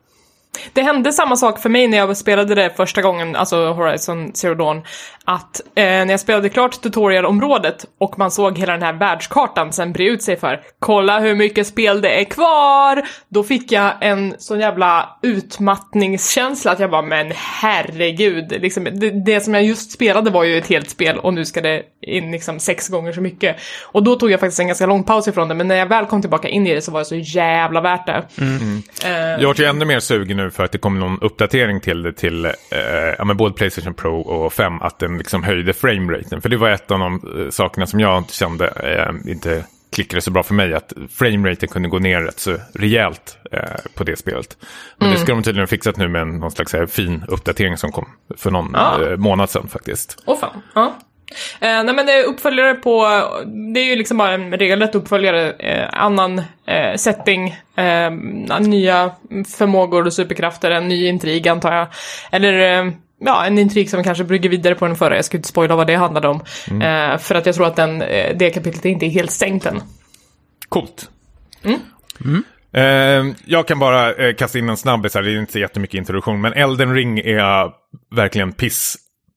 Det 0.72 0.82
hände 0.82 1.12
samma 1.12 1.36
sak 1.36 1.58
för 1.58 1.68
mig 1.68 1.88
när 1.88 1.98
jag 1.98 2.16
spelade 2.16 2.54
det 2.54 2.70
första 2.76 3.02
gången, 3.02 3.36
alltså 3.36 3.72
Horizon 3.72 4.32
Zero 4.34 4.54
Dawn, 4.54 4.82
att 5.24 5.60
eh, 5.74 5.82
när 5.84 6.10
jag 6.10 6.20
spelade 6.20 6.48
klart 6.48 6.80
tutorialområdet 6.82 7.84
och 8.00 8.18
man 8.18 8.30
såg 8.30 8.58
hela 8.58 8.72
den 8.72 8.82
här 8.82 8.92
världskartan 8.92 9.72
sen 9.72 9.92
bre 9.92 10.04
ut 10.04 10.22
sig 10.22 10.36
för 10.36 10.60
kolla 10.78 11.20
hur 11.20 11.34
mycket 11.34 11.66
spel 11.66 12.00
det 12.00 12.20
är 12.20 12.24
kvar! 12.24 13.02
Då 13.28 13.42
fick 13.42 13.72
jag 13.72 13.92
en 14.00 14.34
sån 14.38 14.60
jävla 14.60 15.18
utmattningskänsla 15.22 16.72
att 16.72 16.80
jag 16.80 16.90
bara, 16.90 17.02
men 17.02 17.32
herregud, 17.36 18.52
liksom, 18.62 18.84
det, 18.84 19.10
det 19.24 19.40
som 19.40 19.54
jag 19.54 19.64
just 19.64 19.92
spelade 19.92 20.30
var 20.30 20.44
ju 20.44 20.58
ett 20.58 20.66
helt 20.66 20.90
spel 20.90 21.18
och 21.18 21.34
nu 21.34 21.44
ska 21.44 21.60
det 21.60 21.82
in 22.02 22.30
liksom 22.32 22.58
sex 22.58 22.88
gånger 22.88 23.12
så 23.12 23.20
mycket. 23.20 23.56
Och 23.84 24.02
då 24.02 24.16
tog 24.16 24.30
jag 24.30 24.40
faktiskt 24.40 24.60
en 24.60 24.66
ganska 24.66 24.86
lång 24.86 25.04
paus 25.04 25.28
ifrån 25.28 25.48
det, 25.48 25.54
men 25.54 25.68
när 25.68 25.76
jag 25.76 25.86
väl 25.86 26.06
kom 26.06 26.20
tillbaka 26.20 26.48
in 26.48 26.66
i 26.66 26.74
det 26.74 26.82
så 26.82 26.92
var 26.92 27.00
det 27.00 27.04
så 27.04 27.16
jävla 27.16 27.80
värt 27.80 28.06
det. 28.06 28.22
Eh, 29.04 29.10
Jag 29.40 29.46
vart 29.46 29.58
ju 29.58 29.64
ännu 29.64 29.84
mer 29.84 30.00
sugen 30.00 30.39
nu 30.44 30.50
för 30.50 30.64
att 30.64 30.72
det 30.72 30.78
kom 30.78 30.98
någon 30.98 31.18
uppdatering 31.20 31.80
till 31.80 32.02
det 32.02 32.12
till 32.12 32.44
eh, 32.44 32.52
ja, 33.18 33.24
men 33.24 33.36
både 33.36 33.54
Playstation 33.54 33.94
Pro 33.94 34.20
och 34.20 34.52
5 34.52 34.82
att 34.82 34.98
den 34.98 35.18
liksom 35.18 35.42
höjde 35.42 35.72
frameraten. 35.72 36.40
För 36.40 36.48
det 36.48 36.56
var 36.56 36.70
ett 36.70 36.90
av 36.90 36.98
de 36.98 37.14
eh, 37.44 37.50
sakerna 37.50 37.86
som 37.86 38.00
jag 38.00 38.30
kände 38.30 38.66
eh, 38.68 39.30
inte 39.32 39.64
klickade 39.92 40.20
så 40.20 40.30
bra 40.30 40.42
för 40.42 40.54
mig. 40.54 40.74
Att 40.74 40.92
frameraten 41.10 41.68
kunde 41.68 41.88
gå 41.88 41.98
ner 41.98 42.20
rätt 42.20 42.38
så 42.40 42.56
rejält 42.74 43.38
eh, 43.52 43.60
på 43.94 44.04
det 44.04 44.16
spelet. 44.18 44.56
Men 44.98 45.10
det 45.10 45.16
ska 45.18 45.32
de 45.32 45.42
tydligen 45.42 45.62
ha 45.62 45.66
fixat 45.66 45.96
nu 45.96 46.08
med 46.08 46.22
en, 46.22 46.38
någon 46.38 46.50
slags 46.50 46.74
eh, 46.74 46.86
fin 46.86 47.24
uppdatering 47.28 47.76
som 47.76 47.92
kom 47.92 48.08
för 48.36 48.50
någon 48.50 48.70
Ja. 48.74 49.06
eh, 49.10 49.16
månad 49.16 49.50
sedan 49.50 49.68
faktiskt. 49.68 50.22
Åh 50.26 50.38
fan. 50.38 50.62
Ja. 50.74 50.98
Eh, 51.60 51.84
nej 51.84 51.94
men 51.94 52.06
det 52.06 52.12
är 52.12 52.24
uppföljare 52.24 52.74
på, 52.74 53.06
det 53.74 53.80
är 53.80 53.84
ju 53.84 53.96
liksom 53.96 54.16
bara 54.16 54.32
en 54.32 54.52
regelrätt 54.52 54.94
uppföljare, 54.94 55.52
eh, 55.52 55.88
annan 55.92 56.38
eh, 56.66 56.96
setting, 56.96 57.56
eh, 57.76 58.10
nya 58.60 59.12
förmågor 59.58 60.06
och 60.06 60.12
superkrafter, 60.12 60.70
en 60.70 60.88
ny 60.88 61.06
intrig 61.06 61.48
antar 61.48 61.72
jag. 61.72 61.86
Eller 62.32 62.84
eh, 62.84 62.92
ja, 63.20 63.44
en 63.46 63.58
intrig 63.58 63.90
som 63.90 64.04
kanske 64.04 64.24
brygger 64.24 64.48
vidare 64.48 64.74
på 64.74 64.86
den 64.86 64.96
förra, 64.96 65.16
jag 65.16 65.24
ska 65.24 65.36
inte 65.36 65.48
spoila 65.48 65.76
vad 65.76 65.86
det 65.86 65.94
handlade 65.94 66.28
om. 66.28 66.40
Eh, 66.82 67.18
för 67.18 67.34
att 67.34 67.46
jag 67.46 67.54
tror 67.54 67.66
att 67.66 67.76
den, 67.76 68.02
eh, 68.02 68.36
det 68.36 68.50
kapitlet 68.50 68.84
inte 68.84 69.06
är 69.06 69.10
helt 69.10 69.30
stängt 69.30 69.66
än. 69.66 69.82
Coolt. 70.68 71.10
Eh, 72.72 73.26
jag 73.44 73.68
kan 73.68 73.78
bara 73.78 74.14
eh, 74.14 74.34
kasta 74.34 74.58
in 74.58 74.68
en 74.68 74.76
snabbis 74.76 75.14
här, 75.14 75.22
det 75.22 75.30
är 75.30 75.38
inte 75.38 75.52
så 75.52 75.58
jättemycket 75.58 75.98
introduktion, 75.98 76.40
men 76.40 76.52
Elden 76.52 76.94
Ring 76.94 77.18
är 77.18 77.70
verkligen 78.14 78.52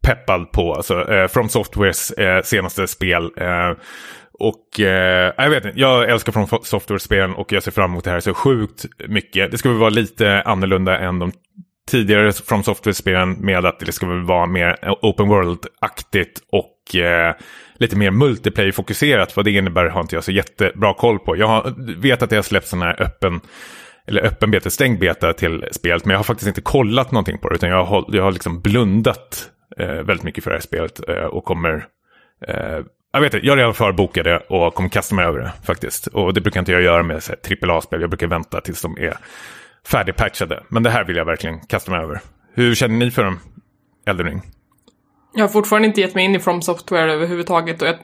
peppad 0.04 0.52
på. 0.52 0.74
Alltså, 0.74 1.14
eh, 1.14 1.28
From 1.28 1.50
Softwares 1.50 2.12
eh, 2.12 2.42
senaste 2.42 2.88
spel. 2.88 3.32
Eh, 3.38 3.72
och 4.40 4.80
eh, 4.80 5.34
jag 5.38 5.50
vet 5.50 5.66
inte, 5.66 5.80
jag 5.80 6.10
älskar 6.10 6.32
From 6.32 6.48
Software-spelen 6.64 7.34
och 7.34 7.52
jag 7.52 7.64
ser 7.64 7.72
fram 7.72 7.92
emot 7.92 8.04
det 8.04 8.12
här 8.12 8.20
så 8.20 8.34
sjukt 8.34 8.86
mycket. 9.08 9.52
Det 9.52 9.58
ska 9.58 9.70
väl 9.70 9.78
vara 9.78 9.90
lite 9.90 10.42
annorlunda 10.42 11.00
än 11.00 11.20
de 11.20 11.32
tidigare 11.92 12.32
From 12.32 12.64
Software-spelen 12.64 13.38
med 13.40 13.66
att 13.66 13.80
det 13.80 13.92
ska 13.92 14.08
väl 14.08 14.24
vara 14.24 14.46
mer 14.46 14.78
open 15.02 15.28
world-aktigt 15.28 16.42
och 16.52 16.96
eh, 16.96 17.36
lite 17.76 17.96
mer 17.96 18.12
multiplayer-fokuserat. 18.12 19.36
Vad 19.36 19.46
det 19.46 19.52
innebär 19.52 19.86
har 19.86 20.02
inte 20.02 20.16
jag 20.16 20.24
så 20.24 20.32
jättebra 20.32 20.94
koll 20.94 21.20
på. 21.20 21.38
Jag 21.38 21.48
har, 21.48 21.74
vet 22.02 22.22
att 22.22 22.30
det 22.30 22.36
har 22.36 22.44
släppts 22.44 22.70
sådana 22.70 22.86
här 22.86 23.02
öppen 23.02 23.42
eller 24.08 24.26
öppen 24.26 24.52
beta, 24.52 24.70
stängd 24.70 25.00
beta 25.00 25.34
till 25.34 25.66
spelet. 25.72 26.06
Men 26.06 26.12
jag 26.12 26.20
har 26.20 26.24
faktiskt 26.24 26.48
inte 26.48 26.62
kollat 26.62 27.12
någonting 27.12 27.38
på 27.38 27.50
det. 27.50 27.56
Utan 27.56 27.70
jag 27.70 27.86
har, 27.86 28.06
jag 28.08 28.24
har 28.24 28.32
liksom 28.32 28.62
blundat 28.62 29.50
Eh, 29.78 29.88
väldigt 29.88 30.24
mycket 30.24 30.44
för 30.44 30.52
det 30.52 30.56
här 30.56 30.62
spelet. 30.62 31.10
Eh, 31.10 31.16
och 31.16 31.46
kommer... 31.46 31.88
Eh, 32.48 32.80
jag 33.14 33.22
vet 33.22 33.34
inte, 33.34 33.48
jag 33.48 33.60
är 33.60 33.74
redan 33.74 33.96
bokade 33.96 34.38
och 34.38 34.74
kommer 34.74 34.90
kasta 34.90 35.16
mig 35.16 35.26
över 35.26 35.40
det 35.40 35.52
faktiskt. 35.64 36.08
Och 36.08 36.34
det 36.34 36.42
brukar 36.42 36.60
inte 36.60 36.72
jag 36.72 36.82
göra 36.82 37.04
med 37.04 37.22
AAA-spel. 37.62 38.02
Jag 38.02 38.10
brukar 38.10 38.28
vänta 38.28 38.62
tills 38.62 38.82
de 38.82 38.98
är 38.98 39.18
färdigpatchade. 39.88 40.64
Men 40.70 40.84
det 40.84 40.90
här 40.90 41.04
vill 41.04 41.16
jag 41.16 41.26
verkligen 41.26 41.60
kasta 41.60 41.92
mig 41.92 42.00
över. 42.00 42.22
Hur 42.54 42.76
känner 42.76 42.96
ni 42.96 43.12
för 43.12 43.24
dem? 43.24 43.40
Elden 44.06 44.26
Ring? 44.26 44.42
Jag 45.36 45.44
har 45.44 45.50
fortfarande 45.50 45.88
inte 45.88 46.02
gett 46.02 46.16
mig 46.16 46.26
in 46.26 46.36
i 46.36 46.40
From 46.40 46.62
Software 46.62 47.14
överhuvudtaget 47.14 47.82
och 47.82 47.88
jag, 47.88 47.96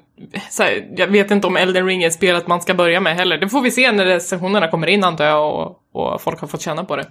så 0.50 0.64
här, 0.64 0.88
jag 0.96 1.08
vet 1.08 1.32
inte 1.32 1.48
om 1.48 1.58
Elden 1.58 1.86
Ring 1.86 2.04
är 2.04 2.08
ett 2.08 2.14
spel 2.14 2.36
att 2.36 2.48
man 2.48 2.62
ska 2.62 2.74
börja 2.74 3.00
med 3.00 3.16
heller. 3.16 3.38
Det 3.38 3.50
får 3.50 3.62
vi 3.62 3.72
se 3.72 3.92
när 3.92 4.06
recensionerna 4.06 4.68
kommer 4.68 4.88
in 4.88 5.04
antar 5.04 5.26
jag 5.26 5.56
och, 5.56 5.78
och 5.92 6.22
folk 6.22 6.40
har 6.40 6.48
fått 6.48 6.62
känna 6.62 6.84
på 6.84 6.96
det. 6.96 7.06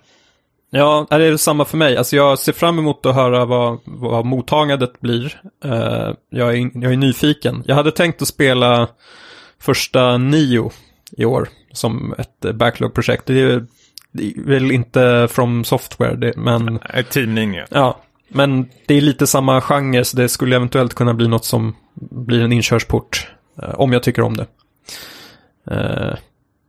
Ja, 0.71 1.07
det 1.11 1.25
är 1.25 1.37
samma 1.37 1.65
för 1.65 1.77
mig. 1.77 1.97
Alltså 1.97 2.17
jag 2.17 2.39
ser 2.39 2.53
fram 2.53 2.79
emot 2.79 3.07
att 3.07 3.15
höra 3.15 3.45
vad, 3.45 3.79
vad 3.85 4.27
mottagandet 4.27 5.01
blir. 5.01 5.41
Eh, 5.65 6.15
jag, 6.31 6.59
är, 6.59 6.71
jag 6.83 6.93
är 6.93 6.97
nyfiken. 6.97 7.63
Jag 7.67 7.75
hade 7.75 7.91
tänkt 7.91 8.23
att 8.23 8.29
spela 8.29 8.89
första 9.61 10.19
Nio 10.19 10.71
i 11.17 11.25
år 11.25 11.49
som 11.73 12.15
ett 12.19 12.45
eh, 12.45 12.53
backlog-projekt. 12.53 13.27
Det 13.27 13.41
är, 13.41 13.67
väl 14.37 14.71
inte 14.73 15.29
from 15.31 15.65
software, 15.65 16.17
det, 16.17 16.33
men 16.37 16.79
Ett 16.95 17.11
teamlinje. 17.11 17.67
ja. 17.71 17.99
Men 18.31 18.69
det 18.87 18.95
är 18.95 19.01
lite 19.01 19.27
samma 19.27 19.61
genre, 19.61 20.05
så 20.05 20.17
det 20.17 20.29
skulle 20.29 20.57
eventuellt 20.57 20.95
kunna 20.95 21.15
bli 21.15 21.29
något 21.29 21.45
som 21.45 21.77
blir 22.11 22.41
en 22.43 22.53
inkörsport. 22.53 23.31
eh, 23.63 23.71
om 23.75 23.93
jag 23.93 24.03
tycker 24.03 24.23
om 24.23 24.37
det. 24.37 24.47
Eh, 25.71 26.15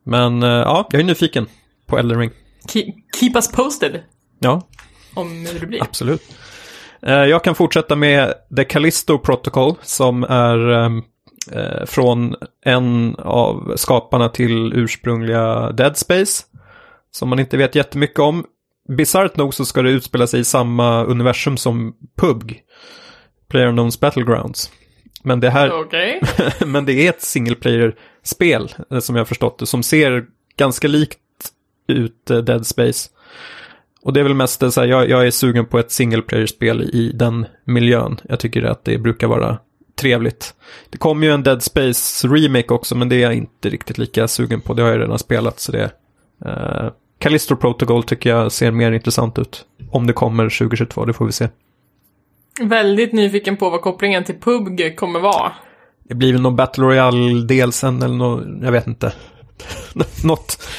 men 0.03 0.43
eh, 0.43 0.49
ja, 0.49 0.87
jag 0.91 0.99
är 1.01 1.05
nyfiken 1.05 1.45
på 1.85 1.97
Elden 1.97 2.19
Ring. 2.19 2.31
Keep, 2.67 2.85
keep 3.19 3.31
us 3.35 3.51
posted 3.51 4.03
Ja, 4.39 4.67
om 5.13 5.45
hur 5.53 5.59
det 5.59 5.65
blir. 5.67 5.83
Absolut. 5.83 6.21
Eh, 7.01 7.13
Jag 7.13 7.43
kan 7.43 7.55
fortsätta 7.55 7.95
med 7.95 8.33
The 8.57 8.63
Callisto 8.63 9.17
Protocol 9.19 9.75
som 9.81 10.23
är 10.23 10.69
ehm, 10.71 11.01
eh, 11.51 11.85
från 11.85 12.35
en 12.65 13.15
av 13.15 13.73
skaparna 13.77 14.29
till 14.29 14.73
ursprungliga 14.73 15.71
Dead 15.71 15.97
Space. 15.97 16.43
Som 17.11 17.29
man 17.29 17.39
inte 17.39 17.57
vet 17.57 17.75
jättemycket 17.75 18.19
om. 18.19 18.45
Bisarrt 18.97 19.37
nog 19.37 19.53
så 19.53 19.65
ska 19.65 19.81
det 19.81 19.89
utspela 19.89 20.27
sig 20.27 20.39
i 20.39 20.43
samma 20.43 21.03
universum 21.03 21.57
som 21.57 21.93
PUBG. 22.17 22.59
PlayerUnknown's 23.51 23.99
Battlegrounds. 24.01 24.71
Men 25.23 25.39
det 25.39 25.49
här, 25.49 25.71
Okej. 25.81 26.21
men 26.65 26.85
det 26.85 26.93
är 26.93 27.09
ett 27.09 27.21
single 27.21 27.55
player-spel 27.55 28.75
eh, 28.91 28.99
som 28.99 29.15
jag 29.15 29.19
har 29.19 29.25
förstått 29.25 29.59
det, 29.59 29.65
som 29.65 29.83
ser 29.83 30.25
ganska 30.57 30.87
likt 30.87 31.19
ut 31.93 32.29
eh, 32.29 32.37
Dead 32.37 32.67
Space. 32.67 33.09
Och 34.01 34.13
det 34.13 34.19
är 34.19 34.23
väl 34.23 34.33
mest 34.33 34.73
så 34.73 34.81
här, 34.81 34.87
jag, 34.87 35.09
jag 35.09 35.27
är 35.27 35.31
sugen 35.31 35.65
på 35.65 35.79
ett 35.79 35.91
single 35.91 36.21
player-spel 36.21 36.81
i 36.81 37.11
den 37.15 37.45
miljön. 37.65 38.19
Jag 38.29 38.39
tycker 38.39 38.63
att 38.63 38.83
det 38.83 38.97
brukar 38.97 39.27
vara 39.27 39.57
trevligt. 39.95 40.53
Det 40.89 40.97
kom 40.97 41.23
ju 41.23 41.31
en 41.31 41.43
Dead 41.43 41.63
Space 41.63 42.27
remake 42.27 42.73
också, 42.73 42.95
men 42.95 43.09
det 43.09 43.15
är 43.15 43.19
jag 43.19 43.33
inte 43.33 43.69
riktigt 43.69 43.97
lika 43.97 44.27
sugen 44.27 44.61
på. 44.61 44.73
Det 44.73 44.81
har 44.81 44.89
jag 44.89 44.99
redan 44.99 45.19
spelat, 45.19 45.59
så 45.59 45.71
det... 45.71 45.91
Uh, 46.45 46.91
Callisto 47.19 47.55
Protocol 47.55 48.03
tycker 48.03 48.29
jag 48.29 48.51
ser 48.51 48.71
mer 48.71 48.91
intressant 48.91 49.39
ut. 49.39 49.65
Om 49.91 50.07
det 50.07 50.13
kommer 50.13 50.43
2022, 50.43 51.05
det 51.05 51.13
får 51.13 51.25
vi 51.25 51.31
se. 51.31 51.47
Väldigt 52.61 53.13
nyfiken 53.13 53.57
på 53.57 53.69
vad 53.69 53.81
kopplingen 53.81 54.23
till 54.23 54.35
PUBG 54.35 54.95
kommer 54.95 55.19
vara. 55.19 55.51
Det 56.03 56.15
blir 56.15 56.33
väl 56.33 56.41
någon 56.41 56.55
Battle 56.55 56.83
Royale-del 56.83 57.71
sen 57.71 58.01
eller 58.03 58.15
något, 58.15 58.43
jag 58.61 58.71
vet 58.71 58.87
inte. 58.87 59.13
något, 60.23 60.69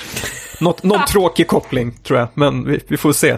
något, 0.61 0.83
någon 0.83 1.05
tråkig 1.05 1.47
koppling 1.47 1.93
tror 1.93 2.19
jag, 2.19 2.29
men 2.35 2.65
vi, 2.65 2.81
vi 2.89 2.97
får 2.97 3.13
se. 3.13 3.37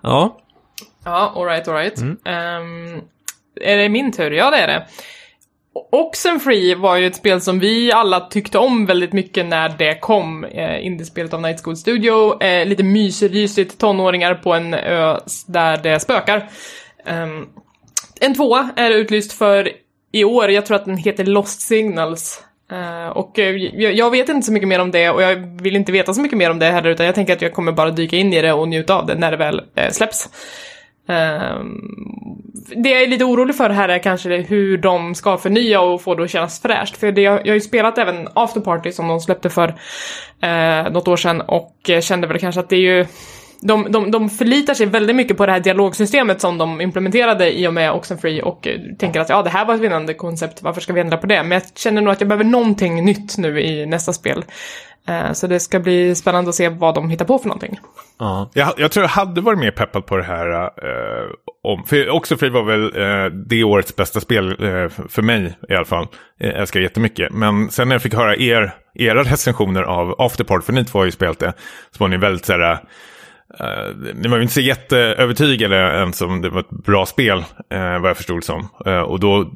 Ja, 0.00 0.40
Ja, 1.08 1.32
alright, 1.36 1.68
alright. 1.68 1.98
Mm. 1.98 2.18
Ehm, 2.24 3.00
är 3.60 3.76
det 3.76 3.88
min 3.88 4.12
tur? 4.12 4.30
Ja, 4.30 4.50
det 4.50 4.56
är 4.56 4.66
det. 4.66 4.86
Oxenfree 5.92 6.74
var 6.74 6.96
ju 6.96 7.06
ett 7.06 7.16
spel 7.16 7.40
som 7.40 7.58
vi 7.58 7.92
alla 7.92 8.20
tyckte 8.20 8.58
om 8.58 8.86
väldigt 8.86 9.12
mycket 9.12 9.46
när 9.46 9.68
det 9.68 10.00
kom. 10.00 10.44
Eh, 10.44 10.86
Indiespelet 10.86 11.34
av 11.34 11.42
Night 11.42 11.64
School 11.64 11.76
Studio. 11.76 12.42
Eh, 12.42 12.66
lite 12.66 12.82
mysrysigt 12.82 13.78
tonåringar 13.78 14.34
på 14.34 14.54
en 14.54 14.74
ö 14.74 15.18
där 15.46 15.76
det 15.76 16.00
spökar. 16.00 16.50
Ehm, 17.06 17.46
en 18.20 18.34
tvåa 18.34 18.70
är 18.76 18.90
utlyst 18.90 19.32
för 19.32 19.72
i 20.12 20.24
år. 20.24 20.50
Jag 20.50 20.66
tror 20.66 20.76
att 20.76 20.84
den 20.84 20.96
heter 20.96 21.24
Lost 21.24 21.60
Signals. 21.60 22.42
Eh, 22.72 23.08
och 23.08 23.38
eh, 23.38 23.56
jag, 23.56 23.92
jag 23.92 24.10
vet 24.10 24.28
inte 24.28 24.46
så 24.46 24.52
mycket 24.52 24.68
mer 24.68 24.80
om 24.80 24.90
det 24.90 25.10
och 25.10 25.22
jag 25.22 25.62
vill 25.62 25.76
inte 25.76 25.92
veta 25.92 26.14
så 26.14 26.20
mycket 26.20 26.38
mer 26.38 26.50
om 26.50 26.58
det 26.58 26.66
heller 26.66 26.90
utan 26.90 27.06
jag 27.06 27.14
tänker 27.14 27.32
att 27.32 27.42
jag 27.42 27.52
kommer 27.52 27.72
bara 27.72 27.90
dyka 27.90 28.16
in 28.16 28.32
i 28.32 28.42
det 28.42 28.52
och 28.52 28.68
njuta 28.68 28.94
av 28.94 29.06
det 29.06 29.14
när 29.14 29.30
det 29.30 29.36
väl 29.36 29.62
eh, 29.74 29.90
släpps. 29.90 30.28
Ehm, 31.08 32.38
det 32.76 32.90
jag 32.90 33.02
är 33.02 33.06
lite 33.06 33.24
orolig 33.24 33.56
för 33.56 33.70
här 33.70 33.88
är 33.88 33.98
kanske 33.98 34.36
hur 34.36 34.78
de 34.78 35.14
ska 35.14 35.38
förnya 35.38 35.80
och 35.80 36.02
få 36.02 36.14
det 36.14 36.22
att 36.22 36.30
kännas 36.30 36.62
fräscht. 36.62 36.96
För 36.96 37.12
det, 37.12 37.22
jag, 37.22 37.40
jag 37.40 37.50
har 37.50 37.54
ju 37.54 37.60
spelat 37.60 37.98
även 37.98 38.28
After 38.34 38.60
Party 38.60 38.92
som 38.92 39.08
de 39.08 39.20
släppte 39.20 39.50
för 39.50 39.68
eh, 40.42 40.92
något 40.92 41.08
år 41.08 41.16
sedan 41.16 41.40
och 41.40 41.90
eh, 41.90 42.00
kände 42.00 42.26
väl 42.26 42.38
kanske 42.38 42.60
att 42.60 42.68
det 42.68 42.76
är 42.76 42.80
ju 42.80 43.06
de, 43.60 43.92
de, 43.92 44.10
de 44.10 44.30
förlitar 44.30 44.74
sig 44.74 44.86
väldigt 44.86 45.16
mycket 45.16 45.36
på 45.36 45.46
det 45.46 45.52
här 45.52 45.60
dialogsystemet 45.60 46.40
som 46.40 46.58
de 46.58 46.80
implementerade 46.80 47.58
i 47.58 47.68
och 47.68 47.74
med 47.74 47.92
Oxenfree 47.92 48.42
och 48.42 48.66
eh, 48.66 48.80
tänker 48.98 49.20
att 49.20 49.28
ja, 49.28 49.42
det 49.42 49.50
här 49.50 49.64
var 49.64 49.74
ett 49.74 49.80
vinnande 49.80 50.14
koncept, 50.14 50.62
varför 50.62 50.80
ska 50.80 50.92
vi 50.92 51.00
ändra 51.00 51.16
på 51.16 51.26
det? 51.26 51.42
Men 51.42 51.50
jag 51.52 51.62
känner 51.74 52.02
nog 52.02 52.12
att 52.12 52.20
jag 52.20 52.28
behöver 52.28 52.44
någonting 52.44 53.04
nytt 53.04 53.38
nu 53.38 53.60
i 53.60 53.86
nästa 53.86 54.12
spel. 54.12 54.44
Eh, 55.08 55.32
så 55.32 55.46
det 55.46 55.60
ska 55.60 55.80
bli 55.80 56.14
spännande 56.14 56.48
att 56.48 56.54
se 56.54 56.68
vad 56.68 56.94
de 56.94 57.10
hittar 57.10 57.24
på 57.24 57.38
för 57.38 57.48
någonting. 57.48 57.80
Ja. 58.18 58.50
Jag, 58.54 58.72
jag 58.76 58.90
tror 58.90 59.04
jag 59.04 59.10
hade 59.10 59.40
varit 59.40 59.58
mer 59.58 59.70
peppad 59.70 60.06
på 60.06 60.16
det 60.16 60.22
här. 60.22 60.62
Eh, 60.62 61.30
om, 61.62 61.84
för 61.84 62.10
också 62.10 62.36
var 62.36 62.64
väl 62.64 62.84
eh, 62.84 63.38
det 63.48 63.64
årets 63.64 63.96
bästa 63.96 64.20
spel 64.20 64.48
eh, 64.48 64.88
för 65.08 65.22
mig 65.22 65.58
i 65.68 65.74
alla 65.74 65.84
fall. 65.84 66.06
Jag 66.38 66.54
älskar 66.54 66.80
jättemycket. 66.80 67.32
Men 67.32 67.70
sen 67.70 67.88
när 67.88 67.94
jag 67.94 68.02
fick 68.02 68.14
höra 68.14 68.36
er, 68.36 68.74
era 68.94 69.22
recensioner 69.22 69.82
av 69.82 70.14
Afterpart, 70.18 70.64
för 70.64 70.72
ni 70.72 70.84
två 70.84 70.98
har 70.98 71.06
ju 71.06 71.10
spelat 71.10 71.38
det, 71.38 71.52
så 71.90 72.04
var 72.04 72.08
ni 72.08 72.16
väldigt 72.16 72.44
så 72.44 72.52
här... 72.52 72.80
Uh, 73.60 74.14
ni 74.14 74.28
var 74.28 74.36
ju 74.36 74.42
inte 74.42 74.54
så 74.54 74.60
jätteövertygade 74.60 75.76
ens 75.76 76.20
om 76.20 76.42
det 76.42 76.50
var 76.50 76.60
ett 76.60 76.70
bra 76.70 77.06
spel, 77.06 77.38
uh, 77.38 78.00
vad 78.00 78.10
jag 78.10 78.16
förstod 78.16 78.44
som. 78.44 78.68
Uh, 78.86 78.98
och 78.98 79.20
då 79.20 79.52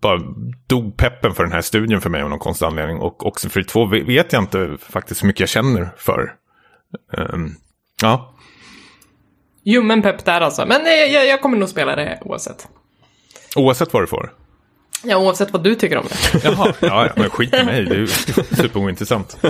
bara 0.00 0.20
dog 0.66 0.96
peppen 0.96 1.34
för 1.34 1.42
den 1.42 1.52
här 1.52 1.60
studien 1.60 2.00
för 2.00 2.10
mig 2.10 2.22
av 2.22 2.30
någon 2.30 2.38
konstig 2.38 2.66
anledning. 2.66 2.98
Och 2.98 3.26
också 3.26 3.48
för 3.48 3.62
2 3.62 3.86
vet 3.86 4.32
jag 4.32 4.42
inte 4.42 4.76
faktiskt 4.90 5.22
hur 5.22 5.26
mycket 5.26 5.40
jag 5.40 5.48
känner 5.48 5.90
för. 5.96 6.34
Um, 7.16 7.54
ja. 8.02 8.34
Ljummen 9.64 10.02
pepp 10.02 10.24
där 10.24 10.40
alltså, 10.40 10.66
men 10.66 10.86
eh, 10.86 10.92
jag, 10.92 11.26
jag 11.26 11.40
kommer 11.40 11.58
nog 11.58 11.68
spela 11.68 11.96
det 11.96 12.18
oavsett. 12.24 12.68
Oavsett 13.56 13.92
vad 13.92 14.02
du 14.02 14.06
får. 14.06 14.32
Ja, 15.04 15.16
oavsett 15.16 15.50
vad 15.50 15.64
du 15.64 15.74
tycker 15.74 15.96
om 15.96 16.06
det. 16.08 16.44
Jaha, 16.44 16.74
ja, 16.80 17.06
ja, 17.06 17.12
men 17.16 17.30
skit 17.30 17.54
i 17.54 17.64
mig, 17.64 17.84
det 17.84 17.96
är 17.96 18.06
superointressant. 18.56 19.36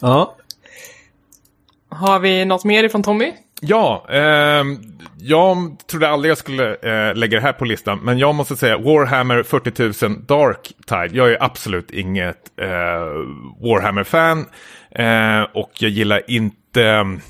ja. 0.00 0.36
Har 2.00 2.18
vi 2.18 2.44
något 2.44 2.64
mer 2.64 2.84
ifrån 2.84 3.02
Tommy? 3.02 3.32
Ja, 3.60 4.06
eh, 4.08 4.64
jag 5.18 5.76
trodde 5.90 6.08
aldrig 6.08 6.30
jag 6.30 6.38
skulle 6.38 6.74
eh, 6.74 7.14
lägga 7.14 7.38
det 7.38 7.42
här 7.42 7.52
på 7.52 7.64
listan, 7.64 7.98
men 8.02 8.18
jag 8.18 8.34
måste 8.34 8.56
säga 8.56 8.78
Warhammer 8.78 9.42
40 9.42 10.06
000 10.08 10.24
Dark 10.26 10.72
Tide. 10.86 11.08
Jag 11.12 11.32
är 11.32 11.42
absolut 11.42 11.90
inget 11.90 12.36
eh, 12.60 12.68
Warhammer-fan 13.62 14.46
eh, 14.90 15.42
och 15.42 15.70
jag 15.78 15.90
gillar 15.90 16.30
inte 16.30 16.84
um, 16.84 17.20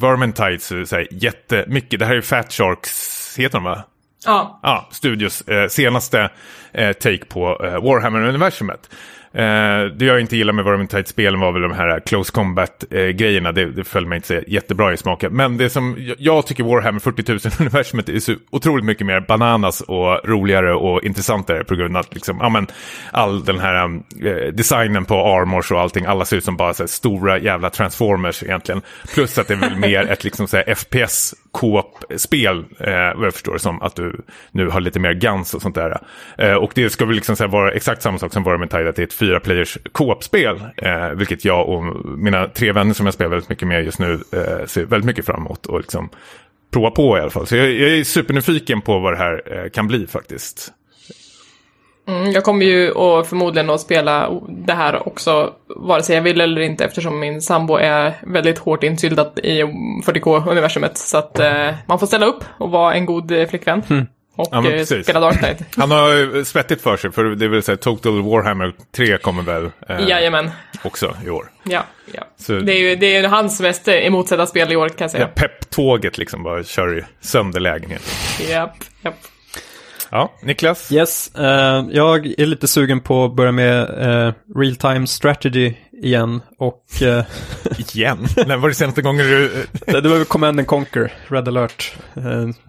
Vermintide 0.00 0.60
så, 0.60 0.96
här, 0.96 1.08
jättemycket. 1.10 2.00
Det 2.00 2.06
här 2.06 2.16
är 2.16 2.20
Fat 2.20 2.52
Sharks, 2.52 3.36
heter 3.38 3.58
de 3.58 3.64
va? 3.64 3.84
Ja. 4.26 4.60
Ja, 4.62 4.88
Studios 4.92 5.40
eh, 5.40 5.68
senaste 5.68 6.30
eh, 6.72 6.92
take 6.92 7.24
på 7.24 7.40
Warhammer-universumet. 7.82 8.90
Eh, 9.32 9.84
det 9.84 10.04
jag 10.04 10.20
inte 10.20 10.36
gillar 10.36 10.52
med 10.52 10.64
Vermintide-spelen 10.64 11.40
var 11.40 11.52
väl 11.52 11.62
de 11.62 11.72
här 11.72 12.00
Close 12.00 12.32
Combat-grejerna. 12.32 13.52
det, 13.52 13.64
det 13.64 13.84
föll 13.84 14.06
mig 14.06 14.16
inte 14.16 14.28
så 14.28 14.40
jättebra 14.46 14.92
i 14.92 14.96
smaken. 14.96 15.32
Men 15.32 15.56
det 15.56 15.70
som 15.70 15.96
jag, 15.98 16.16
jag 16.18 16.46
tycker 16.46 16.64
Warhammer 16.64 17.00
40 17.00 17.22
000-universumet 17.22 18.16
är 18.16 18.18
så 18.18 18.34
otroligt 18.50 18.84
mycket 18.84 19.06
mer 19.06 19.20
bananas 19.20 19.80
och 19.80 20.28
roligare 20.28 20.74
och 20.74 21.02
intressantare 21.02 21.64
på 21.64 21.74
grund 21.74 21.96
av 21.96 22.00
att 22.00 22.14
liksom, 22.14 22.38
ja, 22.40 22.48
men, 22.48 22.66
all 23.10 23.44
den 23.44 23.58
här 23.58 24.00
eh, 24.24 24.52
designen 24.52 25.04
på 25.04 25.14
armors 25.14 25.72
och 25.72 25.80
allting. 25.80 26.04
Alla 26.04 26.24
ser 26.24 26.36
ut 26.36 26.44
som 26.44 26.56
bara 26.56 26.72
här, 26.78 26.86
stora 26.86 27.38
jävla 27.38 27.70
transformers 27.70 28.42
egentligen. 28.42 28.82
Plus 29.14 29.38
att 29.38 29.48
det 29.48 29.54
är 29.54 29.58
väl 29.58 29.76
mer 29.78 30.10
ett 30.10 30.24
liksom, 30.24 30.48
så 30.48 30.56
här, 30.56 30.74
FPS 30.74 31.34
co-op-spel, 31.56 32.64
eh, 32.80 33.16
vad 33.16 33.26
jag 33.26 33.32
förstår 33.32 33.52
det 33.52 33.58
som, 33.58 33.82
att 33.82 33.96
du 33.96 34.20
nu 34.50 34.68
har 34.68 34.80
lite 34.80 35.00
mer 35.00 35.12
guns 35.14 35.54
och 35.54 35.62
sånt 35.62 35.74
där. 35.74 36.00
Eh, 36.38 36.54
och 36.54 36.72
det 36.74 36.90
ska 36.90 37.04
väl 37.04 37.14
liksom 37.14 37.36
så 37.36 37.46
vara 37.46 37.72
exakt 37.72 38.02
samma 38.02 38.18
sak 38.18 38.32
som 38.32 38.44
Vermintide, 38.44 38.88
att 38.88 38.96
det 38.96 39.02
är 39.02 39.06
ett 39.06 39.12
fyra 39.12 39.40
players 39.40 39.78
co-op-spel, 39.92 40.60
eh, 40.76 41.08
vilket 41.08 41.44
jag 41.44 41.68
och 41.68 41.84
mina 42.18 42.46
tre 42.46 42.72
vänner 42.72 42.94
som 42.94 43.06
jag 43.06 43.14
spelar 43.14 43.30
väldigt 43.30 43.48
mycket 43.48 43.68
med 43.68 43.84
just 43.84 43.98
nu 43.98 44.12
eh, 44.12 44.66
ser 44.66 44.84
väldigt 44.84 45.06
mycket 45.06 45.26
fram 45.26 45.40
emot 45.40 45.66
och 45.66 45.80
liksom 45.80 46.10
prova 46.70 46.90
på 46.90 47.18
i 47.18 47.20
alla 47.20 47.30
fall. 47.30 47.46
Så 47.46 47.56
jag, 47.56 47.72
jag 47.72 47.90
är 47.90 48.04
supernyfiken 48.04 48.80
på 48.80 48.98
vad 48.98 49.12
det 49.12 49.16
här 49.16 49.42
eh, 49.52 49.70
kan 49.70 49.88
bli 49.88 50.06
faktiskt. 50.06 50.72
Mm, 52.08 52.30
jag 52.30 52.44
kommer 52.44 52.64
ju 52.66 52.90
och 52.90 53.26
förmodligen 53.26 53.70
att 53.70 53.80
spela 53.80 54.30
det 54.48 54.72
här 54.72 55.08
också, 55.08 55.52
vare 55.76 56.02
sig 56.02 56.14
jag 56.16 56.22
vill 56.22 56.40
eller 56.40 56.60
inte, 56.60 56.84
eftersom 56.84 57.18
min 57.20 57.42
sambo 57.42 57.76
är 57.76 58.14
väldigt 58.22 58.58
hårt 58.58 58.82
insyltad 58.84 59.30
i 59.42 59.62
40K-universumet. 60.06 60.96
Så 60.98 61.18
att 61.18 61.38
eh, 61.38 61.74
man 61.86 61.98
får 61.98 62.06
ställa 62.06 62.26
upp 62.26 62.44
och 62.58 62.70
vara 62.70 62.94
en 62.94 63.06
god 63.06 63.32
eh, 63.32 63.48
flickvän. 63.48 63.82
Och 64.36 64.48
Ja, 64.50 64.70
eh, 64.70 64.84
spela 64.84 65.20
Dark 65.20 65.38
Knight. 65.38 65.58
Han 65.76 65.90
har 65.90 66.12
ju 66.12 66.44
svettigt 66.44 66.82
för 66.82 66.96
sig, 66.96 67.12
för 67.12 67.24
det 67.24 67.44
är 67.44 67.48
väl 67.48 67.62
så 67.62 67.72
här, 67.72 67.76
Total 67.76 68.22
Warhammer 68.22 68.72
3 68.96 69.18
kommer 69.18 69.42
väl 69.42 69.70
eh, 69.88 70.08
Jajamän. 70.08 70.50
också 70.84 71.16
i 71.26 71.30
år. 71.30 71.50
Ja, 71.64 71.82
ja. 72.12 72.22
Så- 72.36 72.52
Det 72.52 72.72
är 72.74 72.78
ju 72.78 72.96
det 72.96 73.16
är 73.16 73.28
hans 73.28 73.60
mest 73.60 73.88
emotsedda 73.88 74.46
spel 74.46 74.72
i 74.72 74.76
år 74.76 74.88
kan 74.88 74.94
jag 74.98 75.04
Ja, 75.08 75.08
säga. 75.12 75.26
Pepp-tåget 75.26 76.18
liksom 76.18 76.42
bara 76.42 76.64
kör 76.64 77.06
sönder 77.20 77.60
lägenheten. 77.60 78.06
Japp, 78.50 78.74
japp. 79.02 79.14
Ja, 80.10 80.32
Niklas? 80.42 80.92
Yes, 80.92 81.34
eh, 81.34 81.84
jag 81.90 82.26
är 82.26 82.46
lite 82.46 82.68
sugen 82.68 83.00
på 83.00 83.24
att 83.24 83.34
börja 83.34 83.52
med 83.52 83.80
eh, 83.80 84.34
real 84.56 84.76
time 84.76 85.06
strategy 85.06 85.74
igen. 86.02 86.40
Och 86.58 87.02
eh, 87.02 87.24
Igen? 87.94 88.26
När 88.46 88.56
var 88.56 88.68
det 88.68 88.74
senaste 88.74 89.02
gången 89.02 89.26
du... 89.26 89.66
det 89.86 90.08
var 90.08 90.24
Command 90.24 90.58
and 90.58 90.68
Conquer, 90.68 91.12
Red 91.28 91.48
alert, 91.48 91.96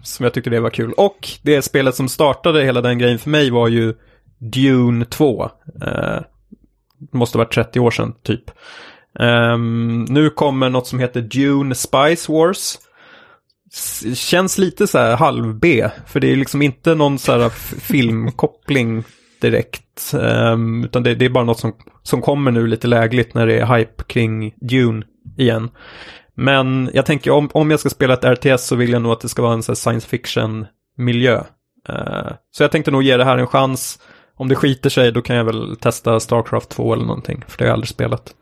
som 0.04 0.24
jag 0.24 0.34
tyckte 0.34 0.50
det 0.50 0.60
var 0.60 0.70
kul. 0.70 0.94
Och 0.94 1.30
det 1.42 1.62
spelet 1.62 1.96
som 1.96 2.10
startade 2.10 2.64
hela 2.64 2.82
den 2.82 2.98
grejen 2.98 3.20
för 3.20 3.30
mig 3.30 3.52
var 3.52 3.68
ju 3.68 3.94
Dune 4.40 5.06
2. 5.06 5.50
Eh, 5.86 6.20
måste 7.12 7.38
vara 7.38 7.48
30 7.48 7.80
år 7.80 7.92
sedan 7.92 8.14
typ. 8.24 8.44
Um, 9.20 10.04
nu 10.10 10.30
kommer 10.30 10.70
något 10.70 10.88
som 10.88 11.00
heter 11.00 11.22
Dune 11.22 11.76
Spice 11.76 12.32
Wars. 12.32 12.80
Känns 14.16 14.58
lite 14.58 14.88
så 14.88 14.98
här 14.98 15.16
halv-B, 15.16 15.90
för 16.06 16.20
det 16.20 16.32
är 16.32 16.36
liksom 16.36 16.62
inte 16.62 16.96
någon 16.96 17.20
så 17.20 17.32
här 17.32 17.50
filmkoppling 17.80 19.04
direkt. 19.42 20.14
Um, 20.14 20.84
utan 20.84 21.04
det, 21.04 21.16
det, 21.16 21.26
är 21.26 21.30
bara 21.30 21.44
något 21.44 21.60
som, 21.60 21.74
som 22.04 22.22
kommer 22.22 22.52
nu 22.52 22.68
lite 22.68 22.88
lägligt 22.88 23.34
när 23.34 23.48
det 23.48 23.60
är 23.60 23.78
hype 23.78 24.04
kring 24.04 24.54
Dune 24.62 25.06
igen. 25.38 25.70
Men 26.36 26.90
jag 26.94 27.06
tänker 27.06 27.32
om, 27.32 27.50
om 27.54 27.72
jag 27.72 27.80
ska 27.80 27.90
spela 27.90 28.14
ett 28.14 28.24
RTS 28.24 28.68
så 28.68 28.76
vill 28.76 28.92
jag 28.92 29.02
nog 29.02 29.12
att 29.12 29.22
det 29.22 29.30
ska 29.30 29.42
vara 29.42 29.54
en 29.54 29.64
så 29.64 29.76
science 29.76 30.08
fiction-miljö. 30.08 31.44
Uh, 31.90 32.32
så 32.52 32.64
jag 32.64 32.72
tänkte 32.72 32.92
nog 32.92 33.04
ge 33.04 33.18
det 33.18 33.26
här 33.26 33.38
en 33.38 33.48
chans. 33.48 34.00
Om 34.36 34.48
det 34.48 34.56
skiter 34.56 34.90
sig 34.90 35.12
då 35.12 35.22
kan 35.22 35.36
jag 35.36 35.44
väl 35.44 35.76
testa 35.76 36.20
Starcraft 36.20 36.70
2 36.70 36.94
eller 36.94 37.06
någonting, 37.06 37.44
för 37.48 37.58
det 37.58 37.64
har 37.64 37.68
jag 37.68 37.74
aldrig 37.74 37.90
spelat. 37.90 38.36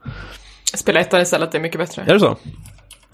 Spela 0.75 0.99
ettan 0.99 1.21
istället, 1.21 1.51
det 1.51 1.57
är 1.57 1.61
mycket 1.61 1.79
bättre. 1.79 2.01
Är 2.01 2.13
det 2.13 2.19
så? 2.19 2.37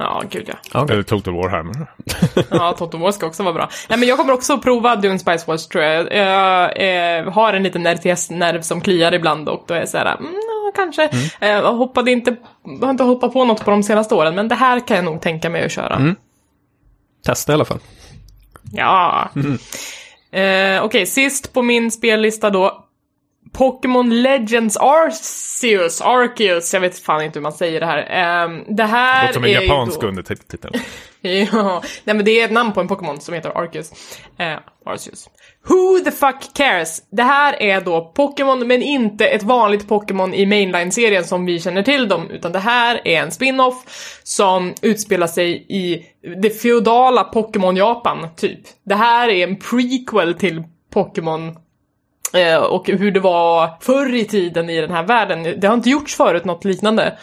Ja, 0.03 0.23
gud 0.29 0.49
ja. 0.71 0.81
Okay. 0.81 0.93
Eller 0.93 1.03
Total 1.03 1.33
Warhammer. 1.33 1.87
ja, 2.49 2.73
Total 2.77 3.01
War 3.01 3.11
ska 3.11 3.25
också 3.25 3.43
vara 3.43 3.53
bra. 3.53 3.69
Nej, 3.89 3.99
men 3.99 4.07
jag 4.07 4.17
kommer 4.17 4.33
också 4.33 4.53
att 4.53 4.61
prova 4.61 4.95
Dune 4.95 5.19
Spice 5.19 5.43
Wars 5.47 5.67
tror 5.67 5.83
jag. 5.83 6.13
Jag, 6.13 6.77
jag 6.77 7.17
eh, 7.17 7.33
har 7.33 7.53
en 7.53 7.63
liten 7.63 7.87
RTS-nerv 7.87 8.61
som 8.61 8.81
kliar 8.81 9.13
ibland 9.13 9.49
och 9.49 9.63
då 9.67 9.73
är 9.73 9.79
jag 9.79 9.89
så 9.89 9.97
här, 9.97 10.15
mm, 10.15 10.33
kanske. 10.75 11.07
Mm. 11.07 11.63
Jag 11.63 11.73
hoppade 11.73 12.11
inte, 12.11 12.35
har 12.81 12.89
inte 12.89 13.03
hoppat 13.03 13.33
på 13.33 13.45
något 13.45 13.65
på 13.65 13.71
de 13.71 13.83
senaste 13.83 14.15
åren, 14.15 14.35
men 14.35 14.47
det 14.47 14.55
här 14.55 14.87
kan 14.87 14.95
jag 14.95 15.05
nog 15.05 15.21
tänka 15.21 15.49
mig 15.49 15.65
att 15.65 15.71
köra. 15.71 15.95
Mm. 15.95 16.15
Testa 17.25 17.51
i 17.51 17.55
alla 17.55 17.65
fall. 17.65 17.79
Ja. 18.73 19.29
Mm. 19.35 19.57
Eh, 20.31 20.77
Okej, 20.77 20.81
okay, 20.81 21.05
sist 21.05 21.53
på 21.53 21.61
min 21.61 21.91
spellista 21.91 22.49
då, 22.49 22.85
Pokémon 23.53 24.21
Legends 24.21 24.77
Arceus, 24.77 26.01
Arceus, 26.01 26.73
jag 26.73 26.81
vet 26.81 26.99
fan 26.99 27.23
inte 27.23 27.39
hur 27.39 27.43
man 27.43 27.53
säger 27.53 27.79
det 27.79 27.85
här. 27.85 28.45
Um, 28.45 28.75
det 28.75 28.83
här 28.83 29.21
det 29.21 29.27
låter 29.27 29.33
som 29.33 29.43
en 29.43 29.49
är 29.49 29.61
japansk 29.61 30.01
då... 30.01 30.07
undertitel. 30.07 30.71
ja, 31.21 31.83
nej 32.03 32.15
men 32.15 32.25
det 32.25 32.41
är 32.41 32.45
ett 32.45 32.51
namn 32.51 32.73
på 32.73 32.81
en 32.81 32.87
Pokémon 32.87 33.19
som 33.19 33.33
heter 33.33 33.49
Arceus. 33.49 33.91
Uh, 34.39 34.59
Arceus. 34.85 35.29
Who 35.67 35.99
the 36.05 36.11
fuck 36.11 36.53
cares? 36.53 37.01
Det 37.11 37.23
här 37.23 37.61
är 37.61 37.81
då 37.81 38.11
Pokémon, 38.15 38.67
men 38.67 38.81
inte 38.81 39.25
ett 39.25 39.43
vanligt 39.43 39.87
Pokémon 39.87 40.33
i 40.33 40.45
mainline-serien 40.45 41.23
som 41.23 41.45
vi 41.45 41.59
känner 41.59 41.83
till 41.83 42.07
dem, 42.07 42.29
utan 42.31 42.51
det 42.51 42.59
här 42.59 43.07
är 43.07 43.21
en 43.21 43.31
spin-off 43.31 43.83
som 44.23 44.73
utspelar 44.81 45.27
sig 45.27 45.65
i 45.69 46.05
det 46.41 46.49
feodala 46.49 47.23
Pokémon-Japan, 47.33 48.27
typ. 48.35 48.59
Det 48.83 48.95
här 48.95 49.29
är 49.29 49.47
en 49.47 49.55
prequel 49.55 50.33
till 50.33 50.63
Pokémon 50.93 51.55
och 52.69 52.87
hur 52.87 53.11
det 53.11 53.19
var 53.19 53.69
förr 53.81 54.15
i 54.15 54.25
tiden 54.25 54.69
i 54.69 54.81
den 54.81 54.91
här 54.91 55.03
världen. 55.03 55.59
Det 55.59 55.67
har 55.67 55.73
inte 55.73 55.89
gjorts 55.89 56.15
förut 56.15 56.45
något 56.45 56.65
liknande. 56.65 57.17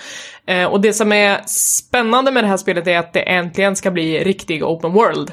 Eh, 0.47 0.65
och 0.65 0.81
det 0.81 0.93
som 0.93 1.13
är 1.13 1.41
spännande 1.47 2.33
med 2.33 2.45
det 2.45 2.49
här 2.49 2.57
spelet 2.57 2.87
är 2.87 2.99
att 2.99 3.13
det 3.13 3.21
äntligen 3.21 3.77
ska 3.77 3.91
bli 3.91 4.25
riktig 4.25 4.65
open 4.65 4.93
world. 4.93 5.33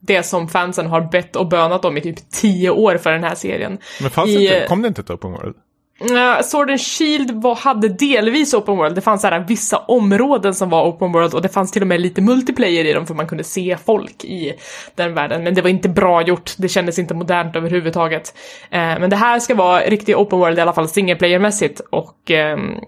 Det 0.00 0.22
som 0.22 0.48
fansen 0.48 0.86
har 0.86 1.00
bett 1.00 1.36
och 1.36 1.48
bönat 1.48 1.84
om 1.84 1.96
i 1.96 2.00
typ 2.00 2.30
tio 2.30 2.70
år 2.70 2.96
för 2.96 3.12
den 3.12 3.24
här 3.24 3.34
serien. 3.34 3.78
Men 4.00 4.10
fanns 4.10 4.30
I, 4.30 4.44
inte, 4.44 4.66
kom 4.68 4.82
det 4.82 4.88
inte 4.88 5.00
ett 5.00 5.10
open 5.10 5.32
world? 5.32 5.54
Uh, 6.00 6.42
Sword 6.42 6.70
and 6.70 6.80
Shield 6.80 7.30
var, 7.30 7.54
hade 7.54 7.88
delvis 7.88 8.54
open 8.54 8.76
world. 8.76 8.94
Det 8.94 9.00
fanns 9.00 9.20
så 9.20 9.26
här, 9.26 9.44
vissa 9.48 9.78
områden 9.78 10.54
som 10.54 10.70
var 10.70 10.88
open 10.88 11.12
world 11.12 11.34
och 11.34 11.42
det 11.42 11.48
fanns 11.48 11.72
till 11.72 11.82
och 11.82 11.88
med 11.88 12.00
lite 12.00 12.20
multiplayer 12.20 12.84
i 12.84 12.92
dem 12.92 13.06
för 13.06 13.14
man 13.14 13.26
kunde 13.26 13.44
se 13.44 13.76
folk 13.86 14.24
i 14.24 14.52
den 14.94 15.14
världen. 15.14 15.44
Men 15.44 15.54
det 15.54 15.62
var 15.62 15.70
inte 15.70 15.88
bra 15.88 16.22
gjort. 16.22 16.54
Det 16.56 16.68
kändes 16.68 16.98
inte 16.98 17.14
modernt 17.14 17.56
överhuvudtaget. 17.56 18.34
Uh, 18.64 18.78
men 18.78 19.10
det 19.10 19.16
här 19.16 19.40
ska 19.40 19.54
vara 19.54 19.80
riktig 19.80 20.16
open 20.16 20.38
world 20.38 20.58
i 20.58 20.60
alla 20.60 20.72
fall 20.72 20.88
single 20.88 21.16
player-mässigt 21.16 21.80
och 21.90 22.30
uh, 22.30 22.78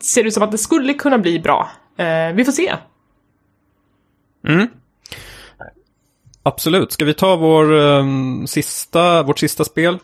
ser 0.00 0.24
ut 0.24 0.34
som 0.34 0.42
att 0.42 0.52
det 0.52 0.58
skulle 0.58 0.94
kunna 0.94 1.18
bli 1.18 1.38
bra. 1.38 1.70
Uh, 2.00 2.34
vi 2.34 2.44
får 2.44 2.52
se. 2.52 2.74
Mm. 4.48 4.68
Absolut. 6.42 6.92
Ska 6.92 7.04
vi 7.04 7.14
ta 7.14 7.36
vår, 7.36 7.72
um, 7.72 8.46
sista, 8.46 9.22
vårt 9.22 9.38
sista 9.38 9.64
spel? 9.64 9.98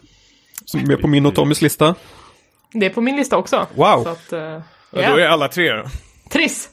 Som 0.65 0.91
är 0.91 0.97
på 0.97 1.09
min 1.09 1.27
och 1.27 1.35
Tommys 1.35 1.63
lista. 1.63 1.95
Det 2.73 2.87
är 2.87 2.91
på 2.91 3.01
min 3.01 3.17
lista 3.17 3.37
också. 3.37 3.67
Wow. 3.75 4.05
Så 4.05 4.09
att, 4.09 4.33
uh, 4.33 4.39
yeah. 4.39 4.63
ja, 4.91 5.11
då 5.11 5.17
är 5.17 5.27
alla 5.27 5.49
tre 5.49 5.73
då. 5.73 5.85
Triss! 6.31 6.69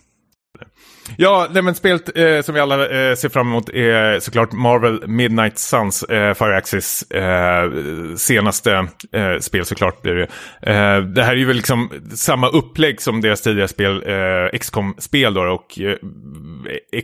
Ja, 1.17 1.47
det 1.53 1.61
men 1.61 1.75
spelet 1.75 2.17
eh, 2.17 2.41
som 2.41 2.55
vi 2.55 2.61
alla 2.61 3.09
eh, 3.09 3.15
ser 3.15 3.29
fram 3.29 3.47
emot 3.47 3.69
är 3.69 4.19
såklart 4.19 4.51
Marvel 4.51 5.07
Midnight 5.07 5.59
Suns, 5.59 6.03
eh, 6.03 6.33
Fire 6.33 6.57
Axis 6.57 7.11
eh, 7.11 7.71
senaste 8.15 8.87
eh, 9.11 9.39
spel 9.39 9.65
såklart 9.65 10.01
blir 10.01 10.15
det. 10.15 10.27
Eh, 10.71 11.01
det 11.01 11.23
här 11.23 11.31
är 11.31 11.37
ju 11.37 11.45
väl 11.45 11.55
liksom 11.55 11.89
samma 12.15 12.47
upplägg 12.47 13.01
som 13.01 13.21
deras 13.21 13.41
tidigare 13.41 13.67
spel, 13.67 14.03
eh, 14.07 14.59
XCOM-spel 14.59 15.33
då 15.33 15.41
och 15.41 15.79
eh, 15.79 15.95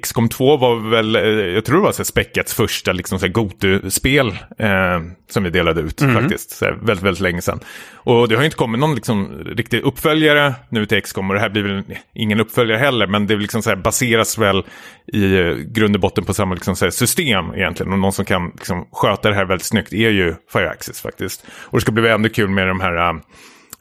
XCOM 0.01 0.29
2 0.29 0.57
var 0.57 0.89
väl, 0.89 1.15
eh, 1.15 1.21
jag 1.23 1.65
tror 1.65 1.77
det 1.77 1.83
var 1.83 1.91
så 1.91 2.05
Speckats 2.05 2.53
första 2.53 2.91
liksom 2.91 3.19
Gotu-spel 3.19 4.27
eh, 4.57 5.01
som 5.29 5.43
vi 5.43 5.49
delade 5.49 5.81
ut 5.81 6.01
mm. 6.01 6.15
faktiskt, 6.15 6.51
så 6.51 6.65
väldigt, 6.65 7.05
väldigt 7.05 7.21
länge 7.21 7.41
sedan. 7.41 7.59
Och 7.93 8.27
det 8.27 8.35
har 8.35 8.41
ju 8.41 8.45
inte 8.45 8.57
kommit 8.57 8.79
någon 8.79 8.95
liksom 8.95 9.43
riktig 9.45 9.81
uppföljare 9.81 10.53
nu 10.69 10.85
till 10.85 11.01
XCOM 11.01 11.29
och 11.29 11.33
det 11.33 11.41
här 11.41 11.49
blir 11.49 11.63
väl 11.63 11.83
ingen 12.13 12.39
uppföljare 12.39 12.77
heller, 12.77 13.07
men 13.07 13.27
det 13.27 13.35
liksom 13.35 13.61
så 13.61 13.69
här 13.69 13.77
baseras 13.77 14.37
väl 14.37 14.63
i 15.13 15.37
eh, 15.37 15.53
grund 15.53 15.95
och 15.95 16.01
botten 16.01 16.23
på 16.23 16.33
samma 16.33 16.55
liksom 16.55 16.75
så 16.75 16.91
system 16.91 17.53
egentligen. 17.55 17.93
Och 17.93 17.99
någon 17.99 18.13
som 18.13 18.25
kan 18.25 18.51
liksom 18.55 18.87
sköta 18.91 19.29
det 19.29 19.35
här 19.35 19.45
väldigt 19.45 19.67
snyggt 19.67 19.93
är 19.93 20.09
ju 20.09 20.35
Fire 20.53 20.69
Access 20.69 21.01
faktiskt. 21.01 21.45
Och 21.49 21.77
det 21.77 21.81
ska 21.81 21.91
bli 21.91 22.09
ännu 22.09 22.29
kul 22.29 22.49
med 22.49 22.67
de 22.67 22.79
här 22.79 23.21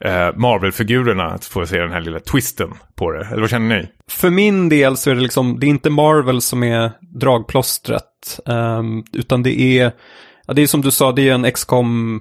eh, 0.05 0.30
Marvel-figurerna, 0.36 1.24
att 1.24 1.44
få 1.44 1.66
se 1.66 1.78
den 1.78 1.92
här 1.92 2.00
lilla 2.00 2.20
twisten 2.20 2.74
på 2.94 3.11
det. 3.11 3.26
Eller 3.26 3.40
vad 3.40 3.50
känner 3.50 3.78
ni? 3.78 3.88
För 4.11 4.30
min 4.30 4.68
del 4.68 4.96
så 4.96 5.11
är 5.11 5.14
det 5.14 5.20
liksom, 5.20 5.61
det 5.61 5.66
är 5.66 5.68
inte 5.68 5.90
Marvel 5.90 6.40
som 6.40 6.62
är 6.62 6.92
dragplåstret. 7.20 8.40
Um, 8.44 9.05
utan 9.12 9.42
det 9.42 9.61
är, 9.61 9.92
ja, 10.46 10.55
det 10.55 10.62
är 10.62 10.66
som 10.66 10.80
du 10.80 10.90
sa, 10.90 11.12
det 11.12 11.28
är 11.28 11.34
en 11.34 11.52
XCOM 11.52 12.20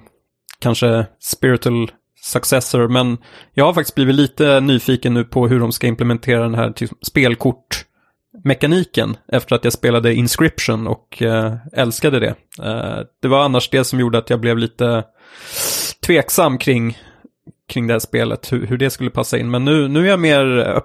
kanske 0.60 1.06
spiritual 1.20 1.90
successor, 2.22 2.88
men 2.88 3.18
jag 3.54 3.64
har 3.64 3.74
faktiskt 3.74 3.94
blivit 3.94 4.14
lite 4.14 4.60
nyfiken 4.60 5.14
nu 5.14 5.24
på 5.24 5.48
hur 5.48 5.60
de 5.60 5.72
ska 5.72 5.86
implementera 5.86 6.42
den 6.42 6.54
här 6.54 6.70
typ, 6.70 6.90
spelkortmekaniken 7.02 9.16
efter 9.32 9.56
att 9.56 9.64
jag 9.64 9.72
spelade 9.72 10.14
Inscription 10.14 10.86
och 10.86 11.22
eh, 11.22 11.54
älskade 11.72 12.20
det. 12.20 12.34
Eh, 12.62 12.98
det 13.22 13.28
var 13.28 13.44
annars 13.44 13.70
det 13.70 13.84
som 13.84 14.00
gjorde 14.00 14.18
att 14.18 14.30
jag 14.30 14.40
blev 14.40 14.58
lite 14.58 15.04
tveksam 16.06 16.58
kring, 16.58 16.98
kring 17.68 17.86
det 17.86 17.94
här 17.94 17.98
spelet, 17.98 18.52
hur, 18.52 18.66
hur 18.66 18.78
det 18.78 18.90
skulle 18.90 19.10
passa 19.10 19.38
in. 19.38 19.50
Men 19.50 19.64
nu, 19.64 19.88
nu 19.88 20.06
är 20.06 20.10
jag 20.10 20.20
mer 20.20 20.44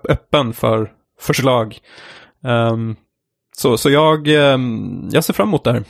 öppen 0.09 0.53
för 0.53 0.91
förslag. 1.19 1.77
Um, 2.43 2.95
så, 3.57 3.77
så 3.77 3.89
jag, 3.89 4.27
um, 4.27 5.09
jag 5.11 5.23
ser 5.23 5.33
fram 5.33 5.47
emot 5.47 5.63
det 5.63 5.71
här. 5.71 5.83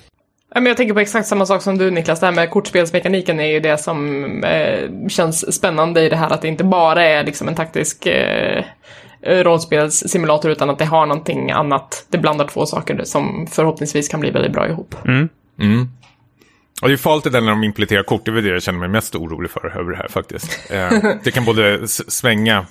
Jag 0.55 0.77
tänker 0.77 0.93
på 0.93 0.99
exakt 0.99 1.27
samma 1.27 1.45
sak 1.45 1.61
som 1.61 1.77
du 1.77 1.91
Niklas, 1.91 2.19
det 2.19 2.25
här 2.25 2.33
med 2.33 2.49
kortspelsmekaniken 2.49 3.39
är 3.39 3.45
ju 3.45 3.59
det 3.59 3.77
som 3.77 4.25
eh, 4.43 5.07
känns 5.07 5.55
spännande 5.55 6.01
i 6.01 6.09
det 6.09 6.15
här 6.15 6.29
att 6.29 6.41
det 6.41 6.47
inte 6.47 6.63
bara 6.63 7.03
är 7.03 7.23
liksom 7.23 7.47
en 7.47 7.55
taktisk 7.55 8.05
eh, 8.05 8.63
rollspelssimulator 9.21 10.51
utan 10.51 10.69
att 10.69 10.79
det 10.79 10.85
har 10.85 11.05
någonting 11.05 11.51
annat. 11.51 12.05
Det 12.09 12.17
blandar 12.17 12.47
två 12.47 12.65
saker 12.65 13.03
som 13.03 13.47
förhoppningsvis 13.51 14.07
kan 14.07 14.19
bli 14.19 14.31
väldigt 14.31 14.53
bra 14.53 14.69
ihop. 14.69 14.95
Mm. 15.05 15.29
Mm. 15.59 15.89
Och 16.81 16.87
det 16.87 16.93
är 16.93 16.97
farligt 16.97 17.23
det 17.23 17.29
där 17.29 17.41
när 17.41 17.49
de 17.49 17.63
implementerar 17.63 18.03
kort, 18.03 18.25
det 18.25 18.31
är 18.31 18.41
det 18.41 18.49
jag 18.49 18.63
känner 18.63 18.79
mig 18.79 18.89
mest 18.89 19.15
orolig 19.15 19.51
för 19.51 19.77
över 19.79 19.91
det 19.91 19.97
här 19.97 20.07
faktiskt. 20.07 20.71
Eh, 20.71 20.91
det 21.23 21.31
kan 21.31 21.45
både 21.45 21.87
svänga 21.87 22.65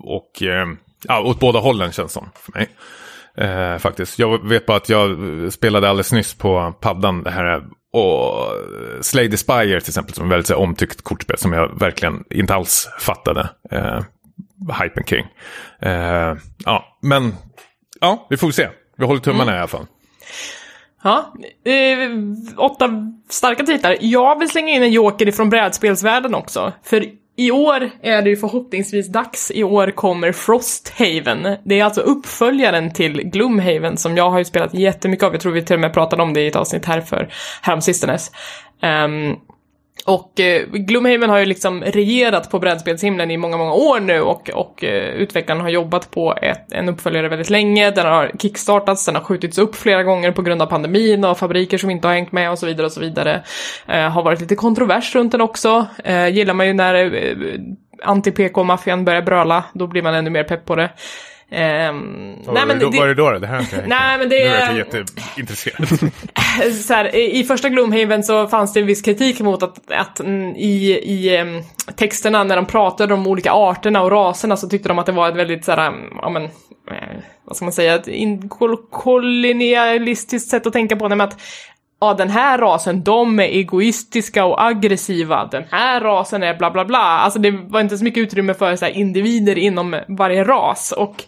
och 0.00 0.42
eh, 0.42 0.66
ja, 1.04 1.22
åt 1.22 1.40
båda 1.40 1.58
hållen 1.58 1.92
känns 1.92 2.12
som 2.12 2.30
för 2.34 2.52
mig. 2.52 2.68
Eh, 3.36 3.78
faktiskt. 3.78 4.18
Jag 4.18 4.48
vet 4.48 4.66
bara 4.66 4.76
att 4.76 4.88
jag 4.88 5.18
spelade 5.52 5.88
alldeles 5.88 6.12
nyss 6.12 6.34
på 6.34 6.74
paddan 6.80 7.22
det 7.22 7.30
här 7.30 7.62
och 7.92 8.52
Slay 9.00 9.30
the 9.30 9.36
Spire 9.36 9.80
till 9.80 9.90
exempel 9.90 10.14
som 10.14 10.24
är 10.24 10.28
väldigt 10.28 10.46
så, 10.46 10.56
omtyckt 10.56 11.02
kortspel 11.02 11.38
som 11.38 11.52
jag 11.52 11.78
verkligen 11.78 12.24
inte 12.30 12.54
alls 12.54 12.88
fattade 13.00 13.48
eh, 13.70 14.00
hypen 14.82 15.04
kring. 15.04 15.26
Eh, 15.82 16.36
ja, 16.64 16.98
men 17.02 17.34
ja, 18.00 18.26
vi 18.30 18.36
får 18.36 18.50
se. 18.50 18.68
Vi 18.96 19.06
håller 19.06 19.20
tummarna 19.20 19.42
mm. 19.42 19.54
i 19.54 19.58
alla 19.58 19.68
fall. 19.68 19.86
Ja, 21.02 21.34
eh, 21.64 22.10
åtta 22.56 22.90
starka 23.28 23.64
titlar. 23.64 23.96
Jag 24.00 24.38
vill 24.38 24.50
slänga 24.50 24.74
in 24.74 24.82
en 24.82 24.92
joker 24.92 25.28
ifrån 25.28 25.50
brädspelsvärlden 25.50 26.34
också. 26.34 26.72
För 26.82 27.04
i 27.36 27.50
år 27.50 27.90
är 28.02 28.22
det 28.22 28.30
ju 28.30 28.36
förhoppningsvis 28.36 29.08
dags. 29.08 29.50
I 29.50 29.64
år 29.64 29.90
kommer 29.90 30.32
Frosthaven. 30.32 31.56
Det 31.64 31.80
är 31.80 31.84
alltså 31.84 32.00
uppföljaren 32.00 32.92
till 32.92 33.22
Gloomhaven 33.22 33.96
som 33.96 34.16
jag 34.16 34.30
har 34.30 34.38
ju 34.38 34.44
spelat 34.44 34.74
jättemycket 34.74 35.24
av. 35.24 35.32
Jag 35.32 35.40
tror 35.40 35.52
vi 35.52 35.64
till 35.64 35.74
och 35.74 35.80
med 35.80 35.94
pratade 35.94 36.22
om 36.22 36.34
det 36.34 36.40
i 36.40 36.46
ett 36.46 36.56
avsnitt 36.56 36.84
här 36.84 37.00
för 37.00 37.28
häromsistens. 37.62 38.30
Um, 38.82 38.88
ehm, 38.88 39.36
och 40.08 40.40
eh, 40.40 40.66
Gloomhaven 40.72 41.30
har 41.30 41.38
ju 41.38 41.44
liksom 41.44 41.82
regerat 41.82 42.50
på 42.50 42.58
brädspelshimlen 42.58 43.30
i 43.30 43.36
många, 43.36 43.56
många 43.56 43.72
år 43.72 44.00
nu 44.00 44.20
och, 44.20 44.50
och 44.50 44.84
eh, 44.84 45.08
utvecklaren 45.14 45.60
har 45.60 45.68
jobbat 45.68 46.10
på 46.10 46.34
ett, 46.42 46.72
en 46.72 46.88
uppföljare 46.88 47.28
väldigt 47.28 47.50
länge. 47.50 47.90
Den 47.90 48.06
har 48.06 48.30
kickstartats, 48.38 49.06
den 49.06 49.14
har 49.14 49.22
skjutits 49.22 49.58
upp 49.58 49.76
flera 49.76 50.02
gånger 50.02 50.32
på 50.32 50.42
grund 50.42 50.62
av 50.62 50.66
pandemin 50.66 51.24
och 51.24 51.38
fabriker 51.38 51.78
som 51.78 51.90
inte 51.90 52.08
har 52.08 52.14
hängt 52.14 52.32
med 52.32 52.50
och 52.50 52.58
så 52.58 52.66
vidare 52.66 52.86
och 52.86 52.92
så 52.92 53.00
vidare. 53.00 53.42
Eh, 53.86 54.10
har 54.10 54.22
varit 54.22 54.40
lite 54.40 54.54
kontrovers 54.54 55.14
runt 55.14 55.32
den 55.32 55.40
också. 55.40 55.86
Eh, 56.04 56.28
gillar 56.28 56.54
man 56.54 56.66
ju 56.66 56.72
när 56.72 56.94
eh, 56.94 57.36
anti-PK-maffian 58.04 59.04
börjar 59.04 59.22
bröla, 59.22 59.64
då 59.72 59.86
blir 59.86 60.02
man 60.02 60.14
ännu 60.14 60.30
mer 60.30 60.44
pepp 60.44 60.64
på 60.64 60.76
det. 60.76 60.90
Um, 61.50 62.36
Vad 62.44 62.54
nej, 62.54 62.66
men 62.66 62.78
det, 62.78 62.98
var 62.98 63.06
det 63.06 63.14
då? 63.14 63.38
Det 63.38 63.46
här 63.46 63.54
har 63.54 63.62
inte 63.62 63.76
jag 63.80 63.88
Nej, 63.88 64.18
men 64.18 64.28
det... 64.28 64.36
Nu 64.36 64.50
är 64.50 64.66
jag 64.66 64.76
jätteintresserad. 64.76 65.88
så 66.86 66.94
här, 66.94 67.16
I 67.16 67.44
första 67.44 67.68
Gloomhaven 67.68 68.24
så 68.24 68.48
fanns 68.48 68.72
det 68.72 68.80
en 68.80 68.86
viss 68.86 69.02
kritik 69.02 69.40
mot 69.40 69.62
att, 69.62 69.92
att 69.92 70.20
i, 70.56 70.98
i 71.04 71.40
um, 71.40 71.62
texterna 71.96 72.44
när 72.44 72.56
de 72.56 72.66
pratade 72.66 73.14
om 73.14 73.26
olika 73.26 73.52
arterna 73.52 74.02
och 74.02 74.10
raserna 74.10 74.56
så 74.56 74.68
tyckte 74.68 74.88
de 74.88 74.98
att 74.98 75.06
det 75.06 75.12
var 75.12 75.28
ett 75.28 75.36
väldigt 75.36 75.64
så 75.64 75.72
här, 75.72 75.92
ja 76.22 76.30
men, 76.30 76.44
eh, 76.44 77.18
vad 77.44 77.56
ska 77.56 77.64
man 77.64 77.72
säga, 77.72 77.94
ett 77.94 78.08
kolonialistiskt 78.90 80.50
sätt 80.50 80.66
att 80.66 80.72
tänka 80.72 80.96
på 80.96 81.08
det 81.08 81.16
med 81.16 81.24
att 81.24 81.40
ja 82.00 82.14
den 82.14 82.30
här 82.30 82.58
rasen, 82.58 83.04
de 83.04 83.40
är 83.40 83.44
egoistiska 83.44 84.44
och 84.44 84.62
aggressiva, 84.62 85.48
den 85.50 85.64
här 85.70 86.00
rasen 86.00 86.42
är 86.42 86.54
bla 86.54 86.70
bla 86.70 86.84
bla. 86.84 86.98
Alltså 86.98 87.38
det 87.38 87.50
var 87.50 87.80
inte 87.80 87.98
så 87.98 88.04
mycket 88.04 88.20
utrymme 88.20 88.54
för 88.54 88.76
så 88.76 88.84
här, 88.84 88.92
individer 88.92 89.58
inom 89.58 90.00
varje 90.08 90.44
ras 90.44 90.92
och 90.92 91.24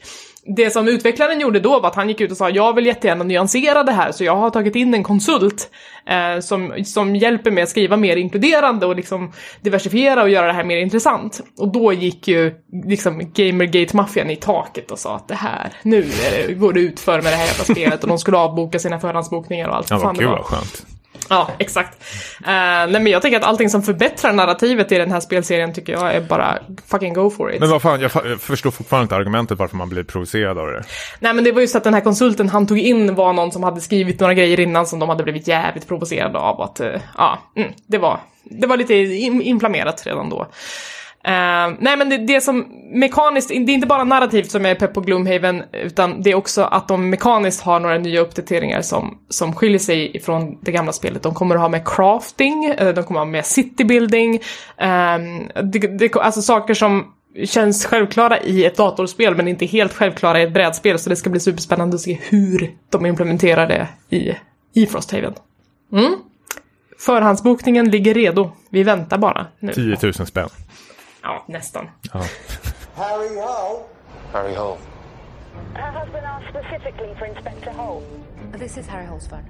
det 0.57 0.71
som 0.71 0.89
utvecklaren 0.89 1.41
gjorde 1.41 1.61
då 1.61 1.81
var 1.81 1.89
att 1.89 1.95
han 1.95 2.09
gick 2.09 2.21
ut 2.21 2.31
och 2.31 2.37
sa 2.37 2.51
jag 2.51 2.75
vill 2.75 2.87
jättegärna 2.87 3.25
nyansera 3.25 3.83
det 3.83 3.93
här 3.93 4.13
så 4.13 4.25
jag 4.25 4.37
har 4.37 4.51
tagit 4.51 4.77
in 4.77 4.95
en 4.95 5.03
konsult 5.03 5.71
eh, 6.07 6.41
som, 6.41 6.85
som 6.85 7.17
hjälper 7.17 7.51
mig 7.51 7.63
att 7.63 7.69
skriva 7.69 7.97
mer 7.97 8.17
inkluderande 8.17 8.87
och 8.87 8.97
liksom 8.97 9.33
diversifiera 9.61 10.23
och 10.23 10.31
göra 10.31 10.47
det 10.47 10.53
här 10.53 10.65
mer 10.65 10.77
intressant. 10.77 11.41
Och 11.59 11.69
då 11.69 11.93
gick 11.93 12.29
ju 12.29 12.55
liksom 12.85 13.21
Gamergate-maffian 13.21 14.31
i 14.31 14.37
taket 14.37 14.91
och 14.91 14.99
sa 14.99 15.17
att 15.17 15.29
det 15.29 15.35
här, 15.35 15.73
nu 15.83 16.03
det, 16.03 16.55
går 16.55 16.73
det 16.73 16.81
ut 16.81 17.01
för 17.01 17.23
med 17.23 17.33
det 17.33 17.37
här 17.37 17.47
jävla 17.47 17.65
spelet 17.65 18.03
och 18.03 18.09
de 18.09 18.19
skulle 18.19 18.37
avboka 18.37 18.79
sina 18.79 19.01
förhandsbokningar 19.01 19.69
och 19.69 19.77
allt. 19.77 19.91
Ja, 19.91 19.99
vad 19.99 20.19
kul, 20.19 20.27
vad 20.27 20.45
skönt. 20.45 20.87
Ja, 21.31 21.51
exakt. 21.59 22.05
Uh, 22.41 22.47
nej 22.47 22.89
men 22.89 23.07
jag 23.07 23.23
tänker 23.23 23.39
att 23.39 23.45
allting 23.45 23.71
som 23.71 23.83
förbättrar 23.83 24.33
narrativet 24.33 24.93
i 24.93 24.99
den 24.99 25.13
här 25.13 25.21
spelserien 25.21 25.75
tycker 25.75 25.93
jag 25.93 26.15
är 26.15 26.21
bara 26.21 26.59
fucking 26.87 27.15
go 27.15 27.31
for 27.31 27.53
it. 27.53 27.61
Men 27.61 27.71
vad 27.71 27.83
fan, 27.83 28.01
jag, 28.01 28.11
jag 28.25 28.41
förstår 28.41 28.71
fortfarande 28.71 29.03
inte 29.03 29.17
argumentet 29.17 29.59
varför 29.59 29.77
man 29.77 29.89
blir 29.89 30.03
provocerad 30.03 30.59
av 30.59 30.67
det. 30.67 30.85
Nej 31.19 31.35
men 31.35 31.45
det 31.45 31.53
var 31.53 31.61
ju 31.61 31.67
så 31.67 31.79
att 31.79 31.85
den 31.85 31.95
här 31.95 32.01
konsulten 32.01 32.49
han 32.49 32.67
tog 32.67 32.79
in 32.79 33.15
var 33.15 33.33
någon 33.33 33.53
som 33.53 33.63
hade 33.63 33.81
skrivit 33.81 34.21
några 34.21 34.35
grejer 34.35 34.61
innan 34.61 34.87
som 34.87 34.99
de 34.99 35.09
hade 35.09 35.23
blivit 35.23 35.49
jävligt 35.49 35.89
provocerade 35.89 36.39
av. 36.39 36.61
Att, 36.61 36.81
uh, 36.81 36.87
ja, 37.19 37.39
mm, 37.57 37.73
det 37.87 37.99
var, 37.99 38.21
det 38.45 38.67
var 38.67 38.77
lite 38.77 38.95
inflammerat 38.95 40.07
redan 40.07 40.31
då. 40.31 40.47
Uh, 41.29 41.77
nej 41.81 41.97
men 41.97 42.09
det, 42.09 42.17
det 42.17 42.41
som 42.41 42.67
mekaniskt, 42.93 43.49
det 43.49 43.55
är 43.55 43.71
inte 43.71 43.87
bara 43.87 44.05
narrativt 44.05 44.51
som 44.51 44.67
är 44.67 44.75
pepp 44.75 44.95
på 44.95 45.01
Gloomhaven, 45.01 45.63
utan 45.73 46.23
det 46.23 46.31
är 46.31 46.35
också 46.35 46.63
att 46.63 46.89
de 46.89 47.11
mekaniskt 47.11 47.63
har 47.63 47.81
några 47.81 47.99
nya 47.99 48.21
uppdateringar 48.21 48.83
som, 48.83 49.19
som 49.29 49.55
skiljer 49.55 49.79
sig 49.79 50.21
från 50.21 50.59
det 50.61 50.73
gamla 50.73 50.93
spelet. 50.93 51.23
De 51.23 51.35
kommer 51.35 51.55
att 51.55 51.61
ha 51.61 51.69
med 51.69 51.89
crafting, 51.89 52.65
eh, 52.65 52.95
de 52.95 53.05
kommer 53.05 53.21
att 53.21 53.27
ha 53.27 53.31
med 53.31 53.47
citybuilding, 53.47 54.35
um, 54.35 54.41
ehm, 54.79 55.49
det, 55.63 55.79
det, 55.79 56.17
alltså 56.17 56.43
saker 56.43 56.75
som 56.75 57.13
känns 57.45 57.87
självklara 57.87 58.41
i 58.41 58.65
ett 58.65 58.77
datorspel 58.77 59.37
men 59.37 59.49
inte 59.49 59.67
helt 59.67 59.93
självklara 59.93 60.41
i 60.41 60.43
ett 60.43 60.53
brädspel, 60.55 60.99
så 60.99 61.11
det 61.11 61.17
ska 61.17 61.31
bli 61.31 61.41
superspännande 61.41 61.95
att 61.95 62.01
se 62.01 62.19
hur 62.23 62.71
de 62.91 63.07
implementerar 63.07 63.69
det 63.69 63.89
i, 64.17 64.35
i 64.75 64.87
Frosthaven. 64.87 65.35
Mm. 65.93 66.15
Förhandsbokningen 66.99 67.91
ligger 67.91 68.15
redo, 68.15 68.51
vi 68.71 68.83
väntar 68.83 69.19
bara 69.19 69.47
nu. 69.59 69.73
10 69.73 69.97
000 70.03 70.13
spänn. 70.13 70.49
Ja, 71.23 71.45
nästan. 71.49 71.89
Ja. 72.13 72.21
Harry 72.95 73.29
Hole. 73.37 73.85
Harry 74.33 74.55
Hole. 74.55 74.79
Her 75.75 75.93
husband 76.01 76.27
asked 76.27 76.51
specifically 76.51 77.15
for 77.19 77.27
Inspector 77.27 77.71
Hole. 77.71 78.03
This 78.59 78.79
is 78.79 78.89
Harry 78.89 79.07
Hole's 79.07 79.29
phone. 79.29 79.45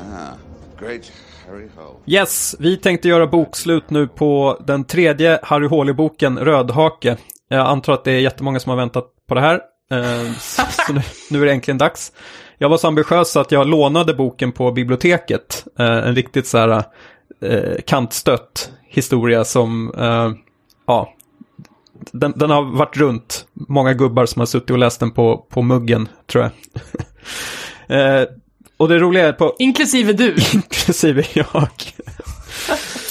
Ah, 0.00 0.34
great 0.80 1.12
Harry 1.48 1.68
Hole. 1.76 1.96
Yes, 2.06 2.56
vi 2.58 2.76
tänkte 2.76 3.08
göra 3.08 3.26
bokslut 3.26 3.90
nu 3.90 4.08
på 4.08 4.58
den 4.66 4.84
tredje 4.84 5.38
Harry 5.42 5.66
Hole-boken, 5.66 6.38
Rödhake. 6.38 7.16
Jag 7.48 7.66
antar 7.66 7.92
att 7.92 8.04
det 8.04 8.12
är 8.12 8.20
jättemånga 8.20 8.60
som 8.60 8.70
har 8.70 8.76
väntat 8.76 9.04
på 9.28 9.34
det 9.34 9.40
här. 9.40 9.60
Eh, 9.90 10.32
så 10.86 10.92
nu, 10.92 11.00
nu 11.30 11.42
är 11.42 11.46
det 11.46 11.52
äntligen 11.52 11.78
dags. 11.78 12.12
Jag 12.58 12.68
var 12.68 12.76
så 12.76 12.88
ambitiös 12.88 13.36
att 13.36 13.52
jag 13.52 13.66
lånade 13.66 14.14
boken 14.14 14.52
på 14.52 14.72
biblioteket. 14.72 15.66
Eh, 15.78 15.86
en 15.86 16.14
riktigt 16.14 16.46
så 16.46 16.58
här 16.58 16.84
eh, 17.42 17.80
kantstött 17.86 18.72
historia 18.90 19.44
som, 19.44 19.94
eh, 19.98 20.32
ja, 20.86 21.14
den, 22.12 22.32
den, 22.36 22.50
har 22.50 22.62
varit 22.62 22.96
runt. 22.96 23.46
Många 23.68 23.94
gubbar 23.94 24.26
som 24.26 24.40
har 24.40 24.46
suttit 24.46 24.70
och 24.70 24.78
läst 24.78 25.00
den 25.00 25.10
på, 25.10 25.46
på 25.50 25.62
muggen, 25.62 26.08
tror 26.26 26.44
jag. 26.44 26.52
eh, 28.20 28.28
och 28.76 28.88
det 28.88 28.98
roliga 28.98 29.28
är 29.28 29.32
på... 29.32 29.56
Inklusive 29.58 30.12
du. 30.12 30.34
Inklusive 30.54 31.24
jag. 31.32 31.46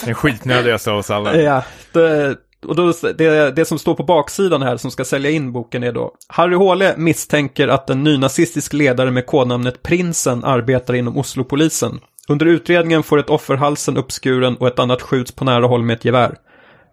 Den 0.05 0.15
skitnödigaste 0.15 0.91
av 0.91 0.97
oss 0.97 1.09
alla. 1.09 1.35
Ja, 1.35 1.63
det, 1.93 2.37
och 2.65 2.75
då, 2.75 2.93
det, 3.17 3.51
det 3.55 3.65
som 3.65 3.79
står 3.79 3.95
på 3.95 4.03
baksidan 4.03 4.61
här 4.61 4.77
som 4.77 4.91
ska 4.91 5.05
sälja 5.05 5.29
in 5.29 5.51
boken 5.51 5.83
är 5.83 5.91
då 5.91 6.11
Harry 6.27 6.55
Håle 6.55 6.93
misstänker 6.97 7.67
att 7.67 7.89
en 7.89 8.03
nynazistisk 8.03 8.73
ledare 8.73 9.11
med 9.11 9.25
kodnamnet 9.25 9.83
Prinsen 9.83 10.43
arbetar 10.43 10.93
inom 10.93 11.17
Oslopolisen. 11.17 11.99
Under 12.29 12.45
utredningen 12.45 13.03
får 13.03 13.17
ett 13.17 13.29
offer 13.29 13.55
halsen 13.55 13.97
uppskuren 13.97 14.55
och 14.55 14.67
ett 14.67 14.79
annat 14.79 15.01
skjuts 15.01 15.31
på 15.31 15.45
nära 15.45 15.65
håll 15.65 15.83
med 15.83 15.93
ett 15.93 16.05
gevär. 16.05 16.37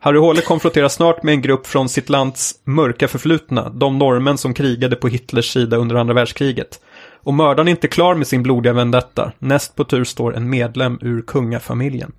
Harry 0.00 0.18
Håle 0.18 0.40
konfronteras 0.40 0.94
snart 0.94 1.22
med 1.22 1.32
en 1.32 1.42
grupp 1.42 1.66
från 1.66 1.88
sitt 1.88 2.08
lands 2.08 2.54
mörka 2.64 3.08
förflutna, 3.08 3.68
de 3.68 3.98
norrmän 3.98 4.38
som 4.38 4.54
krigade 4.54 4.96
på 4.96 5.08
Hitlers 5.08 5.52
sida 5.52 5.76
under 5.76 5.96
andra 5.96 6.14
världskriget. 6.14 6.80
Och 7.22 7.34
mördaren 7.34 7.68
är 7.68 7.70
inte 7.70 7.88
klar 7.88 8.14
med 8.14 8.26
sin 8.26 8.42
blodiga 8.42 8.72
vendetta. 8.72 9.32
Näst 9.38 9.74
på 9.76 9.84
tur 9.84 10.04
står 10.04 10.36
en 10.36 10.50
medlem 10.50 10.98
ur 11.02 11.22
kungafamiljen. 11.22 12.12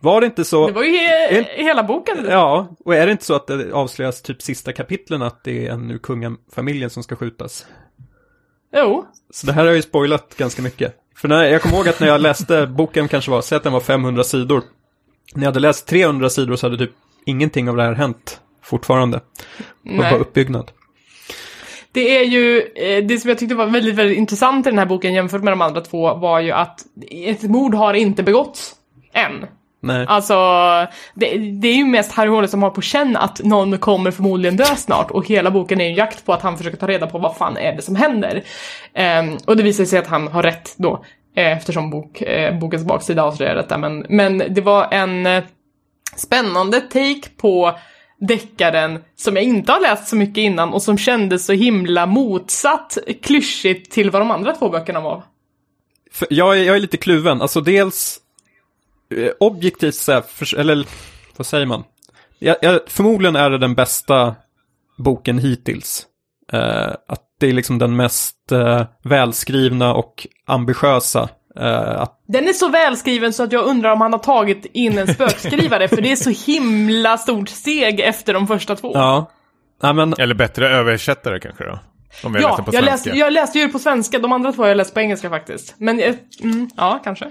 Var 0.00 0.20
det 0.20 0.26
inte 0.26 0.44
så... 0.44 0.66
Det 0.66 0.72
var 0.72 0.84
ju 0.84 0.90
he 0.90 1.28
en... 1.28 1.44
hela 1.64 1.82
boken. 1.82 2.26
Ja, 2.28 2.76
och 2.84 2.94
är 2.94 3.06
det 3.06 3.12
inte 3.12 3.24
så 3.24 3.34
att 3.34 3.46
det 3.46 3.72
avslöjas 3.72 4.22
typ 4.22 4.42
sista 4.42 4.72
kapitlen 4.72 5.22
att 5.22 5.44
det 5.44 5.66
är 5.66 5.72
en 5.72 5.90
ur 5.90 5.98
kungafamiljen 5.98 6.90
som 6.90 7.02
ska 7.02 7.16
skjutas? 7.16 7.66
Jo. 8.76 9.06
Så 9.30 9.46
det 9.46 9.52
här 9.52 9.66
har 9.66 9.72
ju 9.72 9.82
spoilat 9.82 10.36
ganska 10.36 10.62
mycket. 10.62 11.00
För 11.16 11.28
när, 11.28 11.44
jag 11.44 11.62
kommer 11.62 11.76
ihåg 11.76 11.88
att 11.88 12.00
när 12.00 12.08
jag 12.08 12.20
läste 12.20 12.66
boken 12.66 13.08
kanske 13.08 13.30
var, 13.30 13.42
säg 13.42 13.56
att 13.56 13.62
den 13.62 13.72
var 13.72 13.80
500 13.80 14.24
sidor. 14.24 14.62
När 15.34 15.42
jag 15.42 15.48
hade 15.48 15.60
läst 15.60 15.86
300 15.86 16.30
sidor 16.30 16.56
så 16.56 16.66
hade 16.66 16.78
typ 16.78 16.92
ingenting 17.26 17.68
av 17.68 17.76
det 17.76 17.82
här 17.82 17.92
hänt 17.92 18.40
fortfarande. 18.62 19.20
Det 19.82 19.96
var 19.96 20.10
bara 20.10 20.20
uppbyggnad. 20.20 20.70
Det 21.92 22.16
är 22.18 22.24
ju, 22.24 22.60
eh, 22.60 23.04
det 23.04 23.18
som 23.18 23.28
jag 23.28 23.38
tyckte 23.38 23.54
var 23.54 23.66
väldigt, 23.66 23.94
väldigt 23.94 24.18
intressant 24.18 24.66
i 24.66 24.70
den 24.70 24.78
här 24.78 24.86
boken 24.86 25.14
jämfört 25.14 25.42
med 25.42 25.52
de 25.52 25.60
andra 25.60 25.80
två 25.80 26.14
var 26.14 26.40
ju 26.40 26.50
att 26.50 26.80
ett 27.10 27.42
mord 27.42 27.74
har 27.74 27.94
inte 27.94 28.22
begåtts 28.22 28.74
än. 29.12 29.46
Nej. 29.84 30.06
Alltså, 30.08 30.34
det, 31.14 31.36
det, 31.36 31.68
är 31.68 31.74
ju 31.74 31.84
mest 31.84 32.12
Harry 32.12 32.28
Håle 32.28 32.48
som 32.48 32.62
har 32.62 32.70
på 32.70 32.80
känn 32.80 33.16
att 33.16 33.40
någon 33.44 33.78
kommer 33.78 34.10
förmodligen 34.10 34.56
dö 34.56 34.76
snart 34.76 35.10
och 35.10 35.26
hela 35.26 35.50
boken 35.50 35.80
är 35.80 35.84
en 35.84 35.94
jakt 35.94 36.26
på 36.26 36.32
att 36.32 36.42
han 36.42 36.56
försöker 36.58 36.76
ta 36.76 36.86
reda 36.86 37.06
på 37.06 37.18
vad 37.18 37.36
fan 37.36 37.56
är 37.56 37.76
det 37.76 37.82
som 37.82 37.96
händer. 37.96 38.44
Um, 39.20 39.38
och 39.46 39.56
det 39.56 39.62
visar 39.62 39.84
sig 39.84 39.98
att 39.98 40.06
han 40.06 40.28
har 40.28 40.42
rätt 40.42 40.74
då, 40.76 41.04
eh, 41.36 41.52
eftersom 41.52 41.90
bok, 41.90 42.22
eh, 42.22 42.58
bokens 42.58 42.84
baksida 42.84 43.22
avslöjar 43.22 43.54
detta. 43.54 43.78
Men, 43.78 44.06
men 44.08 44.38
det 44.38 44.60
var 44.60 44.88
en 44.90 45.26
eh, 45.26 45.44
spännande 46.16 46.80
take 46.80 47.28
på 47.36 47.78
deckaren 48.20 48.98
som 49.16 49.36
jag 49.36 49.44
inte 49.44 49.72
har 49.72 49.80
läst 49.80 50.08
så 50.08 50.16
mycket 50.16 50.38
innan 50.38 50.72
och 50.72 50.82
som 50.82 50.98
kändes 50.98 51.46
så 51.46 51.52
himla 51.52 52.06
motsatt 52.06 52.98
klyschigt 53.22 53.92
till 53.92 54.10
vad 54.10 54.22
de 54.22 54.30
andra 54.30 54.52
två 54.52 54.68
böckerna 54.68 55.00
var. 55.00 55.22
Jag, 56.30 56.58
är, 56.58 56.62
jag 56.64 56.76
är 56.76 56.80
lite 56.80 56.96
kluven, 56.96 57.42
alltså 57.42 57.60
dels 57.60 58.20
Eh, 59.10 59.30
objektivt 59.40 59.94
sett, 59.94 60.52
eller 60.56 60.86
vad 61.36 61.46
säger 61.46 61.66
man? 61.66 61.84
Jag, 62.38 62.56
jag, 62.62 62.80
förmodligen 62.86 63.36
är 63.36 63.50
det 63.50 63.58
den 63.58 63.74
bästa 63.74 64.34
boken 64.96 65.38
hittills. 65.38 66.06
Uh, 66.54 66.94
att 67.08 67.22
det 67.40 67.46
är 67.46 67.52
liksom 67.52 67.78
den 67.78 67.96
mest 67.96 68.36
uh, 68.52 68.82
välskrivna 69.04 69.94
och 69.94 70.26
ambitiösa. 70.46 71.28
Uh, 71.60 72.00
att... 72.00 72.22
Den 72.26 72.48
är 72.48 72.52
så 72.52 72.68
välskriven 72.68 73.32
så 73.32 73.42
att 73.42 73.52
jag 73.52 73.64
undrar 73.64 73.92
om 73.92 74.00
han 74.00 74.12
har 74.12 74.20
tagit 74.20 74.66
in 74.72 74.98
en 74.98 75.14
spökskrivare, 75.14 75.88
för 75.88 76.02
det 76.02 76.12
är 76.12 76.16
så 76.16 76.50
himla 76.50 77.18
stort 77.18 77.48
steg 77.48 78.00
efter 78.00 78.34
de 78.34 78.46
första 78.46 78.76
två. 78.76 78.90
Ja. 78.94 79.30
ja 79.82 79.92
men... 79.92 80.14
Eller 80.18 80.34
bättre 80.34 80.68
översättare 80.68 81.40
kanske 81.40 81.64
då? 81.64 81.78
Om 82.24 82.34
jag 82.34 82.42
ja, 82.42 82.62
på 82.66 82.74
jag, 82.74 82.84
läste, 82.84 83.10
jag 83.10 83.32
läste 83.32 83.58
ju 83.58 83.68
på 83.68 83.78
svenska, 83.78 84.18
de 84.18 84.32
andra 84.32 84.52
två 84.52 84.62
har 84.62 84.68
jag 84.68 84.76
läst 84.76 84.94
på 84.94 85.00
engelska 85.00 85.30
faktiskt. 85.30 85.74
Men, 85.78 86.00
mm, 86.00 86.70
ja, 86.76 87.00
kanske. 87.04 87.30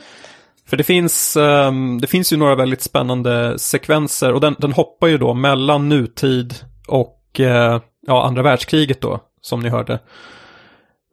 För 0.66 0.78
det 0.78 0.84
finns, 0.84 1.36
um, 1.36 2.02
det 2.02 2.08
finns 2.08 2.34
ju 2.34 2.38
några 2.38 2.56
väldigt 2.56 2.82
spännande 2.82 3.60
sekvenser 3.60 4.34
och 4.34 4.42
den, 4.42 4.56
den 4.60 4.72
hoppar 4.74 5.08
ju 5.08 5.18
då 5.18 5.34
mellan 5.34 5.90
nutid 5.90 6.56
och 6.88 7.20
uh, 7.40 7.82
ja, 8.08 8.26
andra 8.26 8.42
världskriget 8.42 9.02
då, 9.02 9.20
som 9.42 9.60
ni 9.60 9.70
hörde. 9.70 9.94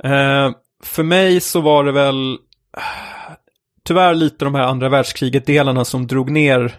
Uh, 0.05 0.55
för 0.85 1.02
mig 1.02 1.40
så 1.40 1.60
var 1.60 1.85
det 1.85 1.93
väl, 1.93 2.39
tyvärr 3.85 4.14
lite 4.14 4.44
de 4.44 4.55
här 4.55 4.66
andra 4.66 4.89
världskriget-delarna 4.89 5.85
som 5.85 6.06
drog 6.06 6.31
ner 6.31 6.74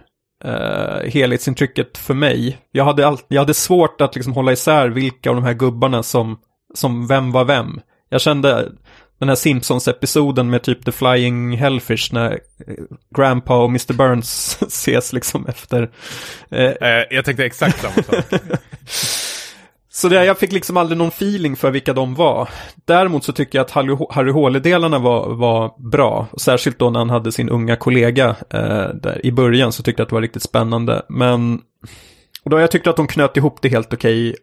uh, 0.46 1.10
helhetsintrycket 1.10 1.98
för 1.98 2.14
mig. 2.14 2.58
Jag 2.72 2.86
hade, 2.86 3.08
all, 3.08 3.18
jag 3.28 3.42
hade 3.42 3.54
svårt 3.54 4.02
att 4.02 4.16
liksom 4.16 4.34
hålla 4.34 4.52
isär 4.52 4.90
vilka 4.90 5.30
av 5.30 5.36
de 5.36 5.46
här 5.46 5.54
gubbarna 5.54 6.04
som, 6.04 6.40
som 6.74 7.08
vem 7.08 7.32
var 7.32 7.46
vem. 7.46 7.82
Jag 8.10 8.22
kände 8.22 8.72
den 9.22 9.30
här 9.30 9.36
Simpsons-episoden 9.36 10.50
med 10.50 10.64
typ 10.64 10.86
The 10.86 10.92
Flying 10.92 11.58
Hellfish 11.58 12.14
när 12.14 12.32
eh, 12.32 12.74
Grandpa 13.16 13.64
och 13.64 13.70
Mr. 13.70 13.94
Burns 13.94 14.58
ses 14.68 15.14
liksom 15.14 15.46
efter. 15.46 15.92
Eh, 16.50 16.72
Eh, 16.82 17.04
jag 17.10 17.26
tänkte 17.26 17.46
exakt 17.46 17.82
samma 17.82 17.94
sak. 17.94 18.26
så 19.90 20.10
det, 20.10 20.26
jag 20.26 20.38
fick 20.38 20.52
liksom 20.52 20.78
aldrig 20.78 20.98
någon 20.98 21.08
feeling 21.08 21.56
för 21.56 21.72
vilka 21.72 21.94
de 21.94 22.16
var. 22.16 22.50
Däremot 22.86 23.24
så 23.24 23.34
tycker 23.34 23.58
jag 23.58 23.66
att 23.66 23.72
Harry, 23.72 23.98
Harry 24.10 24.32
Håle-delarna 24.32 25.00
var, 25.00 25.36
var 25.36 25.90
bra. 25.92 26.28
Särskilt 26.38 26.80
då 26.80 26.90
när 26.90 27.00
han 27.00 27.10
hade 27.10 27.32
sin 27.32 27.50
unga 27.50 27.76
kollega 27.76 28.36
eh, 28.50 28.90
där 29.02 29.22
i 29.24 29.32
början 29.32 29.72
så 29.72 29.84
tyckte 29.84 30.02
jag 30.02 30.06
att 30.06 30.10
det 30.10 30.16
var 30.16 30.22
riktigt 30.22 30.44
spännande. 30.44 31.06
Men 31.10 31.62
och 32.44 32.50
då 32.50 32.60
jag 32.60 32.72
tyckte 32.72 32.90
att 32.90 32.96
de 32.98 33.08
knöt 33.08 33.38
ihop 33.38 33.62
det 33.62 33.70
helt 33.70 33.94
okej, 33.94 34.36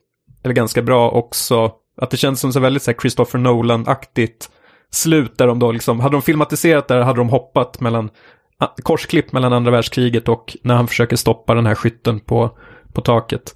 eller 0.45 0.55
ganska 0.55 0.83
bra 0.83 1.11
också. 1.11 1.73
Att 2.01 2.11
det 2.11 2.17
känns 2.17 2.41
som 2.41 2.53
så 2.53 2.61
väldigt 2.61 2.83
så 2.83 2.91
här 2.91 2.99
Christopher 2.99 3.39
Nolan-aktigt 3.39 4.51
slut 4.93 5.39
där 5.39 5.47
de 5.47 5.59
då 5.59 5.73
liksom, 5.73 6.01
hade 6.01 6.17
de 6.17 6.23
filmatiserat 6.23 6.89
där 6.89 7.01
hade 7.01 7.21
de 7.21 7.29
hoppat 7.29 7.81
mellan, 7.81 8.11
ah, 8.59 8.75
korsklipp 8.83 9.33
mellan 9.33 9.53
andra 9.53 9.71
världskriget 9.71 10.29
och 10.29 10.57
när 10.63 10.75
han 10.75 10.89
försöker 10.89 11.17
stoppa 11.17 11.55
den 11.55 11.67
här 11.67 11.75
skytten 11.75 12.21
på, 12.21 12.59
på 12.93 13.01
taket. 13.01 13.55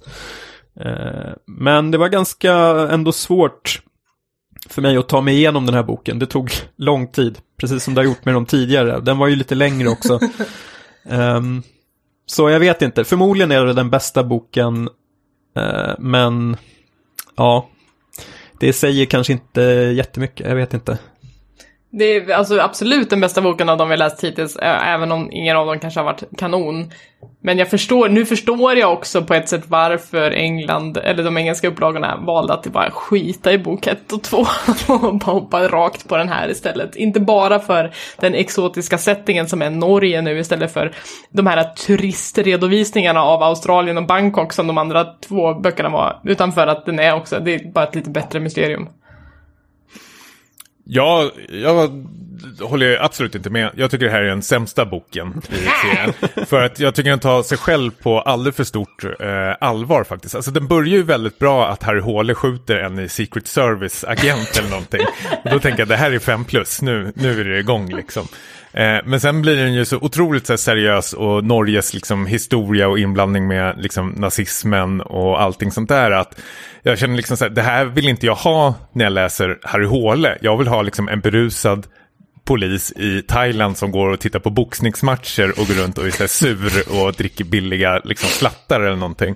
Eh, 0.79 1.33
Men 1.47 1.91
det 1.91 1.97
var 1.97 2.09
ganska 2.09 2.53
ändå 2.91 3.11
svårt 3.11 3.81
för 4.69 4.81
mig 4.81 4.97
att 4.97 5.09
ta 5.09 5.21
mig 5.21 5.35
igenom 5.35 5.65
den 5.65 5.75
här 5.75 5.83
boken. 5.83 6.19
Det 6.19 6.25
tog 6.25 6.51
lång 6.77 7.07
tid, 7.07 7.37
precis 7.59 7.83
som 7.83 7.93
det 7.93 8.01
har 8.01 8.05
gjort 8.05 8.25
med 8.25 8.33
de 8.33 8.45
tidigare. 8.45 8.99
Den 8.99 9.17
var 9.17 9.27
ju 9.27 9.35
lite 9.35 9.55
längre 9.55 9.89
också. 9.89 10.19
Ehm, 11.09 11.63
så 12.25 12.49
jag 12.49 12.59
vet 12.59 12.81
inte, 12.81 13.03
förmodligen 13.03 13.51
är 13.51 13.65
det 13.65 13.73
den 13.73 13.89
bästa 13.89 14.23
boken, 14.23 14.89
eh, 15.57 15.93
men 15.99 16.57
ja, 17.35 17.69
det 18.59 18.73
säger 18.73 19.05
kanske 19.05 19.33
inte 19.33 19.61
jättemycket, 19.95 20.47
jag 20.47 20.55
vet 20.55 20.73
inte. 20.73 20.97
Det 21.95 22.15
är 22.15 22.33
alltså 22.33 22.59
absolut 22.59 23.09
den 23.09 23.21
bästa 23.21 23.41
boken 23.41 23.69
av 23.69 23.77
de 23.77 23.89
vi 23.89 23.97
läst 23.97 24.23
hittills, 24.23 24.57
även 24.61 25.11
om 25.11 25.31
ingen 25.31 25.57
av 25.57 25.65
dem 25.67 25.79
kanske 25.79 25.99
har 25.99 26.05
varit 26.05 26.23
kanon. 26.37 26.91
Men 27.41 27.57
jag 27.57 27.69
förstår, 27.69 28.09
nu 28.09 28.25
förstår 28.25 28.75
jag 28.75 28.93
också 28.93 29.23
på 29.23 29.33
ett 29.33 29.49
sätt 29.49 29.63
varför 29.67 30.31
England, 30.31 30.97
eller 30.97 31.23
de 31.23 31.37
engelska 31.37 31.67
upplagorna, 31.67 32.17
valde 32.17 32.53
att 32.53 32.67
bara 32.67 32.91
skita 32.91 33.53
i 33.53 33.57
bok 33.57 33.87
1 33.87 34.11
och 34.11 34.23
2 34.23 34.37
och 34.87 35.17
bara 35.17 35.31
hoppa 35.31 35.67
rakt 35.67 36.07
på 36.09 36.17
den 36.17 36.29
här 36.29 36.49
istället. 36.49 36.95
Inte 36.95 37.19
bara 37.19 37.59
för 37.59 37.91
den 38.19 38.35
exotiska 38.35 38.97
settingen 38.97 39.47
som 39.47 39.61
är 39.61 39.69
Norge 39.69 40.21
nu 40.21 40.39
istället 40.39 40.73
för 40.73 40.91
de 41.29 41.47
här 41.47 41.63
turistredovisningarna 41.63 43.23
av 43.23 43.43
Australien 43.43 43.97
och 43.97 44.07
Bangkok 44.07 44.53
som 44.53 44.67
de 44.67 44.77
andra 44.77 45.05
två 45.27 45.53
böckerna 45.53 45.89
var, 45.89 46.19
utan 46.23 46.51
för 46.51 46.67
att 46.67 46.85
den 46.85 46.99
är 46.99 47.15
också, 47.15 47.39
det 47.39 47.55
är 47.55 47.71
bara 47.71 47.87
ett 47.87 47.95
lite 47.95 48.09
bättre 48.09 48.39
mysterium. 48.39 48.89
Ja, 50.85 51.31
jag 51.49 52.05
håller 52.61 53.03
absolut 53.03 53.35
inte 53.35 53.49
med. 53.49 53.71
Jag 53.75 53.91
tycker 53.91 54.05
det 54.05 54.11
här 54.11 54.21
är 54.21 54.29
den 54.29 54.41
sämsta 54.41 54.85
boken 54.85 55.41
i 55.49 55.55
serien. 55.55 56.13
för 56.47 56.63
att 56.63 56.79
jag 56.79 56.95
tycker 56.95 57.09
den 57.09 57.19
tar 57.19 57.43
sig 57.43 57.57
själv 57.57 57.91
på 57.91 58.21
alldeles 58.21 58.55
för 58.55 58.63
stort 58.63 59.03
eh, 59.03 59.55
allvar 59.59 60.03
faktiskt. 60.03 60.35
Alltså 60.35 60.51
den 60.51 60.67
börjar 60.67 60.89
ju 60.89 61.03
väldigt 61.03 61.39
bra 61.39 61.69
att 61.69 61.83
Harry 61.83 62.01
Håle 62.01 62.35
skjuter 62.35 62.75
en 62.75 62.99
i 62.99 63.09
Secret 63.09 63.47
Service-agent 63.47 64.57
eller 64.59 64.69
någonting. 64.69 65.01
Och 65.43 65.49
då 65.49 65.59
tänker 65.59 65.79
jag 65.79 65.87
det 65.87 65.95
här 65.97 66.11
är 66.11 66.19
fem 66.19 66.45
plus, 66.45 66.81
nu, 66.81 67.11
nu 67.15 67.41
är 67.41 67.45
det 67.45 67.59
igång 67.59 67.95
liksom. 67.95 68.27
Eh, 68.73 68.99
men 69.05 69.19
sen 69.19 69.41
blir 69.41 69.55
den 69.55 69.73
ju 69.73 69.85
så 69.85 69.97
otroligt 69.97 70.47
så 70.47 70.53
här, 70.53 70.57
seriös 70.57 71.13
och 71.13 71.43
Norges 71.43 71.93
liksom, 71.93 72.25
historia 72.25 72.87
och 72.87 72.99
inblandning 72.99 73.47
med 73.47 73.75
liksom, 73.77 74.09
nazismen 74.09 75.01
och 75.01 75.41
allting 75.41 75.71
sånt 75.71 75.89
där. 75.89 76.11
Att 76.11 76.39
jag 76.83 76.99
känner 76.99 77.15
liksom 77.15 77.37
så 77.37 77.45
här, 77.45 77.51
det 77.51 77.61
här 77.61 77.85
vill 77.85 78.09
inte 78.09 78.25
jag 78.25 78.35
ha 78.35 78.75
när 78.93 79.05
jag 79.05 79.13
läser 79.13 79.59
Harry 79.63 79.85
Håle. 79.85 80.37
Jag 80.41 80.57
vill 80.57 80.67
ha 80.67 80.81
liksom 80.81 81.09
en 81.09 81.19
berusad 81.19 81.87
polis 82.45 82.91
i 82.91 83.21
Thailand 83.21 83.77
som 83.77 83.91
går 83.91 84.09
och 84.09 84.19
tittar 84.19 84.39
på 84.39 84.49
boxningsmatcher 84.49 85.49
och 85.59 85.67
går 85.67 85.83
runt 85.83 85.97
och 85.97 86.05
är 86.05 86.11
så 86.11 86.23
här 86.23 86.27
sur 86.27 87.01
och 87.01 87.13
dricker 87.13 87.43
billiga 87.43 88.01
liksom, 88.03 88.29
slattar 88.29 88.81
eller 88.81 88.95
någonting. 88.95 89.35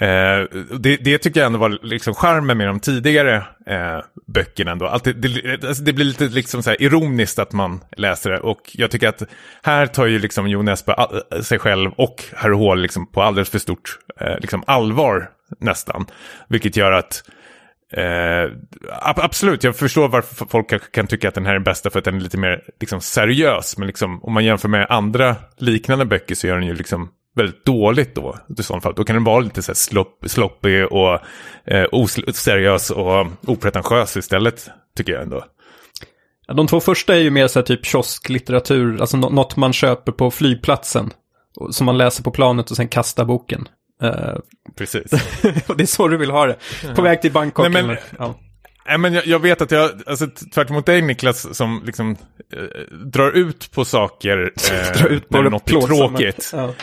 Eh, 0.00 0.44
det, 0.78 0.96
det 0.96 1.18
tycker 1.18 1.40
jag 1.40 1.46
ändå 1.46 1.58
var 1.58 1.78
liksom 1.82 2.14
charmen 2.14 2.58
med 2.58 2.66
de 2.66 2.80
tidigare 2.80 3.36
eh, 3.66 3.98
böckerna 4.26 4.70
ändå. 4.72 4.86
Allt 4.86 5.04
det, 5.04 5.12
det, 5.12 5.64
alltså 5.64 5.82
det 5.82 5.92
blir 5.92 6.04
lite 6.04 6.24
liksom 6.24 6.62
så 6.62 6.70
här 6.70 6.82
ironiskt 6.82 7.38
att 7.38 7.52
man 7.52 7.80
läser 7.96 8.30
det 8.30 8.40
och 8.40 8.60
jag 8.72 8.90
tycker 8.90 9.08
att 9.08 9.22
här 9.62 9.86
tar 9.86 10.06
ju 10.06 10.18
liksom 10.18 10.48
Jon 10.48 10.68
Espe 10.68 10.94
sig 11.42 11.58
själv 11.58 11.90
och 11.96 12.24
Harry 12.36 12.56
Hall 12.68 12.80
liksom 12.82 13.06
på 13.12 13.22
alldeles 13.22 13.50
för 13.50 13.58
stort 13.58 13.98
eh, 14.20 14.38
liksom 14.40 14.64
allvar 14.66 15.30
nästan. 15.60 16.06
Vilket 16.48 16.76
gör 16.76 16.92
att 16.92 17.22
Eh, 17.92 18.50
ab- 19.02 19.20
absolut, 19.20 19.64
jag 19.64 19.76
förstår 19.76 20.08
varför 20.08 20.46
folk 20.46 20.70
kan- 20.70 20.80
kan 20.92 21.06
tycka 21.06 21.28
att 21.28 21.34
den 21.34 21.44
här 21.46 21.50
är 21.52 21.54
den 21.54 21.64
bästa 21.64 21.90
för 21.90 21.98
att 21.98 22.04
den 22.04 22.16
är 22.16 22.20
lite 22.20 22.38
mer 22.38 22.62
liksom, 22.80 23.00
seriös. 23.00 23.78
Men 23.78 23.86
liksom, 23.86 24.24
om 24.24 24.32
man 24.32 24.44
jämför 24.44 24.68
med 24.68 24.86
andra 24.90 25.36
liknande 25.58 26.04
böcker 26.04 26.34
så 26.34 26.46
gör 26.46 26.54
den 26.56 26.66
ju 26.66 26.74
liksom 26.74 27.08
väldigt 27.36 27.64
dåligt 27.64 28.14
då. 28.14 28.36
I 28.58 28.62
sådana 28.62 28.80
fall. 28.80 28.94
Då 28.96 29.04
kan 29.04 29.16
den 29.16 29.24
vara 29.24 29.40
lite 29.40 29.62
så 29.62 29.70
här 29.72 29.74
slopp, 29.76 30.18
sloppig 30.26 30.86
och 30.92 31.18
eh, 31.64 31.86
oseriös 31.92 32.90
och 32.90 33.26
opretentiös 33.46 34.16
istället, 34.16 34.68
tycker 34.96 35.12
jag 35.12 35.22
ändå. 35.22 35.44
Ja, 36.46 36.54
De 36.54 36.66
två 36.66 36.80
första 36.80 37.14
är 37.14 37.18
ju 37.18 37.30
mer 37.30 37.46
så 37.48 37.58
här 37.58 37.64
typ 37.64 37.86
kiosklitteratur, 37.86 39.00
alltså 39.00 39.16
nå- 39.16 39.28
något 39.30 39.56
man 39.56 39.72
köper 39.72 40.12
på 40.12 40.30
flygplatsen. 40.30 41.10
Som 41.70 41.86
man 41.86 41.98
läser 41.98 42.22
på 42.22 42.30
planet 42.30 42.70
och 42.70 42.76
sen 42.76 42.88
kastar 42.88 43.24
boken. 43.24 43.68
Eh, 44.02 44.34
Precis. 44.78 45.10
det 45.76 45.82
är 45.82 45.86
så 45.86 46.08
du 46.08 46.16
vill 46.16 46.30
ha 46.30 46.46
det. 46.46 46.56
På 46.96 47.02
väg 47.02 47.22
till 47.22 47.32
Bangkok. 47.32 47.62
Nej, 47.62 47.72
men- 47.72 47.84
eller, 47.84 48.00
ja. 48.18 48.34
Nej, 48.88 48.98
men 48.98 49.14
jag, 49.14 49.26
jag 49.26 49.38
vet 49.38 49.62
att 49.62 49.70
jag, 49.70 49.90
alltså, 50.06 50.26
tvärt 50.54 50.70
emot 50.70 50.86
dig 50.86 51.02
Niklas, 51.02 51.56
som 51.56 51.82
liksom 51.86 52.16
eh, 52.52 52.96
drar 52.96 53.30
ut 53.30 53.70
på 53.72 53.84
saker 53.84 54.38
eh, 54.72 55.00
Drar 55.00 55.08
ut 55.08 55.28
på 55.28 55.42
när 55.42 55.50
något 55.50 55.70
är 55.70 55.80
tråkigt. 55.80 56.52
Ja. 56.54 56.74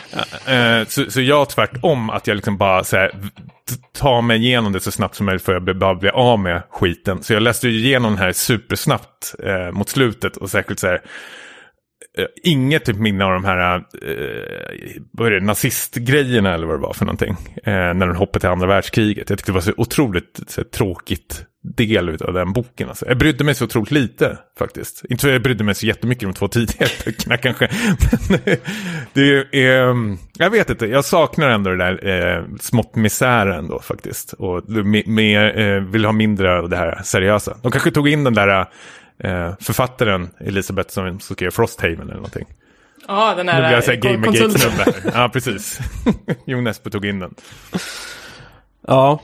Eh, 0.52 0.86
så, 0.86 1.10
så 1.10 1.20
jag 1.20 1.48
tvärtom, 1.48 2.10
att 2.10 2.26
jag 2.26 2.34
liksom 2.34 2.56
bara 2.56 2.84
så 2.84 2.96
här, 2.96 3.08
t- 3.08 3.76
tar 3.98 4.22
mig 4.22 4.38
igenom 4.38 4.72
det 4.72 4.80
så 4.80 4.90
snabbt 4.90 5.14
som 5.14 5.26
möjligt 5.26 5.42
för 5.42 5.54
att 5.54 5.66
jag 5.66 5.78
bara 5.78 5.94
bli 5.94 6.08
av 6.10 6.38
med 6.38 6.62
skiten. 6.70 7.22
Så 7.22 7.32
jag 7.32 7.42
läste 7.42 7.68
ju 7.68 7.78
igenom 7.78 8.12
den 8.12 8.22
här 8.22 8.32
supersnabbt 8.32 9.34
eh, 9.44 9.72
mot 9.72 9.88
slutet 9.88 10.36
och 10.36 10.50
särskilt 10.50 10.80
så 10.80 10.86
här, 10.86 10.94
eh, 10.94 11.00
Eh, 12.18 12.26
inget 12.42 12.84
typ 12.84 12.96
minne 12.96 13.24
av 13.24 13.32
de 13.32 13.44
här 13.44 13.76
eh, 13.76 13.82
vad 15.10 15.26
är 15.26 15.30
det, 15.30 15.46
nazistgrejerna 15.46 16.54
eller 16.54 16.66
vad 16.66 16.76
det 16.76 16.82
var 16.82 16.92
för 16.92 17.04
någonting. 17.04 17.36
Eh, 17.56 17.72
när 17.72 18.06
den 18.06 18.16
hoppade 18.16 18.40
till 18.40 18.48
andra 18.48 18.66
världskriget. 18.66 19.30
Jag 19.30 19.38
tyckte 19.38 19.52
det 19.52 19.54
var 19.54 19.60
så 19.60 19.72
otroligt 19.76 20.40
så 20.46 20.60
här, 20.60 20.68
tråkigt 20.68 21.46
del 21.64 22.08
av 22.08 22.34
den 22.34 22.52
boken. 22.52 22.88
Alltså. 22.88 23.08
Jag 23.08 23.18
brydde 23.18 23.44
mig 23.44 23.54
så 23.54 23.64
otroligt 23.64 23.90
lite 23.90 24.38
faktiskt. 24.58 25.04
Inte 25.08 25.20
för 25.22 25.28
att 25.28 25.32
jag 25.32 25.42
brydde 25.42 25.64
mig 25.64 25.74
så 25.74 25.86
jättemycket 25.86 26.22
de 26.22 26.34
två 26.34 26.48
tidigare 26.48 26.90
böckerna 27.04 27.36
kanske. 27.36 27.68
Men 28.28 28.40
eh, 28.44 28.58
det 29.12 29.22
är, 29.52 29.90
ehm, 29.90 30.18
jag 30.38 30.50
vet 30.50 30.70
inte, 30.70 30.86
jag 30.86 31.04
saknar 31.04 31.48
ändå 31.48 31.70
det 31.70 31.76
där 31.76 32.36
eh, 32.36 32.44
smått 32.60 32.96
misären 32.96 33.68
då 33.68 33.80
faktiskt. 33.80 34.32
Och 34.32 34.68
mer, 35.06 35.58
eh, 35.58 35.80
vill 35.80 36.04
ha 36.04 36.12
mindre 36.12 36.58
av 36.58 36.68
det 36.68 36.76
här 36.76 37.00
seriösa. 37.04 37.56
De 37.62 37.72
kanske 37.72 37.90
tog 37.90 38.08
in 38.08 38.24
den 38.24 38.34
där 38.34 38.60
eh, 38.60 38.66
eh, 39.18 39.54
författaren 39.60 40.30
Elisabeth 40.40 40.90
som 40.90 41.20
skrev 41.20 41.50
Frosthaven 41.50 42.00
eller 42.00 42.14
någonting. 42.14 42.46
Ja, 43.08 43.34
den 43.34 43.46
Nu 43.46 43.52
blir 43.52 43.62
här 43.62 43.72
jag 43.72 43.84
såhär 43.84 44.06
eh, 44.06 44.22
konsulten. 44.22 44.60
Gamergate-snubbe 44.60 45.10
här. 45.12 45.22
Ja, 45.22 45.28
precis. 45.28 45.78
Jon 46.46 46.66
Espe 46.66 46.90
tog 46.90 47.04
in 47.06 47.18
den. 47.18 47.34
ja, 48.86 49.20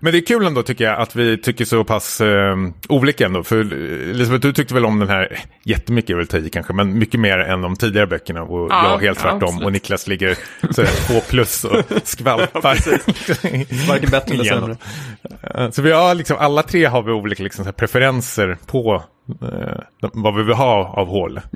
Men 0.00 0.12
det 0.12 0.18
är 0.18 0.26
kul 0.26 0.46
ändå 0.46 0.62
tycker 0.62 0.84
jag 0.84 0.98
att 1.00 1.16
vi 1.16 1.38
tycker 1.38 1.64
så 1.64 1.84
pass 1.84 2.20
eh, 2.20 2.56
olika 2.88 3.26
ändå. 3.26 3.42
För 3.42 3.58
eh, 3.60 4.10
Elisabeth, 4.10 4.42
du 4.42 4.52
tyckte 4.52 4.74
väl 4.74 4.84
om 4.84 4.98
den 4.98 5.08
här, 5.08 5.38
jättemycket 5.64 6.10
är 6.10 6.14
väl 6.14 6.46
i 6.46 6.50
kanske, 6.50 6.72
men 6.72 6.98
mycket 6.98 7.20
mer 7.20 7.38
än 7.38 7.60
de 7.62 7.76
tidigare 7.76 8.06
böckerna. 8.06 8.42
Och 8.42 8.70
Ja, 8.70 8.90
jag 8.92 8.98
helt 8.98 9.18
ja, 9.18 9.22
tvärtom. 9.30 9.42
absolut. 9.42 9.64
och 9.66 9.72
Niklas 9.72 10.06
ligger 10.06 10.36
så 10.70 10.82
här, 10.82 11.06
två 11.08 11.20
plus 11.30 11.64
och 11.64 11.82
skvalpar. 12.04 12.76
varken 13.88 14.10
bättre 14.10 14.34
eller 14.34 14.44
sämre. 14.44 14.76
Eh, 15.54 15.70
Så 15.70 15.82
vi 15.82 15.92
har 15.92 16.14
liksom, 16.14 16.36
alla 16.40 16.62
tre 16.62 16.84
har 16.84 17.02
vi 17.02 17.12
olika 17.12 17.42
liksom, 17.42 17.64
så 17.64 17.68
här, 17.68 17.72
preferenser 17.72 18.58
på 18.66 19.02
eh, 19.42 19.80
vad 20.12 20.34
vi 20.36 20.42
vill 20.42 20.54
ha 20.54 20.88
av 20.88 21.06
hål. 21.06 21.40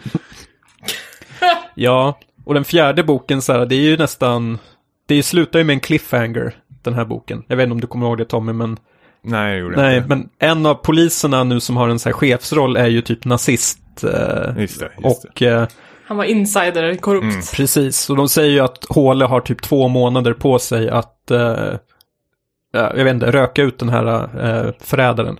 Ja, 1.75 2.19
och 2.45 2.55
den 2.55 2.65
fjärde 2.65 3.03
boken 3.03 3.43
så 3.43 3.53
här, 3.53 3.67
det 3.67 3.75
är 3.75 3.81
ju 3.81 3.97
nästan, 3.97 4.59
det 5.07 5.23
slutar 5.23 5.59
ju 5.59 5.65
med 5.65 5.75
en 5.75 5.81
cliffhanger, 5.81 6.55
den 6.89 6.99
här 6.99 7.05
boken. 7.05 7.45
Jag 7.49 7.57
vet 7.57 7.65
inte 7.65 7.73
om 7.73 7.81
du 7.81 7.87
kommer 7.87 8.07
ihåg 8.07 8.19
det 8.19 8.25
Tommy, 8.25 8.53
men 8.53 8.77
Nej, 9.23 9.53
det 9.55 9.59
gjorde 9.59 9.75
jag 9.75 9.83
nej, 9.83 9.97
inte. 9.97 10.09
men 10.09 10.29
en 10.39 10.67
av 10.67 10.75
poliserna 10.75 11.45
nu 11.45 11.61
som 11.61 11.77
har 11.77 11.89
en 11.89 11.99
så 11.99 12.09
här 12.09 12.15
chefsroll 12.15 12.77
är 12.77 12.87
ju 12.87 13.01
typ 13.03 13.25
nazist. 13.25 14.05
Eh, 14.05 14.61
Just 14.61 14.81
det, 14.81 14.91
just 15.05 15.25
och 15.25 15.43
eh, 15.43 15.69
Han 16.07 16.17
var 16.17 16.25
insider, 16.25 16.95
korrupt. 16.97 17.25
Mm. 17.25 17.41
precis, 17.55 18.11
och 18.11 18.17
de 18.17 18.29
säger 18.29 18.51
ju 18.51 18.61
att 18.61 18.85
Håle 18.89 19.25
har 19.25 19.41
typ 19.41 19.63
två 19.63 19.89
månader 19.89 20.33
på 20.33 20.59
sig 20.59 20.89
att, 20.91 21.31
eh, 21.31 21.75
ja, 22.73 22.93
jag 22.97 23.05
vet 23.05 23.15
inte, 23.15 23.31
röka 23.31 23.63
ut 23.63 23.79
den 23.79 23.89
här 23.89 24.07
eh, 24.67 24.73
förrädaren. 24.81 25.39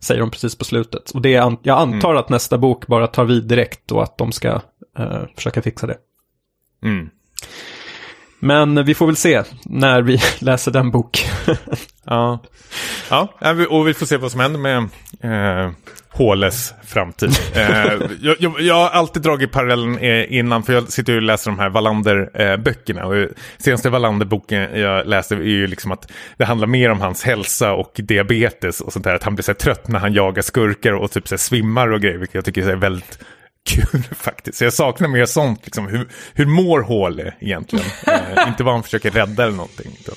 Säger 0.00 0.20
de 0.20 0.30
precis 0.30 0.58
på 0.58 0.64
slutet. 0.64 1.10
Och 1.10 1.22
det 1.22 1.34
är, 1.34 1.40
an- 1.42 1.58
jag 1.62 1.78
antar 1.78 2.14
att 2.14 2.28
nästa 2.28 2.58
bok 2.58 2.86
bara 2.86 3.06
tar 3.06 3.24
vid 3.24 3.44
direkt 3.48 3.92
och 3.92 4.02
att 4.02 4.18
de 4.18 4.32
ska 4.32 4.48
eh, 4.98 5.22
försöka 5.36 5.62
fixa 5.62 5.86
det. 5.86 5.96
Mm. 6.84 7.08
Men 8.38 8.84
vi 8.84 8.94
får 8.94 9.06
väl 9.06 9.16
se 9.16 9.42
när 9.64 10.02
vi 10.02 10.20
läser 10.38 10.70
den 10.70 10.90
bok. 10.90 11.26
Ja. 12.08 12.38
ja, 13.10 13.28
och 13.68 13.88
vi 13.88 13.94
får 13.94 14.06
se 14.06 14.16
vad 14.16 14.30
som 14.30 14.40
händer 14.40 14.60
med 14.60 14.88
eh, 15.20 15.72
Håles 16.16 16.74
framtid. 16.84 17.30
eh, 17.54 17.92
jag, 18.20 18.36
jag, 18.40 18.60
jag 18.60 18.74
har 18.74 18.88
alltid 18.88 19.22
dragit 19.22 19.52
parallellen 19.52 19.98
eh, 19.98 20.32
innan, 20.32 20.62
för 20.62 20.72
jag 20.72 20.88
sitter 20.88 21.12
ju 21.12 21.16
och 21.18 21.22
läser 21.22 21.50
de 21.50 21.58
här 21.58 21.70
Wallander-böckerna. 21.70 23.16
eh, 23.16 23.28
senaste 23.58 23.90
Wallander-boken 23.90 24.80
jag 24.80 25.06
läste 25.06 25.34
är 25.34 25.40
ju 25.40 25.66
liksom 25.66 25.92
att 25.92 26.12
det 26.36 26.44
handlar 26.44 26.66
mer 26.66 26.90
om 26.90 27.00
hans 27.00 27.24
hälsa 27.24 27.72
och 27.72 27.92
diabetes 27.94 28.80
och 28.80 28.92
sånt 28.92 29.04
där. 29.04 29.14
Att 29.14 29.22
han 29.22 29.34
blir 29.34 29.42
så 29.42 29.52
här 29.52 29.56
trött 29.56 29.88
när 29.88 29.98
han 29.98 30.12
jagar 30.12 30.42
skurkar 30.42 30.92
och 30.92 31.10
typ 31.10 31.28
så 31.28 31.38
svimmar 31.38 31.92
och 31.92 32.00
grejer, 32.00 32.18
vilket 32.18 32.34
jag 32.34 32.44
tycker 32.44 32.68
är 32.68 32.76
väldigt 32.76 33.18
kul 33.66 34.02
faktiskt. 34.20 34.58
Så 34.58 34.64
jag 34.64 34.72
saknar 34.72 35.08
mer 35.08 35.26
sånt, 35.26 35.60
liksom, 35.64 35.88
hur, 35.88 36.08
hur 36.34 36.46
mår 36.46 36.80
Håle 36.80 37.34
egentligen? 37.40 37.84
Eh, 38.06 38.48
inte 38.48 38.64
vad 38.64 38.74
han 38.74 38.82
försöker 38.82 39.10
rädda 39.10 39.42
eller 39.44 39.56
någonting. 39.56 39.96
utan 40.00 40.14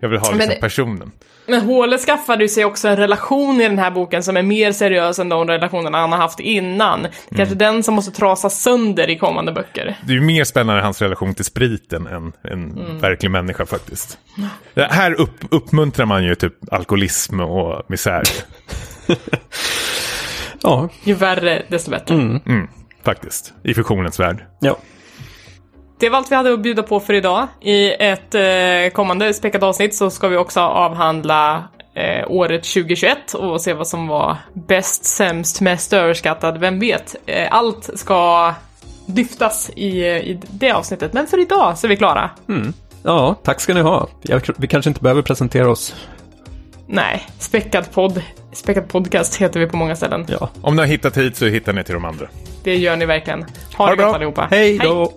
Jag 0.00 0.08
vill 0.08 0.18
ha 0.18 0.28
Men 0.30 0.38
liksom, 0.38 0.54
det- 0.54 0.60
personen. 0.60 1.12
Men 1.46 1.60
Håle 1.60 1.98
skaffade 1.98 2.44
ju 2.44 2.48
sig 2.48 2.64
också 2.64 2.88
en 2.88 2.96
relation 2.96 3.60
i 3.60 3.68
den 3.68 3.78
här 3.78 3.90
boken 3.90 4.22
som 4.22 4.36
är 4.36 4.42
mer 4.42 4.72
seriös 4.72 5.18
än 5.18 5.28
de 5.28 5.48
relationerna 5.48 5.98
han 5.98 6.12
har 6.12 6.18
haft 6.18 6.40
innan. 6.40 7.02
Det 7.02 7.08
är 7.30 7.36
kanske 7.36 7.54
den 7.54 7.82
som 7.82 7.94
måste 7.94 8.10
trasas 8.10 8.62
sönder 8.62 9.10
i 9.10 9.18
kommande 9.18 9.52
böcker. 9.52 9.96
Det 10.06 10.12
är 10.12 10.14
ju 10.14 10.20
mer 10.20 10.44
spännande 10.44 10.82
hans 10.82 11.02
relation 11.02 11.34
till 11.34 11.44
spriten 11.44 12.06
än 12.06 12.32
en 12.42 12.98
verklig 13.00 13.30
människa 13.30 13.66
faktiskt. 13.66 14.18
Det 14.74 14.88
här 14.90 15.12
upp, 15.20 15.44
uppmuntrar 15.50 16.06
man 16.06 16.24
ju 16.24 16.34
typ 16.34 16.72
alkoholism 16.72 17.40
och 17.40 17.82
misär. 17.88 18.22
ja, 20.62 20.88
Ju 21.04 21.14
värre, 21.14 21.62
desto 21.68 21.90
bättre. 21.90 22.14
Mm, 22.14 22.68
faktiskt. 23.04 23.54
I 23.62 23.74
fiktionens 23.74 24.20
värld. 24.20 24.46
ja. 24.60 24.76
Det 26.00 26.08
var 26.08 26.18
allt 26.18 26.30
vi 26.30 26.34
hade 26.36 26.52
att 26.52 26.62
bjuda 26.62 26.82
på 26.82 27.00
för 27.00 27.14
idag. 27.14 27.46
I 27.60 27.92
ett 27.92 28.34
eh, 28.34 28.92
kommande 28.92 29.34
späckat 29.34 29.62
avsnitt 29.62 29.94
så 29.94 30.10
ska 30.10 30.28
vi 30.28 30.36
också 30.36 30.60
avhandla 30.60 31.64
eh, 31.94 32.30
året 32.30 32.62
2021 32.62 33.34
och 33.34 33.60
se 33.60 33.72
vad 33.72 33.88
som 33.88 34.06
var 34.06 34.36
bäst, 34.52 35.04
sämst, 35.04 35.60
mest 35.60 35.92
överskattad, 35.92 36.58
vem 36.58 36.80
vet. 36.80 37.16
Eh, 37.26 37.54
allt 37.54 37.90
ska 37.94 38.54
dyftas 39.06 39.70
i, 39.76 40.04
i 40.04 40.40
det 40.50 40.70
avsnittet, 40.70 41.12
men 41.12 41.26
för 41.26 41.38
idag 41.38 41.78
så 41.78 41.86
är 41.86 41.88
vi 41.88 41.96
klara. 41.96 42.30
Ja, 43.02 43.34
tack 43.42 43.60
ska 43.60 43.74
ni 43.74 43.80
ha. 43.80 44.08
Jag, 44.22 44.42
vi 44.56 44.66
kanske 44.66 44.90
inte 44.90 45.00
behöver 45.00 45.22
presentera 45.22 45.70
oss. 45.70 45.94
Nej, 46.94 47.26
späckad 47.38 47.92
podd, 47.92 48.22
späckad 48.52 48.88
podcast 48.88 49.36
heter 49.36 49.60
vi 49.60 49.66
på 49.66 49.76
många 49.76 49.96
ställen. 49.96 50.26
Ja. 50.28 50.48
Om 50.62 50.76
ni 50.76 50.82
har 50.82 50.86
hittat 50.86 51.16
hit 51.16 51.36
så 51.36 51.46
hittar 51.46 51.72
ni 51.72 51.84
till 51.84 51.94
de 51.94 52.04
andra. 52.04 52.26
Det 52.64 52.76
gör 52.76 52.96
ni 52.96 53.06
verkligen. 53.06 53.40
Ha, 53.40 53.48
Ha 53.76 53.86
det 53.86 53.92
det 53.92 53.96
gott 53.96 54.06
bra. 54.10 54.14
allihopa. 54.14 54.48
Hej 54.50 54.78
då! 54.78 55.12